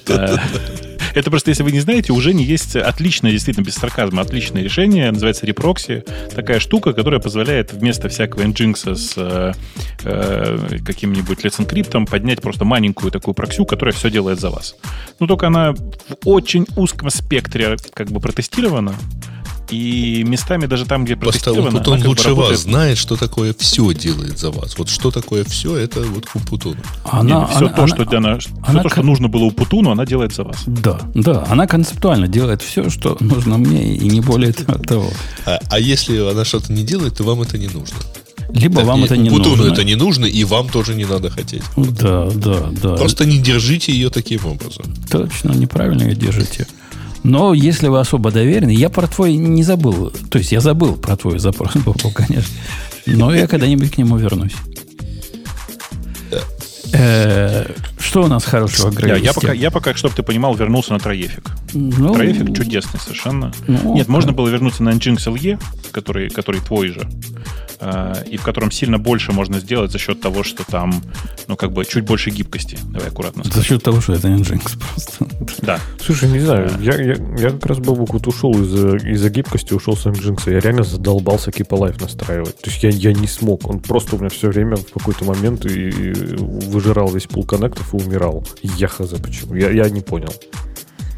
Это 1.15 1.31
просто, 1.31 1.51
если 1.51 1.63
вы 1.63 1.73
не 1.73 1.81
знаете, 1.81 2.13
уже 2.13 2.35
не 2.35 2.45
есть 2.45 2.77
отличное, 2.77 3.31
действительно, 3.31 3.65
без 3.65 3.75
сарказма, 3.75 4.23
отличное 4.23 4.63
решение. 4.63 5.11
Называется 5.11 5.47
репрокси. 5.47 6.05
Такая 6.35 6.61
штука, 6.61 6.93
которая 6.93 7.21
позволяет 7.21 7.73
вместо 7.73 8.09
всякого 8.09 8.43
nginx 8.43 8.95
с 8.95 9.15
э, 9.17 9.53
э, 10.05 10.79
каким-нибудь 10.85 11.45
Encrypt 11.45 12.07
поднять 12.07 12.41
просто 12.41 12.65
маленькую 12.65 13.11
такую 13.11 13.35
проксю, 13.35 13.65
которая 13.65 13.95
все 13.95 14.11
делает 14.11 14.41
за 14.41 14.51
вас. 14.51 14.77
Ну, 15.21 15.27
только 15.27 15.49
она 15.49 15.73
в 15.73 16.17
очень 16.25 16.67
узком 16.77 17.11
спектре 17.11 17.77
как 17.95 18.11
бы 18.11 18.21
протестирована. 18.21 18.95
И 19.73 20.23
местами 20.25 20.66
даже 20.66 20.85
там, 20.85 21.07
где 21.07 21.16
протестировано... 21.16 21.70
Просто 21.70 21.91
Умпутун 21.91 22.09
лучше 22.09 22.29
работает... 22.29 22.59
вас 22.59 22.62
знает, 22.62 22.99
что 22.99 23.16
такое 23.16 23.55
все 23.59 23.93
делает 23.95 24.39
за 24.39 24.51
вас. 24.51 24.77
Вот 24.77 24.91
что 24.91 25.11
такое 25.11 25.45
все, 25.45 25.77
это 25.77 26.03
вот 26.03 26.27
Умпутун. 26.35 26.77
Она, 27.05 27.41
Нет, 27.41 27.49
все 27.49 27.59
она, 27.59 27.68
то, 27.68 27.83
она, 27.83 27.89
что, 27.89 28.05
для 28.05 28.20
нас, 28.20 28.45
она, 28.62 28.81
все 28.81 28.83
то, 28.83 28.89
что 28.91 29.03
нужно 29.03 29.29
было 29.29 29.45
Умпутуну, 29.45 29.91
она 29.91 30.05
делает 30.05 30.35
за 30.35 30.45
вас. 30.45 30.59
Да, 30.66 31.01
да. 31.14 31.47
Она 31.49 31.66
концептуально 31.66 32.29
делает 32.29 32.61
все, 32.61 32.91
что 32.91 33.16
нужно 33.20 33.57
мне, 33.57 33.97
и 33.97 34.09
не 34.11 34.20
более 34.20 34.53
того. 34.87 35.11
А, 35.47 35.59
а 35.70 35.81
если 35.81 36.18
она 36.31 36.45
что-то 36.45 36.70
не 36.70 36.83
делает, 36.83 37.16
то 37.16 37.25
вам 37.25 37.41
это 37.41 37.57
не 37.57 37.68
нужно. 37.68 37.97
Либо 38.53 38.77
так, 38.77 38.87
вам 38.87 39.05
это 39.05 39.16
не 39.16 39.31
Путуну 39.31 39.57
нужно. 39.57 39.73
это 39.73 39.85
не 39.85 39.95
нужно, 39.95 40.27
и 40.27 40.45
вам 40.45 40.68
тоже 40.68 40.95
не 40.95 41.07
надо 41.07 41.31
хотеть. 41.31 41.62
Да, 41.77 42.29
да, 42.35 42.68
да. 42.83 42.97
Просто 42.97 43.25
не 43.25 43.39
держите 43.39 43.93
ее 43.93 44.11
таким 44.11 44.45
образом. 44.45 44.85
Точно, 45.11 45.53
неправильно 45.53 46.03
ее 46.03 46.14
держите. 46.14 46.66
Но 47.23 47.55
если 47.55 47.89
вы 47.89 48.01
особо 48.01 48.31
доверены, 48.31 48.70
я 48.70 48.89
про 48.89 49.07
твой 49.07 49.37
не 49.37 49.62
забыл. 49.62 50.11
То 50.31 50.39
есть 50.39 50.53
я 50.53 50.61
забыл 50.61 50.97
про 50.97 51.16
твой 51.16 51.39
запрос, 51.39 51.73
конечно. 52.14 52.55
Но 53.07 53.35
я 53.35 53.47
когда-нибудь 53.47 53.93
к 53.93 53.99
нему 53.99 54.16
вернусь. 54.16 54.55
Э, 58.03 58.05
что 58.05 58.22
у 58.22 58.28
нас 58.28 58.44
хорошего, 58.44 58.90
Грей? 58.90 59.22
Я, 59.22 59.32
пока, 59.32 59.53
я 59.53 59.70
пока, 59.70 59.94
чтобы 59.94 60.14
ты 60.14 60.22
понимал, 60.22 60.55
вернулся 60.55 60.92
на 60.92 60.98
троефик. 60.98 61.44
Ну, 61.72 62.14
троефик 62.14 62.55
чудесный 62.57 63.00
совершенно. 63.00 63.53
Ну, 63.66 63.94
Нет, 63.94 64.09
можно 64.09 64.32
было 64.32 64.48
вернуться 64.48 64.82
на 64.82 64.90
Nginx 64.90 65.16
LE, 65.26 65.62
который, 65.92 66.28
который 66.30 66.61
твой 66.61 66.88
же. 66.88 67.09
Э, 67.84 68.14
и 68.30 68.36
в 68.36 68.42
котором 68.42 68.70
сильно 68.70 68.98
больше 68.98 69.32
можно 69.32 69.59
сделать 69.59 69.90
за 69.90 69.98
счет 69.98 70.20
того, 70.20 70.44
что 70.44 70.64
там, 70.64 71.03
ну, 71.48 71.57
как 71.57 71.72
бы 71.72 71.84
чуть 71.84 72.05
больше 72.05 72.30
гибкости. 72.30 72.78
Давай 72.84 73.09
аккуратно. 73.09 73.42
За 73.44 73.62
счет 73.62 73.82
того, 73.82 74.00
что 74.00 74.12
это 74.12 74.28
Nginx 74.28 74.78
просто. 74.78 75.26
Да. 75.62 75.80
Слушай, 76.00 76.30
не 76.30 76.38
знаю, 76.38 76.70
я, 76.80 76.94
я, 76.94 77.16
я 77.38 77.50
как 77.50 77.66
раз 77.66 77.78
был 77.78 77.94
вот 77.94 78.26
ушел 78.26 78.53
из-за 78.62 78.96
из 78.96 79.28
гибкости, 79.30 79.74
ушел 79.74 79.96
с 79.96 80.07
Nginx. 80.07 80.53
Я 80.53 80.61
реально 80.61 80.84
задолбался 80.84 81.50
Keep 81.50 81.68
Alive 81.70 82.00
настраивать. 82.00 82.57
То 82.61 82.70
есть 82.70 82.84
я, 82.84 82.90
я 82.90 83.12
не 83.12 83.26
смог. 83.26 83.68
Он 83.68 83.80
просто 83.80 84.14
у 84.14 84.18
меня 84.20 84.28
все 84.28 84.48
время 84.48 84.76
в 84.76 84.92
какой-то 84.92 85.24
момент 85.24 85.66
и, 85.66 85.88
и 85.88 86.12
выжирал 86.36 87.09
весь 87.11 87.26
пул 87.26 87.44
коннектов 87.44 87.91
и 87.93 87.97
умирал. 87.97 88.45
Я 88.62 88.88
хз 88.88 89.11
почему. 89.22 89.55
Я, 89.55 89.70
я 89.70 89.88
не 89.88 90.01
понял. 90.01 90.34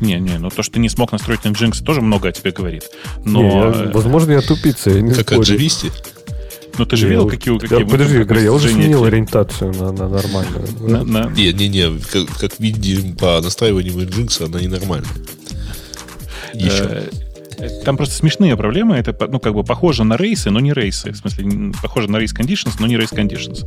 Не, 0.00 0.18
не, 0.18 0.38
ну 0.38 0.50
то, 0.50 0.62
что 0.62 0.74
ты 0.74 0.80
не 0.80 0.88
смог 0.88 1.12
настроить 1.12 1.40
Nginx, 1.40 1.84
тоже 1.84 2.00
много 2.00 2.28
о 2.28 2.32
тебе 2.32 2.50
говорит. 2.50 2.84
Но... 3.24 3.42
Не, 3.42 3.48
я, 3.48 3.90
возможно, 3.92 4.32
я 4.32 4.40
тупица. 4.40 4.90
Я 4.90 5.00
не 5.00 5.12
как 5.12 5.32
от 5.32 5.44
Джависти? 5.44 5.92
Ну, 6.76 6.86
ты 6.86 6.96
же 6.96 7.08
видел, 7.08 7.28
какие... 7.28 7.56
какие 7.56 7.84
да, 7.84 7.86
подожди, 7.86 8.20
Игорь, 8.20 8.40
я 8.40 8.52
уже 8.52 8.68
сменил 8.68 9.04
ориентацию 9.04 9.72
на, 9.72 9.92
на 9.92 10.08
нормальную. 10.08 10.66
На, 10.80 11.04
на... 11.04 11.30
Не, 11.30 11.52
не, 11.52 11.68
не, 11.68 12.00
как, 12.00 12.26
как 12.38 12.58
видим 12.58 13.14
по 13.14 13.40
настраиванию 13.40 13.94
Nginx, 13.94 14.44
она 14.44 14.60
ненормальная. 14.60 15.08
Еще. 16.52 17.10
Э, 17.58 17.68
там 17.84 17.96
просто 17.96 18.14
смешные 18.14 18.56
проблемы. 18.56 18.96
Это, 18.96 19.16
ну, 19.28 19.40
как 19.40 19.54
бы 19.54 19.64
похоже 19.64 20.04
на 20.04 20.16
рейсы, 20.16 20.50
но 20.50 20.60
не 20.60 20.72
рейсы. 20.72 21.12
В 21.12 21.16
смысле, 21.16 21.72
похоже 21.82 22.10
на 22.10 22.18
race 22.18 22.34
conditions, 22.36 22.76
но 22.78 22.86
не 22.86 22.96
race 22.96 23.14
conditions, 23.14 23.66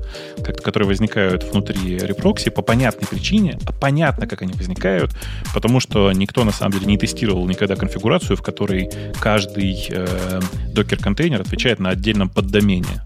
которые 0.62 0.88
возникают 0.88 1.44
внутри 1.44 1.98
Reproxy 1.98 2.50
по 2.50 2.62
понятной 2.62 3.08
причине. 3.08 3.58
А 3.66 3.72
понятно, 3.72 4.28
как 4.28 4.42
они 4.42 4.54
возникают, 4.54 5.12
потому 5.54 5.80
что 5.80 6.12
никто, 6.12 6.44
на 6.44 6.52
самом 6.52 6.74
деле, 6.74 6.86
не 6.86 6.98
тестировал 6.98 7.48
никогда 7.48 7.76
конфигурацию, 7.76 8.38
в 8.38 8.42
которой 8.42 8.90
каждый 9.20 9.88
э, 9.90 10.40
докер-контейнер 10.74 11.42
отвечает 11.42 11.80
на 11.80 11.90
отдельном 11.90 12.30
поддомене. 12.30 13.02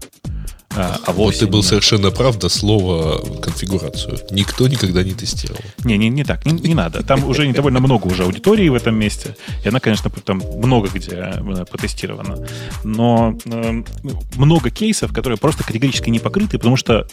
А, 0.76 0.98
а 1.06 1.12
вот 1.12 1.36
ты 1.36 1.46
был 1.46 1.62
совершенно 1.62 2.10
прав 2.10 2.38
до 2.38 2.48
слова 2.48 3.20
конфигурацию. 3.40 4.18
Никто 4.30 4.68
никогда 4.68 5.02
не 5.02 5.12
тестировал. 5.12 5.60
Не, 5.84 5.98
не, 5.98 6.08
не 6.08 6.24
так, 6.24 6.46
не, 6.46 6.52
не 6.52 6.74
надо. 6.74 7.02
Там 7.02 7.24
уже 7.24 7.46
не 7.46 7.52
довольно 7.52 7.80
много 7.80 8.06
уже 8.06 8.24
аудитории 8.24 8.68
в 8.68 8.74
этом 8.74 8.94
месте. 8.94 9.36
И 9.64 9.68
она, 9.68 9.80
конечно, 9.80 10.10
там 10.24 10.42
много 10.56 10.88
где 10.88 11.10
э, 11.12 11.64
потестирована. 11.70 12.38
Но 12.84 13.36
э, 13.44 13.82
много 14.36 14.70
кейсов, 14.70 15.12
которые 15.12 15.38
просто 15.38 15.64
категорически 15.64 16.10
не 16.10 16.18
покрыты, 16.18 16.58
потому 16.58 16.76
что 16.76 17.06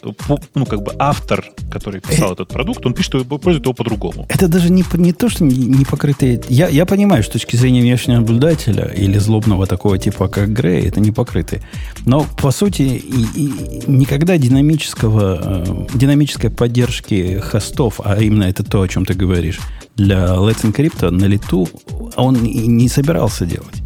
ну, 0.56 0.66
как 0.66 0.84
бы 0.84 0.94
автор, 0.98 1.46
который 1.72 2.00
писал 2.00 2.32
э, 2.32 2.34
этот 2.34 2.50
продукт, 2.50 2.86
он 2.86 2.94
пишет, 2.94 3.10
что 3.10 3.26
пользует 3.26 3.66
его 3.66 3.74
по-другому. 3.74 4.26
Это 4.30 4.48
даже 4.48 4.72
не, 4.72 4.86
не 4.94 5.12
то, 5.12 5.30
что 5.30 5.44
не, 5.44 5.56
не 5.56 5.86
покрытые. 5.86 6.42
Я, 6.48 6.70
я 6.70 6.86
понимаю, 6.86 7.24
с 7.24 7.30
точки 7.30 7.56
зрения 7.58 7.82
внешнего 7.82 8.18
наблюдателя 8.18 8.86
или 8.86 9.18
злобного 9.18 9.68
такого 9.68 9.98
типа, 9.98 10.28
как 10.28 10.54
Грей, 10.54 10.88
это 10.88 11.00
не 11.00 11.12
покрытые. 11.12 11.62
Но, 12.06 12.26
по 12.42 12.52
сути, 12.52 12.82
и, 12.84 13.26
и 13.36 13.49
никогда 13.88 14.38
динамического, 14.38 15.64
э, 15.66 15.88
динамической 15.94 16.50
поддержки 16.50 17.40
хостов, 17.40 18.00
а 18.04 18.22
именно 18.22 18.44
это 18.44 18.64
то, 18.64 18.82
о 18.82 18.88
чем 18.88 19.06
ты 19.06 19.14
говоришь, 19.14 19.60
для 19.96 20.28
Let's 20.28 20.64
Encrypt 20.64 21.10
на 21.10 21.26
лету 21.26 21.68
он 22.16 22.36
и 22.46 22.68
не 22.68 22.88
собирался 22.90 23.46
делать. 23.46 23.82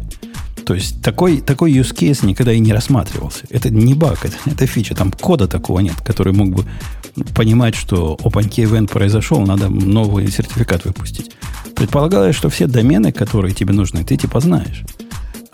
То 0.64 0.74
есть 0.74 1.02
такой, 1.02 1.40
такой 1.40 1.72
use 1.72 1.94
case 1.94 2.24
никогда 2.24 2.52
и 2.52 2.58
не 2.58 2.72
рассматривался. 2.72 3.44
Это 3.50 3.70
не 3.70 3.94
баг, 3.94 4.24
это, 4.24 4.36
это 4.46 4.66
фича. 4.66 4.94
Там 4.94 5.12
кода 5.12 5.46
такого 5.46 5.80
нет, 5.80 5.96
который 6.02 6.32
мог 6.32 6.54
бы 6.54 6.64
понимать, 7.34 7.74
что 7.74 8.16
OpenKey 8.22 8.64
event 8.64 8.88
произошел, 8.88 9.40
надо 9.40 9.68
новый 9.68 10.30
сертификат 10.30 10.84
выпустить. 10.84 11.32
Предполагалось, 11.76 12.34
что 12.34 12.48
все 12.48 12.66
домены, 12.66 13.12
которые 13.12 13.54
тебе 13.54 13.74
нужны, 13.74 14.04
ты 14.04 14.16
типа 14.16 14.40
знаешь. 14.40 14.84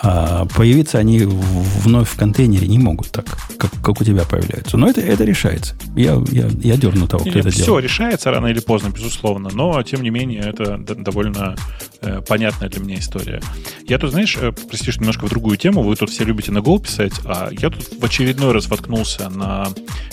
А 0.03 0.47
появиться 0.47 0.99
они 0.99 1.21
вновь 1.25 2.09
в 2.09 2.17
контейнере 2.17 2.67
не 2.67 2.79
могут 2.79 3.11
так, 3.11 3.27
как, 3.59 3.71
как 3.83 4.01
у 4.01 4.05
тебя 4.05 4.25
появляются. 4.25 4.79
Но 4.79 4.89
это, 4.89 5.03
это 5.03 5.25
решается. 5.25 5.75
Я, 5.95 6.19
я, 6.31 6.49
я 6.63 6.77
дерну 6.79 7.07
того, 7.07 7.21
кто 7.21 7.31
Нет, 7.31 7.41
это 7.41 7.51
все 7.51 7.67
делает. 7.67 7.85
решается 7.85 8.31
рано 8.31 8.47
или 8.47 8.61
поздно, 8.61 8.89
безусловно, 8.89 9.51
но, 9.53 9.83
тем 9.83 10.03
не 10.03 10.09
менее, 10.09 10.41
это 10.41 10.79
довольно 10.79 11.55
э, 12.01 12.23
понятная 12.27 12.71
для 12.71 12.81
меня 12.83 12.99
история. 12.99 13.43
Я 13.87 13.99
тут, 13.99 14.13
знаешь, 14.13 14.39
э, 14.41 14.53
прости, 14.53 14.91
что 14.91 15.01
немножко 15.01 15.27
в 15.27 15.29
другую 15.29 15.59
тему, 15.59 15.83
вы 15.83 15.95
тут 15.97 16.09
все 16.09 16.25
любите 16.25 16.51
на 16.51 16.59
Go 16.59 16.81
писать, 16.81 17.13
а 17.27 17.51
я 17.53 17.69
тут 17.69 17.87
в 18.01 18.03
очередной 18.03 18.53
раз 18.53 18.69
воткнулся 18.69 19.29
на... 19.29 19.69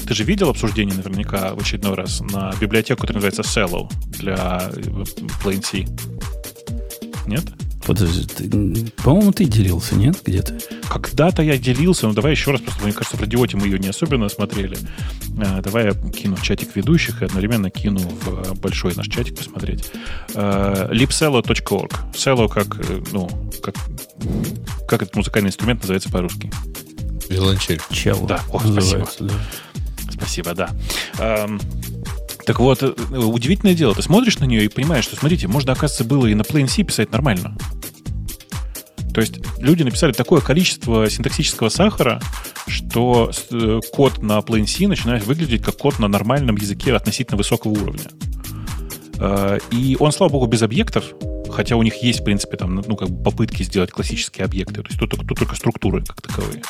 Ты 0.06 0.14
же 0.14 0.26
видел 0.26 0.50
обсуждение 0.50 0.96
наверняка 0.98 1.54
в 1.56 1.60
очередной 1.62 1.94
раз 1.96 2.20
на 2.20 2.54
библиотеку, 2.60 3.02
которая 3.02 3.24
называется 3.24 3.42
Cello 3.44 3.90
для 4.20 4.70
э, 4.76 4.82
Plain 5.42 5.64
C? 5.64 5.86
Нет? 7.26 7.46
Подожди, 7.88 8.26
ты, 8.26 8.92
по-моему, 9.02 9.32
ты 9.32 9.46
делился, 9.46 9.96
нет, 9.96 10.18
где-то? 10.26 10.60
Когда-то 10.90 11.42
я 11.42 11.58
делился, 11.58 12.06
но 12.06 12.14
давай 12.14 12.34
еще 12.34 12.52
раз, 12.52 12.60
просто 12.60 12.84
мне 12.84 12.92
кажется, 12.92 13.16
в 13.16 13.22
радиоте 13.22 13.56
мы 13.56 13.66
ее 13.66 13.80
не 13.80 13.88
особенно 13.88 14.28
смотрели. 14.28 14.78
А, 15.40 15.62
давай 15.62 15.86
я 15.86 15.94
кину 15.94 16.36
в 16.36 16.44
чатик 16.44 16.76
ведущих 16.76 17.22
и 17.22 17.26
одновременно 17.26 17.70
кину 17.70 18.00
в 18.00 18.52
э, 18.52 18.54
большой 18.56 18.94
наш 18.96 19.08
чатик 19.08 19.38
посмотреть. 19.38 19.86
А, 20.36 20.92
lipsello.org. 20.92 21.94
Cello 22.14 22.50
как, 22.50 22.78
э, 22.78 23.04
ну, 23.14 23.30
как, 23.64 23.76
как 24.86 25.04
этот 25.04 25.16
музыкальный 25.16 25.48
инструмент 25.48 25.80
называется 25.80 26.10
по-русски? 26.10 26.52
Виолончель. 27.30 27.80
Чело. 27.90 28.28
Да, 28.28 28.42
о, 28.52 28.60
спасибо. 28.60 29.08
Да. 29.22 29.34
Спасибо, 30.12 30.54
да. 30.54 30.70
Так 32.48 32.62
вот, 32.62 32.82
э, 32.82 32.88
удивительное 32.88 33.76
дело, 33.76 33.94
ты 33.94 34.02
смотришь 34.02 34.40
на 34.40 34.46
нее 34.46 34.64
и 34.64 34.68
понимаешь, 34.70 35.04
что, 35.04 35.18
смотрите, 35.18 35.50
можно, 35.50 35.74
оказывается, 35.74 36.06
было 36.06 36.28
и 36.28 36.34
на 36.34 36.44
Plain 36.44 36.70
C 36.70 36.84
писать 36.84 37.12
нормально. 37.12 37.58
То 39.18 39.22
есть 39.22 39.40
люди 39.58 39.82
написали 39.82 40.12
такое 40.12 40.42
количество 40.42 41.10
синтаксического 41.10 41.70
сахара, 41.70 42.22
что 42.68 43.32
э, 43.50 43.80
код 43.92 44.22
на 44.22 44.38
Plain 44.38 44.68
C 44.68 44.88
начинает 44.88 45.26
выглядеть 45.26 45.64
как 45.64 45.76
код 45.76 45.98
на 45.98 46.08
нормальном 46.08 46.56
языке 46.56 46.94
относительно 46.94 47.36
высокого 47.36 47.72
уровня. 47.72 48.12
Э, 49.20 49.58
и 49.72 49.98
он, 50.00 50.12
слава 50.12 50.34
богу, 50.34 50.46
без 50.46 50.62
объектов, 50.62 51.04
хотя 51.52 51.78
у 51.78 51.82
них 51.82 51.96
есть, 52.04 52.20
в 52.20 52.26
принципе, 52.26 52.58
там, 52.58 52.76
ну, 52.76 52.96
как 52.96 53.10
бы 53.10 53.24
попытки 53.24 53.64
сделать 53.64 53.90
классические 53.90 54.46
объекты. 54.46 54.84
То 54.84 54.88
есть 54.88 55.00
тут, 55.00 55.10
тут 55.10 55.36
только 55.36 55.56
структуры 55.56 56.04
как 56.06 56.22
таковые. 56.22 56.62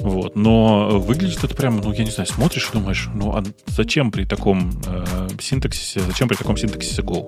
Вот. 0.00 0.36
Но 0.36 1.00
выглядит 1.00 1.42
это 1.42 1.54
прямо, 1.54 1.80
ну, 1.82 1.94
я 1.94 2.04
не 2.04 2.10
знаю, 2.10 2.26
смотришь 2.28 2.68
и 2.68 2.72
думаешь, 2.74 3.08
ну, 3.14 3.34
а 3.34 3.42
зачем 3.68 4.12
при 4.12 4.26
таком 4.26 4.82
э, 4.84 5.28
синтаксисе, 5.40 6.00
зачем 6.00 6.28
при 6.28 6.36
таком 6.36 6.58
синтаксисе 6.58 7.00
Go? 7.00 7.26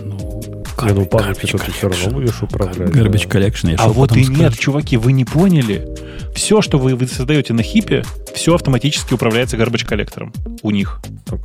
Ну, 0.00 0.42
не, 0.82 0.92
ну 0.92 1.06
память 1.06 1.38
это 1.42 1.58
ты 1.58 1.72
все 1.72 1.88
равно 1.88 2.10
будешь 2.10 2.42
управлять. 2.42 2.90
Garbage 2.90 3.28
да. 3.28 3.38
collection. 3.38 3.74
А 3.78 3.88
вот 3.88 4.16
и 4.16 4.24
скажешь. 4.24 4.40
нет, 4.40 4.58
чуваки, 4.58 4.96
вы 4.96 5.12
не 5.12 5.24
поняли. 5.24 5.86
Все, 6.34 6.62
что 6.62 6.78
вы, 6.78 6.94
вы 6.94 7.06
создаете 7.06 7.52
на 7.52 7.62
хипе, 7.62 8.04
все 8.34 8.54
автоматически 8.54 9.14
управляется 9.14 9.56
garbage 9.56 9.86
коллектором 9.86 10.32
у 10.62 10.70
них. 10.70 11.00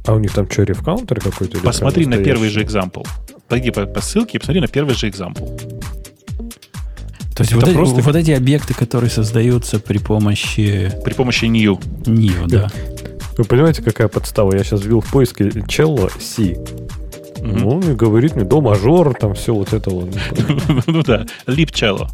А 0.05 0.13
у 0.13 0.19
них 0.19 0.31
там 0.33 0.49
что, 0.49 0.63
рефкаунтер 0.63 1.19
какой-то? 1.19 1.59
Посмотри 1.59 2.05
на 2.05 2.17
первый 2.17 2.49
же 2.49 2.61
example. 2.61 3.07
Пойди 3.47 3.71
по, 3.71 3.85
по 3.85 4.01
ссылке 4.01 4.37
и 4.37 4.39
посмотри 4.39 4.61
на 4.61 4.67
первый 4.67 4.95
же 4.95 5.07
example. 5.07 5.59
То 7.35 7.41
есть 7.41 7.53
вот, 7.53 7.73
просто... 7.73 7.97
эти, 7.97 8.05
вот 8.05 8.15
эти 8.15 8.31
объекты, 8.31 8.75
которые 8.75 9.09
создаются 9.09 9.79
при 9.79 9.97
помощи... 9.97 10.91
При 11.03 11.13
помощи 11.13 11.45
new. 11.45 11.79
New, 12.05 12.47
да. 12.47 12.69
Вы 13.37 13.43
понимаете, 13.45 13.81
какая 13.81 14.07
подстава? 14.07 14.55
Я 14.55 14.63
сейчас 14.63 14.83
ввел 14.83 15.01
в 15.01 15.11
поиске 15.11 15.45
cello 15.45 16.11
C. 16.21 16.55
Mm-hmm. 17.43 17.65
Он 17.65 17.77
мне 17.79 17.93
говорит 17.93 18.35
мне 18.35 18.45
до 18.45 18.61
мажор, 18.61 19.13
там 19.15 19.33
все 19.33 19.53
вот 19.53 19.73
это 19.73 19.89
вот. 19.89 20.09
Ну 20.87 21.03
да, 21.03 21.25
lip 21.45 21.71
cello. 21.71 22.07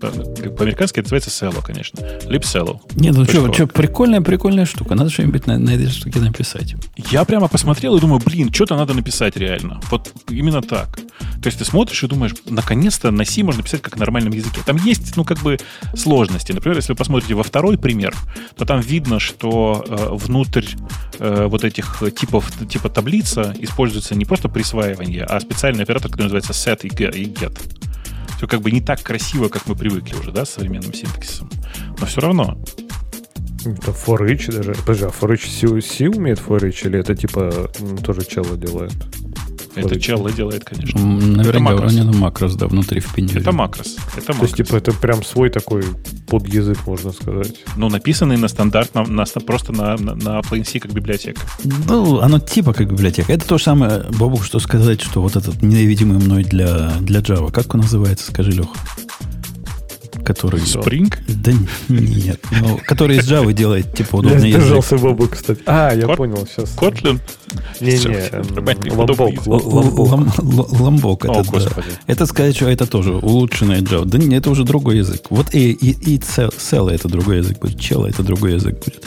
Lip. 0.00 0.56
По-американски 0.56 1.00
это 1.00 1.06
называется 1.06 1.30
село, 1.30 1.60
конечно. 1.62 1.98
Lipsello. 1.98 2.80
Не, 2.94 3.10
ну 3.10 3.24
что, 3.24 3.52
что, 3.52 3.66
прикольная, 3.66 4.20
прикольная 4.20 4.66
штука. 4.66 4.94
Надо 4.94 5.10
что-нибудь 5.10 5.46
на, 5.46 5.58
на 5.58 5.70
этой 5.70 5.88
штуке 5.88 6.20
написать. 6.20 6.74
Я 7.10 7.24
прямо 7.24 7.48
посмотрел 7.48 7.96
и 7.96 8.00
думаю, 8.00 8.20
блин, 8.24 8.52
что-то 8.52 8.76
надо 8.76 8.94
написать 8.94 9.36
реально. 9.36 9.80
Вот 9.90 10.12
именно 10.28 10.62
так. 10.62 10.96
То 11.42 11.46
есть 11.46 11.58
ты 11.58 11.64
смотришь 11.64 12.02
и 12.02 12.06
думаешь, 12.06 12.34
наконец-то 12.46 13.10
на 13.10 13.24
C 13.24 13.42
можно 13.42 13.62
писать 13.62 13.82
как 13.82 13.96
на 13.96 14.00
нормальном 14.00 14.32
языке. 14.32 14.60
Там 14.64 14.76
есть, 14.76 15.16
ну, 15.16 15.24
как 15.24 15.38
бы 15.38 15.58
сложности. 15.94 16.52
Например, 16.52 16.76
если 16.78 16.92
вы 16.92 16.96
посмотрите 16.96 17.34
во 17.34 17.42
второй 17.42 17.78
пример, 17.78 18.14
то 18.56 18.64
там 18.64 18.80
видно, 18.80 19.20
что 19.20 19.84
э, 19.86 20.08
внутрь 20.12 20.66
э, 21.18 21.46
вот 21.46 21.64
этих 21.64 22.02
типов, 22.18 22.50
типа 22.68 22.88
таблица 22.88 23.54
используется 23.58 24.14
не 24.14 24.24
просто 24.24 24.48
присваивание, 24.48 25.24
а 25.24 25.40
специальный 25.40 25.84
оператор, 25.84 26.10
который 26.10 26.30
называется 26.30 26.52
set 26.52 26.86
и 26.86 26.88
get 26.88 27.56
все 28.44 28.48
как 28.48 28.60
бы 28.60 28.70
не 28.70 28.80
так 28.80 29.02
красиво, 29.02 29.48
как 29.48 29.66
мы 29.66 29.74
привыкли 29.74 30.14
уже, 30.16 30.30
да, 30.30 30.44
с 30.44 30.50
современным 30.50 30.92
синтаксисом. 30.92 31.48
Но 31.98 32.06
все 32.06 32.20
равно. 32.20 32.58
Это 33.64 33.90
for 33.92 34.18
each 34.28 34.52
даже. 34.52 34.74
Подожди, 34.74 35.04
а 35.04 35.08
for 35.08 35.32
each 35.32 35.48
C, 35.48 35.80
C 35.80 36.08
умеет 36.08 36.38
for 36.38 36.60
each 36.60 36.86
или 36.86 36.98
это 36.98 37.14
типа 37.14 37.70
тоже 38.04 38.24
чело 38.26 38.56
делает? 38.56 38.92
Это 39.74 40.00
чело 40.00 40.30
делает, 40.30 40.64
конечно. 40.64 41.00
Наверное, 41.00 41.74
уронено 41.74 42.12
макрос, 42.12 42.54
да, 42.54 42.66
внутри 42.66 43.00
впендюрил. 43.00 43.42
Это 43.42 43.52
макрос. 43.52 43.96
Это 44.16 44.32
макрос. 44.32 44.36
То 44.36 44.44
есть, 44.44 44.56
типа, 44.56 44.76
это 44.76 44.92
прям 44.92 45.24
свой 45.24 45.50
такой 45.50 45.84
подязык, 46.26 46.86
можно 46.86 47.12
сказать. 47.12 47.54
Ну, 47.76 47.88
написанный 47.88 48.36
на 48.36 48.48
стандарт, 48.48 48.94
на, 48.94 49.04
на, 49.04 49.24
просто 49.46 49.72
на, 49.72 49.96
на, 49.96 50.14
на 50.14 50.40
PlainC 50.40 50.80
как 50.80 50.92
библиотека. 50.92 51.40
Ну, 51.88 52.20
оно 52.20 52.38
типа 52.38 52.72
как 52.72 52.90
библиотека. 52.90 53.32
Это 53.32 53.46
то 53.46 53.58
же 53.58 53.64
самое, 53.64 54.04
Бобук, 54.18 54.44
что 54.44 54.58
сказать, 54.58 55.00
что 55.00 55.22
вот 55.22 55.36
этот 55.36 55.62
ненавидимый 55.62 56.18
мной 56.18 56.44
для, 56.44 56.92
для 57.00 57.20
Java. 57.20 57.50
Как 57.50 57.74
он 57.74 57.80
называется, 57.80 58.26
скажи, 58.26 58.52
Леха? 58.52 58.70
Который... 60.24 60.60
Spring? 60.60 61.14
Да 61.28 61.52
нет. 61.88 62.40
Ну, 62.60 62.80
который 62.84 63.18
из 63.18 63.30
Java 63.30 63.52
делает, 63.52 63.94
типа, 63.94 64.16
удобный 64.16 64.48
язык. 64.48 64.52
Я 64.52 64.60
сдержался 64.60 64.98
Бобу, 64.98 65.28
кстати. 65.28 65.60
А, 65.66 65.94
я 65.94 66.08
понял, 66.08 66.46
сейчас. 66.46 66.74
Kotlin? 66.76 67.20
Не-не, 67.80 68.90
Ламбок. 68.90 69.46
Ламбок. 70.80 71.24
Это 72.06 72.26
сказать, 72.26 72.56
что 72.56 72.68
это 72.68 72.86
тоже 72.86 73.14
улучшенный 73.14 73.80
Java. 73.82 74.04
Да 74.04 74.18
нет, 74.18 74.44
это 74.44 74.50
уже 74.50 74.64
другой 74.64 74.98
язык. 74.98 75.26
Вот 75.30 75.54
и, 75.54 75.72
и, 75.72 76.14
и 76.14 76.18
Cell 76.18 76.90
это 76.90 77.08
другой 77.08 77.38
язык 77.38 77.58
будет. 77.58 77.80
Чела 77.80 78.06
это 78.06 78.22
другой 78.22 78.54
язык 78.54 78.74
будет. 78.84 79.04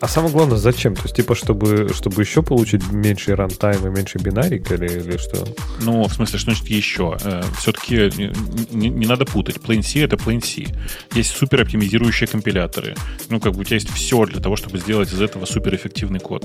А 0.00 0.08
самое 0.08 0.32
главное, 0.32 0.58
зачем? 0.58 0.94
То 0.94 1.02
есть, 1.02 1.16
типа, 1.16 1.34
чтобы, 1.34 1.90
чтобы 1.92 2.22
еще 2.22 2.42
получить 2.42 2.90
меньше 2.92 3.34
рантайм 3.34 3.86
и 3.86 3.90
меньше 3.90 4.18
бинарик 4.18 4.70
или, 4.70 4.86
или 4.86 5.16
что? 5.16 5.46
Ну, 5.80 6.04
в 6.04 6.12
смысле, 6.12 6.38
что 6.38 6.52
значит 6.52 6.68
еще? 6.68 7.16
Э, 7.22 7.42
все-таки 7.58 8.10
не, 8.16 8.32
не, 8.70 8.88
не 8.88 9.06
надо 9.06 9.24
путать. 9.24 9.56
Plain 9.56 9.82
C— 9.82 10.00
это 10.04 10.16
Plain 10.16 10.44
C. 10.44 10.72
Есть 11.14 11.36
супер 11.36 11.62
оптимизирующие 11.62 12.28
компиляторы. 12.28 12.94
Ну, 13.28 13.40
как 13.40 13.54
бы 13.54 13.60
у 13.60 13.64
тебя 13.64 13.76
есть 13.76 13.90
все 13.90 14.24
для 14.26 14.40
того, 14.40 14.56
чтобы 14.56 14.78
сделать 14.78 15.12
из 15.12 15.20
этого 15.20 15.46
суперэффективный 15.46 16.20
код. 16.20 16.44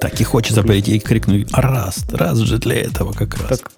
Так 0.00 0.20
и 0.20 0.24
хочется 0.24 0.62
пойти 0.62 0.96
и 0.96 0.98
крикнуть 0.98 1.48
«Раз! 1.52 2.04
Раз 2.10 2.38
же 2.38 2.58
для 2.58 2.76
этого 2.76 3.12
как 3.12 3.36
раз!» 3.38 3.58
так, 3.58 3.72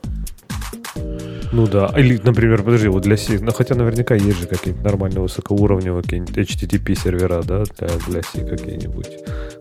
ну 1.52 1.66
да. 1.66 1.92
Или, 1.96 2.20
например, 2.22 2.62
подожди, 2.62 2.88
вот 2.88 3.02
для 3.02 3.16
C, 3.16 3.38
ну 3.40 3.52
хотя 3.52 3.74
наверняка 3.74 4.14
есть 4.14 4.40
же 4.40 4.46
какие-нибудь 4.46 4.84
нормальные 4.84 5.22
высокоуровневые 5.22 6.02
какие-нибудь 6.02 6.36
HTTP 6.36 6.94
сервера, 6.94 7.42
да, 7.42 7.64
для, 7.78 7.88
для 8.06 8.22
C 8.22 8.44
какие-нибудь, 8.44 9.08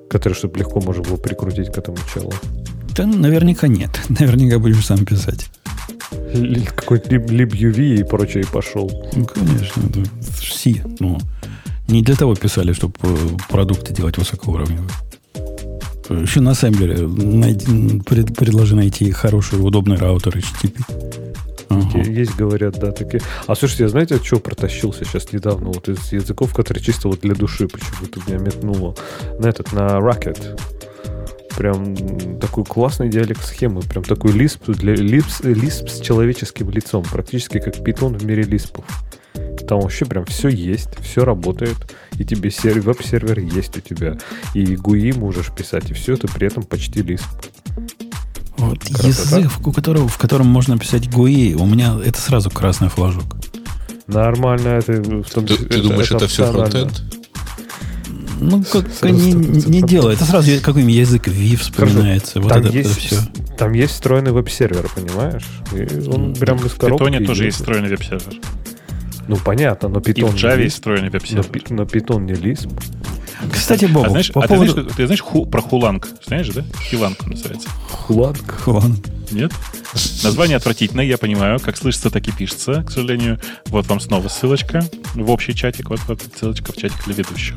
которые, 0.09 0.35
чтобы 0.35 0.59
легко 0.59 0.81
можно 0.81 1.03
было 1.03 1.17
прикрутить 1.17 1.71
к 1.71 1.77
этому 1.77 1.97
челу. 2.13 2.33
Да, 2.95 3.05
наверняка 3.05 3.67
нет. 3.67 3.91
Наверняка 4.09 4.59
будешь 4.59 4.85
сам 4.85 5.05
писать. 5.05 5.49
Какой-нибудь 6.75 7.31
libUV 7.31 7.99
и 7.99 8.03
прочее 8.03 8.45
пошел. 8.51 8.89
Ну, 9.13 9.25
конечно. 9.25 9.83
Да. 9.93 10.01
C. 10.21 10.83
Ну, 10.99 11.19
не 11.87 12.01
для 12.01 12.15
того 12.15 12.35
писали, 12.35 12.73
чтобы 12.73 12.95
э, 13.03 13.15
продукты 13.49 13.93
делать 13.93 14.17
высокоуровневые. 14.17 14.89
Еще 16.09 16.41
на 16.41 16.51
ассемблере 16.51 17.05
найди, 17.05 17.99
пред, 18.05 18.35
предложи 18.35 18.75
найти 18.75 19.11
хороший, 19.11 19.59
удобный 19.59 19.97
раутер 19.97 20.37
HTTP. 20.37 21.35
Ага. 21.69 21.99
Есть, 21.99 22.35
говорят, 22.35 22.79
да, 22.79 22.91
такие. 22.91 23.21
А 23.45 23.55
слушайте, 23.55 23.83
я 23.83 23.89
знаете, 23.89 24.15
от 24.15 24.23
чего 24.23 24.39
протащился 24.39 25.05
сейчас 25.05 25.31
недавно? 25.33 25.67
Вот 25.67 25.89
из 25.89 26.11
языков, 26.11 26.53
которые 26.53 26.83
чисто 26.83 27.07
вот 27.07 27.21
для 27.21 27.35
души 27.35 27.67
почему-то 27.67 28.21
меня 28.27 28.39
метнуло. 28.39 28.95
На 29.39 29.47
этот, 29.47 29.73
на 29.73 29.97
Rocket. 29.97 30.59
Прям 31.57 32.39
такой 32.39 32.63
классный 32.63 33.09
диалект 33.09 33.43
схемы. 33.43 33.81
Прям 33.81 34.03
такой 34.03 34.31
лисп, 34.31 34.69
для, 34.69 34.95
лисп, 34.95 35.43
лисп 35.43 35.89
с 35.89 35.99
человеческим 36.01 36.69
лицом. 36.69 37.03
Практически 37.03 37.59
как 37.59 37.83
питон 37.83 38.15
в 38.15 38.25
мире 38.25 38.43
лиспов. 38.43 38.85
Там 39.67 39.81
вообще 39.81 40.05
прям 40.05 40.23
все 40.25 40.47
есть, 40.47 40.95
все 41.01 41.25
работает, 41.25 41.75
и 42.17 42.23
тебе 42.23 42.49
сервер, 42.49 42.83
веб-сервер 42.83 43.39
есть 43.39 43.77
у 43.77 43.81
тебя, 43.81 44.17
и 44.53 44.63
GUI 44.75 45.17
можешь 45.17 45.53
писать, 45.53 45.91
и 45.91 45.93
все 45.93 46.13
это 46.13 46.29
при 46.29 46.47
этом 46.47 46.63
почти 46.63 47.01
лисп. 47.01 47.27
Вот 48.57 48.83
язык, 48.83 49.51
у 49.65 49.71
которого, 49.71 50.07
в 50.07 50.17
котором 50.17 50.47
можно 50.47 50.77
писать 50.77 51.07
GUI, 51.07 51.53
у 51.53 51.65
меня 51.65 51.97
это 52.03 52.19
сразу 52.19 52.49
красный 52.49 52.89
флажок. 52.89 53.37
Нормально, 54.07 54.69
это... 54.69 54.93
В 54.93 55.29
том, 55.29 55.45
ты, 55.45 55.57
ты 55.57 55.81
думаешь, 55.81 56.07
это, 56.07 56.17
это 56.17 56.27
все 56.27 56.51
фронтенд? 56.51 57.03
Ну, 58.39 58.63
как 58.63 58.85
они 59.01 59.33
не 59.33 59.81
делают. 59.81 60.21
Это 60.21 60.29
сразу 60.29 60.51
какой-нибудь 60.61 60.95
язык 60.95 61.27
Vue 61.27 61.57
вспоминается. 61.57 62.39
Вот 62.39 62.51
это, 62.51 62.67
есть, 62.69 62.91
это 62.91 62.99
все. 62.99 63.15
Там 63.57 63.73
есть 63.73 63.93
встроенный 63.93 64.31
веб-сервер, 64.31 64.89
понимаешь? 64.93 65.45
И 65.73 66.07
он 66.07 66.35
прям 66.35 66.57
из 66.57 66.73
коробки. 66.73 67.03
В 67.03 67.07
Python 67.07 67.25
тоже 67.25 67.45
есть 67.45 67.57
встроенный 67.57 67.89
веб-сервер. 67.89 68.39
Ну, 69.27 69.35
понятно, 69.37 69.89
но 69.89 69.99
Python... 69.99 70.13
И 70.19 70.23
в 70.23 70.35
Java 70.35 70.61
есть 70.61 70.75
встроенный 70.75 71.09
веб-сервер. 71.09 71.45
Но, 71.69 71.75
но 71.77 71.83
Python 71.83 72.21
не 72.21 72.33
Lisp. 72.33 72.71
Кстати, 73.51 73.85
Боб, 73.85 74.05
а 74.05 74.09
знаешь, 74.09 74.31
по 74.31 74.43
а 74.43 74.47
поводу... 74.47 74.73
ты 74.73 74.81
знаешь, 74.81 74.95
ты 74.95 75.05
знаешь 75.05 75.21
ху, 75.21 75.45
про 75.45 75.61
хуланг? 75.61 76.07
Знаешь, 76.25 76.49
да? 76.49 76.63
Хиланг 76.89 77.25
называется. 77.27 77.69
Хуланг. 77.89 78.63
Ладно. 78.65 78.95
Нет? 79.31 79.51
Название 80.23 80.57
отвратительное, 80.57 81.05
я 81.05 81.17
понимаю. 81.17 81.59
Как 81.59 81.77
слышится, 81.77 82.09
так 82.09 82.27
и 82.27 82.31
пишется, 82.31 82.83
к 82.83 82.91
сожалению. 82.91 83.39
Вот 83.67 83.85
вам 83.87 83.99
снова 83.99 84.27
ссылочка 84.27 84.83
в 85.13 85.29
общий 85.29 85.53
чатик. 85.53 85.89
Вот, 85.89 85.99
вот 86.07 86.21
ссылочка 86.35 86.71
в 86.71 86.77
чатик 86.77 87.03
для 87.05 87.15
ведущих. 87.15 87.55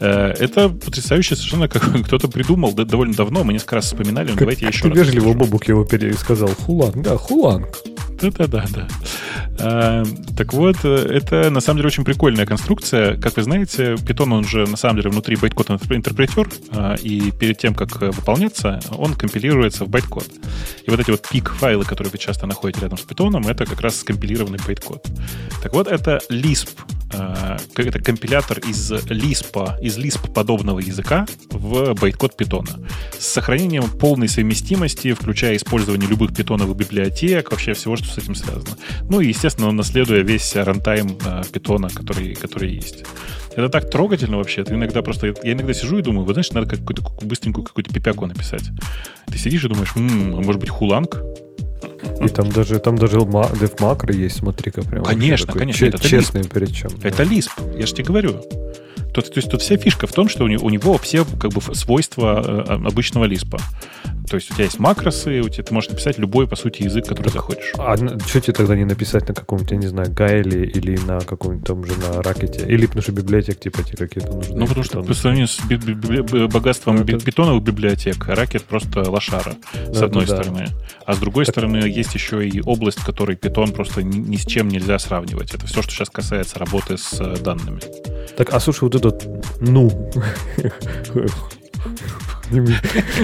Э, 0.00 0.34
Это 0.38 0.68
потрясающе 0.70 1.36
совершенно, 1.36 1.68
как 1.68 1.82
кто-то 2.06 2.28
придумал 2.28 2.72
да, 2.72 2.84
довольно 2.84 3.14
давно. 3.14 3.44
Мы 3.44 3.52
несколько 3.52 3.76
раз 3.76 3.86
вспоминали. 3.86 4.26
но 4.26 4.32
Как, 4.32 4.40
Давайте 4.40 4.64
как 4.66 4.74
еще 4.74 4.84
ты 4.84 4.88
раз. 4.90 4.98
вежливо. 4.98 5.32
Бобук 5.34 5.68
его 5.68 5.84
пересказал. 5.84 6.48
Hylang, 6.48 7.02
да, 7.02 7.16
Hylang. 7.16 7.68
Да-да-да, 8.22 8.64
да. 8.72 8.88
А, 9.58 10.04
так 10.36 10.52
вот, 10.52 10.76
э, 10.84 10.88
это 10.88 11.50
на 11.50 11.60
самом 11.60 11.78
деле 11.78 11.88
очень 11.88 12.04
прикольная 12.04 12.46
конструкция. 12.46 13.16
Как 13.16 13.36
вы 13.36 13.42
знаете, 13.42 13.94
Python, 13.94 14.32
он 14.32 14.44
же 14.44 14.66
на 14.66 14.76
самом 14.76 14.96
деле 14.96 15.10
внутри 15.10 15.36
байткод 15.36 15.70
interpreter, 15.70 16.48
а, 16.70 16.94
и 16.94 17.30
перед 17.32 17.58
тем, 17.58 17.74
как 17.74 18.00
э, 18.02 18.10
выполняться, 18.10 18.80
он 18.96 19.14
компилируется 19.14 19.84
в 19.84 19.88
байткод. 19.88 20.28
И 20.86 20.90
вот 20.90 21.00
эти 21.00 21.10
вот 21.10 21.26
pyc-файлы, 21.28 21.84
которые 21.84 22.10
вы 22.10 22.18
часто 22.18 22.46
находите 22.46 22.82
рядом 22.82 22.98
с 22.98 23.02
Python, 23.02 23.48
это 23.48 23.66
как 23.66 23.80
раз 23.80 24.00
скомпилированный 24.00 24.58
байткод. 24.66 25.06
Так 25.62 25.72
вот, 25.74 25.86
это 25.86 26.20
Lisp, 26.30 26.70
а, 27.14 27.58
это 27.76 28.00
компилятор 28.00 28.58
из 28.60 28.90
Lisp, 28.92 29.80
из 29.80 29.98
Lisp 29.98 30.32
подобного 30.32 30.78
языка 30.78 31.26
в 31.50 31.94
байткод 31.94 32.34
Python. 32.40 32.86
С 33.18 33.26
сохранением 33.26 33.84
полной 33.98 34.28
совместимости, 34.28 35.12
включая 35.12 35.56
использование 35.56 36.08
любых 36.08 36.34
питоновых 36.34 36.76
библиотек, 36.76 37.50
вообще 37.50 37.74
всего, 37.74 37.96
что 37.96 38.11
с 38.12 38.18
этим 38.18 38.34
связано. 38.34 38.76
Ну 39.08 39.20
и, 39.20 39.28
естественно, 39.28 39.72
наследуя 39.72 40.22
весь 40.22 40.54
рантайм 40.56 41.16
э, 41.24 41.42
питона, 41.52 41.88
который, 41.88 42.34
который 42.34 42.72
есть. 42.72 43.04
Это 43.54 43.68
так 43.68 43.90
трогательно 43.90 44.38
вообще. 44.38 44.64
Ты 44.64 44.74
иногда 44.74 45.02
просто... 45.02 45.34
Я 45.42 45.52
иногда 45.52 45.74
сижу 45.74 45.98
и 45.98 46.02
думаю, 46.02 46.24
вот 46.24 46.32
знаешь, 46.34 46.50
надо 46.52 46.76
какую-то 46.76 47.02
быстренькую 47.22 47.64
какую-то 47.64 47.92
пипяку 47.92 48.26
написать. 48.26 48.64
Ты 49.26 49.38
сидишь 49.38 49.64
и 49.64 49.68
думаешь, 49.68 49.92
«М, 49.96 50.34
а 50.36 50.40
может 50.40 50.60
быть, 50.60 50.70
хуланг? 50.70 51.22
И 52.20 52.28
там 52.28 52.50
даже, 52.50 52.78
там 52.78 52.96
даже 52.96 53.18
деф 53.18 53.80
макро 53.80 54.14
есть, 54.14 54.36
смотри-ка 54.36 54.82
прям. 54.82 55.04
Конечно, 55.04 55.46
такой 55.46 55.60
конечно, 55.60 55.78
че- 55.80 55.88
это 55.88 56.08
честный 56.08 56.44
перед 56.44 56.72
чем. 56.72 56.90
Это 57.02 57.22
Lisp, 57.24 57.78
я 57.78 57.86
же 57.86 57.94
тебе 57.94 58.04
говорю. 58.04 58.40
Тут, 59.12 59.26
то 59.32 59.38
есть 59.38 59.50
тут 59.50 59.60
вся 59.62 59.76
фишка 59.76 60.06
в 60.06 60.12
том, 60.12 60.28
что 60.28 60.44
у 60.44 60.48
него, 60.48 60.66
у 60.66 60.70
него 60.70 60.96
все 60.98 61.24
как 61.24 61.52
бы 61.52 61.60
свойства 61.74 62.42
э, 62.44 62.72
обычного 62.86 63.26
Lisp. 63.26 63.58
То 64.28 64.36
есть 64.36 64.50
у 64.50 64.54
тебя 64.54 64.64
есть 64.64 64.78
макросы, 64.78 65.40
у 65.40 65.48
тебя 65.48 65.64
ты 65.64 65.74
можешь 65.74 65.90
написать 65.90 66.18
любой, 66.18 66.46
по 66.48 66.56
сути, 66.56 66.84
язык, 66.84 67.06
который 67.06 67.28
захочешь. 67.28 67.72
А 67.76 67.96
что 67.96 68.40
тебе 68.40 68.52
тогда 68.54 68.74
не 68.76 68.84
написать 68.86 69.28
на 69.28 69.34
каком-нибудь, 69.34 69.70
я 69.72 69.76
не 69.76 69.86
знаю, 69.88 70.10
Гайле 70.12 70.64
или 70.64 70.96
на 70.96 71.20
каком-нибудь 71.20 71.66
там 71.66 71.84
же 71.84 71.92
на 71.98 72.22
Ракете? 72.22 72.64
Или 72.66 72.86
потому 72.86 73.02
что 73.02 73.12
библиотек 73.12 73.60
типа 73.60 73.82
тебе 73.82 73.96
какие-то 73.98 74.32
нужны? 74.32 74.56
Ну, 74.56 74.66
потому 74.66 74.84
что 74.84 75.02
по 75.02 75.12
сравнению 75.12 75.48
с 75.48 75.60
би- 75.66 75.76
би- 75.76 75.92
би- 75.94 76.46
богатством 76.46 76.96
это- 77.02 77.18
питоновых 77.18 77.62
библиотек, 77.62 78.26
Ракет 78.28 78.64
просто 78.64 79.10
лошара, 79.10 79.54
с 79.92 79.98
Ну, 80.00 80.06
одной 80.06 80.24
это 80.24 80.36
да. 80.36 80.42
стороны. 80.42 80.68
А 81.04 81.14
с 81.14 81.18
другой 81.18 81.44
стороны, 81.44 81.76
есть 81.78 82.14
еще 82.14 82.46
и 82.48 82.62
область, 82.62 83.00
в 83.00 83.04
которой 83.04 83.36
питон 83.36 83.72
просто 83.72 84.02
ни, 84.02 84.16
ни 84.16 84.36
с 84.36 84.46
чем 84.46 84.68
нельзя 84.68 84.98
сравнивать. 84.98 85.52
Это 85.52 85.66
все, 85.66 85.82
что 85.82 85.90
сейчас 85.92 86.08
касается 86.08 86.58
работы 86.58 86.96
с 86.96 87.20
э, 87.20 87.36
данными. 87.42 87.80
Так, 88.36 88.54
а 88.54 88.60
слушай, 88.60 88.84
вот 88.84 88.94
этот 89.06 89.26
ну. 89.60 90.10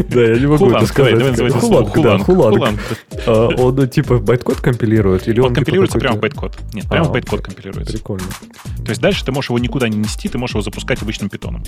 Да, 0.08 0.22
я 0.22 0.38
не 0.38 0.46
могу 0.46 0.54
это 0.54 0.74
Hylang, 0.86 0.88
сказать. 0.88 1.18
давай 1.18 1.50
слово. 1.50 1.60
Hylang, 1.60 1.88
да, 1.88 2.18
Hylang. 2.18 2.24
Hylang. 2.24 2.56
Hylang. 2.56 2.80
А, 3.26 3.48
Он 3.58 3.74
ну, 3.74 3.86
типа 3.86 4.18
байткод 4.18 4.60
компилирует? 4.60 5.28
Или 5.28 5.40
Он 5.40 5.46
он 5.46 5.50
типа 5.52 5.64
компилируется 5.64 5.98
прямо 5.98 6.16
в 6.16 6.20
байткод. 6.20 6.56
Нет, 6.72 6.88
прямо 6.88 7.06
А, 7.06 7.08
в 7.08 7.12
байткод 7.12 7.42
компилируется. 7.42 7.92
Прикольно. 7.92 8.24
То 8.84 8.88
есть 8.88 9.00
дальше 9.02 9.24
ты 9.26 9.32
можешь 9.32 9.50
его 9.50 9.58
никуда 9.58 9.88
не 9.88 9.98
нести, 9.98 10.28
ты 10.30 10.38
можешь 10.38 10.54
его 10.54 10.62
запускать 10.62 11.02
обычным 11.02 11.28
питоном. 11.28 11.62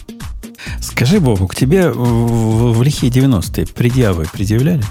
Скажи, 0.80 1.20
Бобук, 1.20 1.54
тебе 1.54 1.90
в, 1.90 1.96
в- 1.98 2.78
в 2.78 2.82
лихие 2.82 3.12
90-е 3.12 3.66
предъявы 3.66 4.26
предъявляли? 4.32 4.82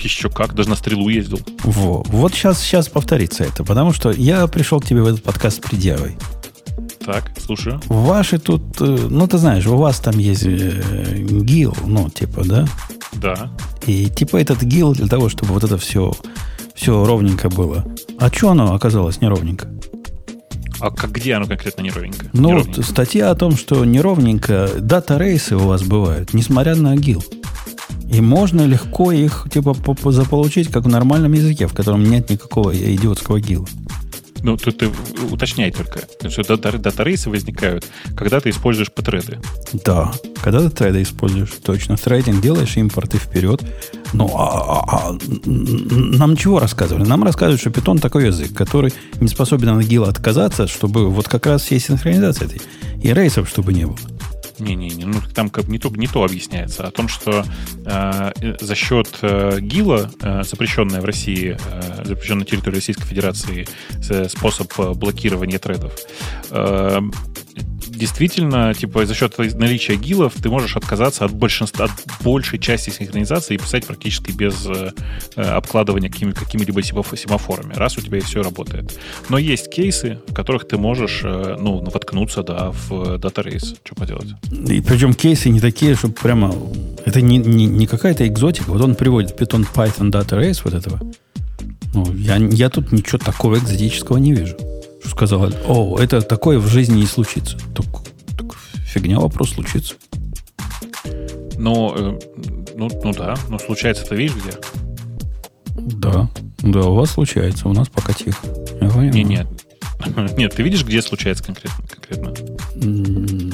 Еще 0.00 0.30
как, 0.30 0.54
даже 0.54 0.70
на 0.70 0.76
стрелу 0.76 1.08
ездил. 1.10 1.40
Во. 1.62 2.02
Вот 2.08 2.32
сейчас, 2.32 2.58
сейчас 2.60 2.88
повторится 2.88 3.44
это, 3.44 3.64
потому 3.64 3.92
что 3.92 4.10
я 4.10 4.46
пришел 4.46 4.80
к 4.80 4.86
тебе 4.86 5.02
в 5.02 5.06
этот 5.06 5.22
подкаст 5.22 5.58
с 5.58 5.68
предъявой. 5.68 6.16
Так, 7.04 7.30
слушаю. 7.38 7.80
Ваши 7.88 8.38
тут, 8.38 8.62
э, 8.80 8.84
ну 9.10 9.26
ты 9.26 9.38
знаешь, 9.38 9.66
у 9.66 9.76
вас 9.76 10.00
там 10.00 10.18
есть 10.18 10.44
э, 10.44 11.22
гил, 11.42 11.74
ну 11.86 12.10
типа, 12.10 12.44
да? 12.44 12.66
Да. 13.14 13.50
И 13.86 14.06
типа 14.10 14.36
этот 14.36 14.62
гил 14.62 14.92
для 14.94 15.06
того, 15.06 15.28
чтобы 15.28 15.54
вот 15.54 15.64
это 15.64 15.78
все, 15.78 16.12
все 16.74 17.04
ровненько 17.04 17.48
было. 17.48 17.84
А 18.18 18.28
что 18.30 18.50
оно 18.50 18.74
оказалось 18.74 19.20
неровненько? 19.20 19.68
А 20.78 20.90
как, 20.90 21.12
где 21.12 21.34
оно 21.34 21.46
конкретно 21.46 21.82
неровненько? 21.82 22.26
Ну, 22.32 22.48
Неровненько. 22.50 22.76
вот 22.80 22.86
статья 22.86 23.30
о 23.30 23.34
том, 23.34 23.56
что 23.56 23.84
неровненько 23.84 24.68
дата-рейсы 24.78 25.56
у 25.56 25.60
вас 25.66 25.82
бывают, 25.82 26.32
несмотря 26.34 26.74
на 26.74 26.96
гил. 26.96 27.24
И 28.12 28.20
можно 28.20 28.62
легко 28.66 29.12
их 29.12 29.46
типа 29.52 29.72
по- 29.74 29.94
по- 29.94 30.12
заполучить, 30.12 30.68
как 30.70 30.84
в 30.84 30.88
нормальном 30.88 31.32
языке, 31.32 31.66
в 31.66 31.72
котором 31.74 32.02
нет 32.04 32.28
никакого 32.30 32.74
идиотского 32.74 33.40
гила. 33.40 33.66
Ну, 34.42 34.56
тут 34.56 34.82
уточняй 35.30 35.70
только, 35.70 36.00
что 36.30 36.42
data- 36.42 36.78
data 36.78 37.01
race 37.01 37.24
ы 37.24 37.30
возникают, 37.30 37.84
когда 38.16 38.40
ты 38.40 38.50
используешь 38.50 38.90
pthread 38.90 39.27
ы. 39.27 39.38
Да, 39.84 40.12
когда 40.42 40.60
ты 40.60 40.70
треды 40.70 41.02
используешь, 41.02 41.50
точно. 41.62 41.96
Threading 41.96 42.40
делаешь 42.42 42.76
импорт 42.76 43.12
и 43.12 43.18
вперед. 43.18 43.62
Ну, 44.12 44.30
а, 44.34 44.80
а- 44.80 45.08
а 45.10 45.18
нам 45.46 46.36
чего 46.36 46.58
рассказывали? 46.58 47.04
Нам 47.04 47.22
рассказывают, 47.22 47.60
что 47.60 47.70
Python 47.70 48.00
такой 48.00 48.26
язык, 48.26 48.52
который 48.54 48.92
не 49.20 49.28
способен 49.28 49.68
от 49.68 49.84
GIL 49.84 50.02
а 50.02 50.08
отказаться, 50.08 50.66
чтобы 50.66 51.10
вот 51.10 51.28
как 51.28 51.46
раз 51.46 51.70
есть 51.70 51.86
синхронизация 51.86 52.46
этой. 52.48 52.60
И 53.02 53.12
рейсов, 53.12 53.48
чтобы 53.48 53.72
не 53.72 53.84
было. 53.86 53.96
Не-не-не, 54.60 55.06
ну 55.06 55.20
там 55.34 55.50
как 55.50 55.68
не 55.68 55.78
то, 55.78 55.88
не 55.88 56.06
то 56.06 56.24
объясняется. 56.24 56.86
О 56.86 56.90
том, 56.90 57.08
что 57.08 57.44
э, 57.84 58.32
за 58.60 58.74
счет 58.74 59.08
э, 59.22 59.58
GIL 59.60 59.90
а, 59.90 60.10
э, 60.20 60.42
запрещенная 60.44 61.00
в 61.00 61.04
России, 61.04 61.56
э, 61.58 62.04
запрещенная 62.04 62.40
на 62.40 62.46
территории 62.46 62.76
Российской 62.76 63.04
Федерации 63.04 63.66
э, 64.08 64.28
способ 64.28 64.72
э, 64.78 64.92
блокирования 64.92 65.58
тредов, 65.58 65.92
э, 66.50 67.00
действительно, 68.00 68.72
типа, 68.74 69.06
за 69.06 69.14
счет 69.14 69.36
наличия 69.38 69.96
гилов 69.96 70.34
ты 70.42 70.48
можешь 70.48 70.76
отказаться 70.76 71.24
от 71.24 71.32
большинства, 71.32 71.84
от 71.86 71.92
большей 72.22 72.58
части 72.58 72.90
синхронизации 72.90 73.54
и 73.54 73.58
писать 73.58 73.86
практически 73.86 74.32
без 74.32 74.66
э, 74.66 74.92
э, 75.36 75.42
обкладывания 75.42 76.10
какими, 76.10 76.32
какими-либо 76.32 76.80
семаф- 76.80 77.16
семафорами, 77.16 77.74
раз 77.74 77.98
у 77.98 78.00
тебя 78.00 78.18
и 78.18 78.20
все 78.20 78.42
работает. 78.42 78.98
Но 79.28 79.38
есть 79.38 79.70
кейсы, 79.70 80.18
в 80.26 80.34
которых 80.34 80.66
ты 80.66 80.78
можешь, 80.78 81.20
э, 81.24 81.56
ну, 81.60 81.80
воткнуться, 81.82 82.42
да, 82.42 82.70
в 82.70 83.18
дата-рейс. 83.18 83.74
Что 83.84 83.94
поделать? 83.94 84.28
И 84.50 84.80
причем 84.80 85.14
кейсы 85.14 85.50
не 85.50 85.60
такие, 85.60 85.94
чтобы 85.94 86.14
прямо... 86.14 86.54
Это 87.04 87.20
не, 87.20 87.38
не, 87.38 87.66
не 87.66 87.86
какая-то 87.86 88.26
экзотика. 88.26 88.70
Вот 88.70 88.80
он 88.80 88.94
приводит 88.94 89.38
Python 89.38 89.66
Python 89.74 90.10
Data 90.10 90.40
Race 90.40 90.60
вот 90.64 90.74
этого. 90.74 91.00
Ну, 91.92 92.14
я, 92.14 92.36
я 92.36 92.70
тут 92.70 92.92
ничего 92.92 93.18
такого 93.18 93.56
экзотического 93.56 94.18
не 94.18 94.32
вижу. 94.32 94.56
Что 95.00 95.08
сказал, 95.10 95.50
о, 95.66 95.98
это 95.98 96.22
такое 96.22 96.58
в 96.58 96.66
жизни 96.66 97.00
не 97.00 97.06
случится. 97.06 97.56
Так, 97.74 97.86
так 98.36 98.56
фигня 98.84 99.18
вопрос 99.18 99.50
случится. 99.50 99.94
Ну, 101.56 102.18
ну, 102.76 102.88
ну 103.02 103.12
да, 103.12 103.34
но 103.48 103.58
случается 103.58 104.04
это 104.04 104.14
видишь 104.14 104.36
где? 104.36 104.52
Да, 105.74 106.30
да, 106.58 106.80
у 106.80 106.94
вас 106.94 107.10
случается, 107.10 107.68
у 107.68 107.72
нас 107.72 107.88
пока 107.88 108.12
тихо. 108.12 108.38
Не, 108.80 109.24
нет. 109.24 109.46
Нет, 110.36 110.54
ты 110.54 110.62
видишь, 110.62 110.84
где 110.84 111.02
случается 111.02 111.44
конкретно? 111.44 111.84
конкретно? 111.86 112.34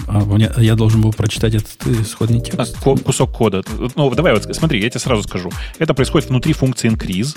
А 0.07 0.21
мне- 0.21 0.51
я 0.59 0.75
должен 0.77 1.01
был 1.01 1.13
прочитать 1.13 1.55
этот 1.55 1.87
исходный 1.87 2.39
А, 2.39 2.41
текст. 2.43 2.79
ко- 2.83 2.97
Кусок 2.97 3.33
кода. 3.33 3.63
Ну, 3.97 4.15
давай 4.15 4.33
вот 4.33 4.47
смотри, 4.55 4.81
я 4.83 4.89
тебе 4.91 5.01
сразу 5.01 5.23
скажу. 5.25 5.51
Это 5.79 5.95
происходит 5.95 6.29
внутри 6.29 6.53
функции 6.53 6.91
increase. 6.91 7.37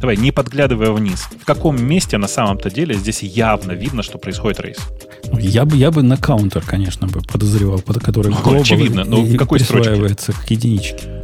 Давай, 0.00 0.16
не 0.16 0.32
подглядывая 0.32 0.90
вниз. 0.90 1.28
В 1.40 1.44
каком 1.46 1.82
месте 1.82 2.18
на 2.18 2.28
самом-то 2.28 2.68
деле 2.70 2.94
здесь 2.94 3.22
явно 3.22 3.72
видно, 3.72 4.02
что 4.02 4.18
происходит 4.18 4.60
рейс? 4.60 4.76
Ну, 5.32 5.38
Я 5.38 5.64
бы, 5.64 5.76
я 5.76 5.90
бы 5.90 6.02
на 6.02 6.16
каунтер, 6.16 6.62
конечно, 6.62 7.06
бы 7.06 7.20
подозревал, 7.22 7.78
под 7.78 8.00
который 8.02 8.34
Ну, 8.44 8.60
очевидно, 8.60 9.04
но 9.04 9.18
и 9.24 9.34
в 9.34 9.38
какой 9.38 9.60
строчке? 9.60 9.88
присваивается 9.90 10.32
к 10.32 10.50
единичке. 10.50 11.22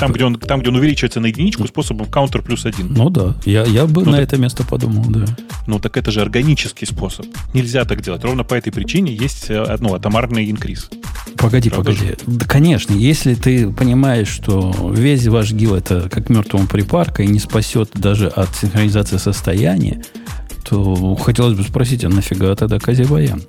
Там, 0.00 0.12
где 0.12 0.24
он, 0.24 0.36
там, 0.36 0.60
где 0.60 0.70
он 0.70 0.76
увеличивается 0.76 1.20
на 1.20 1.26
единичку 1.26 1.66
способом 1.66 2.06
counter 2.06 2.42
плюс 2.42 2.64
один. 2.64 2.92
Ну 2.94 3.10
да, 3.10 3.34
я, 3.44 3.64
я 3.64 3.86
бы 3.86 4.02
Ну, 4.04 4.10
на 4.12 4.18
так- 4.18 4.28
это 4.28 4.36
место 4.38 4.64
подумал, 4.64 5.04
да. 5.08 5.26
Ну, 5.66 5.78
так 5.78 5.96
это 5.96 6.10
же 6.10 6.20
органический 6.22 6.86
способ. 6.86 7.26
Нельзя 7.52 7.84
так 7.84 8.00
делать. 8.02 8.24
Ровно 8.24 8.44
по 8.44 8.54
этой 8.54 8.72
причине 8.72 9.14
есть 9.14 9.50
ну, 9.50 9.94
атомарный 9.94 10.50
инкриз. 10.50 10.88
Погоди, 11.36 11.68
Правда 11.70 11.92
погоди. 11.92 12.14
Да, 12.26 12.46
конечно, 12.46 12.94
если 12.94 13.34
ты 13.34 13.70
понимаешь, 13.70 14.28
что 14.28 14.74
весь 14.94 15.26
ваш 15.26 15.52
гил 15.52 15.74
это 15.74 16.08
как 16.08 16.28
мертвому 16.30 16.66
припарка 16.66 17.22
и 17.22 17.26
не 17.26 17.38
спасет 17.38 17.90
даже 17.94 18.28
от 18.28 18.54
синхронизации 18.54 19.18
состояния, 19.18 20.02
то 20.68 21.14
хотелось 21.16 21.56
бы 21.56 21.62
спросить, 21.62 22.04
а 22.04 22.08
нафига 22.08 22.54
тогда 22.54 22.78
Казибаян? 22.78 23.42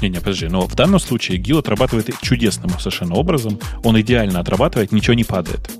Не-не, 0.00 0.18
подожди. 0.18 0.46
Но 0.48 0.66
в 0.66 0.74
данном 0.74 0.98
случае 1.00 1.38
ГИЛ 1.38 1.58
отрабатывает 1.58 2.10
чудесным 2.22 2.70
совершенно 2.78 3.14
образом. 3.16 3.58
Он 3.84 4.00
идеально 4.00 4.40
отрабатывает, 4.40 4.92
ничего 4.92 5.14
не 5.14 5.24
падает. 5.24 5.70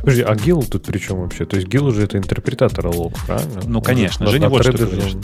Подожди, 0.00 0.22
а 0.22 0.34
гил 0.34 0.62
тут 0.62 0.84
при 0.84 0.98
чем 0.98 1.20
вообще? 1.20 1.44
То 1.44 1.56
есть 1.56 1.68
гил 1.68 1.86
уже 1.86 2.02
это 2.04 2.18
интерпретатор 2.18 2.86
лог, 2.86 3.14
правильно? 3.26 3.60
Ну, 3.66 3.78
Он 3.78 3.84
конечно. 3.84 4.26
же 4.26 4.32
Женя 4.32 4.48
вот 4.48 4.62
что 4.62 4.72
же- 4.76 5.20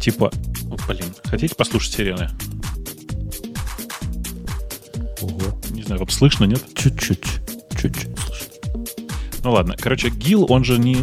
Типа, 0.00 0.30
блин, 0.88 1.04
хотите 1.24 1.54
послушать 1.54 1.92
сирены? 1.94 2.30
Ого. 5.20 5.60
Не 5.70 5.82
знаю, 5.82 6.00
вам 6.00 6.08
слышно, 6.08 6.44
нет? 6.44 6.62
Чуть-чуть. 6.74 7.24
Чуть-чуть 7.80 8.18
слышно. 8.18 8.46
Ну 9.44 9.52
ладно. 9.52 9.76
Короче, 9.78 10.08
ГИЛ, 10.10 10.46
он 10.48 10.64
же 10.64 10.78
не... 10.78 10.96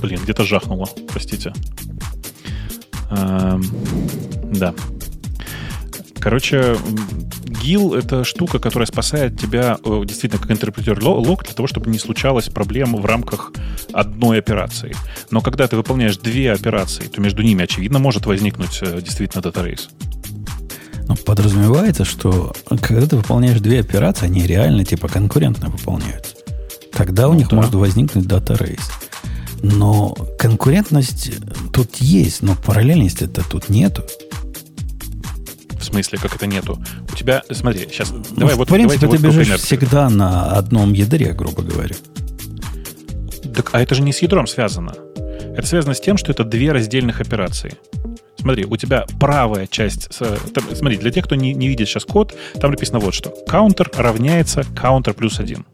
Блин, 0.00 0.20
где-то 0.22 0.44
жахнуло. 0.44 0.88
Простите. 1.08 1.52
Эм, 3.10 3.62
да. 4.54 4.74
Короче, 6.22 6.76
ГИЛ— 7.46 7.94
это 7.96 8.22
штука, 8.22 8.60
которая 8.60 8.86
спасает 8.86 9.40
тебя 9.40 9.78
э, 9.84 10.02
действительно 10.04 10.40
как 10.40 10.52
интерпретер 10.52 11.02
лог 11.02 11.42
для 11.44 11.52
того, 11.52 11.66
чтобы 11.66 11.90
не 11.90 11.98
случалось 11.98 12.48
проблем 12.48 12.94
в 12.94 13.04
рамках 13.04 13.50
одной 13.92 14.38
операции. 14.38 14.94
Но 15.32 15.40
когда 15.40 15.66
ты 15.66 15.74
выполняешь 15.76 16.16
две 16.16 16.52
операции, 16.52 17.08
то 17.08 17.20
между 17.20 17.42
ними, 17.42 17.64
очевидно, 17.64 17.98
может 17.98 18.24
возникнуть 18.26 18.78
э, 18.82 19.00
действительно 19.02 19.42
дата-рейс. 19.42 19.88
Ну, 21.08 21.16
подразумевается, 21.16 22.04
что 22.04 22.52
когда 22.80 23.08
ты 23.08 23.16
выполняешь 23.16 23.58
две 23.58 23.80
операции, 23.80 24.26
они 24.26 24.46
реально 24.46 24.84
типа 24.84 25.08
конкурентно 25.08 25.70
выполняются. 25.70 26.36
Тогда 26.92 27.28
у 27.28 27.32
ну, 27.32 27.38
них 27.38 27.48
да. 27.48 27.56
может 27.56 27.74
возникнуть 27.74 28.28
data 28.28 28.56
race. 28.56 28.92
Но 29.60 30.14
конкурентность 30.38 31.32
тут 31.72 31.96
есть, 31.96 32.42
но 32.42 32.54
параллельности 32.54 33.24
это 33.24 33.42
тут 33.42 33.68
нету. 33.68 34.04
Смысле, 35.92 36.18
как 36.18 36.34
это 36.34 36.46
нету? 36.46 36.82
У 37.12 37.14
тебя, 37.14 37.42
смотри, 37.50 37.80
сейчас, 37.80 38.10
ну, 38.10 38.22
давай 38.34 38.54
в 38.54 38.58
вот... 38.58 38.68
принципе, 38.68 39.00
ты 39.00 39.06
вот 39.06 39.20
бежишь 39.20 39.60
всегда 39.60 40.08
на 40.08 40.52
одном 40.52 40.94
ядре, 40.94 41.32
грубо 41.32 41.62
говоря. 41.62 41.94
Так, 43.54 43.70
а 43.72 43.80
это 43.82 43.94
же 43.94 44.02
не 44.02 44.12
с 44.12 44.22
ядром 44.22 44.46
связано. 44.46 44.94
Это 45.54 45.66
связано 45.66 45.92
с 45.92 46.00
тем, 46.00 46.16
что 46.16 46.32
это 46.32 46.44
две 46.44 46.72
раздельных 46.72 47.20
операции. 47.20 47.74
Смотри, 48.38 48.64
у 48.64 48.76
тебя 48.78 49.04
правая 49.20 49.66
часть... 49.66 50.08
Смотри, 50.74 50.96
для 50.96 51.10
тех, 51.10 51.26
кто 51.26 51.34
не, 51.34 51.52
не 51.52 51.68
видит 51.68 51.88
сейчас 51.88 52.06
код, 52.06 52.34
там 52.58 52.70
написано 52.70 52.98
вот 52.98 53.12
что. 53.12 53.34
Counter 53.46 53.94
равняется 53.94 54.62
counter 54.62 55.12
плюс 55.12 55.38
один. 55.40 55.66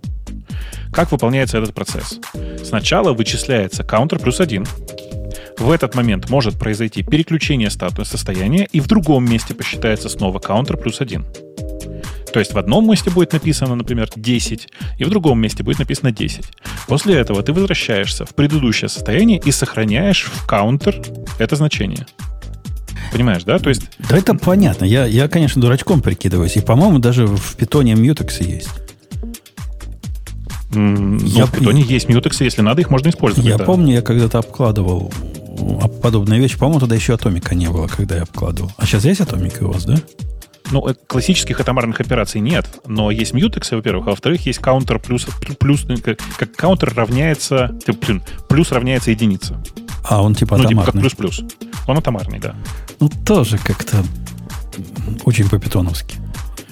Как 0.93 1.13
выполняется 1.13 1.59
этот 1.59 1.75
процесс? 1.75 2.19
Сначала 2.65 3.13
вычисляется 3.13 3.85
counter 3.85 4.21
плюс 4.21 4.41
один. 4.41 4.67
В 5.59 5.71
этот 5.71 5.95
момент 5.95 6.31
может 6.31 6.57
произойти 6.59 7.03
переключение 7.03 7.71
статуса 7.71 8.13
состояния, 8.13 8.69
и 8.73 8.81
в 8.81 8.87
другом 8.87 9.25
месте 9.25 9.55
посчитается 9.55 10.09
снова 10.09 10.39
counter 10.39 10.77
плюс 10.77 11.01
1. 11.01 11.25
То 12.33 12.39
есть 12.39 12.53
в 12.53 12.59
одном 12.59 12.89
месте 12.89 13.11
будет 13.11 13.33
написано, 13.33 13.75
например, 13.75 14.09
10, 14.15 14.69
и 14.99 15.05
в 15.05 15.11
другом 15.11 15.41
месте 15.41 15.63
будет 15.65 15.79
написано 15.79 16.13
10. 16.13 16.45
После 16.87 17.17
этого 17.17 17.43
ты 17.43 17.53
возвращаешься 17.53 18.25
в 18.25 18.35
предыдущее 18.35 18.89
состояние 18.89 19.41
и 19.45 19.51
сохраняешь 19.51 20.25
в 20.25 20.49
counter 20.49 21.27
это 21.39 21.57
значение. 21.57 22.07
Понимаешь, 23.11 23.43
да? 23.45 23.59
То 23.59 23.71
есть... 23.71 23.91
Да 24.11 24.19
это 24.19 24.35
понятно. 24.35 24.85
Я, 24.85 25.07
я 25.07 25.29
конечно, 25.29 25.61
дурачком 25.63 26.03
прикидываюсь. 26.03 26.57
И, 26.57 26.61
по-моему, 26.61 26.99
даже 26.99 27.27
в 27.27 27.57
питоне 27.57 27.95
мьютексы 27.95 28.45
есть. 28.45 28.69
Mm, 30.73 31.25
я, 31.25 31.41
ну, 31.41 31.47
в 31.47 31.53
питоне 31.53 31.83
есть 31.83 32.11
мьютексы, 32.11 32.45
если 32.45 32.61
надо, 32.61 32.83
их 32.83 32.91
можно 32.91 33.09
использовать. 33.09 33.49
Я 33.49 33.57
да. 33.57 33.65
помню, 33.65 33.95
я 33.95 34.03
когда-то 34.03 34.39
обкладывал 34.39 35.11
подобная 36.03 36.39
вещь. 36.39 36.57
По-моему, 36.57 36.81
тогда 36.81 36.95
еще 36.95 37.15
атомика 37.15 37.55
не 37.55 37.69
было, 37.69 37.87
когда 37.87 38.17
я 38.17 38.23
обкладывал. 38.23 38.71
А 38.77 38.87
сейчас 38.87 39.05
есть 39.05 39.21
атомика 39.21 39.65
у 39.65 39.73
вас, 39.73 39.85
да? 39.85 39.97
Ну, 40.71 40.87
э, 40.87 40.95
классических 41.07 41.59
атомарных 41.61 42.01
операций 42.01 42.41
нет, 42.41 42.67
но 42.87 43.11
есть 43.11 43.33
мьютексы, 43.33 43.77
во-первых, 43.77 44.07
а 44.07 44.11
во-вторых, 44.11 44.45
есть 44.47 44.59
каунтер 44.59 44.99
плюс, 44.99 45.27
плюс 45.59 45.85
ну, 45.85 45.97
как, 45.97 46.19
как 46.37 46.53
каунтер 46.53 46.93
равняется, 46.95 47.75
плюс 48.49 48.73
равняется 48.73 49.11
единице. 49.11 49.57
А 50.05 50.23
он 50.23 50.35
типа 50.35 50.57
атомарный? 50.57 50.75
Ну, 50.75 50.81
типа 50.83 50.93
как 50.93 51.01
плюс-плюс. 51.01 51.43
Он 51.87 51.99
атомарный, 51.99 52.39
да. 52.39 52.55
Ну, 53.01 53.11
тоже 53.27 53.59
как-то 53.59 54.03
очень 55.25 55.49
по-питоновски. 55.49 56.17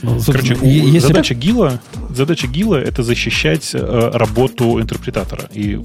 Ну, 0.02 0.20
Короче, 0.24 0.56
если 0.62 0.98
задача. 0.98 1.35
ГИЛа, 1.35 1.81
задача 2.10 2.47
ГИЛа 2.47 2.77
это 2.77 3.02
защищать 3.02 3.70
э, 3.73 4.10
работу 4.12 4.81
интерпретатора 4.81 5.48
и 5.52 5.81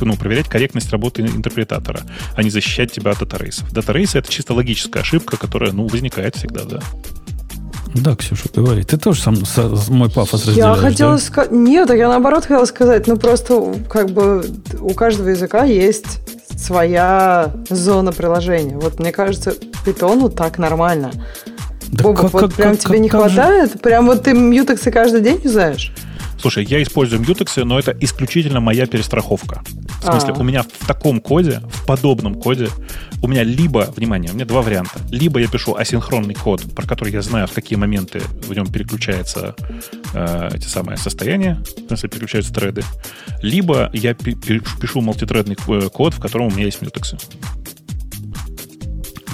ну, 0.00 0.16
проверять 0.16 0.48
корректность 0.48 0.90
работы 0.90 1.22
интерпретатора, 1.22 2.00
а 2.34 2.42
не 2.42 2.50
защищать 2.50 2.92
тебя 2.92 3.12
от 3.12 3.20
датарейсов. 3.20 3.72
Датарейсы 3.72 4.18
это 4.18 4.30
чисто 4.30 4.54
логическая 4.54 5.02
ошибка, 5.02 5.36
которая 5.36 5.72
ну, 5.72 5.86
возникает 5.86 6.36
всегда, 6.36 6.64
да. 6.64 6.80
Да, 7.94 8.14
Ксюша, 8.14 8.48
говори. 8.54 8.84
Ты 8.84 8.96
тоже 8.96 9.20
сам 9.20 9.44
со, 9.44 9.68
мой 9.88 10.10
пафос 10.10 10.46
разделяешь, 10.46 10.76
Я 10.76 10.80
хотела 10.80 11.12
да? 11.12 11.18
сказать... 11.18 11.50
Нет, 11.50 11.90
я 11.92 12.08
наоборот 12.08 12.44
хотела 12.44 12.64
сказать, 12.64 13.06
ну 13.06 13.16
просто 13.16 13.74
как 13.88 14.10
бы 14.10 14.44
у 14.80 14.94
каждого 14.94 15.28
языка 15.28 15.64
есть 15.64 16.20
своя 16.56 17.52
зона 17.68 18.12
приложения. 18.12 18.76
Вот 18.76 19.00
мне 19.00 19.12
кажется, 19.12 19.54
питону 19.84 20.28
так 20.28 20.58
нормально. 20.58 21.10
Да 21.92 22.04
Боба, 22.04 22.22
как, 22.22 22.32
вот 22.32 22.42
как, 22.42 22.54
прям 22.54 22.70
как, 22.72 22.80
тебе 22.80 22.94
как, 22.94 23.00
не 23.00 23.08
хватает? 23.08 23.72
Же... 23.72 23.78
Прям 23.78 24.06
вот 24.06 24.22
ты 24.22 24.32
мьютексы 24.32 24.90
каждый 24.90 25.20
день 25.22 25.40
юзаешь? 25.42 25.92
Слушай, 26.40 26.64
я 26.64 26.82
использую 26.82 27.20
мьютексы, 27.20 27.64
но 27.64 27.78
это 27.78 27.94
исключительно 28.00 28.60
моя 28.60 28.86
перестраховка. 28.86 29.62
В 30.00 30.04
смысле, 30.04 30.30
А-а-а. 30.30 30.40
у 30.40 30.42
меня 30.42 30.62
в 30.62 30.86
таком 30.86 31.20
коде, 31.20 31.60
в 31.70 31.84
подобном 31.84 32.34
коде, 32.34 32.68
у 33.22 33.28
меня 33.28 33.42
либо, 33.42 33.92
внимание, 33.94 34.30
у 34.30 34.34
меня 34.34 34.46
два 34.46 34.62
варианта. 34.62 34.98
Либо 35.10 35.38
я 35.38 35.48
пишу 35.48 35.74
асинхронный 35.74 36.32
код, 36.34 36.62
про 36.74 36.86
который 36.86 37.12
я 37.12 37.20
знаю, 37.20 37.46
в 37.46 37.52
какие 37.52 37.76
моменты 37.76 38.22
в 38.46 38.54
нем 38.54 38.66
переключаются 38.72 39.54
э, 40.14 40.48
эти 40.54 40.66
самые 40.66 40.96
состояния, 40.96 41.62
в 41.76 41.88
смысле, 41.88 42.08
переключаются 42.08 42.54
треды. 42.54 42.84
Либо 43.42 43.90
я 43.92 44.14
пи- 44.14 44.34
пишу 44.34 45.02
мультитредный 45.02 45.56
код, 45.56 46.14
в 46.14 46.20
котором 46.20 46.46
у 46.46 46.50
меня 46.50 46.64
есть 46.64 46.80
мьютексы. 46.80 47.18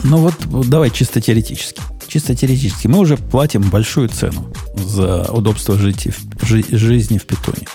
Ну 0.03 0.16
вот, 0.19 0.35
давай 0.69 0.91
чисто 0.91 1.20
теоретически 1.20 1.81
чисто 2.16 2.34
теоретически, 2.34 2.86
мы 2.86 3.01
уже 3.01 3.18
платим 3.18 3.60
большую 3.60 4.09
цену 4.09 4.51
за 4.74 5.24
удобство 5.24 5.76
жить 5.76 6.09
жи, 6.40 6.64
жизни 6.70 7.18
в 7.18 7.26
питоне. 7.26 7.66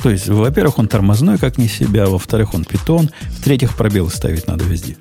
То 0.00 0.10
есть, 0.10 0.28
во-первых, 0.28 0.78
он 0.78 0.86
тормозной, 0.86 1.38
как 1.38 1.58
не 1.58 1.66
себя, 1.66 2.06
во-вторых, 2.06 2.54
он 2.54 2.64
питон, 2.64 3.10
в-третьих, 3.38 3.74
пробелы 3.74 4.08
ставить 4.10 4.46
надо 4.46 4.62
везде. 4.62 4.96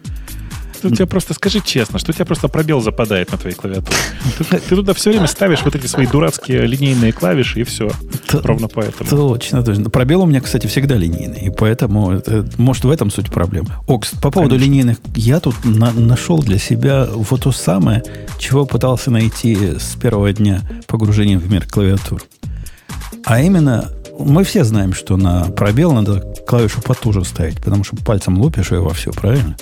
Тут 0.81 0.95
тебе 0.95 1.05
просто 1.05 1.33
скажи 1.33 1.59
честно, 1.61 1.99
что 1.99 2.11
у 2.11 2.13
тебя 2.13 2.25
просто 2.25 2.47
пробел 2.47 2.81
западает 2.81 3.31
на 3.31 3.37
твоей 3.37 3.55
клавиатуре. 3.55 3.97
Ты, 4.37 4.57
ты 4.57 4.75
туда 4.75 4.93
все 4.93 5.11
время 5.11 5.27
ставишь 5.27 5.61
вот 5.63 5.75
эти 5.75 5.87
свои 5.87 6.07
дурацкие 6.07 6.65
линейные 6.65 7.11
клавиши, 7.11 7.61
и 7.61 7.63
все. 7.63 7.89
Т- 8.27 8.39
Ровно 8.43 8.67
поэтому. 8.67 9.09
Точно, 9.09 9.63
точно. 9.63 9.89
Пробел 9.89 10.21
у 10.21 10.25
меня, 10.25 10.41
кстати, 10.41 10.67
всегда 10.67 10.95
линейный. 10.95 11.41
И 11.41 11.49
поэтому, 11.49 12.11
это, 12.11 12.45
может, 12.57 12.85
в 12.85 12.89
этом 12.89 13.11
суть 13.11 13.31
проблемы. 13.31 13.69
Окс, 13.87 14.11
по 14.11 14.31
поводу 14.31 14.55
Конечно. 14.55 14.71
линейных, 14.71 14.97
я 15.15 15.39
тут 15.39 15.55
на, 15.65 15.91
нашел 15.91 16.41
для 16.41 16.57
себя 16.57 17.07
вот 17.11 17.41
то 17.41 17.51
самое, 17.51 18.03
чего 18.37 18.65
пытался 18.65 19.11
найти 19.11 19.55
с 19.79 19.95
первого 19.95 20.31
дня 20.33 20.61
погружения 20.87 21.37
в 21.37 21.49
мир 21.51 21.65
клавиатур. 21.67 22.23
А 23.25 23.41
именно, 23.41 23.89
мы 24.17 24.43
все 24.43 24.63
знаем, 24.63 24.93
что 24.93 25.17
на 25.17 25.45
пробел 25.45 25.91
надо 25.91 26.21
клавишу 26.47 26.81
потуже 26.81 27.23
ставить, 27.25 27.61
потому 27.61 27.83
что 27.83 27.95
пальцем 27.97 28.39
лупишь 28.39 28.71
ее 28.71 28.79
во 28.79 28.93
все, 28.93 29.11
правильно? 29.11 29.55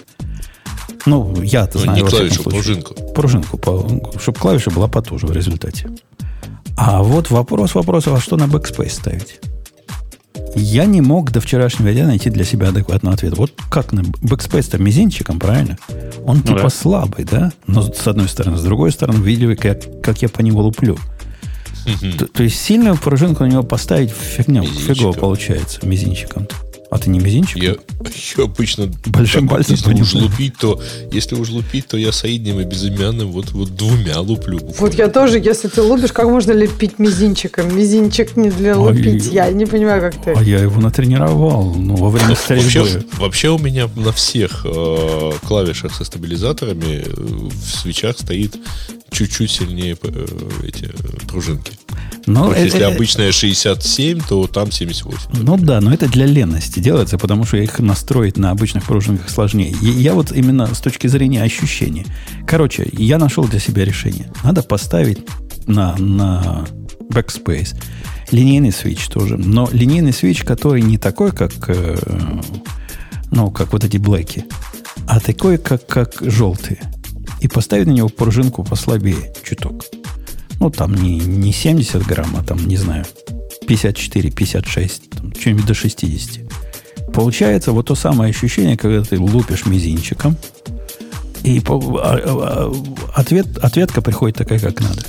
Ну, 1.06 1.42
я-то 1.42 1.80
знаю. 1.80 2.04
Не 2.04 2.10
клавишу, 2.10 2.44
пружинку. 2.44 2.94
Пружинку, 3.14 3.60
чтобы 4.20 4.40
клавиша 4.40 4.72
была 4.72 4.88
потуже 4.88 5.28
в 5.28 5.32
результате. 5.32 5.90
А 6.76 7.02
вот 7.02 7.32
вопрос 7.32 7.74
вопросов, 7.76 8.14
а 8.18 8.20
что 8.20 8.38
на 8.38 8.44
backspace 8.44 8.90
ставить? 8.90 9.40
Я 10.56 10.86
не 10.86 11.02
мог 11.02 11.32
до 11.32 11.42
вчерашнего 11.42 11.92
дня 11.92 12.06
найти 12.06 12.30
для 12.30 12.44
себя 12.44 12.70
адекватного 12.70 13.16
ответа. 13.16 13.36
Вот 13.36 13.52
как 13.70 13.92
на 13.92 14.02
backspace-то 14.02 14.78
мизинчиком, 14.78 15.40
правильно? 15.40 15.78
Он 16.26 16.38
ну, 16.38 16.44
типа 16.44 16.64
да. 16.64 16.70
слабый, 16.70 17.26
да? 17.26 17.52
Но 17.66 17.82
с 17.82 18.08
одной 18.08 18.28
стороны. 18.28 18.58
С 18.58 18.64
другой 18.64 18.92
стороны, 18.92 19.24
видели, 19.24 19.56
как, 19.56 20.02
как 20.02 20.22
я 20.22 20.30
по 20.30 20.42
нему 20.42 20.62
луплю. 20.62 20.98
То, 22.18 22.28
то 22.28 22.44
есть 22.44 22.60
сильную 22.60 22.98
пружинку 22.98 23.44
на 23.44 23.48
него 23.48 23.64
поставить 23.64 24.12
фигня, 24.12 24.62
фигово 24.62 25.14
получается 25.14 25.86
мизинчиком. 25.86 26.44
-то. 26.44 26.67
А 26.90 26.98
ты 26.98 27.10
не 27.10 27.20
мизинчик? 27.20 27.58
Я, 27.62 27.76
я 28.38 28.44
обычно... 28.44 28.92
Большим 29.06 29.48
пальцем 29.48 29.76
Если 29.76 30.02
уж 30.02 30.14
лупить, 30.14 30.58
то... 30.58 30.82
Если 31.12 31.36
уж 31.36 31.50
лупить, 31.50 31.88
то 31.88 31.98
я 31.98 32.12
средним 32.12 32.60
и 32.60 32.64
безымянным 32.64 33.32
вот, 33.32 33.52
вот 33.52 33.76
двумя 33.76 34.20
луплю. 34.20 34.58
Буквально. 34.58 34.80
Вот 34.80 34.94
я 34.94 35.08
тоже, 35.10 35.40
если 35.40 35.68
ты 35.68 35.82
лупишь, 35.82 36.14
как 36.14 36.26
можно 36.26 36.54
лепить 36.54 37.00
мизинчиком? 37.00 37.76
Мизинчик 37.76 38.38
не 38.38 38.50
для 38.50 38.76
а 38.76 38.78
лупить. 38.78 39.26
Я, 39.26 39.48
я 39.48 39.52
не 39.52 39.66
понимаю, 39.66 40.02
как 40.02 40.24
ты. 40.24 40.32
А 40.32 40.42
я 40.42 40.60
его 40.60 40.80
натренировал, 40.80 41.74
ну, 41.74 41.96
во 41.96 42.10
время 42.10 42.36
стрельбы. 42.36 42.66
Вообще, 42.66 43.04
вообще 43.18 43.50
у 43.50 43.58
меня 43.58 43.90
на 43.96 44.12
всех 44.12 44.66
э, 44.66 45.32
клавишах 45.46 45.94
со 45.94 46.06
стабилизаторами 46.06 47.04
э, 47.06 47.14
в 47.14 47.82
свечах 47.82 48.18
стоит 48.18 48.56
чуть-чуть 49.12 49.52
сильнее 49.52 49.98
э, 50.02 50.26
эти 50.64 50.86
э, 50.86 51.28
пружинки. 51.28 51.74
Но 52.28 52.52
это, 52.52 52.62
если 52.62 52.84
обычная 52.84 53.32
67, 53.32 54.20
то 54.28 54.48
там 54.48 54.72
78. 54.72 55.44
Ну 55.44 55.58
да, 55.58 55.80
но 55.82 55.94
это 55.94 56.08
для 56.08 56.26
ленности 56.26 56.80
делается, 56.80 57.18
потому 57.18 57.46
что 57.46 57.58
их 57.58 57.80
настроить 57.80 58.38
на 58.38 58.52
обычных 58.52 58.84
пружинках 58.84 59.30
сложнее. 59.30 59.74
И 59.82 59.86
я 59.86 60.14
вот 60.14 60.32
именно 60.32 60.74
с 60.74 60.80
точки 60.80 61.08
зрения 61.08 61.42
ощущений. 61.42 62.06
Короче, 62.46 62.88
я 62.92 63.18
нашел 63.18 63.46
для 63.46 63.60
себя 63.60 63.86
решение. 63.86 64.32
Надо 64.44 64.62
поставить 64.62 65.20
на, 65.68 65.96
на 65.98 66.66
backspace 67.10 67.76
линейный 68.32 68.72
свич 68.72 69.08
тоже. 69.08 69.38
Но 69.38 69.70
линейный 69.72 70.14
свич, 70.14 70.44
который 70.44 70.82
не 70.82 70.98
такой, 70.98 71.32
как, 71.32 71.54
э, 71.70 71.98
ну, 73.32 73.52
как 73.52 73.74
вот 73.74 73.84
эти 73.84 73.98
блэки, 73.98 74.46
а 75.08 75.20
такой, 75.20 75.58
как, 75.58 75.88
как 75.88 76.18
желтые. 76.22 76.80
И 77.40 77.48
поставить 77.48 77.88
на 77.88 77.92
него 77.92 78.10
пружинку 78.10 78.64
послабее 78.64 79.34
чуток. 79.44 79.86
Ну, 80.60 80.70
там 80.70 80.94
не, 80.96 81.18
не 81.18 81.54
70 81.54 82.06
грамм, 82.06 82.36
а 82.38 82.44
там, 82.44 82.68
не 82.68 82.78
знаю, 82.78 83.06
54, 83.68 84.32
56, 84.32 85.10
там, 85.10 85.34
что-нибудь 85.40 85.66
до 85.66 85.74
60. 85.74 87.14
Получается 87.14 87.72
вот 87.72 87.88
то 87.88 87.96
самое 87.96 88.30
ощущение, 88.30 88.78
когда 88.78 89.04
ты 89.04 89.20
лупишь 89.20 89.66
мизинчиком, 89.66 90.36
и 91.44 91.60
по, 91.60 91.80
а, 92.02 92.18
а, 92.18 92.72
а 93.16 93.20
ответ, 93.20 93.58
ответка 93.62 94.02
приходит 94.02 94.38
такая, 94.38 94.60
как 94.60 94.82
надо. 94.82 95.04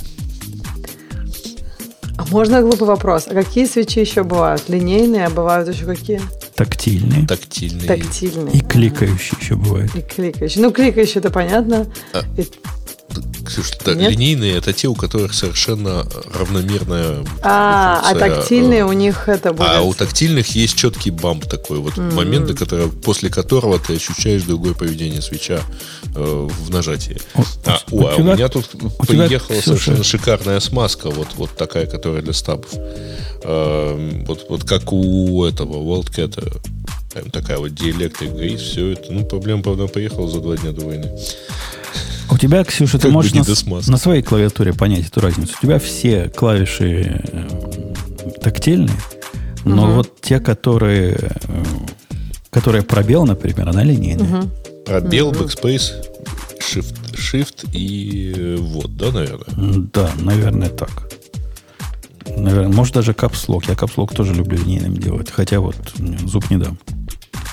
А 2.17 2.25
можно 2.31 2.61
глупый 2.63 2.87
вопрос? 2.87 3.27
А 3.29 3.35
какие 3.35 3.67
свечи 3.67 4.01
еще 4.01 4.25
бывают? 4.25 4.69
Линейные, 4.69 5.27
а 5.27 5.31
бывают 5.31 5.69
еще 5.69 5.85
какие? 5.85 6.21
Тактильные. 6.57 7.27
Тактильные. 7.27 7.87
Тактильные. 7.87 8.55
И 8.55 8.61
кликающие 8.61 9.39
еще 9.41 9.55
бывают. 9.55 9.95
И 9.95 10.01
кликающие. 10.01 10.63
Ну, 10.63 10.73
кликающие, 10.73 11.21
это 11.21 11.31
понятно. 11.31 11.87
А, 12.13 12.23
и 12.37 12.45
Ксюша, 13.49 13.75
да, 13.85 13.93
линейные 13.95 14.57
это 14.57 14.73
те, 14.73 14.89
у 14.89 14.95
которых 14.95 15.35
совершенно 15.35 16.07
равномерная 16.35 17.25
А, 17.43 18.03
а 18.05 18.15
тактильные 18.15 18.85
у 18.85 18.93
них 18.93 19.29
это 19.29 19.53
будет... 19.53 19.69
А 19.69 19.81
у 19.81 19.95
тактильных 19.95 20.55
есть 20.55 20.77
четкий 20.77 21.11
бамп 21.11 21.47
такой, 21.47 21.79
вот 21.79 21.95
mm-hmm. 21.95 22.15
моменты, 22.15 22.55
которые, 22.55 22.89
после 22.91 23.31
которого 23.31 23.79
ты 23.79 23.97
ощущаешь 23.97 24.43
другое 24.43 24.75
поведение 24.75 25.23
свеча 25.23 25.61
э, 26.15 26.49
в 26.49 26.71
нажатии. 26.71 27.19
О, 27.35 27.43
а, 27.65 27.79
у, 27.91 28.07
а 28.07 28.15
тебя, 28.15 28.33
у 28.33 28.35
меня 28.35 28.49
тут 28.49 28.69
у 28.75 29.07
тебя, 29.07 29.41
совершенно 29.63 30.05
шикарная 30.05 30.61
смазка, 30.61 31.11
вот, 31.11 31.29
вот 31.37 31.57
такая, 31.57 31.87
которая 31.87 32.23
для 32.23 32.35
стабов. 32.35 32.71
Э, 32.75 34.23
вот, 34.27 34.47
вот 34.49 34.65
как 34.65 34.93
у 34.93 35.45
этого 35.45 35.77
Wildcat 35.77 36.61
прям 37.19 37.31
такая 37.31 37.59
вот 37.59 37.75
диэлектрик 37.75 38.33
грейс, 38.33 38.61
все 38.61 38.93
это. 38.93 39.13
Ну, 39.13 39.25
проблема, 39.25 39.63
правда, 39.63 39.87
поехала 39.87 40.29
за 40.29 40.41
два 40.41 40.57
дня 40.57 40.73
до 40.73 40.85
войны. 40.85 41.11
У 42.31 42.37
тебя, 42.37 42.63
Ксюша, 42.65 42.99
ты 42.99 43.09
можешь 43.09 43.33
на, 43.33 43.45
на 43.87 43.97
своей 43.97 44.23
клавиатуре 44.23 44.73
понять 44.73 45.07
эту 45.07 45.21
разницу. 45.21 45.55
У 45.59 45.63
тебя 45.63 45.79
все 45.79 46.29
клавиши 46.29 47.23
э, 47.33 47.95
тактильные, 48.43 48.95
но 49.65 49.85
угу. 49.85 49.93
вот 49.95 50.21
те, 50.21 50.39
которые, 50.39 51.15
э, 51.15 51.65
которые 52.51 52.83
пробел, 52.83 53.25
например, 53.25 53.69
она 53.69 53.83
линейная. 53.83 54.41
Угу. 54.41 54.51
Пробел, 54.87 55.29
угу. 55.29 55.39
backspace, 55.41 55.95
shift, 56.61 57.15
shift 57.15 57.71
и 57.73 58.57
вот, 58.59 58.97
да, 58.97 59.11
наверное? 59.11 59.89
Да, 59.93 60.11
наверное, 60.21 60.69
так. 60.69 61.09
Наверное, 62.37 62.75
может 62.75 62.95
даже 62.95 63.15
капслок. 63.15 63.67
Я 63.69 63.75
капслок 63.75 64.15
тоже 64.15 64.35
люблю 64.35 64.59
линейным 64.59 64.97
делать, 64.97 65.31
хотя 65.31 65.61
вот 65.61 65.77
зуб 66.27 66.51
не 66.51 66.59
дам. 66.59 66.79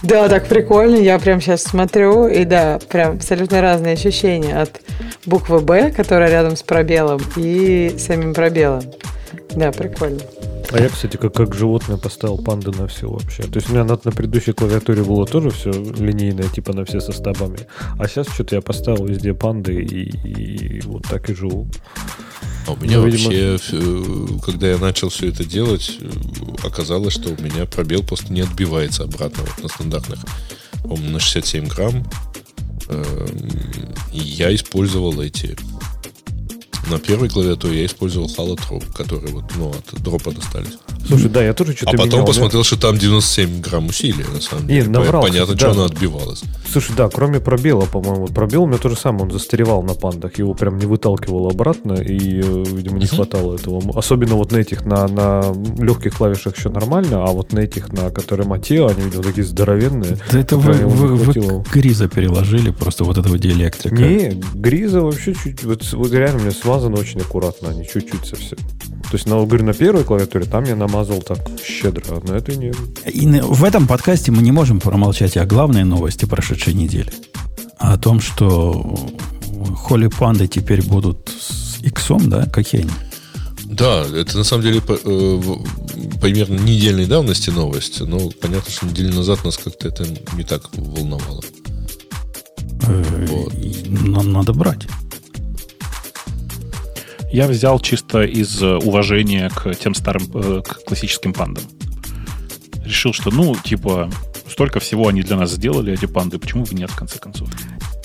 Да, 0.05 0.29
так 0.29 0.45
прикольно. 0.45 0.97
Я 0.97 1.17
прям 1.17 1.41
сейчас 1.41 1.63
смотрю, 1.63 2.27
и 2.27 2.45
да, 2.45 2.79
прям 2.89 3.15
абсолютно 3.15 3.59
разные 3.61 3.93
ощущения 3.93 4.55
от 4.61 4.79
буквы 5.25 5.61
«Б», 5.61 5.91
которая 5.91 6.29
рядом 6.29 6.55
с 6.55 6.61
пробелом, 6.61 7.19
и 7.35 7.95
самим 7.97 8.35
пробелом. 8.35 8.83
Да, 9.55 9.71
прикольно. 9.71 10.21
А 10.71 10.79
я, 10.79 10.89
кстати, 10.89 11.17
как, 11.17 11.33
как 11.33 11.55
животное 11.55 11.97
поставил 11.97 12.37
панды 12.37 12.71
на 12.71 12.87
все 12.87 13.07
вообще. 13.09 13.43
То 13.43 13.55
есть 13.55 13.69
у 13.69 13.73
меня 13.73 13.83
на, 13.83 13.99
на 14.03 14.11
предыдущей 14.11 14.53
клавиатуре 14.53 15.03
было 15.03 15.25
тоже 15.25 15.49
все 15.49 15.71
линейное, 15.71 16.49
типа 16.49 16.73
на 16.73 16.85
все 16.85 16.99
составами. 16.99 17.59
А 17.97 18.07
сейчас 18.07 18.27
что-то 18.27 18.55
я 18.55 18.61
поставил 18.61 19.05
везде 19.05 19.33
панды 19.33 19.73
и, 19.73 20.09
и 20.27 20.81
вот 20.81 21.03
так 21.09 21.29
и 21.29 21.33
живу. 21.33 21.67
А 22.67 22.71
у 22.71 22.77
меня 22.77 22.97
ну, 22.97 23.03
вообще, 23.03 23.57
видимо... 23.71 24.39
когда 24.39 24.69
я 24.69 24.77
начал 24.77 25.09
все 25.09 25.29
это 25.29 25.45
делать, 25.45 25.97
оказалось, 26.63 27.13
что 27.13 27.29
у 27.29 27.41
меня 27.41 27.65
пробел 27.65 28.03
просто 28.03 28.33
не 28.33 28.41
отбивается 28.41 29.03
обратно 29.03 29.43
вот 29.43 29.63
на 29.63 29.69
стандартных. 29.69 30.19
По-моему, 30.81 31.11
на 31.11 31.19
67 31.19 31.67
грамм. 31.67 32.03
Эм, 32.89 33.93
я 34.11 34.53
использовал 34.53 35.21
эти 35.21 35.57
на 36.89 36.99
первой 36.99 37.29
клавиатуре 37.29 37.81
я 37.81 37.85
использовал 37.85 38.27
Halotrop, 38.27 38.83
которые 38.93 39.33
вот, 39.33 39.45
ну, 39.55 39.69
от 39.69 40.01
дропа 40.01 40.31
достались. 40.31 40.77
Слушай, 41.07 41.29
да, 41.29 41.43
я 41.43 41.53
тоже 41.53 41.75
что-то 41.75 41.91
А 41.91 41.97
потом 41.97 42.11
менял, 42.11 42.25
посмотрел, 42.25 42.63
что 42.63 42.77
там 42.77 42.97
97 42.97 43.61
грамм 43.61 43.87
усилия, 43.87 44.25
на 44.33 44.41
самом 44.41 44.67
деле. 44.67 44.81
И, 44.81 44.87
наврал, 44.87 45.21
Понятно, 45.21 45.55
что 45.55 45.67
да. 45.67 45.71
она 45.71 45.85
отбивалась. 45.85 46.43
Слушай, 46.71 46.95
да, 46.95 47.09
кроме 47.09 47.39
пробела, 47.39 47.85
по-моему. 47.85 48.27
Пробел 48.27 48.63
у 48.63 48.67
меня 48.67 48.77
тоже 48.77 48.95
самое, 48.95 49.25
он 49.25 49.31
застревал 49.31 49.83
на 49.83 49.93
пандах. 49.93 50.37
Его 50.37 50.53
прям 50.53 50.77
не 50.77 50.85
выталкивало 50.85 51.51
обратно, 51.51 51.93
и, 51.93 52.41
э, 52.41 52.63
видимо, 52.67 52.99
не 52.99 53.07
хватало 53.07 53.55
этого. 53.55 53.81
Особенно 53.97 54.35
вот 54.35 54.51
на 54.51 54.57
этих, 54.57 54.85
на, 54.85 55.07
на 55.07 55.43
легких 55.77 56.15
клавишах 56.17 56.57
еще 56.57 56.69
нормально, 56.69 57.23
а 57.23 57.27
вот 57.27 57.53
на 57.53 57.59
этих, 57.59 57.91
на 57.93 58.09
которые 58.09 58.47
Матео, 58.47 58.87
они, 58.87 59.01
видимо, 59.01 59.23
такие 59.23 59.45
здоровенные. 59.45 60.17
Да 60.31 60.39
это 60.39 60.57
вы, 60.57 60.73
вы, 60.73 61.15
вы 61.15 61.63
Гриза 61.71 62.07
переложили, 62.07 62.71
просто 62.71 63.03
вот 63.03 63.17
этого 63.17 63.37
диэлектрика. 63.37 63.95
Не, 63.95 64.41
Гриза 64.53 65.01
вообще 65.01 65.33
чуть... 65.33 65.63
Вот, 65.63 65.83
вот 65.93 66.11
реально 66.11 66.43
мне 66.43 66.51
свал 66.51 66.74
намазаны 66.75 66.99
очень 66.99 67.21
аккуратно, 67.21 67.69
они 67.69 67.87
чуть-чуть 67.87 68.25
совсем. 68.25 68.57
То 68.57 69.13
есть, 69.13 69.27
на, 69.27 69.35
говорю, 69.35 69.63
на 69.63 69.73
первой 69.73 70.03
клавиатуре 70.03 70.45
там 70.45 70.65
я 70.65 70.75
намазал 70.75 71.21
так 71.21 71.39
щедро, 71.63 72.03
а 72.09 72.27
на 72.27 72.35
этой 72.35 72.57
нет. 72.57 72.75
И 73.05 73.25
в 73.27 73.63
этом 73.63 73.87
подкасте 73.87 74.31
мы 74.31 74.41
не 74.41 74.51
можем 74.51 74.79
промолчать 74.79 75.37
о 75.37 75.45
главной 75.45 75.83
новости 75.83 76.25
прошедшей 76.25 76.73
недели. 76.73 77.11
О 77.77 77.97
том, 77.97 78.19
что 78.19 78.97
Холли 79.77 80.07
Панды 80.07 80.47
теперь 80.47 80.81
будут 80.83 81.29
с 81.29 81.79
иксом, 81.81 82.29
да? 82.29 82.45
Какие 82.47 82.81
они? 82.81 82.91
Да, 83.65 84.05
это 84.13 84.37
на 84.37 84.43
самом 84.43 84.63
деле 84.63 84.81
э, 84.85 85.41
примерно 86.21 86.59
недельной 86.59 87.05
давности 87.05 87.51
новость, 87.51 88.01
но 88.01 88.29
понятно, 88.41 88.71
что 88.71 88.85
неделю 88.85 89.15
назад 89.15 89.43
нас 89.43 89.57
как-то 89.57 89.87
это 89.87 90.05
не 90.33 90.43
так 90.43 90.69
волновало. 90.73 91.41
Э, 92.87 93.25
вот. 93.29 93.53
Нам 93.87 94.33
надо 94.33 94.53
брать. 94.53 94.87
Я 97.35 97.47
взял 97.47 97.81
чисто 97.81 98.23
из 98.23 98.63
э, 98.63 98.77
уважения 98.77 99.49
к 99.53 99.75
тем 99.75 99.93
старым, 99.93 100.23
э, 100.33 100.61
к 100.65 100.85
классическим 100.85 101.33
пандам. 101.33 101.65
Решил, 102.85 103.11
что, 103.11 103.29
ну, 103.29 103.53
типа, 103.61 104.09
столько 104.49 104.79
всего 104.79 105.09
они 105.09 105.21
для 105.21 105.35
нас 105.35 105.51
сделали, 105.51 105.91
эти 105.91 106.05
панды, 106.05 106.39
почему 106.39 106.63
бы 106.63 106.73
нет, 106.73 106.89
в 106.89 106.95
конце 106.95 107.19
концов? 107.19 107.49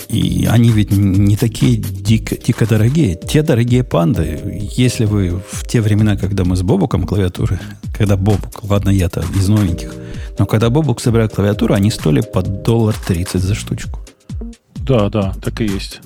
И 0.09 0.49
они 0.51 0.71
ведь 0.71 0.91
не 0.91 1.37
такие 1.37 1.77
дико, 1.77 2.37
дико 2.37 2.67
дорогие. 2.67 3.15
Те 3.15 3.43
дорогие 3.43 3.85
панды, 3.85 4.67
если 4.77 5.05
вы 5.05 5.41
в 5.49 5.65
те 5.65 5.81
времена, 5.81 6.17
когда 6.17 6.43
мы 6.43 6.57
с 6.57 6.63
Бобуком 6.63 7.07
клавиатуры, 7.07 7.61
когда 7.97 8.17
Бобук, 8.17 8.65
ладно, 8.65 8.91
я-то 8.91 9.25
из 9.37 9.49
новеньких, 9.49 9.95
но 10.41 10.47
когда 10.47 10.71
Бобук 10.71 11.01
собирал 11.01 11.29
клавиатуру, 11.29 11.75
они 11.75 11.93
стоили 11.93 12.21
по 12.21 12.43
доллар 12.43 12.97
тридцать 13.07 13.43
за 13.43 13.55
штучку. 13.55 14.01
Да, 14.75 15.09
да, 15.09 15.33
так 15.41 15.61
и 15.61 15.67
есть. 15.67 16.01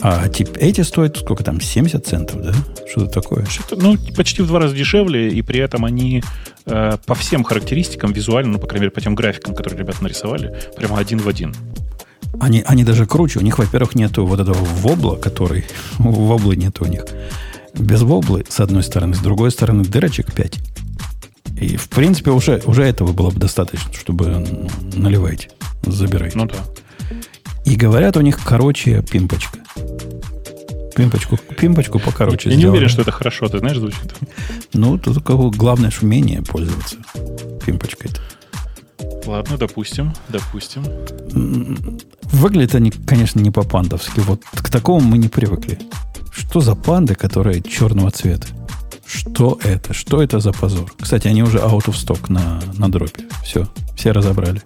А 0.00 0.28
тип, 0.28 0.56
эти 0.56 0.82
стоят 0.82 1.16
сколько 1.16 1.42
там, 1.42 1.60
70 1.60 2.06
центов, 2.06 2.42
да? 2.42 2.52
Что-то 2.88 3.20
такое? 3.20 3.46
Что-то, 3.46 3.76
ну, 3.76 3.96
почти 4.16 4.42
в 4.42 4.46
два 4.46 4.60
раза 4.60 4.74
дешевле, 4.74 5.30
и 5.30 5.42
при 5.42 5.60
этом 5.60 5.84
они 5.84 6.22
э, 6.66 6.98
по 7.06 7.14
всем 7.14 7.44
характеристикам 7.44 8.12
визуально, 8.12 8.52
ну, 8.52 8.58
по 8.58 8.66
крайней 8.66 8.82
мере, 8.82 8.90
по 8.90 9.00
тем 9.00 9.14
графикам, 9.14 9.54
которые 9.54 9.80
ребята 9.80 10.02
нарисовали, 10.02 10.54
прямо 10.76 10.98
один 10.98 11.18
в 11.18 11.28
один. 11.28 11.54
Они, 12.38 12.62
они 12.66 12.84
даже 12.84 13.06
круче. 13.06 13.38
У 13.38 13.42
них, 13.42 13.58
во-первых, 13.58 13.94
нету 13.94 14.26
вот 14.26 14.40
этого 14.40 14.58
вобла, 14.58 15.16
который... 15.16 15.64
Воблы 15.98 16.56
нету 16.56 16.84
у 16.84 16.88
них. 16.88 17.04
Без 17.74 18.02
воблы, 18.02 18.44
с 18.48 18.60
одной 18.60 18.82
стороны. 18.82 19.14
С 19.14 19.20
другой 19.20 19.50
стороны, 19.50 19.84
дырочек 19.84 20.32
5. 20.32 20.58
И, 21.60 21.76
в 21.76 21.88
принципе, 21.88 22.30
уже, 22.30 22.62
уже 22.66 22.82
этого 22.82 23.12
было 23.12 23.30
бы 23.30 23.38
достаточно, 23.38 23.92
чтобы 23.94 24.44
наливайте, 24.94 25.48
забирайте. 25.86 26.36
Ну 26.36 26.46
да. 26.46 26.56
И 27.64 27.76
говорят, 27.76 28.16
у 28.16 28.20
них 28.20 28.38
короче 28.44 29.02
пимпочка. 29.02 29.58
Пимпочку, 30.96 31.36
пимпочку 31.36 31.98
покороче 31.98 32.48
Я 32.48 32.56
сделали. 32.56 32.60
не 32.64 32.66
уверен, 32.70 32.88
что 32.88 33.02
это 33.02 33.12
хорошо, 33.12 33.48
ты 33.48 33.58
знаешь, 33.58 33.76
звучит. 33.76 34.14
Ну, 34.72 34.96
тут 34.98 35.18
главное 35.22 35.90
же 35.90 35.98
умение 36.02 36.42
пользоваться 36.42 36.96
пимпочкой-то. 37.64 38.20
Ладно, 39.26 39.58
допустим, 39.58 40.14
допустим. 40.28 40.84
Выглядят 42.22 42.74
они, 42.76 42.90
конечно, 42.90 43.40
не 43.40 43.50
по-пандовски. 43.50 44.20
Вот 44.20 44.42
к 44.50 44.70
такому 44.70 45.00
мы 45.00 45.18
не 45.18 45.28
привыкли. 45.28 45.78
Что 46.32 46.60
за 46.60 46.74
панды, 46.74 47.14
которые 47.14 47.62
черного 47.62 48.10
цвета? 48.10 48.46
Что 49.06 49.58
это? 49.62 49.92
Что 49.92 50.22
это 50.22 50.40
за 50.40 50.52
позор? 50.52 50.92
Кстати, 51.00 51.28
они 51.28 51.42
уже 51.42 51.58
out 51.58 51.86
of 51.86 51.94
stock 51.94 52.32
на, 52.32 52.60
на 52.74 52.90
дропе. 52.90 53.24
Все, 53.44 53.68
все 53.96 54.12
разобрали. 54.12 54.62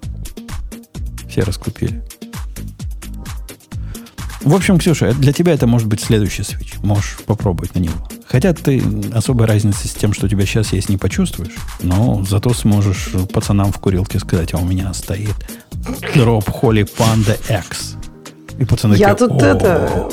Все 1.28 1.43
раскупили. 1.43 2.02
В 4.40 4.54
общем, 4.54 4.78
Ксюша, 4.78 5.12
для 5.12 5.32
тебя 5.32 5.52
это 5.52 5.66
может 5.66 5.86
быть 5.86 6.00
следующий 6.00 6.42
свич. 6.42 6.74
Можешь 6.82 7.18
попробовать 7.26 7.74
на 7.74 7.80
него. 7.80 7.94
Хотя 8.26 8.54
ты 8.54 8.82
особой 9.12 9.46
разницы 9.46 9.86
с 9.86 9.92
тем, 9.92 10.12
что 10.12 10.26
у 10.26 10.28
тебя 10.28 10.46
сейчас 10.46 10.72
есть, 10.72 10.88
не 10.88 10.96
почувствуешь. 10.96 11.54
Но 11.82 12.24
зато 12.28 12.54
сможешь 12.54 13.10
пацанам 13.32 13.72
в 13.72 13.78
курилке 13.78 14.18
сказать, 14.18 14.54
а 14.54 14.58
у 14.58 14.64
меня 14.64 14.94
стоит 14.94 15.34
дроп 16.14 16.48
Холли 16.48 16.84
Panda 16.84 17.36
X. 17.48 17.96
И 18.58 18.64
пацаны 18.64 18.94
Я 18.94 19.14
такие, 19.14 19.28
тут 19.28 19.42
это 19.42 20.08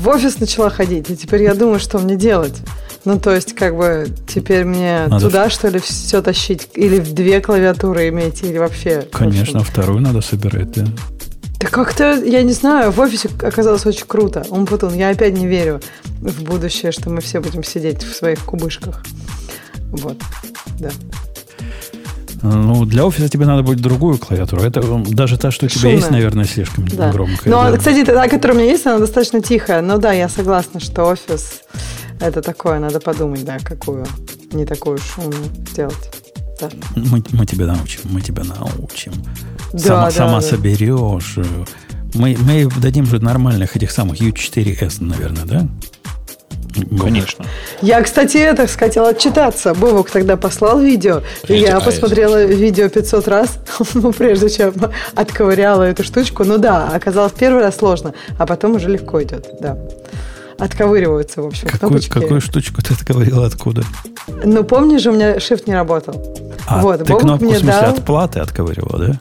в 0.00 0.08
офис 0.08 0.40
начала 0.40 0.70
ходить, 0.70 1.10
и 1.10 1.16
теперь 1.16 1.42
я 1.42 1.54
думаю, 1.54 1.78
что 1.78 1.98
мне 1.98 2.16
делать. 2.16 2.56
Ну, 3.04 3.18
то 3.18 3.34
есть, 3.34 3.54
как 3.54 3.76
бы, 3.76 4.08
теперь 4.28 4.64
мне 4.64 5.06
надо 5.06 5.26
туда, 5.26 5.48
в... 5.48 5.52
что 5.52 5.68
ли, 5.68 5.78
все 5.78 6.20
тащить? 6.22 6.68
Или 6.74 6.98
в 6.98 7.12
две 7.12 7.40
клавиатуры 7.40 8.08
иметь, 8.08 8.42
или 8.42 8.58
вообще? 8.58 9.06
Конечно, 9.12 9.62
вторую 9.62 10.00
надо 10.00 10.20
собирать, 10.20 10.72
да. 10.72 10.86
Так 11.60 11.70
как-то, 11.72 12.14
я 12.24 12.42
не 12.42 12.52
знаю, 12.54 12.90
в 12.90 12.98
офисе 13.00 13.28
оказалось 13.42 13.84
очень 13.84 14.06
круто. 14.06 14.44
Умпутун, 14.48 14.94
я 14.94 15.10
опять 15.10 15.34
не 15.34 15.46
верю 15.46 15.80
в 16.20 16.42
будущее, 16.42 16.90
что 16.90 17.10
мы 17.10 17.20
все 17.20 17.40
будем 17.40 17.62
сидеть 17.62 18.02
в 18.02 18.14
своих 18.16 18.40
кубышках. 18.46 19.02
Вот, 19.90 20.16
да. 20.78 20.90
Ну, 22.42 22.86
для 22.86 23.04
офиса 23.04 23.28
тебе 23.28 23.44
надо 23.44 23.62
будет 23.62 23.80
другую 23.82 24.16
клавиатуру. 24.16 24.62
Это 24.62 24.80
даже 25.10 25.36
та, 25.36 25.50
что 25.50 25.66
у 25.66 25.68
тебя 25.68 25.80
Шумная. 25.80 25.96
есть, 25.98 26.10
наверное, 26.10 26.44
слишком 26.46 26.88
Да. 26.88 27.12
громкая. 27.12 27.52
Ну, 27.52 27.70
да. 27.70 27.76
кстати, 27.76 28.04
та, 28.06 28.26
которая 28.28 28.56
у 28.56 28.60
меня 28.62 28.70
есть, 28.70 28.86
она 28.86 28.98
достаточно 28.98 29.42
тихая. 29.42 29.82
Ну 29.82 29.98
да, 29.98 30.12
я 30.12 30.30
согласна, 30.30 30.80
что 30.80 31.04
офис 31.04 31.60
это 32.20 32.40
такое, 32.40 32.78
надо 32.78 33.00
подумать, 33.00 33.44
да, 33.44 33.58
какую 33.62 34.06
не 34.52 34.64
такую 34.64 34.96
шумную 34.96 35.44
сделать. 35.70 36.10
Да. 36.58 36.70
мы, 36.96 37.22
мы 37.32 37.44
тебя 37.46 37.66
научим, 37.66 38.00
мы 38.04 38.22
тебя 38.22 38.44
научим. 38.44 39.12
Да, 39.72 39.78
сама 39.78 40.04
да, 40.06 40.10
сама 40.10 40.40
да. 40.40 40.46
соберешь. 40.46 41.36
Мы, 42.14 42.36
мы 42.40 42.68
дадим 42.80 43.06
же 43.06 43.20
нормальных 43.20 43.76
этих 43.76 43.90
самых 43.90 44.20
U4S, 44.20 44.96
наверное, 45.02 45.44
да? 45.44 45.66
Конечно. 47.00 47.44
Я, 47.82 48.00
кстати, 48.02 48.36
это 48.36 48.66
хотела 48.68 49.08
отчитаться. 49.10 49.74
Бобок 49.74 50.08
тогда 50.10 50.36
послал 50.36 50.80
видео, 50.80 51.22
и 51.48 51.54
я 51.54 51.78
А, 51.78 51.80
посмотрела 51.80 52.44
видео 52.44 52.88
500 52.88 53.28
раз, 53.28 53.58
ну, 53.94 54.12
прежде 54.12 54.48
чем 54.48 54.72
отковыряла 55.16 55.82
эту 55.84 56.04
штучку. 56.04 56.44
Ну 56.44 56.58
да, 56.58 56.88
оказалось 56.94 57.32
первый 57.32 57.62
раз 57.62 57.76
сложно, 57.76 58.14
а 58.38 58.46
потом 58.46 58.76
уже 58.76 58.88
легко 58.88 59.20
идет, 59.22 59.48
да. 59.60 59.76
Отковыриваются, 60.58 61.42
в 61.42 61.46
общем, 61.46 61.66
Какую, 61.68 61.90
кнопочки. 61.90 62.12
какую 62.12 62.40
штучку 62.40 62.82
ты 62.82 62.94
говорила 63.04 63.46
откуда? 63.46 63.82
Ну, 64.44 64.62
помнишь 64.62 65.02
же, 65.02 65.10
у 65.10 65.14
меня 65.14 65.36
shift 65.38 65.62
не 65.66 65.74
работал. 65.74 66.36
А, 66.68 66.82
вот, 66.82 66.98
ты 66.98 67.04
Бобок 67.04 67.20
кнопку, 67.22 67.44
мне 67.46 67.54
в 67.54 67.60
смысле, 67.60 67.80
дал. 67.80 67.90
отплаты 67.94 68.40
отковыривала, 68.40 68.98
да? 69.06 69.20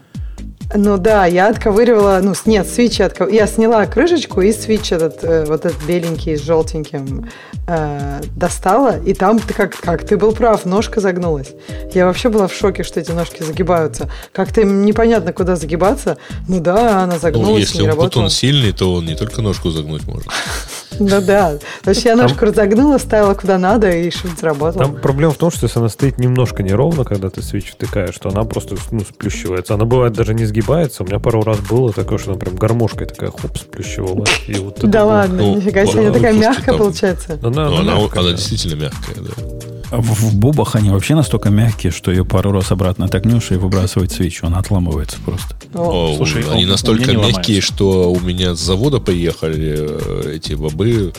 Ну 0.76 0.98
да, 1.00 1.26
я 1.26 1.50
отковыривала, 1.50 2.20
ну 2.22 2.34
нет, 2.46 2.68
свич 2.68 3.02
отков... 3.02 3.32
я 3.32 3.48
сняла 3.48 3.88
крышечку 3.88 4.41
и 4.41 4.52
свич 4.54 4.91
этот, 4.91 5.24
э, 5.24 5.46
вот 5.46 5.66
этот 5.66 5.84
беленький 5.86 6.38
с 6.38 6.44
желтеньким 6.44 7.28
э, 7.68 8.22
достала, 8.36 9.00
и 9.00 9.16
там 9.16 9.40
ты 9.40 9.52
как, 9.56 9.76
как 9.76 10.06
ты 10.06 10.16
был 10.16 10.32
прав, 10.32 10.66
ножка 10.66 11.02
загнулась. 11.02 11.54
Я 11.96 12.06
вообще 12.06 12.30
была 12.30 12.48
в 12.48 12.54
шоке, 12.54 12.84
что 12.84 13.00
эти 13.00 13.10
ножки 13.12 13.41
загибаются. 13.41 14.12
Как-то 14.32 14.62
им 14.62 14.86
непонятно, 14.86 15.34
куда 15.34 15.56
загибаться. 15.56 16.18
Ну 16.48 16.60
да, 16.60 17.04
она 17.04 17.14
Ну, 17.14 17.20
загнулась, 17.20 17.62
если 17.62 17.78
не 17.78 17.84
он 17.86 17.90
работала. 17.90 18.10
бутон 18.10 18.30
сильный, 18.30 18.72
то 18.72 18.94
он 18.94 19.06
не 19.08 19.16
только 19.16 19.41
ножку 19.41 19.72
загнуть 19.72 20.06
может. 20.06 20.28
Ну 20.99 21.21
да, 21.21 21.57
то 21.84 21.89
есть 21.89 22.03
я 22.05 22.15
ножку 22.15 22.45
разогнула, 22.45 22.97
ставила 22.97 23.34
куда 23.34 23.57
надо, 23.57 23.89
и 23.89 24.09
шифт 24.11 24.39
заработал. 24.39 24.81
Там 24.81 24.95
проблема 24.95 25.34
в 25.34 25.38
том, 25.38 25.51
что 25.51 25.65
если 25.65 25.80
она 25.80 25.89
стоит 25.89 26.17
немножко 26.17 26.63
неровно, 26.63 27.03
когда 27.03 27.30
ты 27.30 27.41
свич 27.41 27.71
втыкаешь, 27.71 28.17
то 28.17 28.30
она 28.30 28.43
просто 28.43 28.76
ну, 28.91 29.01
сплющивается. 29.01 29.73
Она 29.73 29.85
бывает 29.85 30.13
даже 30.13 30.34
не 30.34 30.45
сгибается. 30.45 31.03
У 31.03 31.05
меня 31.05 31.19
пару 31.19 31.41
раз 31.43 31.59
было 31.59 31.93
такое, 31.93 32.17
что 32.17 32.31
она 32.31 32.39
прям 32.39 32.55
гармошкой 32.55 33.07
такая 33.07 33.31
хоп 33.31 33.57
сплющивалась. 33.57 34.43
И 34.47 34.55
вот 34.55 34.80
Да 34.81 35.05
ладно, 35.05 35.41
ну, 35.41 35.55
нифига 35.55 35.85
себе, 35.85 36.01
ладно, 36.01 36.09
она 36.09 36.13
такая 36.13 36.34
мягкая 36.34 36.77
получается. 36.77 37.39
Она, 37.41 37.69
да. 37.69 38.31
действительно 38.31 38.76
мягкая, 38.84 39.15
да. 39.15 39.78
А 39.91 39.98
В, 40.02 40.36
бубах 40.36 40.76
они 40.76 40.91
вообще 40.91 41.16
настолько 41.16 41.49
мягкие, 41.49 41.91
что 41.91 42.11
ее 42.11 42.24
пару 42.24 42.52
раз 42.52 42.72
обратно 42.72 43.07
токнешь 43.07 43.49
и 43.49 43.56
выбрасывает 43.56 44.11
свечу. 44.11 44.45
Он 44.45 44.53
отламывается 44.53 45.18
просто. 45.26 45.56
О, 45.74 46.14
Слушай, 46.16 46.41
они 46.44 46.49
он- 46.49 46.53
у 46.53 46.57
меня 46.60 46.68
настолько 46.68 47.02
мягкие, 47.14 47.18
ломается. 47.26 47.61
что 47.61 48.11
у 48.14 48.20
меня 48.20 48.53
с 48.53 48.60
завода 48.60 48.99
поехали 48.99 49.76
э, 49.80 50.36
эти 50.36 50.53
бобы 50.53 51.14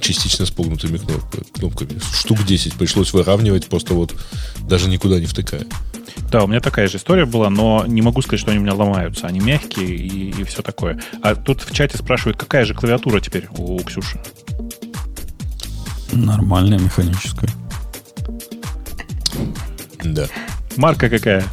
частично 0.00 0.46
с 0.46 0.52
погнутыми 0.52 1.00
кнопками. 1.52 1.98
Штук 2.14 2.44
10 2.44 2.74
пришлось 2.74 3.12
выравнивать, 3.12 3.66
просто 3.66 3.94
вот 3.94 4.14
даже 4.68 4.88
никуда 4.88 5.18
не 5.18 5.26
втыкая. 5.26 5.62
Да, 6.30 6.44
у 6.44 6.46
меня 6.46 6.60
такая 6.60 6.86
же 6.88 6.98
история 6.98 7.26
была, 7.26 7.50
но 7.50 7.84
не 7.88 8.02
могу 8.02 8.22
сказать, 8.22 8.40
что 8.40 8.50
они 8.52 8.60
у 8.60 8.62
меня 8.62 8.74
ломаются. 8.74 9.26
Они 9.26 9.40
мягкие 9.40 9.88
и, 9.96 10.30
и 10.30 10.44
все 10.44 10.62
такое. 10.62 11.00
А 11.22 11.34
тут 11.34 11.62
в 11.62 11.74
чате 11.74 11.98
спрашивают, 11.98 12.38
какая 12.38 12.64
же 12.66 12.74
клавиатура 12.74 13.20
теперь 13.20 13.48
у, 13.56 13.78
Ксюши? 13.80 14.20
Нормальная 16.12 16.78
механическая. 16.78 17.50
Да. 20.04 20.26
Марка 20.76 21.08
какая? 21.08 21.44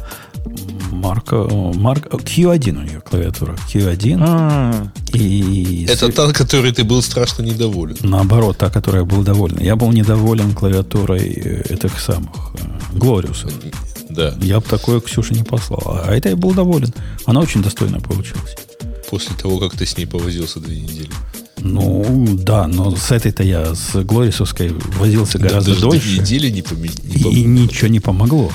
Марка, 0.90 1.36
марка, 1.74 2.08
Q1 2.16 2.78
у 2.78 2.82
нее 2.82 3.00
клавиатура. 3.00 3.54
Q1. 3.72 4.18
А, 4.26 4.88
И 5.12 5.86
Это 5.88 6.10
та, 6.12 6.32
которой 6.32 6.72
ты 6.72 6.84
был 6.84 7.02
страшно 7.02 7.42
недоволен. 7.42 7.96
наоборот, 8.02 8.58
та, 8.58 8.70
которой 8.70 8.98
я 8.98 9.04
был 9.04 9.22
доволен. 9.22 9.58
Я 9.60 9.76
был 9.76 9.92
недоволен 9.92 10.52
клавиатурой 10.52 11.20
э, 11.20 11.74
этих 11.74 11.98
самых 12.00 12.52
э, 12.54 12.98
Глориусов. 12.98 13.52
Да. 14.08 14.34
Я 14.42 14.58
бы 14.60 14.66
такое 14.66 15.00
Ксюше 15.00 15.34
не 15.34 15.44
послал. 15.44 16.00
А 16.04 16.14
это 16.14 16.28
я 16.28 16.36
был 16.36 16.52
доволен. 16.52 16.92
Она 17.26 17.40
очень 17.40 17.62
достойно 17.62 18.00
получилась. 18.00 18.56
После 19.10 19.34
того, 19.36 19.58
как 19.58 19.72
ты 19.76 19.86
с 19.86 19.96
ней 19.96 20.06
повозился 20.06 20.60
две 20.60 20.80
недели. 20.80 21.10
Ну, 21.62 22.26
да, 22.42 22.66
но 22.66 22.94
с 22.96 23.10
этой-то 23.10 23.42
я, 23.42 23.74
с 23.74 23.94
Глорисовской, 24.02 24.72
возился 24.98 25.38
гораздо 25.38 25.72
две 25.72 25.80
дольше. 25.80 26.20
недели 26.20 26.48
не, 26.50 26.62
поме- 26.62 26.90
не 27.04 27.14
И, 27.14 27.22
пом- 27.22 27.32
и 27.32 27.42
ничего 27.44 27.88
не 27.88 28.00
помогло. 28.00 28.50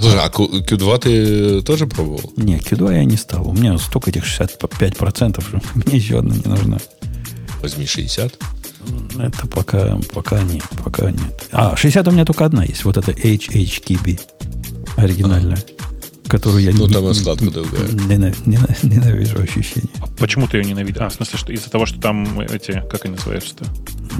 Слушай, 0.00 0.20
а 0.20 0.28
Q- 0.28 0.60
Q2 0.60 0.98
ты 1.00 1.62
тоже 1.62 1.86
пробовал? 1.86 2.32
Не, 2.36 2.58
Q2 2.58 2.92
я 2.94 3.04
не 3.04 3.16
стал. 3.16 3.48
У 3.48 3.52
меня 3.52 3.76
столько 3.78 4.10
этих 4.10 4.24
65%, 4.24 5.40
что 5.42 5.60
мне 5.74 5.96
еще 5.96 6.18
одна 6.18 6.34
не 6.36 6.42
нужна. 6.44 6.78
Возьми 7.62 7.86
60. 7.86 8.32
Это 9.18 9.46
пока, 9.48 9.98
пока 10.14 10.40
нет, 10.42 10.62
пока 10.84 11.10
нет. 11.10 11.48
А, 11.50 11.76
60 11.76 12.06
у 12.08 12.10
меня 12.12 12.24
только 12.24 12.44
одна 12.44 12.62
есть. 12.64 12.84
Вот 12.84 12.96
это 12.96 13.10
HHKB. 13.10 14.20
Оригинальная. 14.96 15.58
Которую 16.28 16.62
я 16.62 16.72
Ну, 16.72 16.86
не- 16.86 16.92
там 16.92 17.06
раскладка 17.06 17.50
другая. 17.50 17.88
нена- 17.88 18.34
нена- 18.46 18.76
ненавижу 18.82 19.40
ощущение. 19.40 19.88
почему 20.18 20.46
ты 20.46 20.58
ее 20.58 20.64
ненавидишь? 20.64 21.00
А, 21.00 21.08
в 21.08 21.14
смысле, 21.14 21.38
что 21.38 21.52
из-за 21.52 21.70
того, 21.70 21.86
что 21.86 21.98
там 22.00 22.40
эти, 22.40 22.82
как 22.90 23.04
они 23.04 23.14
называются-то? 23.14 23.64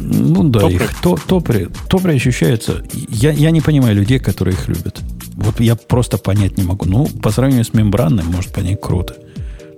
Ну 0.01 0.45
да, 0.49 0.61
Топры? 0.61 0.75
их 0.77 1.01
то, 1.03 1.17
топри, 1.27 1.69
топри 1.89 2.15
ощущаются. 2.15 2.83
Я, 3.09 3.33
я 3.33 3.51
не 3.51 3.61
понимаю 3.61 3.95
людей, 3.97 4.19
которые 4.21 4.55
их 4.55 4.69
любят. 4.69 5.01
Вот 5.35 5.61
я 5.61 5.77
просто 5.77 6.19
понять 6.19 6.57
не 6.57 6.65
могу. 6.65 6.87
Ну, 6.87 7.07
по 7.07 7.31
сравнению 7.31 7.65
с 7.65 7.73
мембранным, 7.75 8.27
может 8.27 8.53
понять 8.53 8.81
круто. 8.81 9.15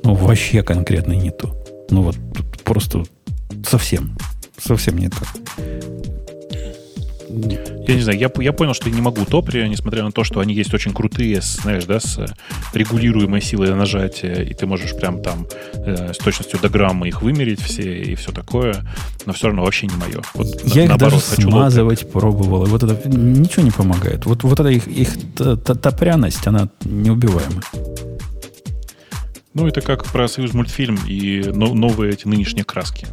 Ну, 0.05 0.15
вообще 0.15 0.63
конкретно 0.63 1.13
не 1.13 1.31
то. 1.31 1.55
Ну, 1.91 2.03
вот 2.03 2.17
тут 2.35 2.63
просто 2.63 3.05
совсем, 3.69 4.17
совсем 4.63 4.97
не 4.99 5.09
то. 5.09 5.17
Я 7.87 7.95
не 7.95 8.03
знаю, 8.03 8.19
я, 8.19 8.31
я 8.41 8.53
понял, 8.53 8.75
что 8.75 8.89
я 8.89 8.95
не 8.95 9.01
могу 9.01 9.25
топри, 9.25 9.67
несмотря 9.69 10.03
на 10.05 10.13
то, 10.13 10.25
что 10.25 10.41
они 10.41 10.55
есть 10.55 10.73
очень 10.75 10.93
крутые, 10.93 11.41
знаешь, 11.43 11.85
да, 11.85 12.01
с 12.01 12.19
регулируемой 12.73 13.41
силой 13.41 13.75
нажатия, 13.75 14.43
и 14.43 14.53
ты 14.55 14.67
можешь 14.67 14.95
прям 14.97 15.23
там 15.23 15.47
э, 15.75 16.13
с 16.13 16.19
точностью 16.19 16.59
до 16.61 16.69
грамма 16.69 17.07
их 17.09 17.23
вымерить 17.23 17.61
все 17.61 18.03
и 18.03 18.15
все 18.15 18.33
такое, 18.33 18.85
но 19.27 19.33
все 19.33 19.47
равно 19.49 19.63
вообще 19.65 19.87
не 19.87 19.97
мое. 19.97 20.21
Вот, 20.35 20.65
на- 20.65 20.69
Я 20.75 20.83
их 20.85 20.89
наоборот, 20.91 21.21
даже 21.29 21.43
смазывать 21.43 22.11
пробовал. 22.11 22.67
И 22.67 22.69
вот 22.69 22.83
это 22.83 23.09
ничего 23.09 23.63
не 23.63 23.71
помогает. 23.71 24.27
Вот, 24.27 24.43
вот 24.45 24.59
эта 24.61 24.69
их, 24.69 24.87
их 24.89 25.11
т- 25.37 25.57
т- 25.57 25.75
топряность, 25.75 26.47
она 26.47 26.69
неубиваема. 26.85 27.63
Ну, 29.55 29.67
это 29.67 29.81
как 29.81 30.05
про 30.07 30.29
союз 30.29 30.53
мультфильм 30.55 30.99
и 31.09 31.43
но- 31.55 31.75
новые 31.75 32.13
эти 32.13 32.29
нынешние 32.29 32.65
краски. 32.65 33.07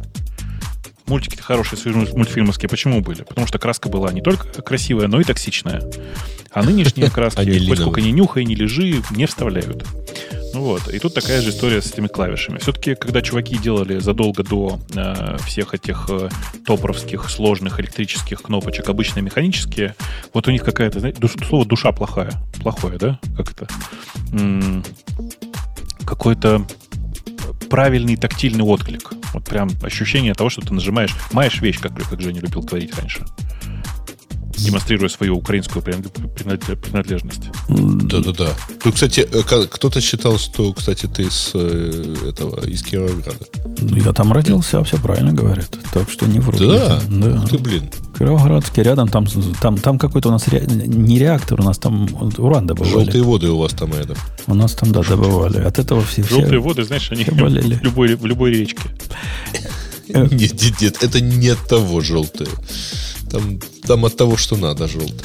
Мультики 1.08 1.40
хорошие 1.40 1.80
мультфильмовские 1.92 2.68
почему 2.68 3.00
были? 3.00 3.22
Потому 3.22 3.46
что 3.46 3.58
краска 3.58 3.88
была 3.88 4.12
не 4.12 4.20
только 4.20 4.62
красивая, 4.62 5.08
но 5.08 5.20
и 5.20 5.24
токсичная. 5.24 5.82
А 6.52 6.62
нынешние 6.62 7.10
краски, 7.10 7.40
линовые. 7.40 8.06
ни 8.06 8.10
нюхай, 8.10 8.44
ни 8.44 8.54
лежи, 8.54 9.02
не 9.10 9.26
вставляют. 9.26 9.84
Ну 10.54 10.60
вот. 10.62 10.88
И 10.88 10.98
тут 10.98 11.14
такая 11.14 11.40
же 11.42 11.50
история 11.50 11.80
с 11.82 11.92
этими 11.92 12.06
клавишами. 12.08 12.58
Все-таки, 12.58 12.94
когда 12.94 13.20
чуваки 13.22 13.56
делали 13.58 13.98
задолго 13.98 14.42
до 14.42 14.78
э, 14.94 15.36
всех 15.46 15.74
этих 15.74 16.06
э, 16.10 16.30
топровских 16.66 17.28
сложных 17.30 17.80
электрических 17.80 18.42
кнопочек 18.42 18.88
обычные 18.88 19.22
механические, 19.22 19.94
вот 20.32 20.48
у 20.48 20.50
них 20.50 20.62
какая-то, 20.64 21.00
знаете, 21.00 21.20
душ- 21.20 21.46
слово 21.46 21.66
душа 21.66 21.92
плохая. 21.92 22.32
Плохое, 22.62 22.98
да? 22.98 23.18
Как 23.36 23.52
это? 23.52 23.68
М, 24.32 24.82
какой-то 26.04 26.66
правильный 27.68 28.16
тактильный 28.16 28.64
отклик. 28.64 29.10
Вот 29.32 29.44
прям 29.44 29.70
ощущение 29.82 30.34
того, 30.34 30.50
что 30.50 30.62
ты 30.62 30.72
нажимаешь, 30.72 31.14
маешь 31.32 31.60
вещь, 31.60 31.80
как, 31.80 31.92
как 32.08 32.20
Женя 32.20 32.40
любил 32.40 32.62
творить 32.62 32.96
раньше. 32.96 33.24
Демонстрируя 34.58 35.08
свою 35.08 35.36
украинскую 35.36 35.82
принадле- 35.82 36.76
принадлежность. 36.76 37.42
Да-да-да. 37.68 38.48
Ну, 38.84 38.92
кстати, 38.92 39.20
э, 39.20 39.66
кто-то 39.70 40.00
считал, 40.00 40.38
что, 40.38 40.72
кстати, 40.72 41.06
ты 41.06 41.30
с 41.30 41.50
э, 41.54 42.14
этого, 42.28 42.64
из 42.66 42.82
Кировограда. 42.82 43.46
Ну, 43.80 43.96
я 43.96 44.12
там 44.12 44.32
родился, 44.32 44.82
все 44.84 44.96
правильно 44.98 45.32
говорят. 45.32 45.70
Так 45.92 46.10
что 46.10 46.26
не 46.26 46.40
вру. 46.40 46.58
Да? 46.58 47.00
да. 47.08 47.44
Ты, 47.46 47.58
блин. 47.58 47.90
Кировоградский 48.18 48.82
рядом, 48.82 49.08
там, 49.08 49.26
там, 49.60 49.78
там 49.78 49.98
какой-то 49.98 50.28
у 50.28 50.32
нас 50.32 50.48
ре- 50.48 50.66
не 50.66 51.18
реактор, 51.18 51.60
у 51.60 51.64
нас 51.64 51.78
там 51.78 52.08
уран 52.38 52.66
добывали. 52.66 52.92
Желтые 52.92 53.22
воды 53.22 53.48
у 53.48 53.58
вас 53.58 53.72
там 53.72 53.92
это. 53.92 54.14
У 54.46 54.54
нас 54.54 54.74
там, 54.74 54.90
да, 54.92 55.02
добывали. 55.02 55.58
От 55.58 55.78
этого 55.78 56.02
все... 56.02 56.22
все- 56.22 56.34
Желтые 56.40 56.58
воды, 56.60 56.82
знаешь, 56.84 57.10
они 57.12 57.22
все 57.22 57.32
болели. 57.32 57.74
в 57.76 57.82
любой, 57.84 58.14
в 58.16 58.26
любой 58.26 58.50
речке. 58.50 58.82
Нет, 60.30 60.62
нет, 60.62 60.80
нет, 60.80 61.02
это 61.02 61.20
не 61.20 61.48
от 61.48 61.66
того 61.68 62.00
желтые. 62.00 62.48
Там, 63.30 63.60
там 63.86 64.04
от 64.04 64.16
того, 64.16 64.36
что 64.36 64.56
надо 64.56 64.88
желтые. 64.88 65.22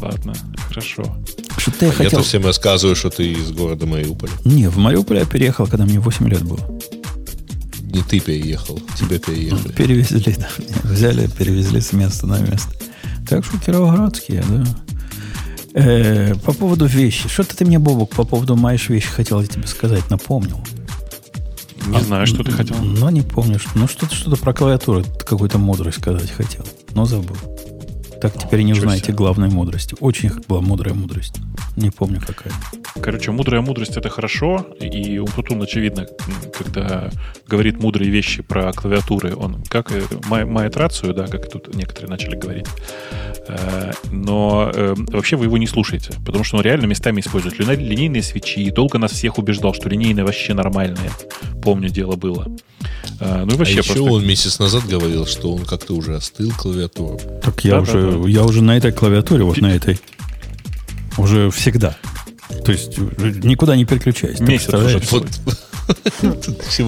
Ладно, 0.00 0.34
хорошо. 0.68 1.16
Что 1.56 1.70
ты 1.72 1.86
Я 1.86 1.92
хотел... 1.92 2.20
то 2.20 2.24
всем 2.24 2.44
рассказываю, 2.44 2.94
что 2.94 3.10
ты 3.10 3.32
из 3.32 3.50
города 3.50 3.84
Мариуполя. 3.84 4.32
Не, 4.44 4.68
в 4.68 4.78
Мариуполь 4.78 5.18
я 5.18 5.24
переехал, 5.24 5.66
когда 5.66 5.84
мне 5.84 5.98
8 5.98 6.28
лет 6.28 6.42
было. 6.42 6.60
Не 7.80 8.02
ты 8.02 8.20
переехал, 8.20 8.80
тебя 8.96 9.18
переехали. 9.18 9.72
Перевезли, 9.72 10.36
да. 10.38 10.48
Взяли, 10.84 11.26
перевезли 11.26 11.80
с 11.80 11.92
места 11.92 12.26
на 12.26 12.38
место. 12.38 12.70
Так 13.28 13.44
что 13.44 13.58
кировоградские, 13.58 14.44
да. 14.48 14.64
Э, 15.74 16.34
по 16.44 16.52
поводу 16.52 16.86
вещи. 16.86 17.28
Что-то 17.28 17.56
ты 17.56 17.64
мне, 17.64 17.78
Бобок, 17.78 18.10
по 18.10 18.24
поводу 18.24 18.56
моих 18.56 18.88
вещи 18.88 19.08
хотел 19.08 19.40
я 19.40 19.46
тебе 19.46 19.66
сказать, 19.66 20.08
напомнил. 20.10 20.60
Не 21.86 22.00
знаю, 22.00 22.26
что 22.26 22.42
ты 22.42 22.50
хотел. 22.50 22.76
Но 22.82 23.10
не 23.10 23.22
помню. 23.22 23.58
что- 23.58 23.70
Ну, 23.74 23.88
что-то 23.88 24.14
что 24.14 24.34
про 24.36 24.52
клавиатуру 24.52 25.04
какую-то 25.24 25.58
мудрость 25.58 25.98
сказать 25.98 26.30
хотел. 26.30 26.64
Но 26.94 27.04
забыл. 27.04 27.36
Так 28.20 28.36
теперь 28.36 28.60
не 28.62 28.70
ничего 28.72 28.86
узнаете 28.86 29.06
себе. 29.06 29.14
главной 29.14 29.48
мудрости. 29.48 29.96
Очень 30.00 30.30
была 30.48 30.60
мудрая 30.60 30.92
мудрость. 30.94 31.36
Не 31.76 31.90
помню 31.90 32.20
какая. 32.20 32.52
Короче, 33.00 33.30
мудрая 33.30 33.60
мудрость 33.60 33.96
это 33.96 34.08
хорошо, 34.08 34.66
и 34.80 35.18
Умпутун, 35.18 35.62
очевидно, 35.62 36.06
когда 36.56 37.10
говорит 37.46 37.80
мудрые 37.80 38.10
вещи 38.10 38.42
про 38.42 38.72
клавиатуры, 38.72 39.34
он 39.36 39.62
как 39.68 39.92
ма- 40.28 40.44
мает 40.46 40.76
рацию, 40.76 41.14
да, 41.14 41.26
как 41.26 41.48
тут 41.50 41.74
некоторые 41.74 42.10
начали 42.10 42.36
говорить. 42.36 42.66
Э, 43.46 43.92
Но 44.10 44.70
э, 44.74 44.94
вообще 45.12 45.36
вы 45.36 45.44
его 45.46 45.58
не 45.58 45.66
слушаете, 45.66 46.10
потому 46.26 46.44
что 46.44 46.56
он 46.56 46.62
реально 46.62 46.86
местами 46.86 47.20
использует 47.20 47.58
линейные 47.58 48.22
свечи, 48.22 48.68
долго 48.70 48.98
нас 48.98 49.12
всех 49.12 49.38
убеждал, 49.38 49.74
что 49.74 49.88
линейные 49.88 50.24
вообще 50.24 50.52
нормальные. 50.54 51.10
Помню, 51.62 51.88
дело 51.88 52.16
было. 52.16 52.46
Э, 53.20 53.44
Ну 53.44 53.52
и 53.52 53.54
А 53.54 53.58
вообще 53.58 53.78
еще 53.78 53.94
просто... 53.94 54.12
он 54.12 54.26
месяц 54.26 54.58
назад 54.58 54.84
говорил, 54.86 55.24
что 55.26 55.54
он 55.54 55.64
как-то 55.64 55.94
уже 55.94 56.16
остыл 56.16 56.50
клавиатуру. 56.50 57.20
Так 57.42 57.64
я 57.64 57.72
Да, 57.76 57.80
уже, 57.80 58.10
да, 58.10 58.18
да. 58.18 58.28
я 58.28 58.42
уже 58.44 58.62
на 58.62 58.76
этой 58.76 58.92
клавиатуре, 58.92 59.44
вот 59.44 59.58
на 59.60 59.68
этой, 59.74 59.98
уже 61.16 61.50
всегда. 61.50 61.96
То 62.64 62.72
есть 62.72 62.98
э, 62.98 63.32
никуда 63.42 63.76
не 63.76 63.84
переключаюсь. 63.84 64.38
Ты 64.38 64.44
Месяц 64.44 64.72
уже. 64.74 65.00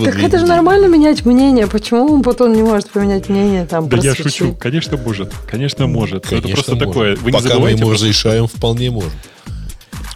Так 0.05 0.23
это 0.23 0.39
же 0.39 0.47
нормально 0.47 0.87
менять 0.87 1.24
мнение. 1.24 1.66
Почему 1.66 2.12
он 2.12 2.23
потом 2.23 2.53
не 2.53 2.62
может 2.62 2.91
поменять 2.91 3.31
мнение 3.31 3.65
там 3.65 3.89
Да 3.89 3.97
я 3.97 4.15
шучу. 4.15 4.55
Конечно, 4.55 4.99
может. 4.99 5.32
Конечно, 5.51 5.87
может. 5.87 6.31
Это 6.31 6.47
просто 6.49 6.77
такое. 6.77 7.16
Вы 7.16 7.32
не 7.32 7.39
Пока 7.39 7.59
мы 7.59 7.70
ему 7.70 7.91
разрешаем, 7.91 8.47
вполне 8.47 8.91
можем. 8.91 9.11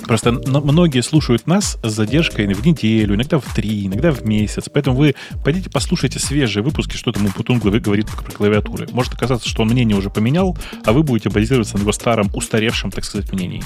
Просто 0.06 0.32
многие 0.32 1.02
слушают 1.02 1.46
нас 1.46 1.78
с 1.82 1.90
задержкой 1.90 2.52
в 2.52 2.64
неделю, 2.64 3.14
иногда 3.14 3.38
в 3.38 3.54
три, 3.54 3.86
иногда 3.86 4.10
в 4.10 4.24
месяц. 4.26 4.64
Поэтому 4.72 4.96
вы 4.96 5.14
пойдите 5.44 5.70
послушайте 5.70 6.18
свежие 6.18 6.62
выпуски, 6.62 6.96
что 6.96 7.12
там 7.12 7.26
Путун 7.32 7.58
говорит 7.58 8.08
про 8.10 8.30
клавиатуры. 8.30 8.86
Может 8.92 9.14
оказаться, 9.14 9.48
что 9.48 9.62
он 9.62 9.68
мнение 9.68 9.96
уже 9.96 10.10
поменял, 10.10 10.56
а 10.84 10.92
вы 10.92 11.02
будете 11.02 11.30
базироваться 11.30 11.76
на 11.76 11.82
его 11.82 11.92
старом, 11.92 12.30
устаревшем, 12.34 12.90
так 12.90 13.04
сказать, 13.04 13.32
мнении. 13.32 13.62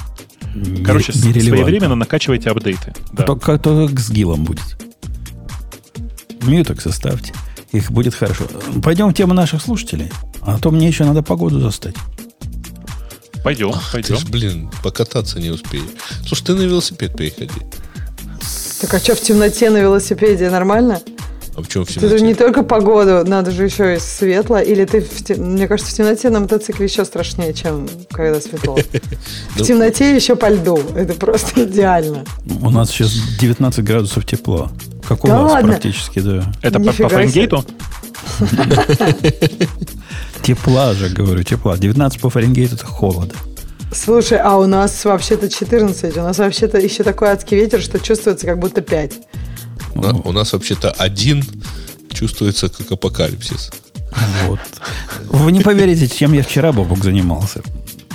Не- 0.54 0.82
Короче, 0.82 1.12
нерелевантно. 1.12 1.42
своевременно 1.42 1.94
накачивайте 1.94 2.50
апдейты. 2.50 2.94
Да. 3.12 3.24
Только, 3.24 3.58
только 3.58 4.00
с 4.00 4.10
гилом 4.10 4.44
будет. 4.44 4.78
Мьюток 6.42 6.80
составьте. 6.80 7.32
Их 7.72 7.90
будет 7.90 8.14
хорошо. 8.14 8.44
Пойдем 8.82 9.08
в 9.08 9.14
тему 9.14 9.34
наших 9.34 9.60
слушателей. 9.60 10.10
А 10.40 10.58
то 10.58 10.70
мне 10.70 10.88
еще 10.88 11.04
надо 11.04 11.22
погоду 11.22 11.60
застать. 11.60 11.96
Пойдем, 13.44 13.72
Ты 13.72 13.78
пойдем. 13.92 14.16
ж, 14.16 14.24
блин, 14.24 14.70
покататься 14.82 15.38
не 15.40 15.50
успеешь. 15.50 15.84
Слушай, 16.26 16.44
ты 16.44 16.54
на 16.54 16.62
велосипед 16.62 17.16
переходи. 17.16 17.60
Так 18.80 18.94
а 18.94 18.98
что 18.98 19.14
в 19.14 19.20
темноте 19.20 19.70
на 19.70 19.78
велосипеде 19.78 20.50
нормально? 20.50 21.00
А 21.56 21.60
в 21.62 21.66
чем 21.68 21.84
в 21.84 21.88
Ты 21.88 21.94
же 21.94 22.00
темноте? 22.00 22.24
не 22.24 22.34
только 22.34 22.62
погоду, 22.62 23.24
надо 23.28 23.50
же 23.50 23.64
еще 23.64 23.96
и 23.96 23.98
светло. 23.98 24.58
Или 24.60 24.84
ты, 24.84 25.00
в 25.00 25.24
те- 25.24 25.34
мне 25.34 25.66
кажется, 25.66 25.92
в 25.92 25.96
темноте 25.96 26.30
на 26.30 26.38
мотоцикле 26.40 26.86
еще 26.86 27.04
страшнее, 27.04 27.52
чем 27.52 27.88
когда 28.10 28.40
светло. 28.40 28.78
В 29.56 29.62
темноте 29.62 30.14
еще 30.14 30.36
по 30.36 30.48
льду. 30.48 30.80
Это 30.94 31.14
просто 31.14 31.64
идеально. 31.64 32.24
У 32.62 32.70
нас 32.70 32.90
сейчас 32.90 33.10
19 33.40 33.82
градусов 33.84 34.24
тепла. 34.24 34.70
Как 35.08 35.24
у 35.24 35.28
вас 35.28 35.62
практически, 35.64 36.20
да. 36.20 36.52
Это 36.62 36.78
по 36.78 36.92
Фаренгейту? 36.92 37.64
Тепла 40.42 40.94
же, 40.94 41.08
говорю, 41.08 41.42
тепла. 41.42 41.76
19 41.76 42.20
по 42.20 42.30
Фаренгейту 42.30 42.76
это 42.76 42.86
холода. 42.86 43.34
Слушай, 43.92 44.38
а 44.38 44.56
у 44.56 44.66
нас 44.66 45.04
вообще-то 45.04 45.48
14. 45.48 46.16
У 46.16 46.20
нас 46.22 46.38
вообще-то 46.38 46.78
еще 46.78 47.02
такой 47.04 47.28
адский 47.28 47.56
ветер, 47.56 47.80
что 47.80 47.98
чувствуется 47.98 48.46
как 48.46 48.58
будто 48.58 48.80
5. 48.82 49.12
У 49.94 50.00
на- 50.00 50.14
У 50.14 50.32
нас 50.32 50.52
вообще-то 50.52 50.90
один 50.90 51.44
чувствуется 52.12 52.68
как 52.68 52.92
апокалипсис. 52.92 53.70
Вот. 54.46 54.60
Вы 55.30 55.52
не 55.52 55.60
поверите, 55.60 56.08
чем 56.08 56.32
я 56.32 56.42
вчера, 56.42 56.72
Бобок, 56.72 57.02
занимался. 57.02 57.62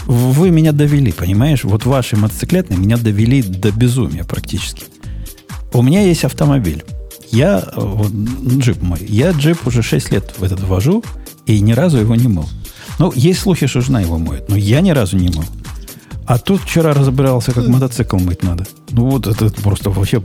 Вы 0.05 0.49
меня 0.49 0.71
довели, 0.73 1.11
понимаешь? 1.11 1.63
Вот 1.63 1.85
ваши 1.85 2.17
мотоциклетные 2.17 2.77
меня 2.77 2.97
довели 2.97 3.41
до 3.41 3.71
безумия 3.71 4.23
практически. 4.25 4.83
У 5.71 5.81
меня 5.81 6.01
есть 6.01 6.23
автомобиль. 6.25 6.83
Я, 7.31 7.63
вот, 7.75 8.11
джип 8.11 8.81
мой, 8.81 8.99
я 9.07 9.31
джип 9.31 9.65
уже 9.65 9.81
6 9.81 10.11
лет 10.11 10.33
в 10.37 10.43
этот 10.43 10.61
вожу 10.61 11.03
и 11.45 11.59
ни 11.59 11.73
разу 11.73 11.97
его 11.97 12.15
не 12.15 12.27
мыл. 12.27 12.47
Ну, 12.99 13.11
есть 13.15 13.39
слухи, 13.39 13.67
что 13.67 13.81
жена 13.81 14.01
его 14.01 14.17
моет, 14.17 14.49
но 14.49 14.55
я 14.55 14.81
ни 14.81 14.91
разу 14.91 15.17
не 15.17 15.29
мыл. 15.29 15.45
А 16.25 16.37
тут 16.37 16.61
вчера 16.61 16.93
разбирался, 16.93 17.51
как 17.51 17.67
мотоцикл 17.67 18.17
мыть 18.17 18.43
надо. 18.43 18.65
Ну, 18.91 19.09
вот 19.09 19.27
это 19.27 19.49
просто 19.61 19.89
вообще 19.89 20.21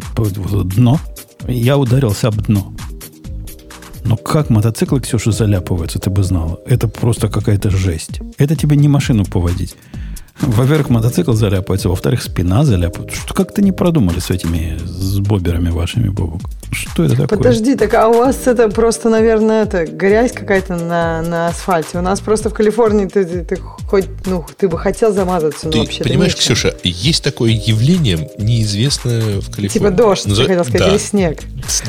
дно. 0.64 1.00
Я 1.46 1.76
ударился 1.76 2.28
об 2.28 2.36
дно. 2.42 2.72
Но 4.04 4.16
как 4.16 4.48
мотоциклы, 4.48 5.00
Ксюша, 5.00 5.32
заляпываются, 5.32 5.98
ты 5.98 6.08
бы 6.08 6.22
знала. 6.22 6.60
Это 6.66 6.88
просто 6.88 7.28
какая-то 7.28 7.70
жесть. 7.70 8.20
Это 8.38 8.56
тебе 8.56 8.76
не 8.76 8.88
машину 8.88 9.24
поводить. 9.24 9.76
Во-первых, 10.40 10.88
мотоцикл 10.90 11.32
заляпается, 11.32 11.88
во-вторых, 11.88 12.22
спина 12.22 12.64
заляпает. 12.64 13.12
Что 13.12 13.34
как-то 13.34 13.60
не 13.62 13.72
продумали 13.72 14.20
с 14.20 14.30
этими 14.30 14.78
с 14.86 15.18
боберами 15.18 15.70
вашими, 15.70 16.08
Бобок? 16.08 16.40
Что 16.70 17.04
это 17.04 17.16
такое? 17.16 17.38
Подожди, 17.38 17.74
так 17.76 17.92
а 17.94 18.08
у 18.08 18.18
вас 18.18 18.46
это 18.46 18.68
просто, 18.68 19.08
наверное, 19.08 19.62
это 19.64 19.86
грязь 19.86 20.32
какая-то 20.32 20.76
на, 20.76 21.22
на 21.22 21.48
асфальте. 21.48 21.98
У 21.98 22.02
нас 22.02 22.20
просто 22.20 22.50
в 22.50 22.54
Калифорнии 22.54 23.06
ты, 23.06 23.24
ты, 23.24 23.42
ты 23.42 23.56
хоть, 23.56 24.04
ну, 24.26 24.44
ты 24.56 24.68
бы 24.68 24.78
хотел 24.78 25.12
замазаться, 25.12 25.66
но 25.66 25.72
Ты 25.72 25.78
вообще 25.80 26.04
понимаешь, 26.04 26.36
Ксюша, 26.36 26.74
есть 26.84 27.24
такое 27.24 27.50
явление, 27.52 28.30
неизвестное 28.38 29.40
в 29.40 29.46
Калифорнии. 29.50 29.68
Типа 29.68 29.90
дождь, 29.90 30.26
Назва- 30.26 30.42
ты 30.42 30.48
хотел 30.48 30.64
сказать, 30.64 30.80
Да. 30.80 30.90
или 30.90 30.98
снег. 30.98 31.38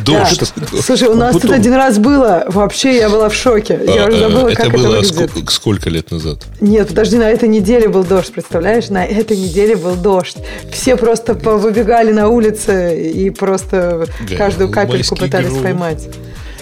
Дождь. 0.06 0.54
Да. 0.56 0.82
Слушай, 0.82 1.10
у 1.10 1.16
нас 1.16 1.34
тут 1.34 1.44
Потом. 1.44 1.58
один 1.58 1.74
раз 1.74 1.98
было, 2.00 2.46
вообще 2.48 2.96
я 2.98 3.10
была 3.10 3.30
в 3.30 3.34
шоке. 3.36 3.80
Я 3.86 4.06
А, 4.06 4.08
уже 4.08 4.18
э, 4.18 4.20
забыла, 4.20 4.48
это 4.48 4.56
как 4.56 4.66
это 4.68 4.78
было 4.78 4.88
выглядит. 4.98 5.32
ско- 5.32 5.52
сколько 5.52 5.90
лет 5.90 6.10
назад? 6.12 6.46
Нет, 6.62 6.88
подожди, 6.88 7.18
на 7.18 7.30
этой 7.30 7.50
неделе 7.50 7.90
был 7.90 8.04
дождь, 8.06 8.32
представляешь? 8.42 8.90
На 8.90 9.06
этой 9.06 9.38
неделе 9.38 9.76
был 9.76 9.96
дождь. 9.96 10.38
Все 10.72 10.96
просто 10.96 11.34
выбегали 11.34 12.12
на 12.12 12.30
улице 12.30 13.00
и 13.12 13.30
просто 13.30 14.08
каждую 14.38 14.72
капельку 14.72 15.16
пытались 15.16 15.50
гром. 15.50 15.64
поймать. 15.64 16.08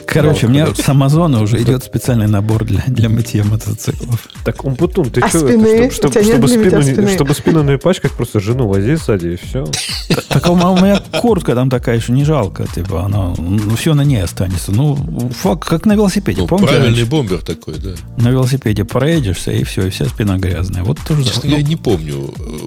Короче, 0.07 0.47
у 0.47 0.49
меня 0.49 0.73
с 0.73 0.87
Амазона 0.89 1.41
уже 1.41 1.61
идет 1.61 1.83
специальный 1.83 2.27
набор 2.27 2.63
для, 2.65 2.83
для 2.87 3.09
мытья 3.09 3.43
мотоциклов. 3.43 4.27
Так, 4.43 4.63
Умпутун, 4.63 5.09
ты 5.11 5.21
А 5.21 5.27
что? 5.29 5.39
спины? 5.39 5.91
Чтобы, 5.91 6.15
нет 6.15 6.25
чтобы, 6.25 6.47
лимита 6.47 6.69
спину, 6.69 6.81
не- 6.81 6.93
спины? 6.93 7.13
чтобы 7.13 7.33
спину 7.33 7.63
не 7.63 7.77
пачкать, 7.77 8.11
просто 8.13 8.39
жену 8.39 8.67
вози 8.67 8.95
сзади 8.95 9.27
и 9.27 9.35
все. 9.35 9.65
Так 10.29 10.49
у 10.49 10.55
меня- 10.55 11.01
куртка 11.21 11.55
там 11.55 11.69
такая, 11.69 11.99
что 11.99 12.11
не 12.13 12.23
жалко, 12.23 12.65
типа, 12.73 13.03
она, 13.05 13.33
ну, 13.37 13.75
все 13.75 13.93
на 13.93 14.01
ней 14.03 14.21
останется. 14.23 14.71
Ну, 14.71 14.95
фак, 15.41 15.65
как 15.65 15.85
на 15.85 15.93
велосипеде, 15.93 16.41
Ну, 16.41 16.47
помните? 16.47 16.67
правильный 16.73 16.95
раньше? 16.99 17.05
бомбер 17.11 17.41
такой, 17.41 17.75
да. 17.77 17.91
На 18.17 18.29
велосипеде 18.29 18.85
проедешься, 18.85 19.51
и 19.51 19.63
все, 19.63 19.87
и 19.87 19.89
вся 19.89 20.05
спина 20.05 20.37
грязная. 20.37 20.83
Вот 20.83 20.99
тоже. 21.07 21.23
Честно, 21.23 21.49
ну, 21.49 21.55
я 21.57 21.61
не 21.63 21.75
помню, 21.75 22.33
э, 22.39 22.57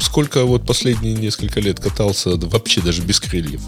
сколько 0.00 0.44
вот 0.44 0.66
последние 0.66 1.14
несколько 1.14 1.60
лет 1.60 1.80
катался 1.80 2.30
вообще 2.36 2.80
даже 2.80 3.02
без 3.02 3.20
крыльев. 3.20 3.60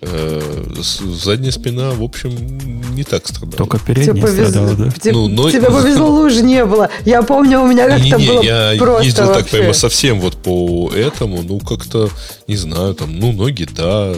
Э, 0.00 0.40
Задняя 0.80 1.50
спина, 1.50 1.90
в 1.90 2.02
общем, 2.04 2.30
не 2.94 3.02
так 3.04 3.26
страдала. 3.26 3.52
только 3.56 3.78
Тебе 3.78 3.94
передняя 3.94 4.22
повезло, 4.26 4.44
страдала, 4.48 4.74
да? 4.76 4.90
тебе, 4.92 5.12
Ну, 5.12 5.28
но- 5.28 5.50
тебе 5.50 5.70
повезло, 5.70 6.08
луж 6.22 6.34
не 6.36 6.64
было. 6.64 6.88
Я 7.04 7.22
помню, 7.22 7.60
у 7.60 7.66
меня 7.66 7.88
как-то 7.88 8.04
Не-не-не, 8.04 8.26
было 8.32 8.42
я 8.42 8.74
просто 8.78 9.04
ездил 9.04 9.26
так 9.26 9.36
вообще. 9.36 9.56
прямо 9.58 9.72
совсем 9.72 10.20
вот 10.20 10.36
по 10.36 10.92
этому, 10.94 11.42
ну, 11.42 11.58
как-то, 11.58 12.10
не 12.46 12.56
знаю, 12.56 12.94
там, 12.94 13.18
ну, 13.18 13.32
ноги, 13.32 13.66
да. 13.74 14.14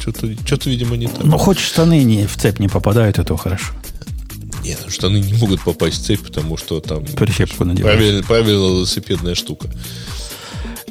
Что-то, 0.00 0.26
что-то, 0.44 0.68
видимо, 0.68 0.96
не 0.96 1.06
так. 1.06 1.22
Ну, 1.22 1.38
хоть 1.38 1.58
штаны 1.60 2.02
не, 2.02 2.26
в 2.26 2.36
цепь 2.36 2.58
не 2.58 2.68
попадают, 2.68 3.18
это 3.20 3.36
хорошо. 3.36 3.72
Нет, 4.64 4.78
ну, 4.84 4.90
штаны 4.90 5.18
не 5.18 5.32
могут 5.34 5.60
попасть 5.62 6.02
в 6.02 6.04
цепь, 6.06 6.20
потому 6.22 6.56
что 6.56 6.80
там 6.80 7.04
Прищепку 7.04 7.64
надеваешь. 7.64 7.96
правильно, 7.96 8.22
правильно 8.24 8.50
велосипедная 8.50 9.34
штука. 9.36 9.68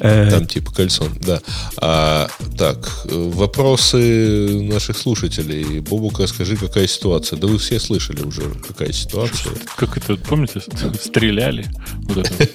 Э, 0.02 0.28
Там 0.30 0.46
типа 0.46 0.72
кольцо, 0.72 1.06
да. 1.20 1.40
А, 1.76 2.28
так, 2.58 2.90
э, 3.04 3.30
вопросы 3.34 4.48
наших 4.64 4.98
слушателей. 4.98 5.78
Бобук, 5.78 6.18
расскажи, 6.18 6.56
какая 6.56 6.88
ситуация. 6.88 7.38
Да 7.38 7.46
вы 7.46 7.58
все 7.58 7.78
слышали 7.78 8.20
уже, 8.22 8.42
какая 8.66 8.90
ситуация. 8.92 9.52
Как 9.76 9.96
это, 9.96 10.16
помните, 10.16 10.60
стреляли? 11.00 11.70
Вот 12.02 12.18
это. 12.18 12.48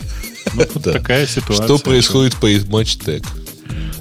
Ну, 0.56 0.66
вот 0.74 0.84
такая 0.84 1.26
ситуация. 1.26 1.66
Что 1.66 1.78
происходит 1.78 2.36
по 2.36 2.48
матч 2.70 2.98
тег? 2.98 3.24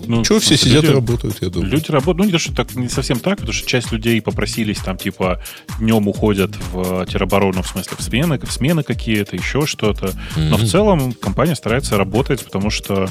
Ну, 0.07 0.25
Чего 0.25 0.39
все 0.39 0.57
сидят 0.57 0.83
люди, 0.83 0.93
и 0.93 0.95
работают, 0.95 1.39
я 1.41 1.49
думаю. 1.49 1.71
Люди 1.71 1.91
работают, 1.91 2.19
ну 2.19 2.25
не 2.25 2.33
то, 2.33 2.39
что 2.39 2.55
так, 2.55 2.75
не 2.75 2.89
совсем 2.89 3.19
так, 3.19 3.37
потому 3.37 3.53
что 3.53 3.67
часть 3.69 3.93
людей 3.93 4.21
попросились 4.21 4.79
там, 4.79 4.97
типа, 4.97 5.43
днем 5.81 6.07
уходят 6.09 6.53
в 6.73 7.07
тероборону, 7.07 7.63
в 7.63 7.69
смысле, 7.69 7.97
в 7.99 8.03
смены, 8.03 8.39
в 8.39 8.53
смены 8.53 8.83
какие-то, 8.83 9.37
еще 9.37 9.67
что-то. 9.67 10.07
Mm-hmm. 10.07 10.49
Но 10.49 10.57
в 10.57 10.65
целом 10.65 11.13
компания 11.13 11.57
старается 11.57 11.97
работать, 11.97 12.45
потому 12.45 12.71
что 12.71 13.09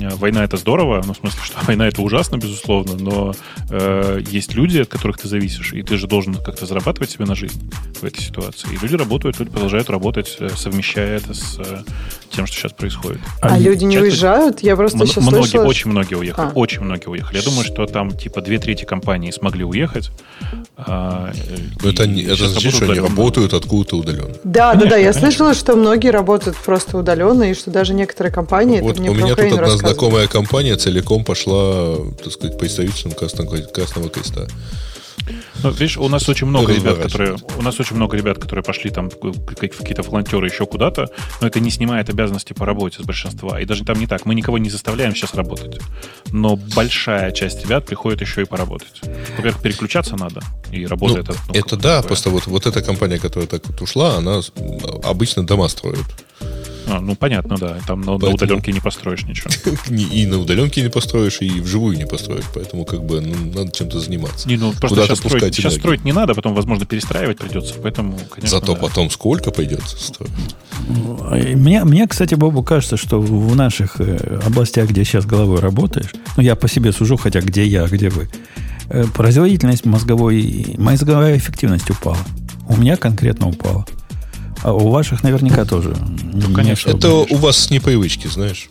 э, 0.00 0.08
война 0.16 0.44
это 0.44 0.56
здорово, 0.56 1.02
ну, 1.06 1.12
в 1.12 1.16
смысле, 1.18 1.40
что 1.44 1.58
война 1.66 1.88
это 1.88 2.02
ужасно, 2.02 2.36
безусловно, 2.36 2.96
но 2.96 3.34
э, 3.70 4.22
есть 4.26 4.54
люди, 4.54 4.78
от 4.78 4.88
которых 4.88 5.18
ты 5.18 5.28
зависишь, 5.28 5.72
и 5.72 5.82
ты 5.82 5.96
же 5.96 6.06
должен 6.06 6.34
как-то 6.34 6.66
зарабатывать 6.66 7.10
себе 7.10 7.26
на 7.26 7.34
жизнь 7.34 7.70
в 8.00 8.04
этой 8.04 8.22
ситуации. 8.22 8.68
И 8.72 8.78
люди 8.80 8.96
работают, 8.96 9.38
люди 9.38 9.50
продолжают 9.50 9.90
работать, 9.90 10.36
э, 10.40 10.48
совмещая 10.56 11.18
это 11.18 11.34
с 11.34 11.58
э, 11.58 11.82
тем, 12.30 12.46
что 12.46 12.56
сейчас 12.56 12.72
происходит. 12.72 13.20
А, 13.40 13.54
а 13.54 13.58
люди 13.58 13.84
не 13.84 13.98
уезжают? 13.98 14.60
Я 14.60 14.76
просто 14.76 15.06
сейчас 15.06 15.24
многие, 15.24 15.48
слышала... 15.48 15.66
Очень 15.66 15.90
многие 15.90 16.14
уехали. 16.14 16.46
А. 16.46 16.52
Очень 16.54 16.82
многие 16.82 17.08
уехали. 17.08 17.36
Я 17.36 17.42
думаю, 17.42 17.64
что 17.64 17.86
там 17.86 18.16
типа 18.16 18.40
две 18.40 18.58
трети 18.58 18.84
компаний 18.84 19.32
смогли 19.32 19.64
уехать. 19.64 20.10
А, 20.76 21.32
это, 21.84 22.06
не, 22.06 22.22
это 22.22 22.48
значит, 22.48 22.74
что 22.74 22.84
они 22.86 23.00
работают 23.00 23.52
откуда-то 23.52 23.96
удаленно. 23.96 24.34
Да, 24.44 24.70
конечно, 24.70 24.90
да, 24.90 24.90
да. 24.90 24.96
Я 24.96 25.12
конечно. 25.12 25.20
слышала, 25.20 25.54
что 25.54 25.76
многие 25.76 26.10
работают 26.10 26.56
просто 26.56 26.98
удаленно, 26.98 27.50
и 27.50 27.54
что 27.54 27.70
даже 27.70 27.94
некоторые 27.94 28.32
компании... 28.32 28.80
Вот 28.80 28.98
у 28.98 29.02
меня 29.02 29.34
тут 29.34 29.52
одна 29.52 29.76
знакомая 29.76 30.26
компания 30.26 30.76
целиком 30.76 31.24
пошла, 31.24 31.96
так 32.22 32.32
сказать, 32.32 32.58
представителем 32.58 33.12
Красного, 33.12 33.56
Красного 33.56 34.08
Креста. 34.08 34.46
Ну, 35.62 35.70
видишь, 35.70 35.98
у 35.98 36.08
нас 36.08 36.28
очень 36.28 36.46
много 36.46 36.72
ребят, 36.72 36.98
которые 36.98 37.36
у 37.58 37.62
нас 37.62 37.78
очень 37.80 37.96
много 37.96 38.16
ребят, 38.16 38.38
которые 38.38 38.62
пошли 38.62 38.90
там 38.90 39.10
какие-то 39.10 40.02
волонтеры 40.02 40.46
еще 40.46 40.66
куда-то, 40.66 41.10
но 41.40 41.46
это 41.46 41.60
не 41.60 41.70
снимает 41.70 42.08
обязанности 42.08 42.52
по 42.52 42.64
работе 42.64 43.02
с 43.02 43.04
большинства. 43.04 43.60
И 43.60 43.64
даже 43.64 43.84
там 43.84 43.98
не 43.98 44.06
так. 44.06 44.26
Мы 44.26 44.34
никого 44.34 44.58
не 44.58 44.70
заставляем 44.70 45.14
сейчас 45.14 45.34
работать. 45.34 45.80
Но 46.32 46.56
большая 46.56 47.32
часть 47.32 47.62
ребят 47.64 47.86
приходит 47.86 48.20
еще 48.20 48.42
и 48.42 48.44
поработать. 48.44 49.00
Во-первых, 49.36 49.62
переключаться 49.62 50.16
надо. 50.16 50.40
И 50.72 50.86
работает 50.86 51.28
ну, 51.28 51.34
это. 51.34 51.42
Ну, 51.48 51.54
это 51.54 51.76
да, 51.76 51.96
такое. 51.96 52.08
просто 52.08 52.30
вот, 52.30 52.46
вот 52.46 52.66
эта 52.66 52.82
компания, 52.82 53.18
которая 53.18 53.46
так 53.46 53.66
вот 53.66 53.80
ушла, 53.82 54.16
она 54.16 54.40
обычно 55.02 55.46
дома 55.46 55.68
строит. 55.68 56.06
А, 56.90 57.00
ну, 57.00 57.14
понятно, 57.14 57.56
да. 57.56 57.78
Там 57.86 58.00
на, 58.00 58.18
поэтому... 58.18 58.28
на 58.28 58.34
удаленке 58.34 58.72
не 58.72 58.80
построишь 58.80 59.22
ничего. 59.24 59.50
И 59.90 60.26
на 60.26 60.38
удаленке 60.38 60.82
не 60.82 60.88
построишь, 60.88 61.38
и 61.40 61.60
вживую 61.60 61.96
не 61.96 62.06
построишь. 62.06 62.44
Поэтому, 62.52 62.84
как 62.84 63.04
бы, 63.04 63.20
ну, 63.20 63.34
надо 63.54 63.70
чем-то 63.70 64.00
заниматься. 64.00 64.48
Не, 64.48 64.56
ну, 64.56 64.72
просто 64.72 65.04
сейчас, 65.04 65.18
строить, 65.18 65.54
сейчас 65.54 65.74
строить 65.74 66.04
не 66.04 66.12
надо, 66.12 66.34
потом, 66.34 66.54
возможно, 66.54 66.84
перестраивать 66.86 67.38
придется. 67.38 67.74
Поэтому, 67.80 68.18
конечно, 68.30 68.58
Зато 68.58 68.74
да. 68.74 68.80
потом 68.80 69.10
сколько 69.10 69.52
придется 69.52 69.96
строить. 69.96 70.32
Мне, 71.54 71.84
мне, 71.84 72.08
кстати, 72.08 72.34
Бобу, 72.34 72.62
кажется, 72.62 72.96
что 72.96 73.20
в 73.20 73.54
наших 73.54 74.00
э, 74.00 74.40
областях, 74.44 74.88
где 74.88 75.04
сейчас 75.04 75.26
головой 75.26 75.60
работаешь, 75.60 76.10
ну, 76.36 76.42
я 76.42 76.56
по 76.56 76.68
себе 76.68 76.92
сужу, 76.92 77.16
хотя 77.16 77.40
где 77.40 77.64
я, 77.64 77.86
где 77.86 78.08
вы, 78.08 78.28
э, 78.88 79.04
производительность 79.14 79.84
мозговой, 79.84 80.74
мозговая 80.76 81.36
эффективность 81.36 81.88
упала. 81.90 82.18
У 82.68 82.76
меня 82.76 82.96
конкретно 82.96 83.48
упала. 83.48 83.86
А 84.62 84.72
у 84.72 84.90
ваших 84.90 85.22
наверняка 85.22 85.64
тоже. 85.64 85.94
Ну, 86.32 86.54
конечно. 86.54 86.90
Это 86.90 87.10
у 87.10 87.36
вас 87.36 87.56
с 87.56 87.70
непривычки, 87.70 88.26
знаешь. 88.26 88.68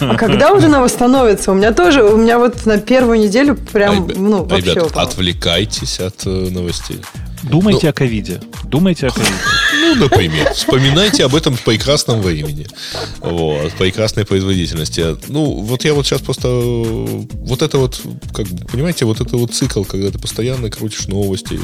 А 0.00 0.16
когда 0.16 0.52
уже 0.52 0.66
она 0.66 0.80
восстановится? 0.80 1.52
У 1.52 1.54
меня 1.54 1.72
тоже, 1.72 2.02
у 2.02 2.16
меня 2.16 2.38
вот 2.38 2.66
на 2.66 2.78
первую 2.78 3.20
неделю 3.20 3.56
прям, 3.56 4.08
Ребят, 4.08 4.18
ну, 4.18 4.44
вообще 4.44 4.74
Ребят, 4.74 4.92
отвлекайтесь 4.96 6.00
от 6.00 6.26
э, 6.26 6.48
новостей. 6.50 7.00
Думайте 7.42 7.86
ну, 7.86 7.90
о 7.90 7.92
ковиде. 7.92 8.40
Думайте 8.64 9.06
о 9.06 9.10
ковиде. 9.10 9.32
Ну, 9.82 9.96
например. 9.96 10.52
Вспоминайте 10.54 11.24
об 11.24 11.34
этом 11.34 11.56
прекрасном 11.56 12.22
времени. 12.22 12.68
Вот, 13.18 13.72
прекрасной 13.72 14.24
производительности. 14.24 15.16
Ну, 15.28 15.60
вот 15.60 15.84
я 15.84 15.92
вот 15.92 16.06
сейчас 16.06 16.20
просто... 16.20 16.48
Вот 16.48 17.62
это 17.62 17.78
вот, 17.78 18.00
как 18.32 18.46
понимаете, 18.70 19.04
вот 19.04 19.20
это 19.20 19.36
вот 19.36 19.52
цикл, 19.52 19.82
когда 19.82 20.10
ты 20.10 20.18
постоянно 20.18 20.70
крутишь 20.70 21.08
новости, 21.08 21.58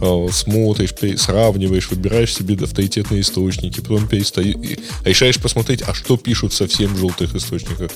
э, 0.00 0.28
смотришь, 0.30 0.94
сравниваешь, 1.18 1.90
выбираешь 1.90 2.34
себе 2.34 2.62
авторитетные 2.62 3.22
источники, 3.22 3.80
потом 3.80 4.06
перестаешь, 4.06 4.56
решаешь 5.04 5.40
посмотреть, 5.40 5.82
а 5.82 5.94
что 5.94 6.18
пишут 6.18 6.52
совсем 6.52 6.94
в 6.94 6.98
желтых 6.98 7.34
источниках. 7.34 7.90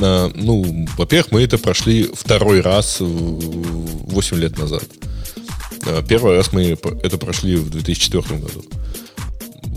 А, 0.00 0.30
ну, 0.34 0.86
во-первых, 0.98 1.32
мы 1.32 1.42
это 1.42 1.56
прошли 1.56 2.10
второй 2.12 2.60
раз 2.60 2.98
8 3.00 4.36
лет 4.36 4.58
назад. 4.58 4.84
А, 5.86 6.02
первый 6.02 6.36
раз 6.36 6.52
мы 6.52 6.76
это 7.02 7.18
прошли 7.18 7.56
в 7.56 7.70
2004 7.70 8.40
году. 8.40 8.64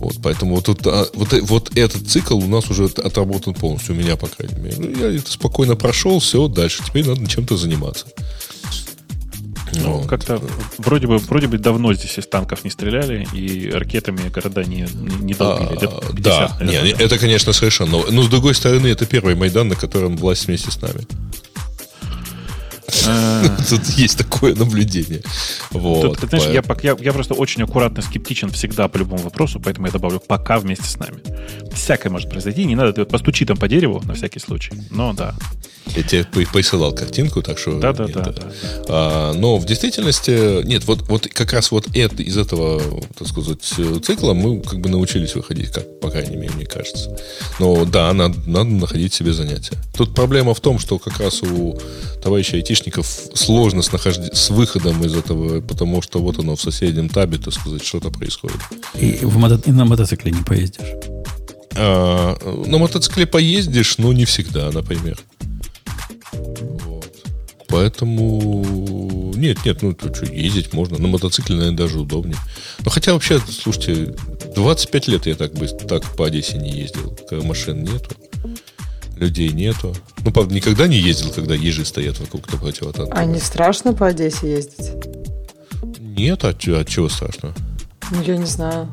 Вот, 0.01 0.15
поэтому 0.23 0.55
вот, 0.55 0.65
тут, 0.65 0.87
а, 0.87 1.05
вот, 1.13 1.33
вот 1.41 1.77
этот 1.77 2.09
цикл 2.09 2.37
у 2.37 2.47
нас 2.47 2.69
уже 2.71 2.85
отработан 2.85 3.53
полностью, 3.53 3.95
у 3.95 3.97
меня, 3.99 4.15
по 4.15 4.27
крайней 4.27 4.59
мере. 4.59 4.75
Ну, 4.79 4.89
я 4.89 5.15
это 5.15 5.31
спокойно 5.31 5.75
прошел, 5.75 6.19
все, 6.19 6.47
дальше. 6.47 6.81
Теперь 6.83 7.07
надо 7.07 7.27
чем-то 7.27 7.55
заниматься. 7.55 8.07
Ну, 9.75 9.99
вот. 9.99 10.07
как-то 10.07 10.41
вроде 10.79 11.07
бы, 11.07 11.17
вроде 11.17 11.47
бы 11.47 11.57
давно 11.57 11.93
здесь 11.93 12.17
из 12.17 12.27
танков 12.27 12.63
не 12.63 12.69
стреляли, 12.69 13.27
и 13.33 13.69
ракетами 13.69 14.27
города 14.29 14.63
не, 14.63 14.87
не, 15.21 15.33
долбили. 15.33 15.77
А, 15.81 16.13
50, 16.13 16.19
да, 16.19 16.57
наверное, 16.59 16.93
не, 16.93 17.03
это, 17.03 17.17
конечно, 17.17 17.53
совершенно. 17.53 17.91
Но, 17.91 18.05
но, 18.09 18.23
с 18.23 18.27
другой 18.27 18.55
стороны, 18.55 18.87
это 18.87 19.05
первый 19.05 19.35
Майдан, 19.35 19.69
на 19.69 19.75
котором 19.75 20.17
власть 20.17 20.47
вместе 20.47 20.71
с 20.71 20.81
нами. 20.81 21.05
Тут 23.69 23.85
есть 23.97 24.17
такое 24.17 24.55
наблюдение. 24.55 25.21
Вот, 25.71 26.19
ты 26.19 26.27
знаешь, 26.27 26.45
я, 26.51 27.13
просто 27.13 27.33
очень 27.33 27.63
аккуратно 27.63 28.01
скептичен 28.01 28.49
всегда 28.51 28.87
по 28.87 28.97
любому 28.97 29.23
вопросу, 29.23 29.59
поэтому 29.59 29.87
я 29.87 29.91
добавлю 29.91 30.19
«пока 30.19 30.59
вместе 30.59 30.85
с 30.85 30.97
нами». 30.97 31.19
Всякое 31.73 32.09
может 32.09 32.29
произойти, 32.29 32.65
не 32.65 32.75
надо, 32.75 32.93
ты 32.93 33.01
вот 33.01 33.09
постучи 33.09 33.45
там 33.45 33.57
по 33.57 33.67
дереву 33.67 34.01
на 34.05 34.13
всякий 34.13 34.39
случай. 34.39 34.73
Но 34.91 35.13
да. 35.13 35.33
Я 35.95 36.03
тебе 36.03 36.25
присылал 36.45 36.93
картинку, 36.93 37.41
так 37.41 37.57
что... 37.57 37.79
Да, 37.79 37.91
да, 37.91 38.07
да. 38.07 38.21
да, 38.21 38.31
да. 38.31 38.51
А, 38.87 39.33
но 39.33 39.57
в 39.57 39.65
действительности, 39.65 40.63
нет, 40.63 40.85
вот, 40.85 41.01
вот 41.09 41.27
как 41.27 41.51
раз 41.53 41.71
вот 41.71 41.87
это, 41.93 42.23
из 42.23 42.37
этого, 42.37 42.81
так 43.17 43.27
сказать, 43.27 43.61
цикла 43.61 44.33
мы 44.33 44.61
как 44.61 44.79
бы 44.79 44.89
научились 44.89 45.35
выходить, 45.35 45.71
как, 45.71 45.99
по 45.99 46.09
крайней 46.09 46.37
мере, 46.37 46.53
мне 46.55 46.65
кажется. 46.65 47.17
Но 47.59 47.83
да, 47.85 48.13
надо, 48.13 48.37
надо 48.45 48.69
находить 48.69 49.13
себе 49.13 49.33
занятия. 49.33 49.75
Тут 49.93 50.13
проблема 50.13 50.53
в 50.53 50.59
том, 50.61 50.79
что 50.79 50.97
как 50.97 51.19
раз 51.19 51.41
у 51.41 51.77
товарища 52.21 52.57
айтишников 52.81 53.07
сложно 53.33 53.81
с, 53.81 53.91
нахожд... 53.91 54.35
с 54.35 54.49
выходом 54.49 55.03
из 55.03 55.15
этого, 55.15 55.61
потому 55.61 56.01
что 56.01 56.19
вот 56.19 56.39
оно 56.39 56.55
в 56.55 56.61
соседнем 56.61 57.09
табе, 57.09 57.37
так 57.37 57.53
сказать, 57.53 57.85
что-то 57.85 58.09
происходит. 58.09 58.59
И, 58.95 59.19
в 59.21 59.37
мото... 59.37 59.61
и 59.65 59.71
на 59.71 59.85
мотоцикле 59.85 60.31
не 60.31 60.43
поездишь? 60.43 60.87
А, 61.75 62.35
на 62.65 62.77
мотоцикле 62.77 63.25
поездишь, 63.25 63.97
но 63.97 64.13
не 64.13 64.25
всегда, 64.25 64.71
например. 64.71 65.19
Поэтому 67.67 69.33
нет, 69.35 69.63
нет, 69.63 69.81
ну 69.81 69.95
что, 69.97 70.25
ездить 70.25 70.73
можно. 70.73 70.97
На 70.97 71.07
мотоцикле, 71.07 71.55
наверное, 71.55 71.77
даже 71.77 71.99
удобнее. 71.99 72.37
Но 72.83 72.91
хотя 72.91 73.13
вообще, 73.13 73.39
слушайте, 73.39 74.13
25 74.55 75.07
лет 75.07 75.25
я 75.25 75.35
так, 75.35 75.53
быстро, 75.53 75.87
так 75.87 76.03
по 76.17 76.25
Одессе 76.25 76.57
не 76.57 76.69
ездил, 76.69 77.17
машин 77.43 77.83
нету, 77.83 78.13
людей 79.21 79.49
нету. 79.49 79.95
Ну, 80.23 80.31
правда, 80.31 80.53
никогда 80.53 80.87
не 80.87 80.97
ездил, 80.97 81.31
когда 81.31 81.55
ежи 81.55 81.85
стоят 81.85 82.19
вокруг 82.19 82.47
противотанковых. 82.47 83.17
А 83.17 83.25
не 83.25 83.39
страшно 83.39 83.93
по 83.93 84.07
Одессе 84.07 84.51
ездить? 84.51 84.91
Нет, 85.99 86.43
а, 86.43 86.49
от 86.49 86.59
чего 86.87 87.07
страшно? 87.07 87.53
Ну, 88.11 88.21
я 88.23 88.37
не 88.37 88.45
знаю. 88.45 88.91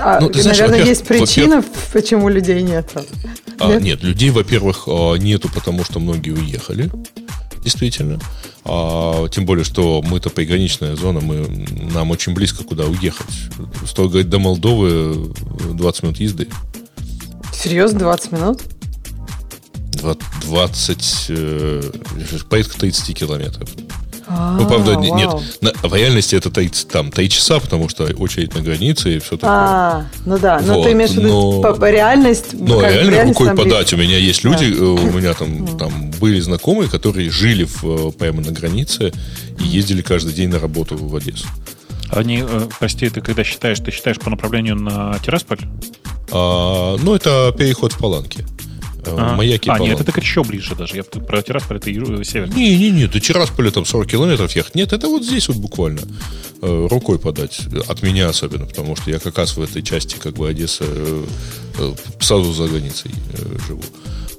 А, 0.00 0.20
ну, 0.20 0.32
знаешь, 0.32 0.58
наверное, 0.58 0.84
есть 0.84 1.06
причина, 1.06 1.64
почему 1.92 2.28
людей 2.28 2.62
нет. 2.62 2.90
А, 3.58 3.68
нет? 3.68 3.82
нет, 3.82 4.02
людей, 4.02 4.30
во-первых, 4.30 4.84
а, 4.86 5.14
нету, 5.16 5.50
потому 5.52 5.84
что 5.84 6.00
многие 6.00 6.30
уехали 6.30 6.90
действительно. 7.64 8.20
А, 8.64 9.28
тем 9.28 9.46
более, 9.46 9.64
что 9.64 10.02
мы-то 10.02 10.30
приграничная 10.30 10.96
зона, 10.96 11.20
мы, 11.20 11.46
нам 11.92 12.10
очень 12.10 12.34
близко 12.34 12.62
куда 12.62 12.84
уехать. 12.84 13.26
Стоит 13.86 14.10
говорить, 14.10 14.28
до 14.28 14.38
Молдовы 14.38 15.32
20 15.72 16.02
минут 16.02 16.20
езды. 16.20 16.48
Серьезно, 17.52 18.00
20 18.00 18.32
минут? 18.32 18.62
20, 20.42 21.26
э, 21.30 21.82
порядка 22.48 22.78
30 22.78 23.16
километров. 23.16 23.68
А, 24.26 24.56
ну, 24.58 24.66
правда, 24.66 24.94
вау. 24.94 25.16
нет. 25.16 25.30
На, 25.60 25.72
в 25.88 25.94
реальности 25.94 26.34
это 26.34 26.50
3, 26.50 26.70
там, 26.90 27.10
3 27.10 27.28
часа, 27.28 27.60
потому 27.60 27.88
что 27.88 28.04
очередь 28.04 28.54
на 28.54 28.62
границе 28.62 29.16
и 29.16 29.18
все 29.18 29.36
такое. 29.36 29.50
А, 29.50 30.04
ну 30.24 30.38
да. 30.38 30.60
Но 30.64 30.76
вот. 30.76 30.84
ты 30.84 30.92
имеешь 30.92 31.10
в 31.10 31.16
виду 31.16 31.62
но, 31.62 31.86
реальность. 31.86 32.46
Ну, 32.52 32.80
реально 32.80 33.10
реальность 33.10 33.38
рукой 33.38 33.56
подать. 33.56 33.92
У 33.92 33.96
меня 33.96 34.16
есть 34.16 34.42
люди, 34.44 34.70
да. 34.70 34.76
Э, 34.76 34.84
у 34.84 35.12
меня 35.12 35.34
там, 35.34 35.78
там 35.78 36.10
были 36.12 36.40
знакомые, 36.40 36.88
которые 36.88 37.30
жили 37.30 37.64
в, 37.64 37.84
э, 37.84 38.12
прямо 38.12 38.40
на 38.40 38.52
границе 38.52 39.12
и 39.58 39.64
ездили 39.64 40.00
каждый 40.00 40.32
день 40.32 40.48
на 40.48 40.58
работу 40.58 40.96
в 40.96 41.14
Одессу. 41.14 41.46
Они, 42.10 42.42
э, 42.46 42.68
прости, 42.78 43.08
ты 43.10 43.20
когда 43.20 43.44
считаешь, 43.44 43.78
ты 43.80 43.90
считаешь 43.90 44.18
по 44.18 44.30
направлению 44.30 44.76
на 44.76 45.18
Тирасполь? 45.18 45.60
А, 46.30 46.96
ну, 46.96 47.14
это 47.14 47.54
переход 47.56 47.92
в 47.92 47.98
Паланки. 47.98 48.46
А, 49.06 49.36
маяки 49.36 49.70
А, 49.70 49.78
нет, 49.78 50.00
это 50.00 50.04
так 50.04 50.22
еще 50.22 50.42
ближе 50.44 50.74
даже. 50.74 50.96
Я 50.96 51.04
про 51.04 51.42
Тирасполь, 51.42 51.78
это 51.78 51.92
север. 52.24 52.48
Не-не-не, 52.48 53.06
до 53.06 53.20
Тирасполя 53.20 53.70
там 53.70 53.84
40 53.84 54.08
километров 54.08 54.54
ехать. 54.54 54.74
Нет, 54.74 54.92
это 54.92 55.08
вот 55.08 55.24
здесь 55.24 55.48
вот 55.48 55.58
буквально. 55.58 56.00
Э, 56.62 56.86
рукой 56.90 57.18
подать. 57.18 57.60
От 57.88 58.02
меня 58.02 58.28
особенно, 58.28 58.64
потому 58.66 58.96
что 58.96 59.10
я 59.10 59.18
как 59.18 59.36
раз 59.38 59.56
в 59.56 59.62
этой 59.62 59.82
части 59.82 60.16
как 60.16 60.34
бы 60.34 60.48
Одессы 60.48 60.84
э, 60.86 61.24
э, 61.78 61.94
сразу 62.20 62.52
за 62.52 62.68
границей 62.68 63.10
живу. 63.66 63.82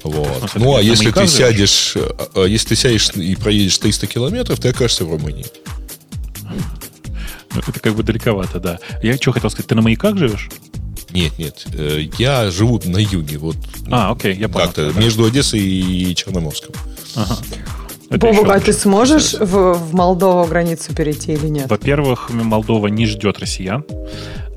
Вот. 0.03 0.51
Ну, 0.55 0.75
а 0.75 0.81
если 0.81 1.11
ты 1.11 1.27
сядешь, 1.27 1.95
а, 2.35 2.45
если 2.45 2.69
ты 2.69 2.75
сядешь 2.75 3.09
и 3.15 3.35
проедешь 3.35 3.77
300 3.77 4.07
километров, 4.07 4.59
ты 4.59 4.69
окажешься 4.69 5.05
в 5.05 5.11
Румынии. 5.11 5.45
Ну, 7.53 7.61
это 7.65 7.79
как 7.79 7.95
бы 7.95 8.03
далековато, 8.03 8.59
да. 8.59 8.79
Я 9.01 9.15
что 9.15 9.31
хотел 9.31 9.49
сказать, 9.49 9.67
ты 9.67 9.75
на 9.75 9.81
маяках 9.81 10.17
живешь? 10.17 10.49
Нет, 11.15 11.39
нет. 11.39 11.65
Э, 11.73 12.01
я 12.17 12.51
живу 12.51 12.81
на 12.83 12.97
юге. 12.97 13.37
Вот, 13.37 13.55
а, 13.89 14.11
окей, 14.11 14.35
я 14.35 14.49
понял. 14.49 14.65
Как-то 14.65 14.91
да. 14.91 14.99
между 14.99 15.25
Одессой 15.25 15.61
и 15.61 16.13
Черноморском. 16.13 16.75
Ага. 17.15 17.37
Бобок, 18.09 18.49
а 18.49 18.59
ты 18.59 18.73
сможешь 18.73 19.33
в, 19.33 19.73
в 19.73 19.93
Молдову 19.93 20.45
границу 20.45 20.93
перейти 20.93 21.33
или 21.33 21.47
нет? 21.47 21.69
Во-первых, 21.69 22.29
Молдова 22.29 22.87
не 22.87 23.05
ждет 23.05 23.39
россиян. 23.39 23.83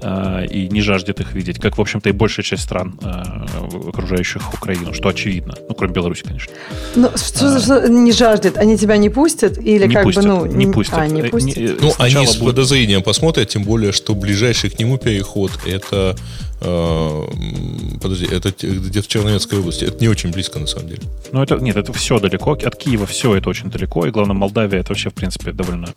Э, 0.01 0.47
и 0.47 0.69
не 0.69 0.81
жаждет 0.81 1.19
их 1.21 1.33
видеть, 1.33 1.59
как, 1.59 1.77
в 1.77 1.81
общем-то, 1.81 2.09
и 2.09 2.13
большая 2.13 2.45
часть 2.45 2.63
стран, 2.63 2.99
э, 3.03 3.89
окружающих 3.89 4.55
Украину, 4.55 4.95
что 4.95 5.09
очевидно. 5.09 5.55
Ну, 5.69 5.75
кроме 5.75 5.93
Беларуси, 5.93 6.23
конечно. 6.23 6.53
Ну, 6.95 7.11
что, 7.17 7.57
а, 7.57 7.61
что 7.61 7.89
не 7.89 8.13
жаждет? 8.13 8.59
Они 8.59 8.79
тебя 8.79 8.97
не 8.97 9.11
пустят? 9.11 9.59
Или 9.59 9.87
не 9.87 9.95
как 9.95 10.05
пустят, 10.05 10.25
бы, 10.25 10.29
ну... 10.29 10.47
Не 10.47 10.67
пустят. 10.67 10.99
А, 10.99 11.07
не 11.09 11.23
пустят. 11.23 11.57
Не, 11.57 11.69
ну, 11.81 11.93
они 11.99 12.27
с 12.27 12.37
будет... 12.37 12.55
подозрением 12.55 13.03
посмотрят, 13.03 13.49
тем 13.49 13.65
более, 13.65 13.91
что 13.91 14.15
ближайший 14.15 14.71
к 14.71 14.79
нему 14.79 14.99
переход 14.99 15.51
это 15.67 16.15
подожди, 16.61 18.27
это 18.27 18.51
где-то 18.51 19.03
в 19.03 19.09
Черновецкой 19.09 19.61
области. 19.61 19.85
Это 19.85 19.99
не 20.01 20.09
очень 20.09 20.31
близко, 20.31 20.59
на 20.59 20.67
самом 20.67 20.89
деле. 20.89 21.03
Ну, 21.33 21.43
это, 21.43 21.57
нет, 21.57 21.77
это 21.77 21.93
все 21.93 22.19
далеко. 22.19 22.53
От 22.53 22.77
Киева 22.77 23.07
все 23.07 23.37
это 23.37 23.49
очень 23.49 23.71
далеко. 23.71 24.07
И, 24.07 24.11
главное, 24.11 24.35
Молдавия 24.35 24.81
это 24.81 24.91
вообще, 24.91 25.11
в 25.11 25.15
принципе, 25.15 25.53
довольно 25.53 25.89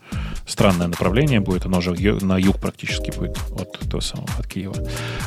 странное 0.46 0.88
направление 0.88 1.40
будет. 1.40 1.66
Оно 1.66 1.82
же 1.82 1.92
на 2.22 2.38
юг 2.38 2.60
практически 2.60 3.12
будет 3.12 3.38
от 3.60 3.80
того 3.90 4.02
самого, 4.02 4.30
от 4.38 4.48
Киева. 4.48 4.76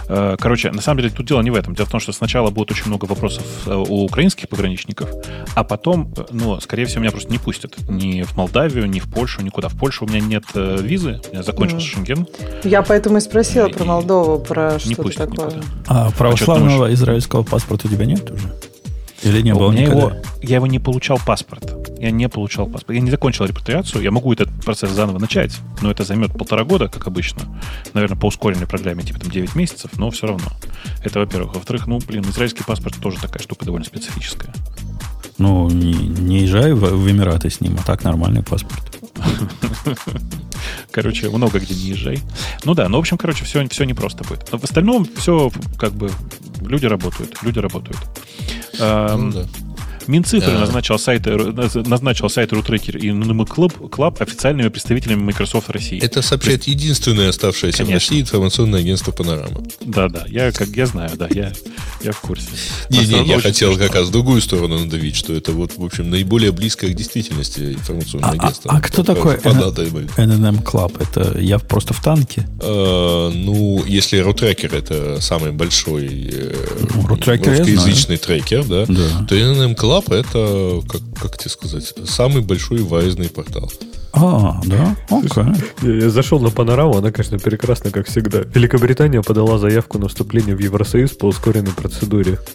Э, 0.09 0.37
короче, 0.39 0.71
на 0.71 0.83
самом 0.83 1.03
деле 1.03 1.13
тут 1.15 1.27
дело 1.27 1.41
не 1.43 1.51
в 1.51 1.55
этом. 1.55 1.75
Дело 1.75 1.87
в 1.87 1.91
том, 1.91 2.01
что 2.01 2.13
сначала 2.13 2.51
будет 2.51 2.71
очень 2.71 2.87
много 2.87 3.07
вопросов 3.07 3.45
э, 3.67 3.75
у 3.75 4.05
украинских 4.05 4.49
пограничников, 4.49 5.11
а 5.55 5.65
потом, 5.65 6.13
э, 6.17 6.25
ну, 6.31 6.61
скорее 6.61 6.87
всего, 6.87 7.01
меня 7.03 7.11
просто 7.11 7.31
не 7.31 7.39
пустят 7.39 7.77
ни 7.89 8.23
в 8.23 8.37
Молдавию, 8.37 8.87
ни 8.87 9.01
в 9.01 9.11
Польшу, 9.11 9.43
никуда. 9.43 9.69
В 9.69 9.77
Польшу 9.77 10.05
у 10.05 10.09
меня 10.09 10.21
нет 10.21 10.45
визы, 10.55 11.21
у 11.29 11.33
меня 11.33 11.43
закончился 11.43 11.87
mm. 11.87 11.91
Шенген. 11.91 12.27
Я 12.65 12.83
поэтому 12.83 13.19
и 13.19 13.21
спросила 13.21 13.67
и, 13.67 13.73
про 13.73 13.85
Молдову, 13.85 14.39
про 14.39 14.79
что-то 14.79 15.24
такое. 15.27 15.47
Никуда. 15.47 15.67
А 15.87 16.11
православного 16.11 16.87
а 16.87 16.93
израильского 16.93 17.43
паспорта 17.43 17.89
у 17.89 17.91
тебя 17.91 18.07
нет 18.07 18.31
уже? 18.31 18.53
Или 19.25 19.41
не 19.41 19.55
было 19.55 19.73
никогда? 19.73 19.95
Его, 19.95 20.13
я 20.43 20.57
его 20.57 20.67
не 20.67 20.79
получал 20.79 21.19
паспорт. 21.25 21.75
Я 21.99 22.11
не 22.11 22.29
получал 22.29 22.67
паспорт. 22.67 22.95
Я 22.95 23.01
не 23.01 23.11
закончил 23.11 23.47
репатриацию. 23.47 24.03
Я 24.03 24.11
могу 24.11 24.33
этот 24.33 24.51
процесс 24.63 24.91
заново 24.91 25.19
начать, 25.19 25.59
но 25.81 25.91
это 25.91 26.05
займет 26.05 26.33
полтора 26.33 26.65
года, 26.65 26.89
как 26.89 27.07
обычно. 27.07 27.43
Наверное, 27.95 28.19
по 28.19 28.27
ускоренной 28.27 28.67
программе, 28.67 29.03
типа 29.03 29.21
там 29.21 29.31
9 29.31 29.55
месяцев, 29.55 29.93
но 29.97 30.11
все 30.11 30.27
равно. 30.27 30.49
Это, 31.03 31.21
во-первых. 31.21 31.55
Во-вторых, 31.55 31.87
ну, 31.87 31.99
блин, 32.07 32.25
израильский 32.29 32.65
паспорт 32.65 32.97
тоже 33.01 33.19
такая 33.19 33.43
штука 33.43 33.65
довольно 33.65 33.87
специфическая. 33.87 34.53
Ну, 35.39 35.71
не, 35.71 35.95
не 35.95 36.41
езжай 36.41 36.75
в, 36.75 36.81
в 36.81 37.11
Эмираты 37.11 37.49
с 37.49 37.61
ним, 37.61 37.79
а 37.81 37.87
так 37.87 38.05
нормальный 38.05 38.43
паспорт. 38.43 39.04
Короче, 40.91 41.29
много 41.29 41.59
где 41.59 41.75
не 41.75 41.91
езжай. 41.91 42.21
Ну 42.65 42.75
да, 42.75 42.89
ну, 42.89 42.97
в 42.97 43.01
общем, 43.01 43.19
короче, 43.19 43.45
все, 43.45 43.67
все 43.69 43.85
непросто 43.85 44.25
будет. 44.25 44.49
В 44.51 44.65
остальном 44.65 45.07
все, 45.17 45.51
как 45.79 45.93
бы, 45.93 46.11
люди 46.61 46.87
работают, 46.87 47.43
люди 47.43 47.59
работают. 47.59 47.99
Ну, 48.79 49.33
да. 49.33 49.47
Минцифры 50.07 50.53
да. 50.53 50.61
назначил 50.61 50.99
сайты, 50.99 51.31
назначил 51.33 52.29
сайт 52.29 52.53
RootRacker 52.53 52.99
и 52.99 53.09
NM 53.09 53.47
Club, 53.47 53.89
Club 53.89 54.23
официальными 54.23 54.69
представителями 54.69 55.23
Microsoft 55.23 55.71
России. 55.71 56.03
Это 56.03 56.23
сообщает 56.23 56.65
единственное 56.65 57.31
оставшееся 57.31 57.79
Конечно. 57.79 57.93
в 57.93 57.95
России 57.95 58.21
информационное 58.21 58.81
агентство 58.81 59.13
«Панорама». 59.13 59.63
Да-да, 59.81 60.25
я, 60.29 60.53
как, 60.53 60.69
я 60.69 60.87
знаю, 60.87 61.11
да, 61.17 61.29
я, 61.31 61.53
я 62.03 62.13
в 62.13 62.21
курсе. 62.21 62.49
Не-не, 62.91 63.25
я 63.25 63.41
хотел 63.41 63.71
смешно. 63.71 63.87
как 63.87 63.97
раз 63.97 64.11
другую 64.11 64.41
сторону 64.41 64.79
надавить, 64.79 65.17
что 65.17 65.33
это 65.33 65.53
вот, 65.53 65.73
в 65.77 65.85
общем, 65.85 66.11
наиболее 66.11 66.53
близкое 66.53 66.89
к 66.89 66.95
действительности 66.95 67.75
информационное 67.75 68.31
а, 68.31 68.33
а 68.33 68.35
агентство. 68.35 68.71
А, 68.71 68.77
а 68.77 68.81
кто 68.81 69.03
такой 69.03 69.37
NNM 69.37 70.63
Club? 70.63 71.01
Это 71.01 71.39
я 71.39 71.59
просто 71.59 71.95
в 71.95 72.03
танке? 72.03 72.47
А, 72.61 73.31
ну, 73.31 73.83
если 73.87 74.21
RootRacker 74.21 74.77
это 74.77 75.21
самый 75.21 75.53
большой 75.53 76.07
э, 76.33 76.55
ну, 76.95 77.07
русскоязычный 77.07 78.17
трекер, 78.17 78.65
да, 78.65 78.85
да, 78.87 79.27
то 79.29 79.35
NNM 79.35 79.77
Club 79.77 79.94
Lab 79.95 80.13
это, 80.13 80.83
как, 80.89 81.03
как 81.21 81.39
тебе 81.39 81.51
сказать, 81.51 81.95
самый 82.07 82.43
большой 82.43 82.79
вайзный 82.83 83.29
портал. 83.29 83.71
А, 84.13 84.61
да? 84.65 84.97
Окей. 85.09 85.45
Я, 85.83 85.95
я 85.95 86.11
зашел 86.11 86.41
на 86.41 86.51
панораму, 86.51 86.97
она, 86.97 87.13
конечно, 87.13 87.39
прекрасна, 87.39 87.91
как 87.91 88.09
всегда. 88.09 88.41
Великобритания 88.41 89.23
подала 89.23 89.59
заявку 89.59 89.99
на 89.99 90.09
вступление 90.09 90.57
в 90.57 90.61
Евросоюз 90.61 91.13
по 91.13 91.27
ускоренной 91.27 91.73
процедуре. 91.73 92.39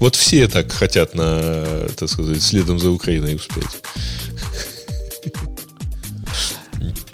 Вот 0.00 0.16
все 0.16 0.48
так 0.48 0.70
хотят 0.72 1.14
на, 1.14 1.64
так 1.96 2.10
сказать, 2.10 2.42
следом 2.42 2.78
за 2.78 2.90
Украиной 2.90 3.36
успеть. 3.36 3.80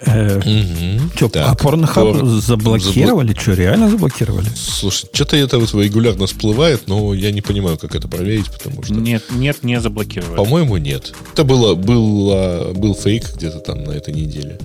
Что, 0.01 1.29
а 1.35 1.55
порнохаб 1.55 2.17
заблокировали? 2.25 3.33
Что, 3.37 3.53
реально 3.53 3.89
заблокировали? 3.89 4.47
Слушай, 4.55 5.09
что-то 5.13 5.37
это 5.37 5.59
вот 5.59 5.73
регулярно 5.75 6.25
всплывает, 6.25 6.87
но 6.87 7.13
я 7.13 7.31
не 7.31 7.41
понимаю, 7.41 7.77
как 7.77 7.95
это 7.95 8.07
проверить, 8.07 8.49
потому 8.51 8.83
что... 8.83 8.93
Нет, 8.93 9.23
нет, 9.31 9.63
не 9.63 9.79
заблокировали. 9.79 10.37
По-моему, 10.37 10.77
нет. 10.77 11.13
Это 11.33 11.43
было, 11.43 11.75
было, 11.75 12.73
был 12.73 12.95
фейк 12.95 13.35
где-то 13.35 13.59
там 13.59 13.83
на 13.83 13.91
этой 13.91 14.13
неделе. 14.13 14.57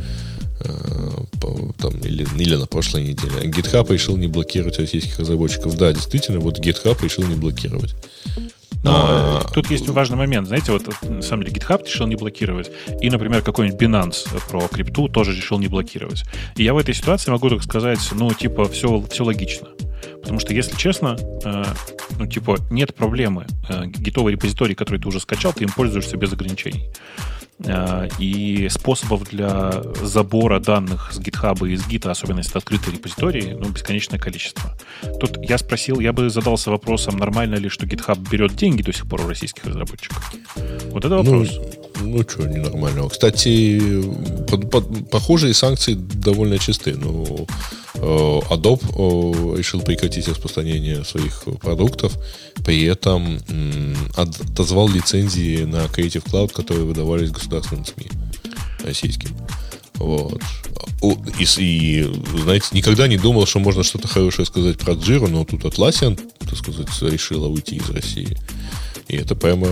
Э, 0.60 1.06
там, 1.78 1.92
или, 2.00 2.26
или 2.38 2.56
на 2.56 2.66
прошлой 2.66 3.02
неделе. 3.02 3.50
GitHub 3.50 3.92
решил 3.92 4.16
не 4.16 4.26
блокировать 4.26 4.78
российских 4.78 5.18
разработчиков. 5.18 5.76
Да, 5.76 5.92
действительно, 5.92 6.40
вот 6.40 6.58
GitHub 6.58 7.02
решил 7.02 7.24
не 7.24 7.34
блокировать. 7.34 7.94
Но 8.86 8.92
а, 8.94 9.42
тут 9.52 9.70
есть 9.70 9.88
важный 9.88 10.16
момент. 10.16 10.46
Знаете, 10.46 10.72
вот 10.72 10.86
на 11.02 11.22
самом 11.22 11.44
деле 11.44 11.56
GitHub 11.56 11.84
решил 11.84 12.06
не 12.06 12.14
блокировать. 12.14 12.70
И, 13.00 13.10
например, 13.10 13.42
какой-нибудь 13.42 13.80
Binance 13.80 14.40
про 14.48 14.60
крипту 14.68 15.08
тоже 15.08 15.34
решил 15.34 15.58
не 15.58 15.68
блокировать. 15.68 16.24
И 16.56 16.62
я 16.62 16.72
в 16.72 16.78
этой 16.78 16.94
ситуации 16.94 17.30
могу 17.30 17.50
так 17.50 17.62
сказать, 17.62 17.98
ну, 18.12 18.32
типа, 18.32 18.68
все, 18.68 19.02
все 19.10 19.24
логично. 19.24 19.68
Потому 20.20 20.38
что, 20.40 20.54
если 20.54 20.76
честно, 20.76 21.16
э, 21.44 21.64
ну, 22.18 22.26
типа, 22.26 22.58
нет 22.70 22.94
проблемы. 22.94 23.46
Э, 23.68 23.86
гитовый 23.86 24.32
репозиторий, 24.32 24.74
который 24.74 25.00
ты 25.00 25.08
уже 25.08 25.20
скачал, 25.20 25.52
ты 25.52 25.64
им 25.64 25.70
пользуешься 25.70 26.16
без 26.16 26.32
ограничений. 26.32 26.90
Э, 27.64 28.08
и 28.18 28.68
способов 28.68 29.24
для 29.30 29.82
забора 30.02 30.60
данных 30.60 31.10
с 31.12 31.18
GitHub 31.18 31.66
и 31.66 31.72
из 31.72 31.86
Git, 31.86 32.08
особенно 32.08 32.38
если 32.38 32.52
это 32.52 32.58
открытые 32.58 32.96
репозитории, 32.96 33.56
ну, 33.58 33.70
бесконечное 33.70 34.18
количество. 34.18 34.76
Тут 35.20 35.38
я 35.42 35.56
спросил, 35.56 36.00
я 36.00 36.12
бы 36.12 36.28
задался 36.28 36.70
вопросом, 36.70 37.16
нормально 37.16 37.54
ли, 37.54 37.70
что 37.70 37.86
GitHub 37.86 38.28
берет 38.30 38.54
деньги 38.56 38.82
до 38.82 38.92
сих 38.92 39.08
пор 39.08 39.22
у 39.22 39.28
российских 39.28 39.64
разработчиков. 39.64 40.34
Вот 40.90 41.04
это 41.06 41.16
вопрос. 41.16 41.48
Ну, 42.00 42.18
ну 42.18 42.28
что 42.28 42.46
ненормального. 42.46 43.08
Кстати, 43.08 44.02
под, 44.50 44.70
под, 44.70 45.10
похожие 45.10 45.54
санкции 45.54 45.94
довольно 45.94 46.58
чистые. 46.58 46.96
Ну, 46.96 47.46
Э, 47.98 48.40
Adobe 48.50 48.82
э, 49.54 49.58
решил 49.58 49.80
прекратить 49.80 50.28
распространение 50.28 51.04
своих 51.04 51.44
продуктов, 51.60 52.12
при 52.64 52.84
этом 52.84 53.38
отозвал 54.14 54.88
лицензии 54.88 55.64
на 55.64 55.84
Creative 55.86 56.24
Cloud, 56.24 56.52
которые 56.52 56.84
выдавались 56.84 57.30
государственным 57.30 57.84
СМИ 57.84 58.08
российским. 58.84 59.30
Вот. 59.94 60.40
И, 61.38 61.46
и, 61.58 62.02
знаете, 62.42 62.68
никогда 62.72 63.08
не 63.08 63.16
думал, 63.16 63.46
что 63.46 63.58
можно 63.58 63.82
что-то 63.82 64.08
хорошее 64.08 64.46
сказать 64.46 64.78
про 64.78 64.94
Джиру, 64.94 65.28
но 65.28 65.44
тут 65.44 65.64
Atlassian, 65.64 66.20
так 66.38 66.56
сказать, 66.56 66.88
решила 67.02 67.46
уйти 67.48 67.76
из 67.76 67.88
России. 67.90 68.36
И 69.08 69.16
это 69.16 69.34
прямо 69.34 69.68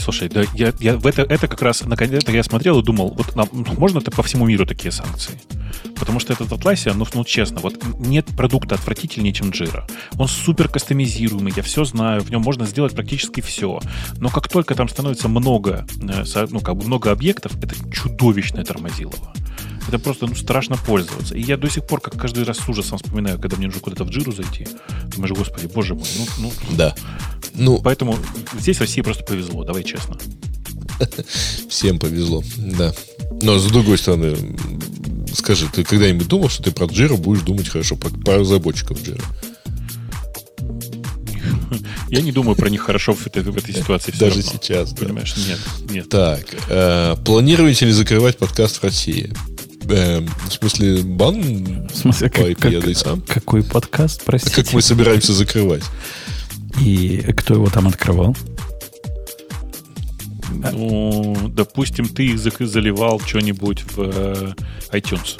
Слушай, 0.00 0.28
да 0.28 0.44
я, 0.54 0.72
я 0.80 0.96
в 0.96 1.06
это, 1.06 1.22
это 1.22 1.46
как 1.46 1.60
раз, 1.62 1.82
наконец-то 1.82 2.32
я 2.32 2.42
смотрел 2.42 2.80
и 2.80 2.82
думал, 2.82 3.14
вот 3.16 3.36
нам, 3.36 3.48
можно 3.52 3.98
это 3.98 4.10
по 4.10 4.22
всему 4.22 4.46
миру 4.46 4.66
такие 4.66 4.90
санкции? 4.90 5.38
Потому 5.96 6.20
что 6.20 6.32
этот 6.32 6.48
Atlassian, 6.50 6.94
ну, 6.94 7.06
ну 7.14 7.24
честно, 7.24 7.60
вот 7.60 7.82
нет 7.98 8.26
продукта 8.36 8.74
отвратительнее, 8.74 9.32
чем 9.32 9.50
Jira. 9.50 9.90
Он 10.18 10.28
супер 10.28 10.68
кастомизируемый, 10.68 11.52
я 11.56 11.62
все 11.62 11.84
знаю, 11.84 12.22
в 12.22 12.30
нем 12.30 12.42
можно 12.42 12.66
сделать 12.66 12.94
практически 12.94 13.40
все. 13.40 13.80
Но 14.18 14.28
как 14.28 14.48
только 14.48 14.74
там 14.74 14.88
становится 14.88 15.28
много, 15.28 15.86
э, 16.00 16.46
ну, 16.50 16.60
как 16.60 16.76
бы 16.76 16.84
много 16.84 17.10
объектов, 17.10 17.56
это 17.62 17.74
чудовищное 17.92 18.64
тормозилово. 18.64 19.32
Это 19.88 19.98
просто 19.98 20.26
ну, 20.26 20.34
страшно 20.34 20.76
пользоваться. 20.76 21.34
И 21.34 21.42
я 21.42 21.56
до 21.56 21.68
сих 21.68 21.86
пор, 21.86 22.00
как 22.00 22.16
каждый 22.16 22.44
раз 22.44 22.58
с 22.58 22.68
ужасом 22.68 22.98
вспоминаю, 22.98 23.38
когда 23.38 23.56
мне 23.56 23.66
нужно 23.66 23.80
куда-то 23.80 24.04
в 24.04 24.10
джиру 24.10 24.32
зайти. 24.32 24.68
Думаешь, 25.14 25.32
господи, 25.32 25.66
боже 25.66 25.94
мой. 25.94 26.06
Ну, 26.16 26.26
ну, 26.38 26.76
да. 26.76 26.94
Ну, 27.54 27.80
Поэтому 27.82 28.16
здесь 28.58 28.78
России 28.80 29.00
просто 29.00 29.24
повезло, 29.24 29.64
давай 29.64 29.82
честно. 29.82 30.16
Всем 31.68 31.98
повезло, 31.98 32.42
да. 32.56 32.92
Но 33.42 33.58
с 33.58 33.66
другой 33.66 33.98
стороны, 33.98 34.36
скажи, 35.34 35.68
ты 35.72 35.84
когда-нибудь 35.84 36.28
думал, 36.28 36.48
что 36.48 36.62
ты 36.62 36.70
про 36.72 36.86
Jira 36.86 37.16
будешь 37.16 37.42
думать 37.42 37.68
хорошо, 37.68 37.96
про, 37.96 38.10
про 38.10 38.38
разработчиков 38.38 38.98
Jira? 39.02 39.22
Я 42.08 42.20
не 42.22 42.32
думаю 42.32 42.56
про 42.56 42.68
них 42.68 42.82
хорошо 42.82 43.14
в 43.14 43.26
этой, 43.26 43.42
в 43.42 43.56
этой 43.56 43.74
ситуации. 43.74 44.12
Даже 44.18 44.36
равно. 44.42 44.52
сейчас, 44.52 44.92
да. 44.92 45.04
Понимаешь, 45.06 45.34
нет, 45.36 45.58
нет. 45.90 46.08
Так, 46.08 46.44
э, 46.68 47.16
планируете 47.24 47.86
ли 47.86 47.92
закрывать 47.92 48.36
подкаст 48.38 48.76
в 48.78 48.84
России? 48.84 49.32
Э, 49.88 50.20
в 50.20 50.52
смысле, 50.52 51.02
бан 51.02 51.88
В 51.88 51.96
смысле, 51.96 52.30
по 52.30 52.36
как, 52.38 52.46
IP 52.48 52.78
адресам? 52.78 53.20
как- 53.22 53.34
какой 53.36 53.62
подкаст, 53.62 54.22
А 54.22 54.26
простите? 54.26 54.56
как 54.56 54.72
мы 54.72 54.82
собираемся 54.82 55.32
закрывать? 55.32 55.84
И 56.80 57.18
кто 57.36 57.54
его 57.54 57.68
там 57.68 57.86
открывал? 57.88 58.36
Ну, 60.72 61.36
допустим, 61.54 62.06
ты 62.06 62.34
зак- 62.34 62.66
заливал 62.66 63.20
что-нибудь 63.20 63.84
в 63.94 64.00
э, 64.00 64.52
iTunes. 64.92 65.38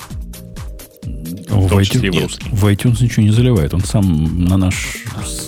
В, 1.48 1.66
в 1.68 1.72
iTunes, 1.78 2.20
русский. 2.22 2.48
в 2.50 2.64
iTunes 2.66 3.02
ничего 3.02 3.22
не 3.24 3.32
заливает. 3.32 3.74
Он 3.74 3.80
сам 3.80 4.44
на 4.44 4.56
наш 4.56 4.98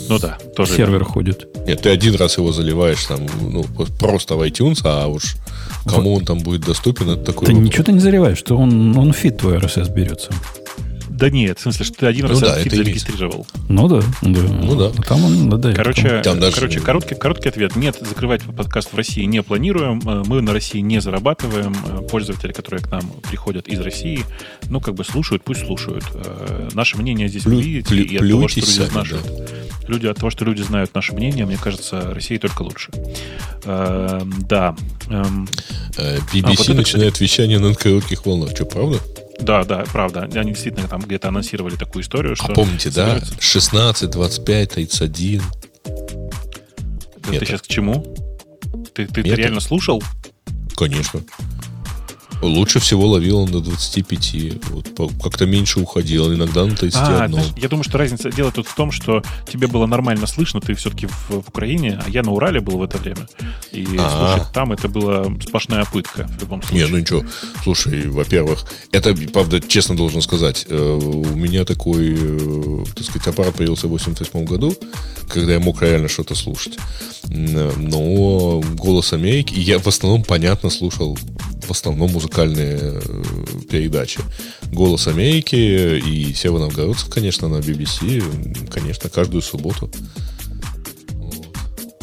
Ну 0.09 0.19
да, 0.19 0.39
тоже. 0.57 0.75
сервер 0.75 1.05
ходит. 1.05 1.47
Нет, 1.67 1.83
ты 1.83 1.91
один 1.91 2.17
раз 2.17 2.39
его 2.39 2.53
заливаешь 2.53 3.05
там, 3.05 3.21
ну, 3.41 3.65
просто 4.01 4.35
в 4.35 4.43
iTunes, 4.43 4.81
а 4.85 5.07
уж 5.07 5.37
кому 5.87 6.15
он 6.15 6.25
там 6.25 6.39
будет 6.41 6.63
доступен, 6.63 7.11
это 7.11 7.23
такой 7.25 7.47
Ты 7.47 7.53
вопрос. 7.53 7.69
ничего 7.69 7.85
ты 7.85 7.93
не 7.93 8.01
заливаешь, 8.01 8.39
что 8.39 8.57
он, 8.57 8.97
он 8.99 9.13
фид 9.13 9.39
твой 9.39 9.59
RSS 9.59 9.93
берется. 9.95 10.33
Да 11.19 11.31
нет, 11.31 11.59
в 11.59 11.63
смысле, 11.63 11.85
что 11.85 11.95
ты 11.99 12.07
один 12.07 12.25
Ну 12.27 12.31
раз 12.31 12.41
да, 12.41 12.49
этот 12.53 12.63
фид 12.65 12.73
зарегистрировал. 12.75 13.47
Ну 13.69 13.87
да, 13.89 14.01
да. 14.23 14.41
Ну 14.41 14.75
да. 14.77 14.91
Там 15.05 15.25
он 15.25 15.49
надо. 15.49 15.73
Короче, 15.73 16.21
Там 16.23 16.41
даже- 16.41 16.57
короче 16.57 16.81
короткий, 16.81 17.15
короткий 17.15 17.49
ответ. 17.49 17.77
Нет, 17.77 17.97
закрывать 18.01 18.43
подкаст 18.43 18.93
в 18.93 18.97
России 18.97 19.23
не 19.25 19.43
планируем. 19.43 20.01
Э, 20.07 20.23
Мы 20.27 20.41
на 20.43 20.53
России 20.53 20.81
не 20.81 21.01
зарабатываем. 21.01 21.75
Э, 21.87 22.03
Пользователи, 22.11 22.53
которые 22.53 22.83
к 22.83 22.91
нам 22.91 23.03
приходят 23.29 23.69
из 23.69 23.79
России, 23.81 24.25
ну, 24.69 24.81
как 24.81 24.95
бы 24.95 25.05
слушают, 25.05 25.45
пусть 25.45 25.65
слушают. 25.67 26.05
Э, 26.15 26.69
Наше 26.75 26.97
мнение 26.97 27.29
здесь 27.29 27.43
Плю- 27.43 27.57
вы 27.57 27.63
видите. 27.63 27.95
плю- 27.95 28.05
и 28.05 28.17
от 28.17 28.29
того, 28.29 28.49
что 28.49 28.61
люди 28.61 28.71
сами, 28.71 28.89
знают, 28.89 29.27
люди, 29.89 30.07
от 30.07 30.17
того, 30.17 30.31
что 30.31 30.45
люди 30.45 30.63
знают 30.63 30.95
наше 30.95 31.13
мнение, 31.15 31.47
мне 31.47 31.57
кажется, 31.59 32.13
России 32.15 32.39
только 32.39 32.63
лучше. 32.63 32.91
Э, 33.65 34.21
Да. 34.49 34.75
Эм, 35.09 35.49
Э, 35.99 36.17
А, 36.19 36.35
BBC 36.35 36.57
вот 36.57 36.61
это, 36.69 36.75
начинает 36.75 37.21
вещание 37.21 37.59
на 37.59 37.75
коротких 37.75 38.25
волнах. 38.27 38.51
Что, 38.55 38.65
правда? 38.65 38.99
Да, 39.43 39.65
да, 39.65 39.85
правда. 39.93 40.29
Они 40.35 40.53
действительно 40.53 40.89
там 40.89 41.01
где-то 41.03 41.29
анонсировали 41.29 41.77
такую 41.77 42.03
историю, 42.03 42.37
что... 42.37 42.47
А 42.47 42.55
помните, 42.55 42.91
да? 42.91 43.15
собираются- 43.21 43.41
16, 43.41 44.11
25, 44.11 44.71
31. 44.71 45.43
Ты, 47.23 47.31
Нет. 47.31 47.41
сейчас 47.47 47.63
к 47.63 47.67
чему? 47.67 48.03
Ты, 48.95 49.07
ты, 49.07 49.23
ты 49.23 49.35
реально 49.35 49.61
слушал? 49.61 50.03
Конечно. 50.77 51.23
Лучше 52.43 52.81
всего 52.81 53.07
ловил 53.07 53.39
он 53.39 53.51
до 53.51 53.61
25. 53.61 54.35
Вот, 54.71 55.13
как-то 55.23 55.47
меньше 55.47 55.79
уходил, 55.81 56.35
иногда 56.35 56.65
на 56.65 56.75
31. 56.75 56.93
А, 57.23 57.29
знаешь, 57.29 57.47
я 57.57 57.69
думаю, 57.69 57.85
что 57.85 57.99
разница 57.99 58.31
дело 58.33 58.51
тут 58.51 58.67
в 58.67 58.75
том, 58.75 58.91
что 58.91 59.23
тебе 59.51 59.69
было 59.69 59.87
нормально 59.87 60.27
слышно, 60.27 60.61
ты 60.61 60.75
все-таки 60.75 61.07
в, 61.07 61.31
в 61.31 61.49
Украине, 61.49 62.01
а 62.05 62.11
я 62.11 62.23
на 62.23 62.33
Урале 62.33 62.61
был 62.61 62.79
в 62.79 62.83
это 62.83 62.99
время. 62.99 63.29
И 63.71 63.87
А. 63.99 64.35
слушать 64.35 64.53
там 64.53 64.73
это 64.73 64.89
была 64.89 65.27
сплошная 65.41 65.85
пытка 65.85 66.27
в 66.27 66.41
любом 66.41 66.61
Не, 66.61 66.67
случае. 66.67 66.89
ну 66.89 66.99
ничего. 66.99 67.25
Слушай, 67.63 68.09
во-первых, 68.09 68.65
это, 68.91 69.15
правда, 69.33 69.61
честно 69.61 69.97
должен 69.97 70.21
сказать, 70.21 70.67
э, 70.69 70.77
у 70.77 71.37
меня 71.37 71.65
такой, 71.65 72.17
э, 72.19 72.85
так 72.95 73.05
сказать, 73.05 73.29
аппарат 73.29 73.55
появился 73.55 73.87
в 73.87 73.91
88 73.91 74.45
году, 74.45 74.75
когда 75.29 75.53
я 75.53 75.61
мог 75.61 75.81
реально 75.81 76.09
что-то 76.09 76.35
слушать. 76.35 76.77
Но 77.29 78.61
«Голос 78.75 79.13
Америки», 79.13 79.55
я 79.57 79.79
в 79.79 79.87
основном, 79.87 80.25
понятно, 80.25 80.71
слушал 80.71 81.17
в 81.63 81.71
основном 81.71 82.11
музыкальные 82.13 82.79
э, 82.81 83.01
передачи. 83.71 84.21
«Голос 84.73 85.07
Америки» 85.07 85.55
и 85.55 86.33
«Сева 86.35 86.59
Новгородцев», 86.59 87.09
конечно, 87.11 87.49
на 87.49 87.57
BBC, 87.57 88.69
конечно, 88.71 89.09
каждую 89.11 89.43
субботу. 89.43 89.91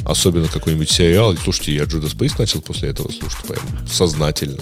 Особенно 0.05 0.47
какой-нибудь 0.47 0.89
сериал. 0.89 1.35
Слушайте, 1.37 1.75
я 1.75 1.83
Judas 1.83 2.17
Priest 2.17 2.35
начал 2.39 2.61
после 2.61 2.89
этого 2.89 3.11
слушать 3.11 3.45
прям 3.45 3.87
сознательно. 3.87 4.57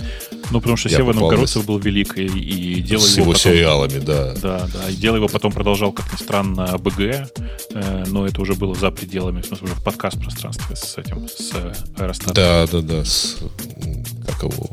Ну, 0.51 0.59
потому 0.61 0.77
что 0.77 0.89
Я 0.89 0.97
Сева 0.97 1.13
Новгородцев 1.13 1.65
был 1.65 1.77
велик 1.77 2.17
и, 2.17 2.25
и 2.25 2.81
делал 2.81 3.03
с 3.03 3.11
его 3.13 3.23
его 3.23 3.33
потом- 3.33 3.51
сериалами, 3.51 3.99
да. 3.99 4.33
Да, 4.35 4.67
да. 4.73 4.89
И 4.89 4.95
дело 4.95 5.17
его 5.17 5.27
потом 5.27 5.51
продолжал, 5.51 5.91
как 5.91 6.11
ни 6.11 6.17
странно, 6.17 6.77
БГ, 6.77 6.99
э, 6.99 8.03
но 8.07 8.25
это 8.25 8.41
уже 8.41 8.55
было 8.55 8.73
за 8.75 8.91
пределами, 8.91 9.41
в 9.41 9.45
смысле, 9.45 9.65
уже 9.65 9.75
в 9.75 9.83
подкаст 9.83 10.19
пространстве 10.19 10.75
с 10.75 10.97
этим, 10.97 11.27
с 11.27 11.51
э, 11.53 11.73
Аэростатом. 11.97 12.33
Да, 12.33 12.67
да, 12.67 12.81
да. 12.81 13.05
С, 13.05 13.37
его? 14.43 14.69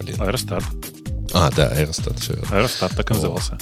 Блин. 0.00 0.20
Аэростат. 0.20 0.62
А, 1.32 1.50
да, 1.50 1.68
Аэростат, 1.68 2.18
все. 2.18 2.34
Аэростат 2.50 2.92
так 2.96 3.10
и 3.10 3.14
назывался. 3.14 3.58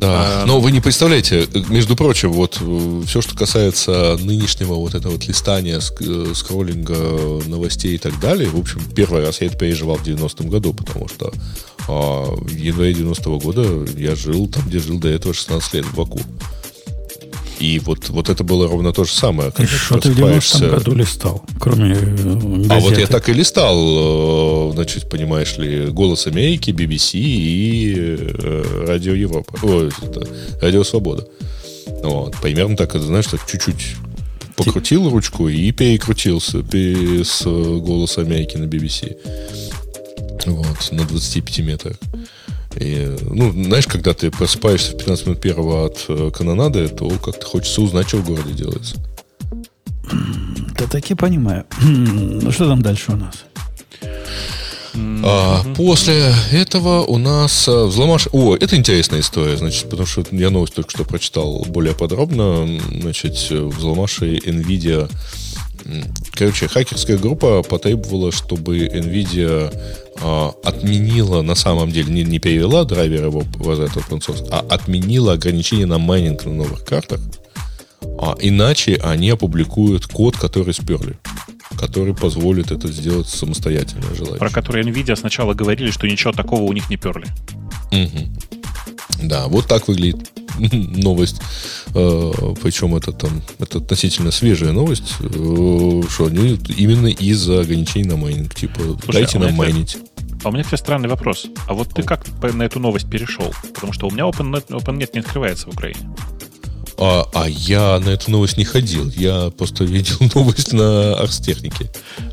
Да, 0.00 0.42
А, 0.42 0.46
но 0.46 0.60
вы 0.60 0.72
не 0.72 0.80
представляете, 0.80 1.48
между 1.68 1.94
прочим, 1.96 2.32
вот 2.32 2.60
все, 3.06 3.20
что 3.22 3.36
касается 3.36 4.18
нынешнего 4.20 4.74
вот 4.74 4.94
этого 4.94 5.12
вот 5.12 5.24
листания, 5.26 5.78
ск- 5.78 6.30
э, 6.32 6.34
скроллинга 6.34 7.40
новостей 7.46 7.94
и 7.94 7.98
так 7.98 8.18
далее, 8.18 8.48
в 8.50 8.58
общем, 8.58 8.82
первый 8.94 9.24
раз 9.24 9.40
я 9.40 9.46
это 9.46 9.56
переживал 9.56 9.96
в 9.96 10.04
90-м 10.04 10.48
году, 10.48 10.74
потому 10.74 11.08
что 11.08 11.32
а, 11.88 12.24
в 12.34 12.50
январе 12.50 12.92
90-го 12.92 13.38
года 13.38 13.88
я 13.96 14.16
жил 14.16 14.48
там, 14.48 14.64
где 14.66 14.80
жил 14.80 14.98
до 14.98 15.08
этого 15.08 15.32
16 15.32 15.74
лет, 15.74 15.84
в 15.84 15.94
Баку. 15.94 16.20
И 17.64 17.78
вот, 17.78 18.10
вот 18.10 18.28
это 18.28 18.44
было 18.44 18.68
ровно 18.68 18.92
то 18.92 19.04
же 19.04 19.12
самое. 19.12 19.48
И 19.48 19.52
когда 19.52 19.72
что 19.72 19.98
ты 19.98 20.10
в 20.10 20.16
90-м 20.18 20.30
просыпаешься- 20.40 20.70
году 20.70 20.94
листал? 20.94 21.44
Кроме 21.58 21.94
э, 21.94 21.96
А 22.68 22.78
вот 22.80 22.90
я 22.90 22.96
газеты? 22.96 23.06
так 23.06 23.28
и 23.30 23.32
листал, 23.32 24.70
э, 24.70 24.72
значит, 24.74 25.08
понимаешь 25.08 25.56
ли, 25.56 25.86
«Голос 25.86 26.26
Америки», 26.26 26.72
BBC 26.72 27.18
и 27.18 27.94
э, 27.96 28.84
«Радио 28.86 29.14
Европа». 29.14 29.54
Ой, 29.62 29.88
это, 30.02 30.28
«Радио 30.60 30.84
Свобода». 30.84 31.26
Вот, 32.02 32.36
примерно 32.42 32.76
так, 32.76 32.90
это, 32.94 33.04
знаешь, 33.04 33.26
так 33.26 33.40
чуть-чуть 33.50 33.96
покрутил 34.56 35.08
ручку 35.08 35.48
и 35.48 35.72
перекрутился 35.72 36.62
пере- 36.62 37.24
с 37.24 37.44
«Голоса 37.44 38.20
Америки» 38.20 38.58
на 38.58 38.64
BBC. 38.64 39.16
Вот, 40.46 40.92
на 40.92 41.04
25 41.04 41.58
метрах. 41.60 41.96
И, 42.78 43.16
ну, 43.22 43.52
знаешь, 43.52 43.86
когда 43.86 44.14
ты 44.14 44.30
просыпаешься 44.30 44.92
в 44.92 44.98
15 44.98 45.26
минут 45.26 45.40
первого 45.40 45.86
от 45.86 46.04
э, 46.08 46.30
канонады, 46.30 46.88
то 46.88 47.08
как-то 47.10 47.46
хочется 47.46 47.82
узнать, 47.82 48.08
что 48.08 48.18
в 48.18 48.26
городе 48.26 48.52
делается. 48.52 48.96
Да 50.78 50.86
таки 50.86 51.14
понимаю. 51.14 51.64
Ну 51.82 52.50
что 52.50 52.66
там 52.66 52.82
дальше 52.82 53.12
у 53.12 53.16
нас? 53.16 53.44
А, 54.96 55.64
После 55.76 56.34
этого 56.52 57.02
у 57.02 57.18
нас 57.18 57.66
а, 57.68 57.86
взломаш... 57.86 58.28
О, 58.32 58.54
это 58.54 58.76
интересная 58.76 59.20
история, 59.20 59.56
значит, 59.56 59.88
потому 59.88 60.06
что 60.06 60.24
я 60.30 60.50
новость 60.50 60.74
только 60.74 60.90
что 60.90 61.04
прочитал 61.04 61.64
более 61.68 61.94
подробно. 61.94 62.68
Значит, 63.00 63.34
взломавшие 63.50 64.38
NVIDIA... 64.38 65.10
Короче, 66.32 66.68
хакерская 66.68 67.18
группа 67.18 67.62
потребовала, 67.62 68.32
чтобы 68.32 68.86
NVIDIA 68.86 69.74
отменила, 70.62 71.42
на 71.42 71.54
самом 71.54 71.90
деле, 71.90 72.12
не, 72.12 72.22
не 72.22 72.38
перевела 72.38 72.84
драйвер 72.84 73.26
его 73.26 73.40
в 73.40 73.68
этот 73.70 73.96
open 73.96 74.20
source, 74.20 74.46
а 74.50 74.60
отменила 74.60 75.32
ограничения 75.32 75.86
на 75.86 75.98
майнинг 75.98 76.44
на 76.44 76.52
новых 76.52 76.84
картах. 76.84 77.20
А, 78.18 78.36
иначе 78.40 79.00
они 79.02 79.30
опубликуют 79.30 80.06
код, 80.06 80.36
который 80.36 80.72
сперли, 80.74 81.18
который 81.78 82.14
позволит 82.14 82.70
это 82.70 82.88
сделать 82.88 83.28
самостоятельно, 83.28 84.02
желательно. 84.14 84.38
Про 84.38 84.50
который 84.50 84.84
NVIDIA 84.84 85.16
сначала 85.16 85.54
говорили, 85.54 85.90
что 85.90 86.06
ничего 86.06 86.32
такого 86.32 86.62
у 86.62 86.72
них 86.72 86.88
не 86.90 86.96
перли. 86.96 87.26
Мгм. 87.90 88.36
Да, 89.22 89.48
вот 89.48 89.66
так 89.66 89.88
выглядит 89.88 90.30
новость. 90.72 91.40
Э, 91.94 92.32
Причем 92.62 92.94
это 92.96 93.12
там 93.12 93.42
это 93.58 93.78
относительно 93.78 94.30
свежая 94.30 94.72
новость, 94.72 95.14
э, 95.20 96.02
что 96.08 96.26
они 96.26 96.58
именно 96.76 97.06
из-за 97.08 97.60
ограничений 97.60 98.06
на 98.06 98.16
майнинг. 98.16 98.54
Типа, 98.54 98.80
Слушай, 98.80 99.12
дайте 99.12 99.38
а 99.38 99.40
нам 99.42 99.54
майнить. 99.54 99.96
А 100.42 100.50
у 100.50 100.52
меня, 100.52 100.62
кстати, 100.62 100.80
странный 100.80 101.08
вопрос. 101.08 101.46
А 101.66 101.72
вот 101.72 101.94
ты 101.94 102.02
как 102.02 102.26
на 102.42 102.62
эту 102.64 102.78
новость 102.78 103.08
перешел? 103.08 103.54
Потому 103.74 103.92
что 103.92 104.08
у 104.08 104.10
меня 104.10 104.24
OpenNet, 104.24 104.66
OpenNet 104.68 105.10
не 105.14 105.20
открывается 105.20 105.66
в 105.70 105.72
Украине. 105.72 106.00
А, 106.96 107.26
а 107.34 107.48
я 107.48 107.98
на 107.98 108.10
эту 108.10 108.30
новость 108.30 108.56
не 108.56 108.64
ходил. 108.64 109.10
Я 109.16 109.50
просто 109.56 109.84
видел 109.84 110.16
новость 110.34 110.72
на 110.72 111.14
Арстехнике. 111.14 111.90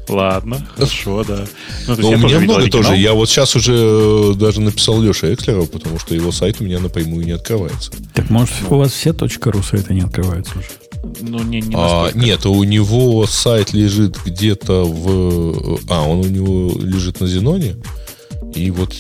Ладно, 0.07 0.65
хорошо, 0.75 1.23
да. 1.23 1.45
Ну, 1.88 1.95
Но 1.97 2.09
я 2.09 2.15
у 2.15 2.19
меня 2.19 2.39
много 2.39 2.61
оригинал. 2.61 2.83
тоже. 2.83 2.97
Я 2.97 3.13
вот 3.13 3.29
сейчас 3.29 3.55
уже 3.55 3.73
э, 3.75 4.33
даже 4.35 4.61
написал 4.61 5.01
Леше 5.01 5.33
Экслеру, 5.33 5.65
потому 5.65 5.99
что 5.99 6.13
его 6.15 6.31
сайт 6.31 6.57
у 6.59 6.63
меня 6.63 6.79
напрямую 6.79 7.25
не 7.25 7.31
открывается. 7.31 7.91
Так 8.13 8.29
может 8.29 8.53
у 8.69 8.77
вас 8.77 8.91
все 8.91 9.11
.ру 9.11 9.63
сайты 9.63 9.93
не 9.93 10.01
открываются 10.01 10.59
уже? 10.59 10.67
Ну, 11.21 11.41
не, 11.43 11.61
не 11.61 11.73
А, 11.75 12.11
нет, 12.13 12.45
у 12.45 12.63
него 12.63 13.25
сайт 13.25 13.73
лежит 13.73 14.17
где-то 14.23 14.83
в... 14.83 15.79
А, 15.89 16.03
он 16.03 16.19
у 16.19 16.25
него 16.25 16.71
лежит 16.79 17.19
на 17.19 17.27
Зеноне. 17.27 17.75
И 18.56 18.69
вот, 18.69 18.94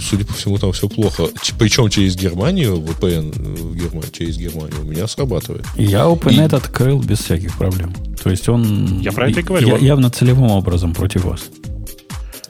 судя 0.00 0.24
по 0.26 0.32
всему, 0.34 0.58
там 0.58 0.72
все 0.72 0.88
плохо. 0.88 1.28
Ч- 1.42 1.54
Причем 1.58 1.88
через 1.88 2.14
Германию, 2.16 2.76
VPN 2.76 3.32
в 3.32 3.74
Германии, 3.74 4.10
через 4.12 4.36
Германию 4.36 4.80
у 4.82 4.84
меня 4.84 5.06
срабатывает. 5.06 5.64
Я 5.76 6.00
OpenNet 6.04 6.54
открыл 6.54 7.00
без 7.00 7.20
всяких 7.20 7.56
проблем. 7.56 7.94
То 8.22 8.30
есть 8.30 8.48
он 8.48 9.00
Я 9.00 9.12
про 9.12 9.30
это 9.30 9.40
и 9.40 9.42
говорю. 9.42 9.68
я- 9.68 9.78
явно 9.78 10.10
целевым 10.10 10.50
образом 10.50 10.94
против 10.94 11.24
вас. 11.24 11.40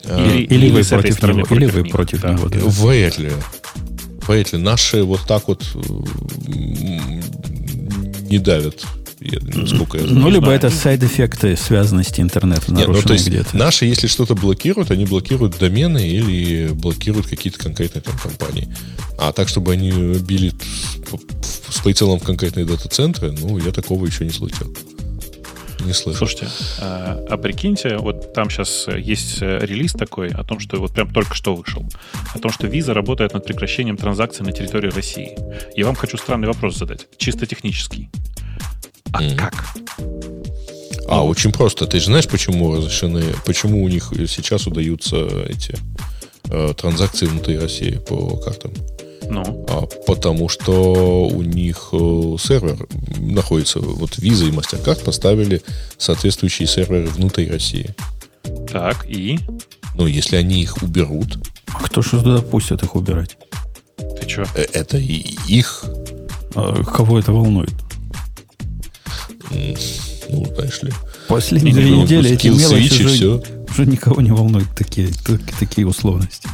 Или, 0.05 0.43
Или 0.43 0.67
или 0.67 0.71
вы 0.73 0.85
против 0.85 1.23
него, 1.23 1.47
или 1.57 1.67
вы 1.67 1.83
них. 1.83 1.93
против 1.93 2.21
Да. 2.23 2.33
него. 2.33 2.49
да. 2.49 2.59
Вряд 2.61 3.19
ли. 3.19 3.31
Вряд 4.27 4.53
ли. 4.53 4.59
Наши 4.59 5.05
вот 5.05 5.21
так 5.29 5.47
вот 5.47 5.65
не 8.29 8.39
давят 8.39 8.85
и 9.02 9.02
я- 9.25 9.61
насколько 9.61 9.99
я 9.99 10.05
Ну, 10.05 10.11
знаю. 10.11 10.29
либо 10.29 10.45
знаю. 10.47 10.59
это 10.59 10.71
сайд-эффекты 10.71 11.57
связанности 11.57 12.21
интернета, 12.21 12.73
Нет, 12.73 12.89
ну, 12.89 13.01
то 13.03 13.13
есть 13.13 13.27
где-то. 13.29 13.57
наши, 13.57 13.87
если 13.87 14.07
что-то 14.07 14.35
блокируют, 14.35 14.91
они 14.91 15.05
блокируют 15.05 15.59
домены 15.59 16.07
или 16.07 16.69
блокируют 16.73 17.27
какие-то 17.27 17.59
конкретные 17.59 18.03
там 18.03 18.19
компании. 18.19 18.69
А 19.19 19.33
так, 19.33 19.49
чтобы 19.49 19.73
они 19.73 19.91
били 19.91 20.53
с 21.71 21.79
прицелом 21.81 22.19
в 22.19 22.25
конкретные 22.25 22.65
дата-центры, 22.65 23.33
ну, 23.33 23.59
я 23.59 23.73
такого 23.73 24.07
еще 24.07 24.25
не 24.25 24.31
слышал. 24.31 24.67
Не 25.85 25.93
слышал. 25.95 26.19
Слушайте, 26.19 26.49
а, 26.81 27.25
а 27.29 27.37
прикиньте, 27.37 27.97
вот 27.97 28.33
там 28.35 28.49
сейчас 28.51 28.87
есть 28.97 29.39
э, 29.43 29.59
релиз 29.63 29.93
такой 29.95 30.29
о 30.29 30.45
том, 30.45 30.61
что 30.61 30.77
вот 30.79 30.93
прям 30.93 31.13
только 31.13 31.35
что 31.35 31.57
вышел, 31.57 31.85
о 32.35 32.39
том, 32.39 32.53
что 32.53 32.69
Visa 32.69 32.93
работает 32.93 33.35
над 33.35 33.45
прекращением 33.45 33.97
транзакций 33.97 34.47
на 34.47 34.53
территории 34.53 34.91
России. 34.91 35.37
Я 35.77 35.87
вам 35.87 35.97
хочу 35.97 36.17
странный 36.19 36.47
вопрос 36.47 36.77
задать, 36.79 37.09
чисто 37.17 37.47
технический. 37.47 38.11
А 39.13 39.21
Мгм. 39.23 39.37
как? 39.37 39.55
А, 41.09 41.25
очень 41.25 41.53
просто. 41.53 41.87
Ты 41.87 41.99
же 42.01 42.07
знаешь, 42.07 42.29
почему 42.29 42.75
разрешены, 42.75 43.23
почему 43.45 43.83
у 43.85 43.89
них 43.89 44.13
сейчас 44.29 44.67
удаются 44.67 45.17
эти 45.49 45.77
э, 46.49 46.73
транзакции 46.77 47.27
внутри 47.27 47.59
России 47.59 47.99
по 48.09 48.37
картам? 48.39 48.73
Ну, 49.29 49.65
А, 49.69 49.87
потому 50.07 50.49
что 50.49 51.27
у 51.27 51.43
них 51.43 51.91
э, 51.93 52.37
сервер 52.41 52.87
находится, 53.19 53.79
вот 53.81 54.19
Visa 54.19 54.49
и 54.49 54.51
MasterCard 54.51 55.05
поставили 55.05 55.63
соответствующие 55.99 56.67
серверы 56.69 57.07
внутри 57.07 57.49
России. 57.51 57.95
так, 58.71 59.07
и? 59.09 59.39
Но 59.95 60.07
если 60.07 60.37
они 60.37 60.63
их 60.63 60.83
уберут, 60.83 61.39
А 61.75 61.83
Кто 61.85 62.03
же 62.03 62.11
туда 62.23 62.41
пустят 62.43 62.83
их 62.83 62.95
убирать? 62.97 63.37
Ты 63.99 64.29
что? 64.29 64.43
э, 64.55 64.67
это 64.73 64.97
их, 64.99 65.85
А 66.55 66.83
кого 66.85 67.19
это 67.19 67.33
волнует? 67.33 67.73
М, 69.51 69.75
ну, 70.31 70.45
знаешь 70.55 70.83
ли, 70.83 70.93
Последние 71.29 71.75
две 71.75 71.87
ну, 71.91 72.03
недели 72.03 72.31
эти 72.31 72.49
мелочи 72.49 72.93
уже, 73.05 73.09
все. 73.09 73.43
уже 73.71 73.87
никого 73.87 74.21
не 74.21 74.31
волнуют 74.33 74.69
такие, 74.77 75.09
так- 75.27 75.41
такие 75.59 75.87
условности. 75.87 76.49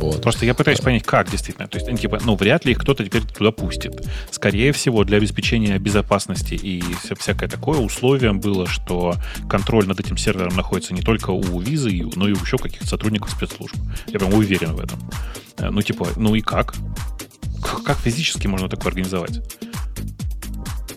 Вот. 0.00 0.22
Просто 0.22 0.46
я 0.46 0.54
пытаюсь 0.54 0.78
понять, 0.78 1.02
как 1.02 1.28
действительно. 1.30 1.66
То 1.66 1.76
есть, 1.78 1.88
они, 1.88 1.98
типа, 1.98 2.20
ну, 2.24 2.36
вряд 2.36 2.64
ли 2.64 2.72
их 2.72 2.78
кто-то 2.78 3.04
теперь 3.04 3.22
туда 3.24 3.50
пустит. 3.50 3.92
Скорее 4.30 4.70
всего, 4.72 5.02
для 5.02 5.16
обеспечения 5.18 5.76
безопасности 5.78 6.54
и 6.54 6.80
вся- 7.02 7.16
всякое 7.18 7.48
такое 7.48 7.80
условием 7.80 8.38
было, 8.38 8.66
что 8.68 9.16
контроль 9.48 9.86
над 9.88 9.98
этим 9.98 10.16
сервером 10.16 10.54
находится 10.54 10.94
не 10.94 11.02
только 11.02 11.30
у 11.30 11.60
визы, 11.60 11.90
но 12.14 12.28
и 12.28 12.32
у 12.32 12.36
еще 12.36 12.56
каких-то 12.56 12.86
сотрудников 12.86 13.32
спецслужб. 13.32 13.74
Я 14.06 14.20
прям 14.20 14.32
уверен 14.34 14.74
в 14.76 14.80
этом. 14.80 15.00
Э, 15.58 15.70
Ну, 15.70 15.82
типа, 15.82 16.06
ну 16.16 16.36
и 16.36 16.40
как? 16.40 16.74
Как 17.84 17.98
физически 17.98 18.46
можно 18.46 18.68
такое 18.68 18.88
организовать? 18.92 19.40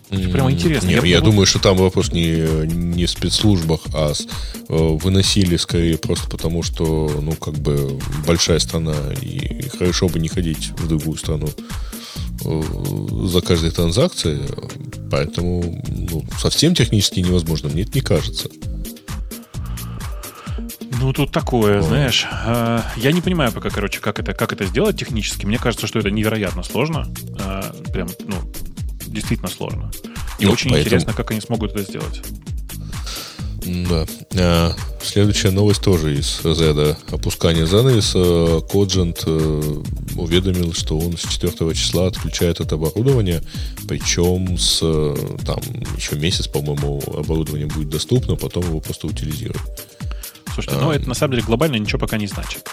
Прямо 0.08 0.50
интересно. 0.52 0.86
Нет, 0.88 1.02
Я 1.04 1.08
я, 1.16 1.20
думаю, 1.20 1.46
что 1.46 1.58
там 1.58 1.76
вопрос 1.76 2.12
не, 2.12 2.66
не 2.66 3.06
в 3.06 3.10
спецслужбах, 3.10 3.80
а 3.94 4.12
с- 4.14 4.26
э, 4.68 4.76
выносили 5.02 5.56
скорее 5.56 5.96
просто 5.98 6.28
потому, 6.28 6.62
что, 6.62 7.10
ну, 7.22 7.32
как 7.32 7.54
бы 7.54 7.98
большая 8.26 8.58
страна, 8.58 8.94
и 9.20 9.68
хорошо 9.78 10.08
бы 10.08 10.18
не 10.20 10.28
ходить 10.28 10.70
в 10.78 10.86
другую 10.88 11.16
страну 11.18 11.48
э, 12.44 12.62
за 13.26 13.40
каждой 13.40 13.70
транзакцией, 13.70 14.42
поэтому 15.10 15.82
ну, 15.88 16.24
совсем 16.38 16.74
технически 16.74 17.20
невозможно, 17.20 17.68
мне 17.68 17.82
это 17.82 17.92
не 17.94 18.00
кажется. 18.02 18.48
Ну, 21.00 21.12
тут 21.12 21.32
такое, 21.32 21.82
знаешь. 21.82 22.24
э, 22.46 22.80
Я 22.96 23.12
не 23.12 23.20
понимаю 23.20 23.52
пока, 23.52 23.68
короче, 23.68 24.00
как 24.00 24.18
это, 24.20 24.32
как 24.32 24.52
это 24.52 24.64
сделать 24.64 24.98
технически. 24.98 25.44
Мне 25.44 25.58
кажется, 25.58 25.86
что 25.86 25.98
это 25.98 26.10
невероятно 26.10 26.62
сложно. 26.62 27.08
Э, 27.38 27.62
Прям, 27.92 28.08
ну, 28.26 28.36
действительно 29.14 29.48
сложно. 29.48 29.90
И 30.38 30.46
Ну, 30.46 30.52
очень 30.52 30.70
поэтому- 30.70 30.80
интересно, 30.80 31.12
как 31.14 31.30
они 31.30 31.40
смогут 31.40 31.72
это 31.72 31.82
сделать. 31.82 32.20
Да. 33.66 34.04
А, 34.36 34.72
следующая 35.02 35.50
новость 35.50 35.80
тоже 35.82 36.18
из 36.18 36.44
разряда 36.44 36.98
опускания 37.10 37.64
занавеса. 37.64 38.60
Коджент 38.70 39.22
э, 39.26 39.62
уведомил, 40.16 40.74
что 40.74 40.98
он 40.98 41.16
с 41.16 41.22
4 41.22 41.72
числа 41.74 42.08
отключает 42.08 42.60
это 42.60 42.74
оборудование, 42.74 43.42
причем 43.88 44.58
с 44.58 44.80
э, 44.82 45.16
там 45.46 45.60
еще 45.96 46.16
месяц, 46.16 46.46
по-моему, 46.46 47.00
оборудование 47.06 47.66
будет 47.66 47.88
доступно, 47.88 48.36
потом 48.36 48.64
его 48.64 48.80
просто 48.80 49.06
утилизируют. 49.06 49.62
Слушайте, 50.52 50.78
ну 50.80 50.92
это 50.92 51.08
на 51.08 51.14
самом 51.14 51.32
деле 51.32 51.44
глобально 51.46 51.76
ничего 51.76 51.98
пока 51.98 52.18
не 52.18 52.26
значит. 52.26 52.68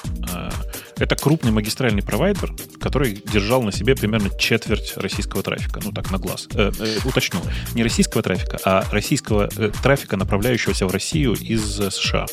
Это 1.02 1.16
крупный 1.16 1.52
магистральный 1.52 2.04
провайдер, 2.04 2.54
который 2.80 3.24
держал 3.34 3.64
на 3.64 3.72
себе 3.72 3.96
примерно 3.96 4.30
четверть 4.38 4.94
российского 4.98 5.42
трафика. 5.42 5.82
Ну 5.84 5.92
так, 5.92 6.12
на 6.12 6.20
глаз. 6.20 6.48
Э, 6.54 6.72
э, 6.78 6.98
уточню, 7.04 7.40
не 7.74 7.82
российского 7.82 8.22
трафика, 8.22 8.60
а 8.64 8.86
российского 8.92 9.50
э, 9.58 9.72
трафика, 9.82 10.16
направляющегося 10.16 10.86
в 10.86 10.92
Россию 10.92 11.34
из 11.34 11.80
э, 11.80 11.90
США. 11.90 12.28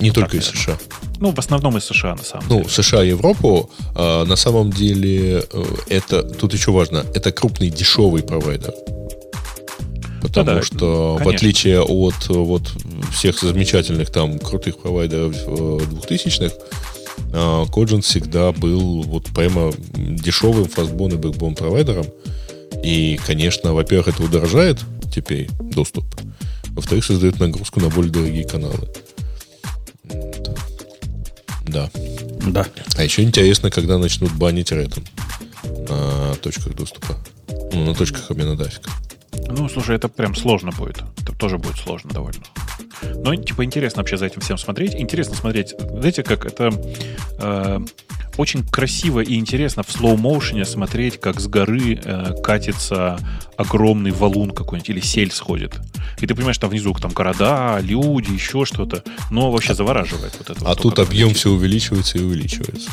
Не 0.00 0.10
Так, 0.10 0.24
только 0.24 0.38
из 0.38 0.46
наверное. 0.46 0.62
США. 0.62 0.78
Ну, 1.20 1.30
в 1.30 1.38
основном 1.38 1.78
из 1.78 1.84
США, 1.84 2.16
на 2.16 2.24
самом 2.24 2.44
Ну, 2.48 2.56
деле. 2.56 2.68
США 2.68 3.04
и 3.04 3.10
Европу, 3.10 3.70
а, 3.94 4.24
на 4.24 4.34
самом 4.34 4.72
деле, 4.72 5.44
э, 5.48 5.64
это, 5.90 6.24
тут 6.24 6.52
еще 6.54 6.72
важно, 6.72 7.06
это 7.14 7.30
крупный 7.30 7.70
дешевый 7.70 8.24
провайдер. 8.24 8.74
Потому 10.22 10.46
Да-да, 10.46 10.62
что, 10.62 11.14
в 11.14 11.18
конечно. 11.18 11.36
отличие 11.36 11.82
от 11.82 12.14
э, 12.30 12.32
вот 12.32 12.72
всех 13.12 13.38
замечательных 13.38 14.10
там 14.10 14.40
крутых 14.40 14.78
провайдеров 14.78 15.36
э, 15.46 15.78
2000-х, 17.30 17.96
а, 17.96 18.00
всегда 18.00 18.52
был 18.52 19.02
вот 19.02 19.26
прямо 19.34 19.72
дешевым 19.94 20.66
фастбон 20.66 21.12
и 21.12 21.16
бэкбон 21.16 21.54
провайдером. 21.54 22.06
И, 22.82 23.18
конечно, 23.26 23.74
во-первых, 23.74 24.08
это 24.08 24.22
удорожает 24.22 24.80
теперь 25.14 25.48
доступ. 25.60 26.04
Во-вторых, 26.68 27.04
создает 27.04 27.38
нагрузку 27.38 27.80
на 27.80 27.88
более 27.88 28.12
дорогие 28.12 28.46
каналы. 28.46 28.88
Да. 31.66 31.90
Да. 32.46 32.66
А 32.96 33.04
еще 33.04 33.22
интересно, 33.22 33.70
когда 33.70 33.98
начнут 33.98 34.32
банить 34.32 34.72
ретон 34.72 35.04
на 35.88 36.34
точках 36.36 36.74
доступа. 36.74 37.16
Ну, 37.72 37.84
на 37.84 37.94
точках 37.94 38.30
обмена 38.30 38.56
трафика. 38.56 38.90
Ну, 39.48 39.68
слушай, 39.68 39.96
это 39.96 40.08
прям 40.08 40.34
сложно 40.34 40.70
будет. 40.72 41.02
Это 41.22 41.32
тоже 41.32 41.58
будет 41.58 41.76
сложно 41.76 42.10
довольно. 42.10 42.42
Но, 43.02 43.34
типа, 43.34 43.64
интересно 43.64 44.00
вообще 44.02 44.16
за 44.16 44.26
этим 44.26 44.40
всем 44.40 44.58
смотреть. 44.58 44.94
Интересно 44.94 45.34
смотреть, 45.34 45.74
знаете, 45.78 46.22
как 46.22 46.46
это 46.46 46.70
э, 47.38 47.80
очень 48.36 48.66
красиво 48.66 49.20
и 49.20 49.36
интересно 49.36 49.82
в 49.82 49.90
слоу-моушене 49.90 50.64
смотреть, 50.64 51.20
как 51.20 51.40
с 51.40 51.46
горы 51.46 52.00
э, 52.02 52.34
катится 52.42 53.18
огромный 53.56 54.10
валун 54.10 54.50
какой-нибудь 54.50 54.90
или 54.90 55.00
сель 55.00 55.30
сходит. 55.30 55.78
И 56.20 56.26
ты 56.26 56.34
понимаешь, 56.34 56.58
там 56.58 56.70
внизу 56.70 56.94
там 56.94 57.12
города, 57.12 57.78
люди, 57.80 58.32
еще 58.32 58.64
что-то. 58.64 59.02
Но 59.30 59.50
вообще 59.50 59.74
завораживает 59.74 60.34
вот 60.38 60.50
это. 60.50 60.60
А 60.64 60.70
вот 60.70 60.80
тут 60.80 60.98
объем 60.98 61.34
все 61.34 61.50
увеличивается 61.50 62.18
и 62.18 62.22
увеличивается. 62.22 62.90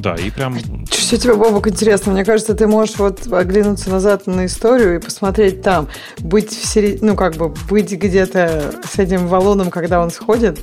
Да, 0.00 0.14
и 0.14 0.30
прям... 0.30 0.58
Что 0.90 1.18
тебе, 1.18 1.34
Бобок, 1.34 1.68
интересно? 1.68 2.12
Мне 2.12 2.24
кажется, 2.24 2.54
ты 2.54 2.66
можешь 2.66 2.96
вот 2.98 3.30
оглянуться 3.30 3.90
назад 3.90 4.26
на 4.26 4.46
историю 4.46 4.96
и 4.96 4.98
посмотреть 4.98 5.60
там. 5.62 5.88
Быть 6.18 6.50
в 6.50 6.66
середине, 6.66 6.98
ну, 7.02 7.16
как 7.16 7.36
бы, 7.36 7.48
быть 7.68 7.92
где-то 7.92 8.72
с 8.90 8.98
этим 8.98 9.26
валуном, 9.28 9.70
когда 9.70 10.00
он 10.00 10.10
сходит, 10.10 10.58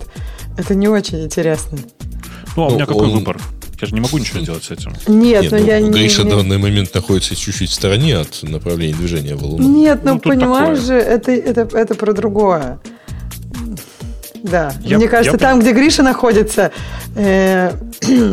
это 0.57 0.73
не 0.73 0.88
очень 0.88 1.23
интересно. 1.23 1.77
Ну, 2.55 2.64
а 2.64 2.65
у 2.65 2.69
Ну, 2.69 2.76
меня 2.76 2.85
какой 2.88 3.07
он- 3.07 3.14
выбор? 3.19 3.39
Я 3.80 3.88
же 3.88 3.93
не 3.93 4.01
могу 4.01 4.18
ничего 4.18 4.39
сделать 4.39 4.64
с 4.64 4.72
этим. 4.72 4.91
Нет, 5.07 5.43
Нет, 5.43 5.51
но 5.51 5.57
ну, 5.59 5.65
я 5.65 5.80
не... 5.80 5.91
Гриша 5.91 6.23
в 6.23 6.30
данный 6.30 6.57
момент 6.57 6.91
находится 6.95 7.35
чуть-чуть 7.35 7.69
в 7.69 7.73
стороне 7.76 8.18
от 8.18 8.39
направления 8.41 8.95
движения 8.95 9.35
валуна. 9.35 9.61
Нет, 9.61 9.99
ну, 10.03 10.15
Ну, 10.15 10.19
понимаешь 10.19 10.80
такое. 10.80 10.99
же, 10.99 11.07
это, 11.07 11.31
это, 11.31 11.77
это 11.77 11.93
про 11.93 12.14
другое. 12.14 12.80
Да. 14.49 14.74
Я- 14.82 14.98
Мне 14.98 15.07
кажется, 15.07 15.34
я 15.34 15.38
там, 15.38 15.60
где 15.60 15.74
Гриша 15.74 16.03
находится, 16.03 16.72
э, 17.15 17.72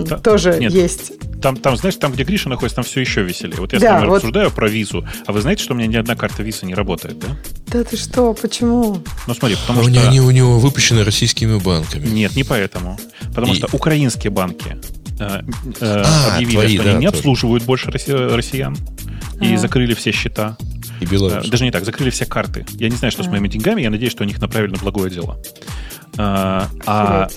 Да, 0.07 0.19
тоже 0.23 0.57
нет. 0.61 0.73
есть. 0.73 1.13
Там, 1.43 1.57
там, 1.59 1.77
знаешь, 1.77 1.97
там, 1.97 2.13
где 2.13 2.23
Гриша 2.25 2.49
находится, 2.49 2.77
там 2.77 2.85
все 2.85 3.01
еще 3.03 3.23
веселее. 3.23 3.57
Вот 3.59 3.73
я, 3.75 3.79
Да, 3.79 3.89
например, 3.93 4.09
вот- 4.11 4.17
обсуждаю 4.19 4.51
про 4.51 4.69
визу, 4.69 5.07
а 5.27 5.33
вы 5.33 5.43
знаете, 5.43 5.63
что 5.63 5.75
у 5.75 5.77
меня 5.77 5.87
ни 5.89 5.97
одна 5.97 6.17
карта 6.17 6.43
виза 6.43 6.65
не 6.65 6.75
работает, 6.75 7.19
да? 7.19 7.27
Да 7.67 7.85
ты 7.85 7.97
что, 7.99 8.33
почему? 8.33 9.03
Ну, 9.27 9.35
смотри, 9.35 9.57
А 9.57 9.61
потому 9.61 9.81
у 9.81 9.83
что... 9.85 9.93
него- 9.93 10.09
они 10.09 10.21
у 10.21 10.31
него 10.31 10.59
выпущены 10.59 11.05
российскими 11.05 11.59
банками. 11.59 12.07
Нет, 12.07 12.35
не 12.37 12.45
поэтому. 12.45 12.99
Потому 13.35 13.53
И- 13.53 13.57
что 13.57 13.69
украинские 13.73 14.31
банки 14.31 14.77
э, 15.21 15.41
э, 15.81 16.03
А, 16.07 16.35
объявили, 16.37 16.55
твои, 16.55 16.75
что 16.77 16.85
да, 16.85 16.91
они 16.93 16.99
не 17.01 17.07
тоже. 17.07 17.19
обслуживают 17.19 17.65
больше 17.65 17.91
россия- 17.91 18.35
россиян. 18.35 18.77
И 19.41 19.55
А. 19.55 19.59
закрыли 19.59 19.93
все 19.95 20.13
счета. 20.13 20.57
И 21.01 21.05
Э, 21.05 21.09
Беларусь. 21.09 21.49
Даже 21.51 21.65
не 21.65 21.71
так, 21.73 21.85
закрыли 21.85 22.09
все 22.11 22.25
карты. 22.25 22.65
Я 22.79 22.89
не 22.89 22.97
знаю, 22.97 23.13
что 23.13 23.23
с 23.23 23.27
А. 23.27 23.31
моими 23.31 23.49
деньгами, 23.49 23.83
я 23.83 23.91
надеюсь, 23.91 24.13
что 24.13 24.25
у 24.25 24.27
них 24.27 24.41
направили 24.41 24.73
на 24.73 24.79
благое 24.79 25.11
дело. 25.11 25.37
А, 26.19 26.69
а, 26.87 27.29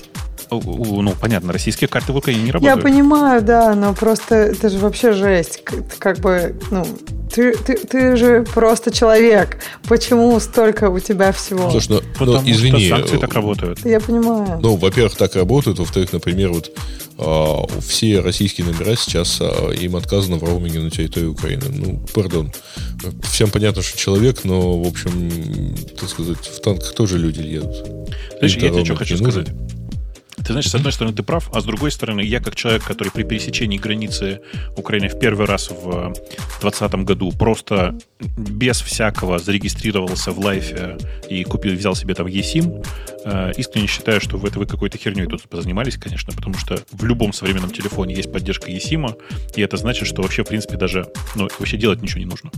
ну, 0.51 1.13
понятно, 1.19 1.53
российские 1.53 1.87
карты 1.87 2.13
в 2.13 2.17
Украине 2.17 2.41
не 2.43 2.47
Я 2.47 2.53
работают. 2.53 2.83
понимаю, 2.83 3.41
да, 3.41 3.75
но 3.75 3.93
просто 3.93 4.35
это 4.35 4.69
же 4.69 4.77
вообще 4.79 5.13
жесть. 5.13 5.61
Как 5.99 6.19
бы, 6.19 6.55
ну, 6.71 6.85
Ты, 7.33 7.53
ты, 7.53 7.75
ты 7.75 8.15
же 8.15 8.43
просто 8.53 8.89
человек. 8.91 9.57
Почему 9.87 10.39
столько 10.39 10.89
у 10.89 10.99
тебя 10.99 11.31
всего? 11.31 11.69
Слушай, 11.69 11.89
ну, 11.89 12.01
Потому 12.17 12.41
ну 12.41 12.51
извини. 12.51 12.87
что 12.87 12.95
санкции 12.97 13.17
так 13.17 13.33
работают. 13.33 13.85
Я 13.85 13.99
понимаю. 13.99 14.59
Ну, 14.61 14.75
во-первых, 14.77 15.15
так 15.17 15.35
работают. 15.35 15.79
Во-вторых, 15.79 16.13
например, 16.13 16.51
вот 16.53 16.71
а, 17.19 17.65
все 17.81 18.21
российские 18.21 18.67
номера 18.67 18.95
сейчас 18.95 19.39
а, 19.41 19.71
им 19.71 19.95
отказано 19.97 20.37
в 20.37 20.43
роуминге 20.43 20.79
на 20.79 20.89
территории 20.89 21.27
Украины. 21.27 21.63
Ну, 21.69 22.05
пардон. 22.13 22.51
Всем 23.23 23.49
понятно, 23.51 23.81
что 23.81 23.97
человек, 23.97 24.43
но, 24.45 24.81
в 24.81 24.87
общем, 24.87 25.75
так 25.99 26.09
сказать, 26.09 26.37
в 26.47 26.59
танках 26.61 26.93
тоже 26.93 27.17
люди 27.17 27.41
едут. 27.41 27.75
Знаешь, 28.39 28.55
я 28.55 28.69
тебе 28.69 28.85
что 28.85 28.95
хочу 28.95 29.21
нужен. 29.21 29.45
Ты 30.37 30.53
знаешь, 30.53 30.69
с 30.69 30.75
одной 30.75 30.93
стороны, 30.93 31.15
ты 31.15 31.23
прав, 31.23 31.49
а 31.53 31.61
с 31.61 31.65
другой 31.65 31.91
стороны, 31.91 32.21
я 32.21 32.39
как 32.39 32.55
человек, 32.55 32.83
который 32.83 33.09
при 33.09 33.23
пересечении 33.23 33.77
границы 33.77 34.41
Украины 34.77 35.09
в 35.09 35.19
первый 35.19 35.45
раз 35.45 35.69
в 35.69 36.13
2020 36.61 36.93
году 37.05 37.31
просто 37.31 37.97
без 38.37 38.79
всякого 38.81 39.39
зарегистрировался 39.39 40.31
в 40.31 40.39
лайфе 40.39 40.97
и 41.27 41.43
купил, 41.43 41.73
взял 41.73 41.95
себе 41.95 42.13
там 42.13 42.27
eSIM, 42.27 42.85
э, 43.25 43.51
искренне 43.57 43.87
считаю, 43.87 44.21
что 44.21 44.37
вы, 44.37 44.49
это 44.49 44.59
вы 44.59 44.67
какой-то 44.67 44.97
херней 44.97 45.25
тут 45.25 45.49
позанимались, 45.49 45.97
конечно, 45.97 46.31
потому 46.33 46.55
что 46.55 46.79
в 46.91 47.03
любом 47.03 47.33
современном 47.33 47.71
телефоне 47.71 48.15
есть 48.15 48.31
поддержка 48.31 48.71
eSIM, 48.71 49.19
и 49.55 49.61
это 49.61 49.75
значит, 49.77 50.07
что 50.07 50.21
вообще, 50.21 50.43
в 50.43 50.47
принципе, 50.47 50.77
даже, 50.77 51.07
ну, 51.35 51.49
вообще 51.59 51.77
делать 51.77 52.01
ничего 52.01 52.19
не 52.19 52.25
нужно. 52.25 52.51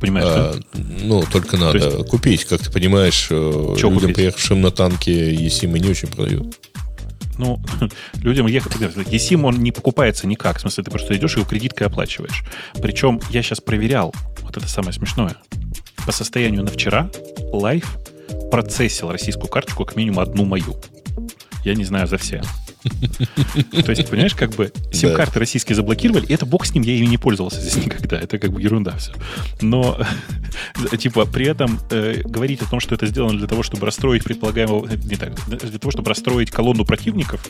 Понимаешь, 0.00 0.26
А, 0.28 0.54
да? 0.54 0.80
ну, 1.02 1.22
только 1.30 1.56
надо 1.56 1.78
То 1.78 2.04
купить. 2.04 2.44
Как 2.44 2.60
ты 2.60 2.70
понимаешь, 2.70 3.28
э, 3.30 3.74
Чё 3.78 3.88
людям, 3.88 4.00
купить? 4.00 4.16
приехавшим 4.16 4.60
на 4.60 4.70
танке, 4.70 5.34
eSIM 5.34 5.78
не 5.78 5.88
очень 5.90 6.08
продают. 6.08 6.58
Ну, 7.38 7.60
людям 8.14 8.46
ехать... 8.46 8.72
eSIM, 8.76 9.44
он 9.44 9.56
не 9.62 9.72
покупается 9.72 10.26
никак. 10.26 10.58
В 10.58 10.60
смысле, 10.60 10.84
ты 10.84 10.90
просто 10.90 11.16
идешь 11.16 11.36
и 11.36 11.40
его 11.40 11.48
кредиткой 11.48 11.86
оплачиваешь. 11.86 12.44
Причем 12.80 13.20
я 13.30 13.42
сейчас 13.42 13.60
проверял, 13.60 14.14
вот 14.42 14.56
это 14.56 14.68
самое 14.68 14.92
смешное. 14.92 15.36
По 16.06 16.12
состоянию 16.12 16.62
на 16.62 16.70
вчера 16.70 17.10
Life 17.52 17.86
процессил 18.50 19.10
российскую 19.10 19.48
карточку 19.48 19.84
как 19.84 19.96
минимум 19.96 20.20
одну 20.20 20.44
мою. 20.44 20.76
Я 21.64 21.74
не 21.74 21.84
знаю 21.84 22.06
за 22.06 22.18
все. 22.18 22.42
То 22.84 23.90
есть, 23.90 24.08
понимаешь, 24.08 24.34
как 24.34 24.50
бы 24.50 24.72
сим-карты 24.92 25.38
российские 25.38 25.76
заблокировали, 25.76 26.26
и 26.26 26.34
это 26.34 26.46
бог 26.46 26.66
с 26.66 26.74
ним, 26.74 26.82
я 26.82 26.94
ими 26.94 27.06
не 27.06 27.18
пользовался 27.18 27.60
здесь 27.60 27.76
никогда. 27.76 28.18
Это 28.18 28.38
как 28.38 28.52
бы 28.52 28.60
ерунда 28.60 28.96
все. 28.96 29.12
Но, 29.60 29.98
типа, 30.98 31.26
при 31.26 31.46
этом 31.46 31.78
э, 31.90 32.22
говорить 32.24 32.62
о 32.62 32.70
том, 32.70 32.80
что 32.80 32.94
это 32.94 33.06
сделано 33.06 33.38
для 33.38 33.46
того, 33.46 33.62
чтобы 33.62 33.86
расстроить 33.86 34.24
предполагаемого... 34.24 34.86
Не 34.86 35.16
так, 35.16 35.34
для 35.46 35.78
того, 35.78 35.90
чтобы 35.90 36.08
расстроить 36.08 36.50
колонну 36.50 36.84
противников, 36.84 37.46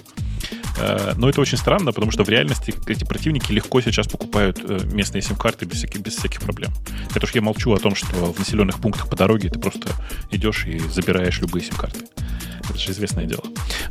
э, 0.79 1.13
но 1.17 1.29
это 1.29 1.41
очень 1.41 1.59
странно, 1.59 1.93
потому 1.93 2.13
что 2.13 2.25
в 2.25 2.29
реальности 2.29 2.75
эти 2.87 3.05
противники 3.05 3.53
легко 3.53 3.81
сейчас 3.81 4.07
покупают 4.07 4.61
э, 4.63 4.81
местные 4.93 5.23
сим-карты 5.23 5.67
без 5.67 5.79
всяких, 5.79 6.01
без 6.01 6.17
всяких 6.17 6.41
проблем. 6.41 6.71
Это 7.15 7.25
уж 7.27 7.35
я 7.35 7.43
молчу 7.43 7.73
о 7.73 7.79
том, 7.79 7.95
что 7.95 8.33
в 8.33 8.39
населенных 8.39 8.81
пунктах 8.81 9.09
по 9.09 9.17
дороге 9.17 9.49
ты 9.49 9.59
просто 9.59 9.89
идешь 10.31 10.67
и 10.67 10.79
забираешь 10.79 11.41
любые 11.41 11.65
сим-карты. 11.65 12.05
Это 12.69 12.79
же 12.79 12.93
известное 12.93 13.27
дело. 13.27 13.43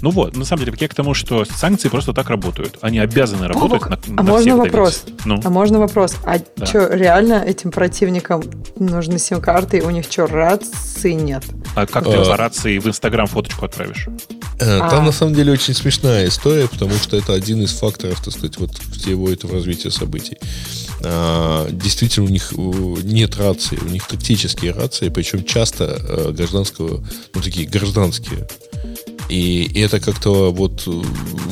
Ну 0.02 0.10
вот, 0.10 0.36
на 0.36 0.45
самом 0.45 0.66
деле, 0.66 0.76
я 0.80 0.88
к 0.88 0.95
тому, 0.95 1.14
что 1.14 1.45
санкции 1.45 1.90
просто 1.90 2.12
так 2.14 2.30
работают. 2.30 2.80
Они 2.82 3.00
обязаны 3.00 3.48
работать 3.48 3.82
Бобок, 3.82 3.90
на, 3.90 4.00
а 4.18 4.24
на 4.24 4.32
можно 4.32 4.41
всех 4.41 4.58
вопрос? 4.58 5.04
давить. 5.04 5.26
Ну, 5.26 5.41
А 5.44 5.50
можно 5.50 5.80
вопрос? 5.80 6.16
А 6.26 6.40
Да. 6.58 6.66
что, 6.66 6.88
реально 6.94 7.44
этим 7.45 7.72
противникам 7.72 8.44
нужны 8.78 9.12
сим-карты, 9.18 9.77
и 9.77 9.81
у 9.81 9.90
них 9.90 10.06
что, 10.10 10.27
рации 10.27 11.11
нет? 11.11 11.44
а 11.76 11.85
как 11.85 12.03
ты 12.03 12.11
э, 12.11 12.26
по 12.26 12.38
рации 12.38 12.77
в 12.77 12.88
Инстаграм 12.88 13.27
фоточку 13.27 13.65
отправишь? 13.65 14.07
Э, 14.60 14.80
А. 14.80 14.90
Там 14.90 15.06
на 15.06 15.11
самом 15.11 15.34
деле 15.34 15.52
очень 15.52 15.73
смешная 15.73 16.27
история, 16.27 16.68
потому 16.68 16.94
что 16.95 17.18
это 17.18 17.34
один 17.34 17.61
из 17.64 17.72
факторов, 17.72 18.22
так 18.23 18.34
сказать, 18.34 18.57
вот 18.57 18.77
всего 18.77 19.30
этого 19.30 19.56
развития 19.56 19.91
событий. 19.91 20.38
А, 21.03 21.68
Действительно, 21.69 22.27
у 22.27 22.30
них 22.30 22.53
нет 23.03 23.38
рации, 23.38 23.77
у 23.77 23.90
них 23.90 24.07
тактические 24.07 24.72
рации, 24.72 25.10
причем 25.10 25.44
часто 25.44 25.98
э, 25.99 26.31
гражданского, 26.31 27.03
ну 27.34 27.41
такие 27.41 27.68
гражданские. 27.68 28.48
И 29.30 29.72
это 29.76 29.99
как-то 29.99 30.52
вот, 30.52 30.88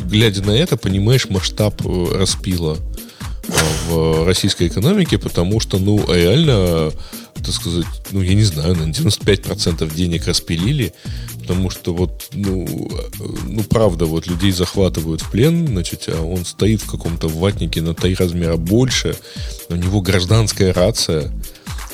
глядя 0.05 0.43
на 0.43 0.51
это, 0.51 0.77
понимаешь 0.77 1.29
масштаб 1.29 1.81
распила 2.11 2.77
в 3.87 4.25
российской 4.25 4.67
экономике, 4.67 5.17
потому 5.17 5.59
что, 5.59 5.77
ну, 5.79 6.03
реально, 6.13 6.91
так 7.35 7.53
сказать, 7.53 7.85
ну, 8.11 8.21
я 8.21 8.33
не 8.33 8.43
знаю, 8.43 8.75
на 8.75 8.89
95% 8.91 9.93
денег 9.93 10.27
распилили, 10.27 10.93
потому 11.39 11.69
что 11.69 11.93
вот, 11.93 12.29
ну, 12.33 12.89
э, 12.91 13.23
ну, 13.47 13.63
правда, 13.63 14.05
вот 14.05 14.27
людей 14.27 14.51
захватывают 14.51 15.21
в 15.21 15.31
плен, 15.31 15.67
значит, 15.67 16.07
а 16.07 16.21
он 16.21 16.45
стоит 16.45 16.81
в 16.81 16.89
каком-то 16.89 17.27
ватнике 17.27 17.81
на 17.81 17.93
три 17.93 18.15
размера 18.15 18.57
больше, 18.57 19.15
у 19.69 19.75
него 19.75 20.01
гражданская 20.01 20.73
рация, 20.73 21.31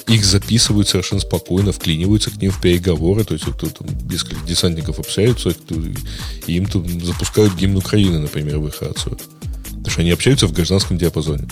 их 0.08 0.24
записывают 0.24 0.88
совершенно 0.88 1.20
спокойно, 1.20 1.72
вклиниваются 1.72 2.32
к 2.32 2.42
ним 2.42 2.52
в 2.52 2.62
переговоры, 2.62 3.24
то 3.26 3.34
есть 3.34 3.46
вот 3.46 3.58
там 3.58 3.88
несколько 4.10 4.46
десантников 4.46 5.00
общаются, 5.00 5.54
и 6.48 6.54
им 6.54 6.66
тут 6.66 6.88
запускают 7.04 7.56
гимн 7.56 7.78
Украины, 7.78 8.20
например, 8.20 8.60
в 8.60 8.68
их 8.68 8.82
рацию. 8.82 9.18
Потому 9.88 9.94
что 9.94 10.02
они 10.02 10.12
общаются 10.12 10.48
в 10.48 10.52
гражданском 10.52 10.98
диапазоне. 10.98 11.48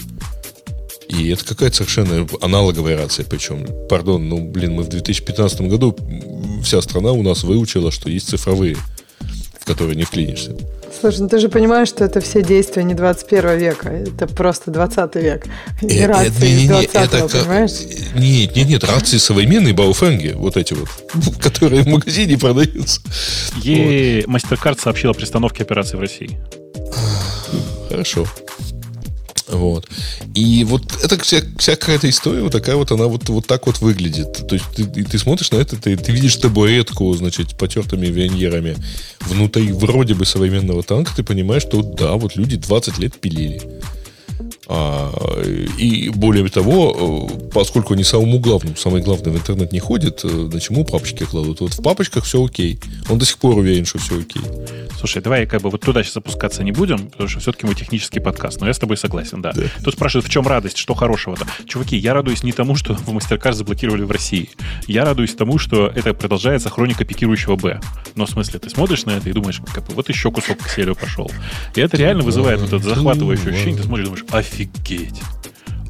И 1.08 1.30
это 1.30 1.46
какая-то 1.46 1.78
совершенно 1.78 2.28
аналоговая 2.42 2.98
рация, 2.98 3.24
причем, 3.24 3.66
пардон, 3.88 4.28
ну, 4.28 4.42
блин, 4.42 4.74
мы 4.74 4.84
в 4.84 4.90
2015 4.90 5.62
году 5.62 5.96
вся 6.62 6.82
страна 6.82 7.14
у 7.14 7.24
нас 7.24 7.46
выучила, 7.46 7.92
что 7.92 8.10
есть 8.10 8.28
цифровые, 8.28 8.76
в 9.62 9.66
которые 9.66 9.96
не 9.96 10.04
вклинишься. 10.04 10.54
Слушай, 11.00 11.22
ну 11.22 11.30
ты 11.30 11.40
же 11.40 11.48
понимаешь, 11.48 11.88
что 11.88 12.04
это 12.04 12.20
все 12.20 12.44
действия 12.44 12.84
не 12.84 12.94
21 12.94 13.58
века, 13.58 13.88
это 13.88 14.28
просто 14.28 14.70
20 14.70 15.16
век. 15.16 15.46
Не 15.82 16.00
Э, 16.00 16.08
рации 16.08 16.34
э, 16.42 16.56
не, 16.56 16.62
не, 16.64 16.68
20 16.68 16.94
это 16.94 17.28
понимаешь? 17.30 17.72
Нет, 18.16 18.54
нет, 18.58 18.68
нет, 18.68 18.84
рации 18.84 19.18
современные, 19.18 19.74
бауфенги, 19.74 20.34
вот 20.36 20.58
эти 20.58 20.74
вот, 20.74 20.90
которые 21.42 21.84
в 21.84 21.88
магазине 21.88 22.38
продаются. 22.38 23.00
Е 23.62 24.24
MasterCard 24.24 24.82
сообщил 24.82 25.12
о 25.12 25.14
пристановке 25.14 25.64
операции 25.64 25.96
в 25.96 26.02
России. 26.02 26.38
Хорошо. 27.90 28.26
Вот. 29.48 29.88
И 30.34 30.64
вот 30.64 30.82
это 31.04 31.22
вся, 31.22 31.42
вся 31.58 31.76
какая-то 31.76 32.10
история, 32.10 32.42
вот 32.42 32.52
такая 32.52 32.76
вот, 32.76 32.92
она 32.92 33.06
вот, 33.06 33.30
вот 33.30 33.46
так 33.46 33.68
вот 33.68 33.80
выглядит. 33.80 34.48
То 34.48 34.56
есть 34.56 34.66
ты, 34.76 34.86
ты 34.86 35.20
смотришь 35.20 35.52
на 35.52 35.58
это, 35.58 35.76
ты, 35.76 35.96
ты 35.96 36.12
видишь 36.12 36.36
табуретку, 36.38 37.14
значит, 37.14 37.56
потертыми 37.56 38.08
веньерами 38.08 38.76
внутри 39.22 39.72
вроде 39.72 40.16
бы 40.16 40.26
современного 40.26 40.82
танка, 40.84 41.12
ты 41.16 41.24
понимаешь, 41.24 41.62
что 41.62 41.82
да, 41.84 42.14
вот 42.14 42.36
люди 42.36 42.58
20 42.58 42.98
лет 42.98 43.20
пилили. 43.20 43.62
А, 44.68 45.12
и 45.78 46.10
более 46.10 46.48
того, 46.50 47.30
э, 47.30 47.50
поскольку 47.52 47.94
они 47.94 48.04
самому 48.04 48.40
главному, 48.40 48.76
самое 48.76 49.04
главное, 49.04 49.32
в 49.32 49.38
интернет 49.38 49.72
не 49.72 49.80
ходят, 49.80 50.22
э, 50.24 50.48
значит, 50.50 50.72
ему 50.72 50.84
папочки 50.86 51.24
кладут. 51.24 51.62
Вот 51.62 51.74
в 51.74 51.84
папочках 51.84 52.24
все 52.24 52.44
окей. 52.44 52.80
Он 53.10 53.20
до 53.20 53.26
сих 53.26 53.38
пор 53.38 53.58
уверен, 53.58 53.86
что 53.86 54.00
все 54.00 54.20
окей. 54.20 54.42
Слушай, 54.98 55.22
давай 55.22 55.46
как 55.46 55.62
бы 55.62 55.70
вот 55.70 55.82
туда 55.82 56.04
сейчас 56.04 56.18
опускаться 56.18 56.64
не 56.64 56.72
будем, 56.72 57.10
потому 57.10 57.30
что 57.30 57.40
все-таки 57.40 57.68
мы 57.68 57.76
технический 57.76 58.20
подкаст. 58.20 58.60
Но 58.60 58.68
я 58.68 58.74
с 58.74 58.80
тобой 58.80 58.98
согласен, 58.98 59.42
да. 59.42 59.54
Тут 59.84 59.94
спрашивают, 59.94 60.26
в 60.26 60.30
чем 60.30 60.48
радость, 60.48 60.78
что 60.78 60.96
хорошего-то. 60.96 61.46
Чуваки, 61.68 61.96
я 61.96 62.14
радуюсь 62.14 62.44
не 62.44 62.52
тому, 62.52 62.76
что 62.76 62.96
в 62.96 63.10
MasterCard 63.10 63.54
заблокировали 63.54 64.04
в 64.04 64.12
России. 64.12 64.50
Я 64.88 65.06
радуюсь 65.06 65.36
тому, 65.36 65.60
что 65.60 65.88
это 65.88 66.14
продолжается 66.14 66.70
хроника 66.70 67.06
пикирующего 67.06 67.56
Б. 67.56 67.82
Но 68.16 68.26
в 68.26 68.30
смысле, 68.30 68.60
ты 68.60 68.70
смотришь 68.70 69.06
на 69.06 69.12
это 69.12 69.30
и 69.30 69.34
думаешь, 69.34 69.62
как 69.74 69.86
бы, 69.86 69.94
вот 69.94 70.10
еще 70.10 70.32
кусок 70.32 70.58
к 70.58 70.96
пошел. 70.96 71.30
И 71.76 71.82
это 71.82 71.98
реально 71.98 72.24
вызывает 72.24 72.62
вот 72.62 72.74
это 72.74 72.90
захватывающее 72.90 73.52
ощущение. 73.52 73.78
Ты 73.78 73.84
смотришь 73.84 74.08
и 74.08 74.10
думаешь, 74.10 74.26
офигеть. 74.32 74.55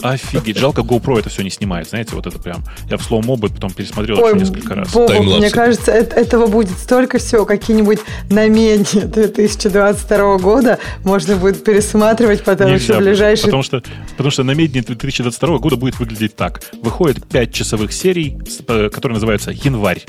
Офигеть. 0.01 0.57
Жалко, 0.57 0.81
GoPro 0.81 1.19
это 1.19 1.29
все 1.29 1.41
не 1.43 1.49
снимает. 1.49 1.89
Знаете, 1.89 2.15
вот 2.15 2.27
это 2.27 2.37
прям... 2.37 2.63
Я 2.89 2.97
в 2.97 3.03
слоу 3.03 3.21
бы 3.21 3.49
потом 3.49 3.71
пересмотрел 3.71 4.19
Ой, 4.19 4.31
еще 4.31 4.39
несколько 4.39 4.75
раз. 4.75 4.91
Таймлапсы. 4.91 5.39
мне 5.39 5.49
кажется, 5.49 5.91
этого 5.91 6.47
будет 6.47 6.77
столько 6.77 7.17
всего, 7.17 7.45
какие-нибудь 7.45 7.99
намедни 8.29 8.99
2022 9.01 10.37
года 10.39 10.79
можно 11.03 11.35
будет 11.35 11.63
пересматривать 11.63 12.43
потом 12.43 12.73
еще 12.73 12.93
в 12.93 12.97
будет, 12.97 13.07
ближайшие... 13.07 13.45
Потому 13.45 13.63
что, 13.63 13.81
потому 14.11 14.31
что 14.31 14.43
на 14.43 14.51
медне 14.51 14.81
2022 14.81 15.57
года 15.57 15.75
будет 15.75 15.97
выглядеть 15.99 16.35
так. 16.35 16.61
Выходит 16.81 17.25
5 17.25 17.53
часовых 17.53 17.93
серий, 17.93 18.37
э, 18.67 18.89
которые 18.89 19.15
называются 19.15 19.51
«Январь». 19.51 20.03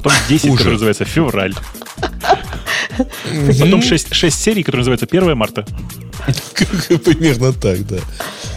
Потом 0.00 0.12
10, 0.28 0.42
Хуже. 0.42 0.56
которые 0.58 0.72
называются 0.74 1.04
«Февраль». 1.04 1.54
Потом 3.58 3.82
6, 3.82 4.14
6 4.14 4.40
серий, 4.40 4.62
которые 4.62 4.80
называются 4.86 5.06
«1 5.06 5.34
марта». 5.34 5.66
Примерно 7.04 7.52
так, 7.52 7.86
да. 7.86 7.98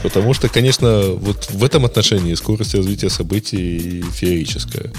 Потому 0.03 0.33
что, 0.33 0.49
конечно, 0.49 1.11
вот 1.11 1.49
в 1.51 1.63
этом 1.63 1.85
отношении 1.85 2.33
скорость 2.33 2.75
развития 2.75 3.09
событий 3.09 4.03
феерическая. 4.13 4.91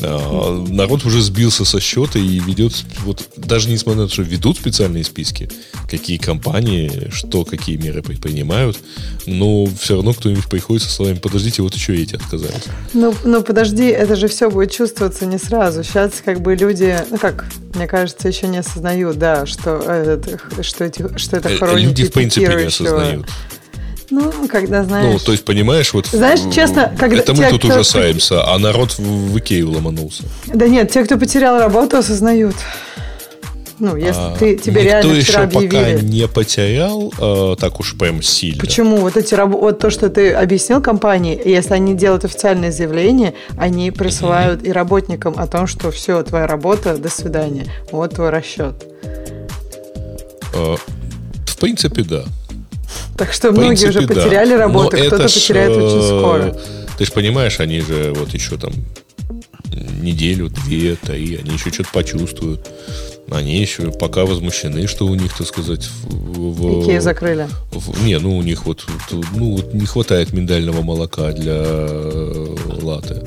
А, 0.00 0.64
Народ 0.68 1.04
уже 1.04 1.22
сбился 1.22 1.64
со 1.64 1.80
счета 1.80 2.18
и 2.18 2.40
ведет, 2.40 2.72
вот 3.04 3.28
даже 3.36 3.70
несмотря 3.70 4.02
на 4.02 4.08
то, 4.08 4.12
что 4.12 4.22
ведут 4.22 4.56
специальные 4.56 5.04
списки, 5.04 5.48
какие 5.88 6.18
компании, 6.18 7.08
что, 7.12 7.44
какие 7.44 7.76
меры 7.76 8.02
предпринимают, 8.02 8.78
но 9.26 9.66
все 9.80 9.94
равно 9.94 10.12
кто-нибудь 10.14 10.48
приходит 10.48 10.82
со 10.82 10.90
словами, 10.90 11.18
подождите, 11.18 11.62
вот 11.62 11.74
еще 11.74 11.96
эти 11.96 12.16
отказались. 12.16 12.64
Ну, 12.92 13.14
ну, 13.24 13.42
подожди, 13.42 13.84
это 13.84 14.16
же 14.16 14.26
все 14.28 14.50
будет 14.50 14.72
чувствоваться 14.72 15.26
не 15.26 15.38
сразу. 15.38 15.63
Сейчас 15.72 16.22
как 16.24 16.40
бы 16.40 16.54
люди, 16.54 16.96
ну 17.10 17.18
как, 17.18 17.44
мне 17.74 17.86
кажется, 17.86 18.28
еще 18.28 18.46
не 18.48 18.58
осознают, 18.58 19.18
да, 19.18 19.46
что, 19.46 19.76
это, 19.78 20.38
что, 20.62 20.84
эти, 20.84 21.16
что 21.18 21.36
это 21.36 21.48
Э, 21.48 21.56
хроники 21.56 21.86
Люди, 21.86 22.04
в 22.04 22.12
принципе, 22.12 22.40
не 22.42 22.46
пикирующего. 22.46 22.88
осознают. 22.96 23.26
Ну, 24.10 24.48
когда 24.48 24.84
знаешь... 24.84 25.12
Ну, 25.12 25.18
то 25.18 25.32
есть, 25.32 25.44
понимаешь, 25.44 25.92
вот... 25.94 26.06
Знаешь, 26.06 26.40
честно, 26.54 26.94
когда... 26.98 27.16
Это 27.16 27.32
мы 27.32 27.44
те, 27.44 27.50
тут 27.50 27.64
кто- 27.64 27.74
ужасаемся, 27.74 28.46
а 28.46 28.58
народ 28.58 28.92
в, 28.92 29.00
в 29.00 29.38
Икею 29.38 29.70
ломанулся. 29.70 30.24
Да 30.46 30.68
нет, 30.68 30.90
те, 30.92 31.04
кто 31.04 31.16
потерял 31.16 31.58
работу, 31.58 31.96
осознают. 31.96 32.54
Ну, 33.78 33.96
если 33.96 34.20
А, 34.20 34.36
ты, 34.38 34.56
тебе 34.56 34.82
Никто 34.82 34.84
реально 34.86 35.12
еще 35.14 35.32
вчера 35.32 35.46
пока 35.46 35.58
объявили. 35.58 36.04
не 36.04 36.28
потерял 36.28 37.12
э, 37.18 37.56
так 37.58 37.80
уж 37.80 37.96
прям 37.98 38.22
сильно. 38.22 38.60
Почему? 38.60 38.98
Вот 38.98 39.16
эти 39.16 39.34
вот 39.34 39.78
то, 39.80 39.90
что 39.90 40.08
ты 40.10 40.32
объяснил 40.32 40.80
компании, 40.80 41.40
если 41.44 41.74
они 41.74 41.94
делают 41.94 42.24
официальное 42.24 42.70
заявление, 42.70 43.34
они 43.58 43.90
присылают 43.90 44.64
и 44.64 44.70
работникам 44.70 45.34
о 45.36 45.46
том, 45.48 45.66
что 45.66 45.90
все, 45.90 46.22
твоя 46.22 46.46
работа, 46.46 46.96
до 46.96 47.08
свидания. 47.08 47.66
Вот 47.90 48.14
твой 48.14 48.30
расчет. 48.30 48.74
Э, 50.54 50.76
в 51.46 51.56
принципе, 51.58 52.02
да. 52.02 52.22
Так 53.16 53.32
что 53.32 53.50
В 53.50 53.52
многие 53.52 53.68
принципе, 53.68 53.90
уже 53.90 54.06
да. 54.06 54.14
потеряли 54.14 54.52
Но 54.52 54.58
работу, 54.58 54.96
кто-то 54.96 55.28
ж, 55.28 55.34
потеряет 55.34 55.70
э, 55.70 55.80
очень 55.82 56.02
скоро. 56.06 56.56
Ты 56.96 57.04
же 57.06 57.12
понимаешь, 57.12 57.58
они 57.58 57.80
же 57.80 58.12
вот 58.16 58.30
еще 58.30 58.56
там 58.56 58.72
неделю, 60.00 60.48
две, 60.48 60.94
три, 60.94 61.36
они 61.36 61.54
еще 61.54 61.70
что-то 61.72 61.88
почувствуют. 61.92 62.68
Они 63.30 63.56
еще 63.58 63.90
пока 63.90 64.24
возмущены, 64.26 64.86
что 64.86 65.06
у 65.06 65.14
них, 65.14 65.36
так 65.36 65.46
сказать, 65.46 65.88
в, 66.04 66.52
в- 66.52 66.82
Икею 66.84 67.00
закрыли. 67.00 67.48
в- 67.72 68.04
не, 68.04 68.18
ну 68.18 68.36
у 68.36 68.42
них 68.42 68.66
вот, 68.66 68.84
вот, 69.10 69.24
ну, 69.34 69.56
вот 69.56 69.74
не 69.74 69.86
хватает 69.86 70.32
миндального 70.32 70.82
молока 70.82 71.32
для 71.32 71.62
э, 71.64 72.56
латы. 72.82 73.22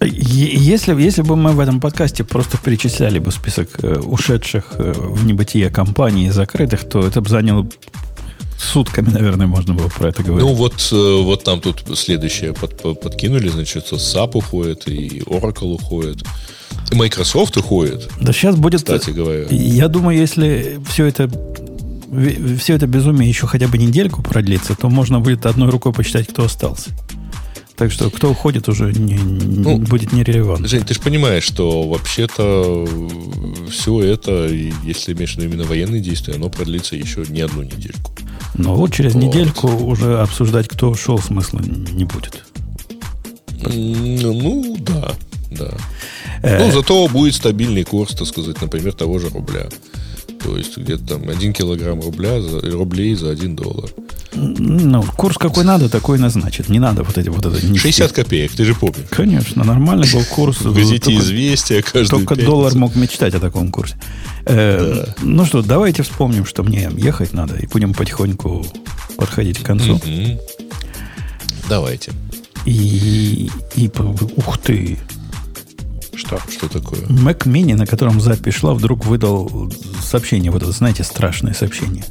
Если, 0.00 0.94
если 1.00 1.22
бы 1.22 1.34
мы 1.36 1.52
в 1.52 1.60
этом 1.60 1.80
подкасте 1.80 2.22
просто 2.24 2.56
перечисляли 2.58 3.18
бы 3.18 3.32
список 3.32 3.68
э, 3.82 3.98
ушедших 3.98 4.66
э, 4.78 4.92
в 4.96 5.24
небытие 5.24 5.70
компаний 5.70 6.26
и 6.26 6.30
закрытых, 6.30 6.88
то 6.88 7.00
это 7.06 7.20
бы 7.20 7.28
заняло 7.28 7.66
сутками, 8.60 9.08
наверное, 9.10 9.46
можно 9.46 9.74
было 9.74 9.88
про 9.88 10.08
это 10.08 10.22
говорить. 10.22 10.46
Ну 10.48 10.54
вот, 10.54 10.74
вот 10.92 11.44
там 11.44 11.60
тут 11.60 11.84
следующее 11.96 12.52
под- 12.54 12.76
под- 12.80 13.00
подкинули, 13.00 13.48
значит, 13.48 13.92
SAP 13.92 14.32
уходит, 14.36 14.88
и 14.88 15.20
Oracle 15.26 15.74
уходит, 15.74 16.24
Microsoft 16.92 17.56
уходит, 17.56 18.08
да 18.20 18.32
сейчас 18.32 18.56
будет... 18.56 18.80
кстати 18.80 19.10
говоря. 19.10 19.46
Я 19.50 19.88
думаю, 19.88 20.18
если 20.18 20.78
все 20.88 21.06
это 21.06 21.30
все 22.58 22.74
это 22.74 22.86
безумие 22.86 23.28
еще 23.28 23.46
хотя 23.46 23.68
бы 23.68 23.76
недельку 23.76 24.22
продлится, 24.22 24.74
то 24.74 24.88
можно 24.88 25.20
будет 25.20 25.44
одной 25.46 25.68
рукой 25.70 25.92
посчитать, 25.92 26.26
кто 26.28 26.44
остался. 26.44 26.90
Так 27.76 27.92
что 27.92 28.10
кто 28.10 28.30
уходит 28.30 28.68
уже 28.68 28.92
не- 28.92 29.18
Ну, 29.18 29.76
будет 29.78 30.12
нерелевантно. 30.12 30.66
Жень, 30.66 30.82
ты 30.84 30.94
же 30.94 31.00
понимаешь, 31.00 31.44
что 31.44 31.82
вообще-то 31.88 32.88
все 33.70 34.00
это, 34.00 34.48
если 34.48 35.12
имеешь 35.12 35.34
в 35.34 35.36
виду 35.38 35.48
именно 35.50 35.64
военные 35.64 36.00
действия, 36.00 36.34
оно 36.34 36.48
продлится 36.48 36.96
еще 36.96 37.24
не 37.28 37.40
одну 37.42 37.62
недельку. 37.62 38.10
Но 38.54 38.74
вот 38.74 38.92
через 38.92 39.14
Вот. 39.14 39.22
недельку 39.22 39.68
уже 39.68 40.18
обсуждать, 40.18 40.66
кто 40.66 40.90
ушел, 40.90 41.18
смысла 41.18 41.60
не 41.60 42.04
будет. 42.04 42.42
Ну, 43.62 44.76
да, 44.80 45.12
да. 45.50 45.70
Э, 46.42 46.58
Ну, 46.58 46.72
зато 46.72 47.08
будет 47.08 47.34
стабильный 47.34 47.84
курс, 47.84 48.14
так 48.14 48.26
сказать, 48.26 48.60
например, 48.60 48.92
того 48.92 49.18
же 49.18 49.28
рубля. 49.28 49.68
То 50.42 50.56
есть 50.56 50.76
где-то 50.76 51.04
там 51.04 51.28
один 51.28 51.52
килограмм 51.52 52.00
рубля 52.00 52.40
за, 52.40 52.60
рублей 52.60 53.14
за 53.16 53.30
один 53.30 53.56
доллар. 53.56 53.90
Ну, 54.34 55.02
курс 55.16 55.36
какой 55.36 55.64
надо, 55.64 55.88
такой 55.88 56.18
назначит. 56.18 56.68
Не 56.68 56.78
надо 56.78 57.02
вот 57.02 57.18
эти 57.18 57.28
вот 57.28 57.44
это 57.44 57.56
нести. 57.56 57.78
60 57.78 58.12
копеек, 58.12 58.52
ты 58.52 58.64
же 58.64 58.74
помнишь. 58.74 59.08
Конечно, 59.10 59.64
нормальный 59.64 60.08
был 60.12 60.22
курс. 60.24 60.60
В 60.60 60.74
газете 60.74 61.16
«Известия» 61.16 61.82
каждую 61.82 62.24
Только 62.24 62.36
доллар 62.36 62.74
мог 62.76 62.94
мечтать 62.94 63.34
о 63.34 63.40
таком 63.40 63.72
курсе. 63.72 63.96
Э, 64.46 65.06
Ну 65.22 65.44
что, 65.44 65.62
давайте 65.62 66.02
вспомним, 66.04 66.46
что 66.46 66.62
мне 66.62 66.88
ехать 66.96 67.32
надо, 67.32 67.56
и 67.56 67.66
будем 67.66 67.92
потихоньку 67.94 68.64
подходить 69.16 69.58
к 69.58 69.64
концу. 69.66 70.00
Давайте. 71.68 72.12
И, 72.64 73.50
и 73.76 73.90
ух 74.36 74.58
ты, 74.58 74.98
Что? 76.18 76.40
Что 76.50 76.68
такое? 76.68 77.00
Mac 77.02 77.46
Mini, 77.46 77.76
на 77.76 77.86
котором 77.86 78.20
запись 78.20 78.54
шла, 78.54 78.74
вдруг 78.74 79.06
выдал 79.06 79.72
сообщение, 80.02 80.50
вот 80.50 80.62
это, 80.62 80.72
знаете, 80.72 81.04
страшное 81.04 81.54
сообщение. 81.54 82.04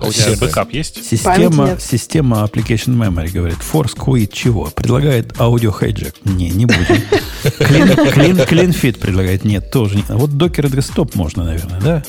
А 0.00 0.06
у 0.06 0.12
тебя 0.12 0.36
бэкап 0.40 0.72
есть? 0.72 1.04
Система, 1.04 1.76
система 1.78 2.44
Application 2.44 2.96
Memory 2.96 3.30
говорит, 3.30 3.58
Force 3.58 3.96
Quit 3.96 4.30
чего? 4.32 4.66
Предлагает 4.66 5.38
Audio 5.40 5.72
Hijack. 5.72 6.14
Не, 6.24 6.50
не 6.50 6.66
будем. 6.66 7.02
Clean, 7.42 8.14
clean, 8.14 8.48
clean 8.48 8.70
Fit 8.70 8.98
предлагает. 8.98 9.44
Нет, 9.44 9.70
тоже 9.70 9.96
не. 9.96 10.04
Вот 10.08 10.30
Docker 10.30 10.70
Desktop 10.70 11.12
можно, 11.14 11.44
наверное, 11.44 11.80
да? 11.80 12.02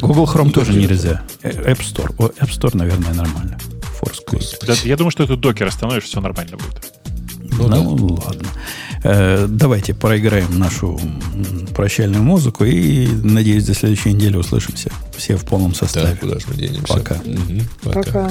Google 0.00 0.24
Chrome 0.24 0.50
тоже 0.50 0.72
нельзя. 0.72 1.22
Э, 1.42 1.72
App 1.72 1.80
Store. 1.80 2.12
О, 2.18 2.28
App 2.28 2.50
Store, 2.50 2.76
наверное, 2.76 3.14
нормально. 3.14 3.58
Force 4.00 4.18
Quit. 4.28 4.86
Я 4.86 4.96
думаю, 4.96 5.12
что 5.12 5.22
этот 5.22 5.40
Docker 5.40 5.66
остановишь, 5.66 6.04
все 6.04 6.20
нормально 6.20 6.56
будет. 6.56 6.92
Ну, 7.58 8.18
ладно. 8.24 8.48
Э, 9.04 9.46
давайте 9.48 9.94
проиграем 9.94 10.58
нашу 10.58 11.00
прощальную 11.74 12.22
музыку 12.22 12.64
и, 12.64 13.06
надеюсь, 13.06 13.64
до 13.64 13.74
следующей 13.74 14.12
недели 14.12 14.36
услышимся. 14.36 14.90
Все 15.16 15.36
в 15.36 15.44
полном 15.44 15.70
Да, 15.72 15.76
составе. 15.78 16.16
куда 16.16 16.38
же 16.38 16.46
мы 16.48 16.54
денемся? 16.56 16.94
Пока. 16.94 17.16
Мгм, 17.24 17.62
Пока. 17.82 18.30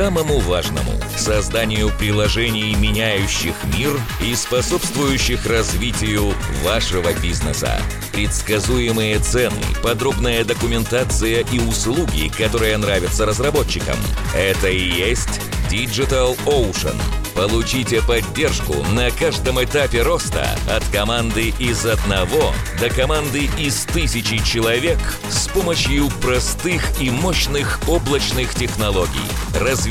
самому 0.01 0.39
важному– 0.39 0.93
созданию 1.15 1.91
приложений, 1.99 2.75
меняющих 2.75 3.53
мир 3.77 3.91
и 4.19 4.33
способствующих 4.33 5.45
развитию 5.45 6.33
вашего 6.63 7.13
бизнеса. 7.21 7.79
Предсказуемые 8.11 9.19
цены, 9.19 9.61
подробная 9.83 10.43
документация 10.43 11.45
и 11.51 11.59
услуги, 11.59 12.31
которые 12.35 12.77
нравятся 12.77 13.27
разработчикам– 13.27 13.97
это 14.35 14.69
и 14.69 14.89
есть 14.89 15.39
Digital 15.69 16.35
Ocean. 16.47 16.99
Получите 17.33 18.01
поддержку 18.01 18.73
на 18.91 19.09
каждом 19.09 19.63
этапе 19.63 20.01
роста 20.01 20.45
от 20.69 20.83
команды 20.91 21.53
из 21.59 21.85
одного 21.85 22.53
до 22.79 22.89
команды 22.89 23.49
из 23.57 23.85
тысячи 23.85 24.43
человек 24.43 24.97
с 25.29 25.47
помощью 25.47 26.09
простых 26.21 26.83
и 26.99 27.09
мощных 27.09 27.79
облачных 27.87 28.53
технологий. 28.53 29.09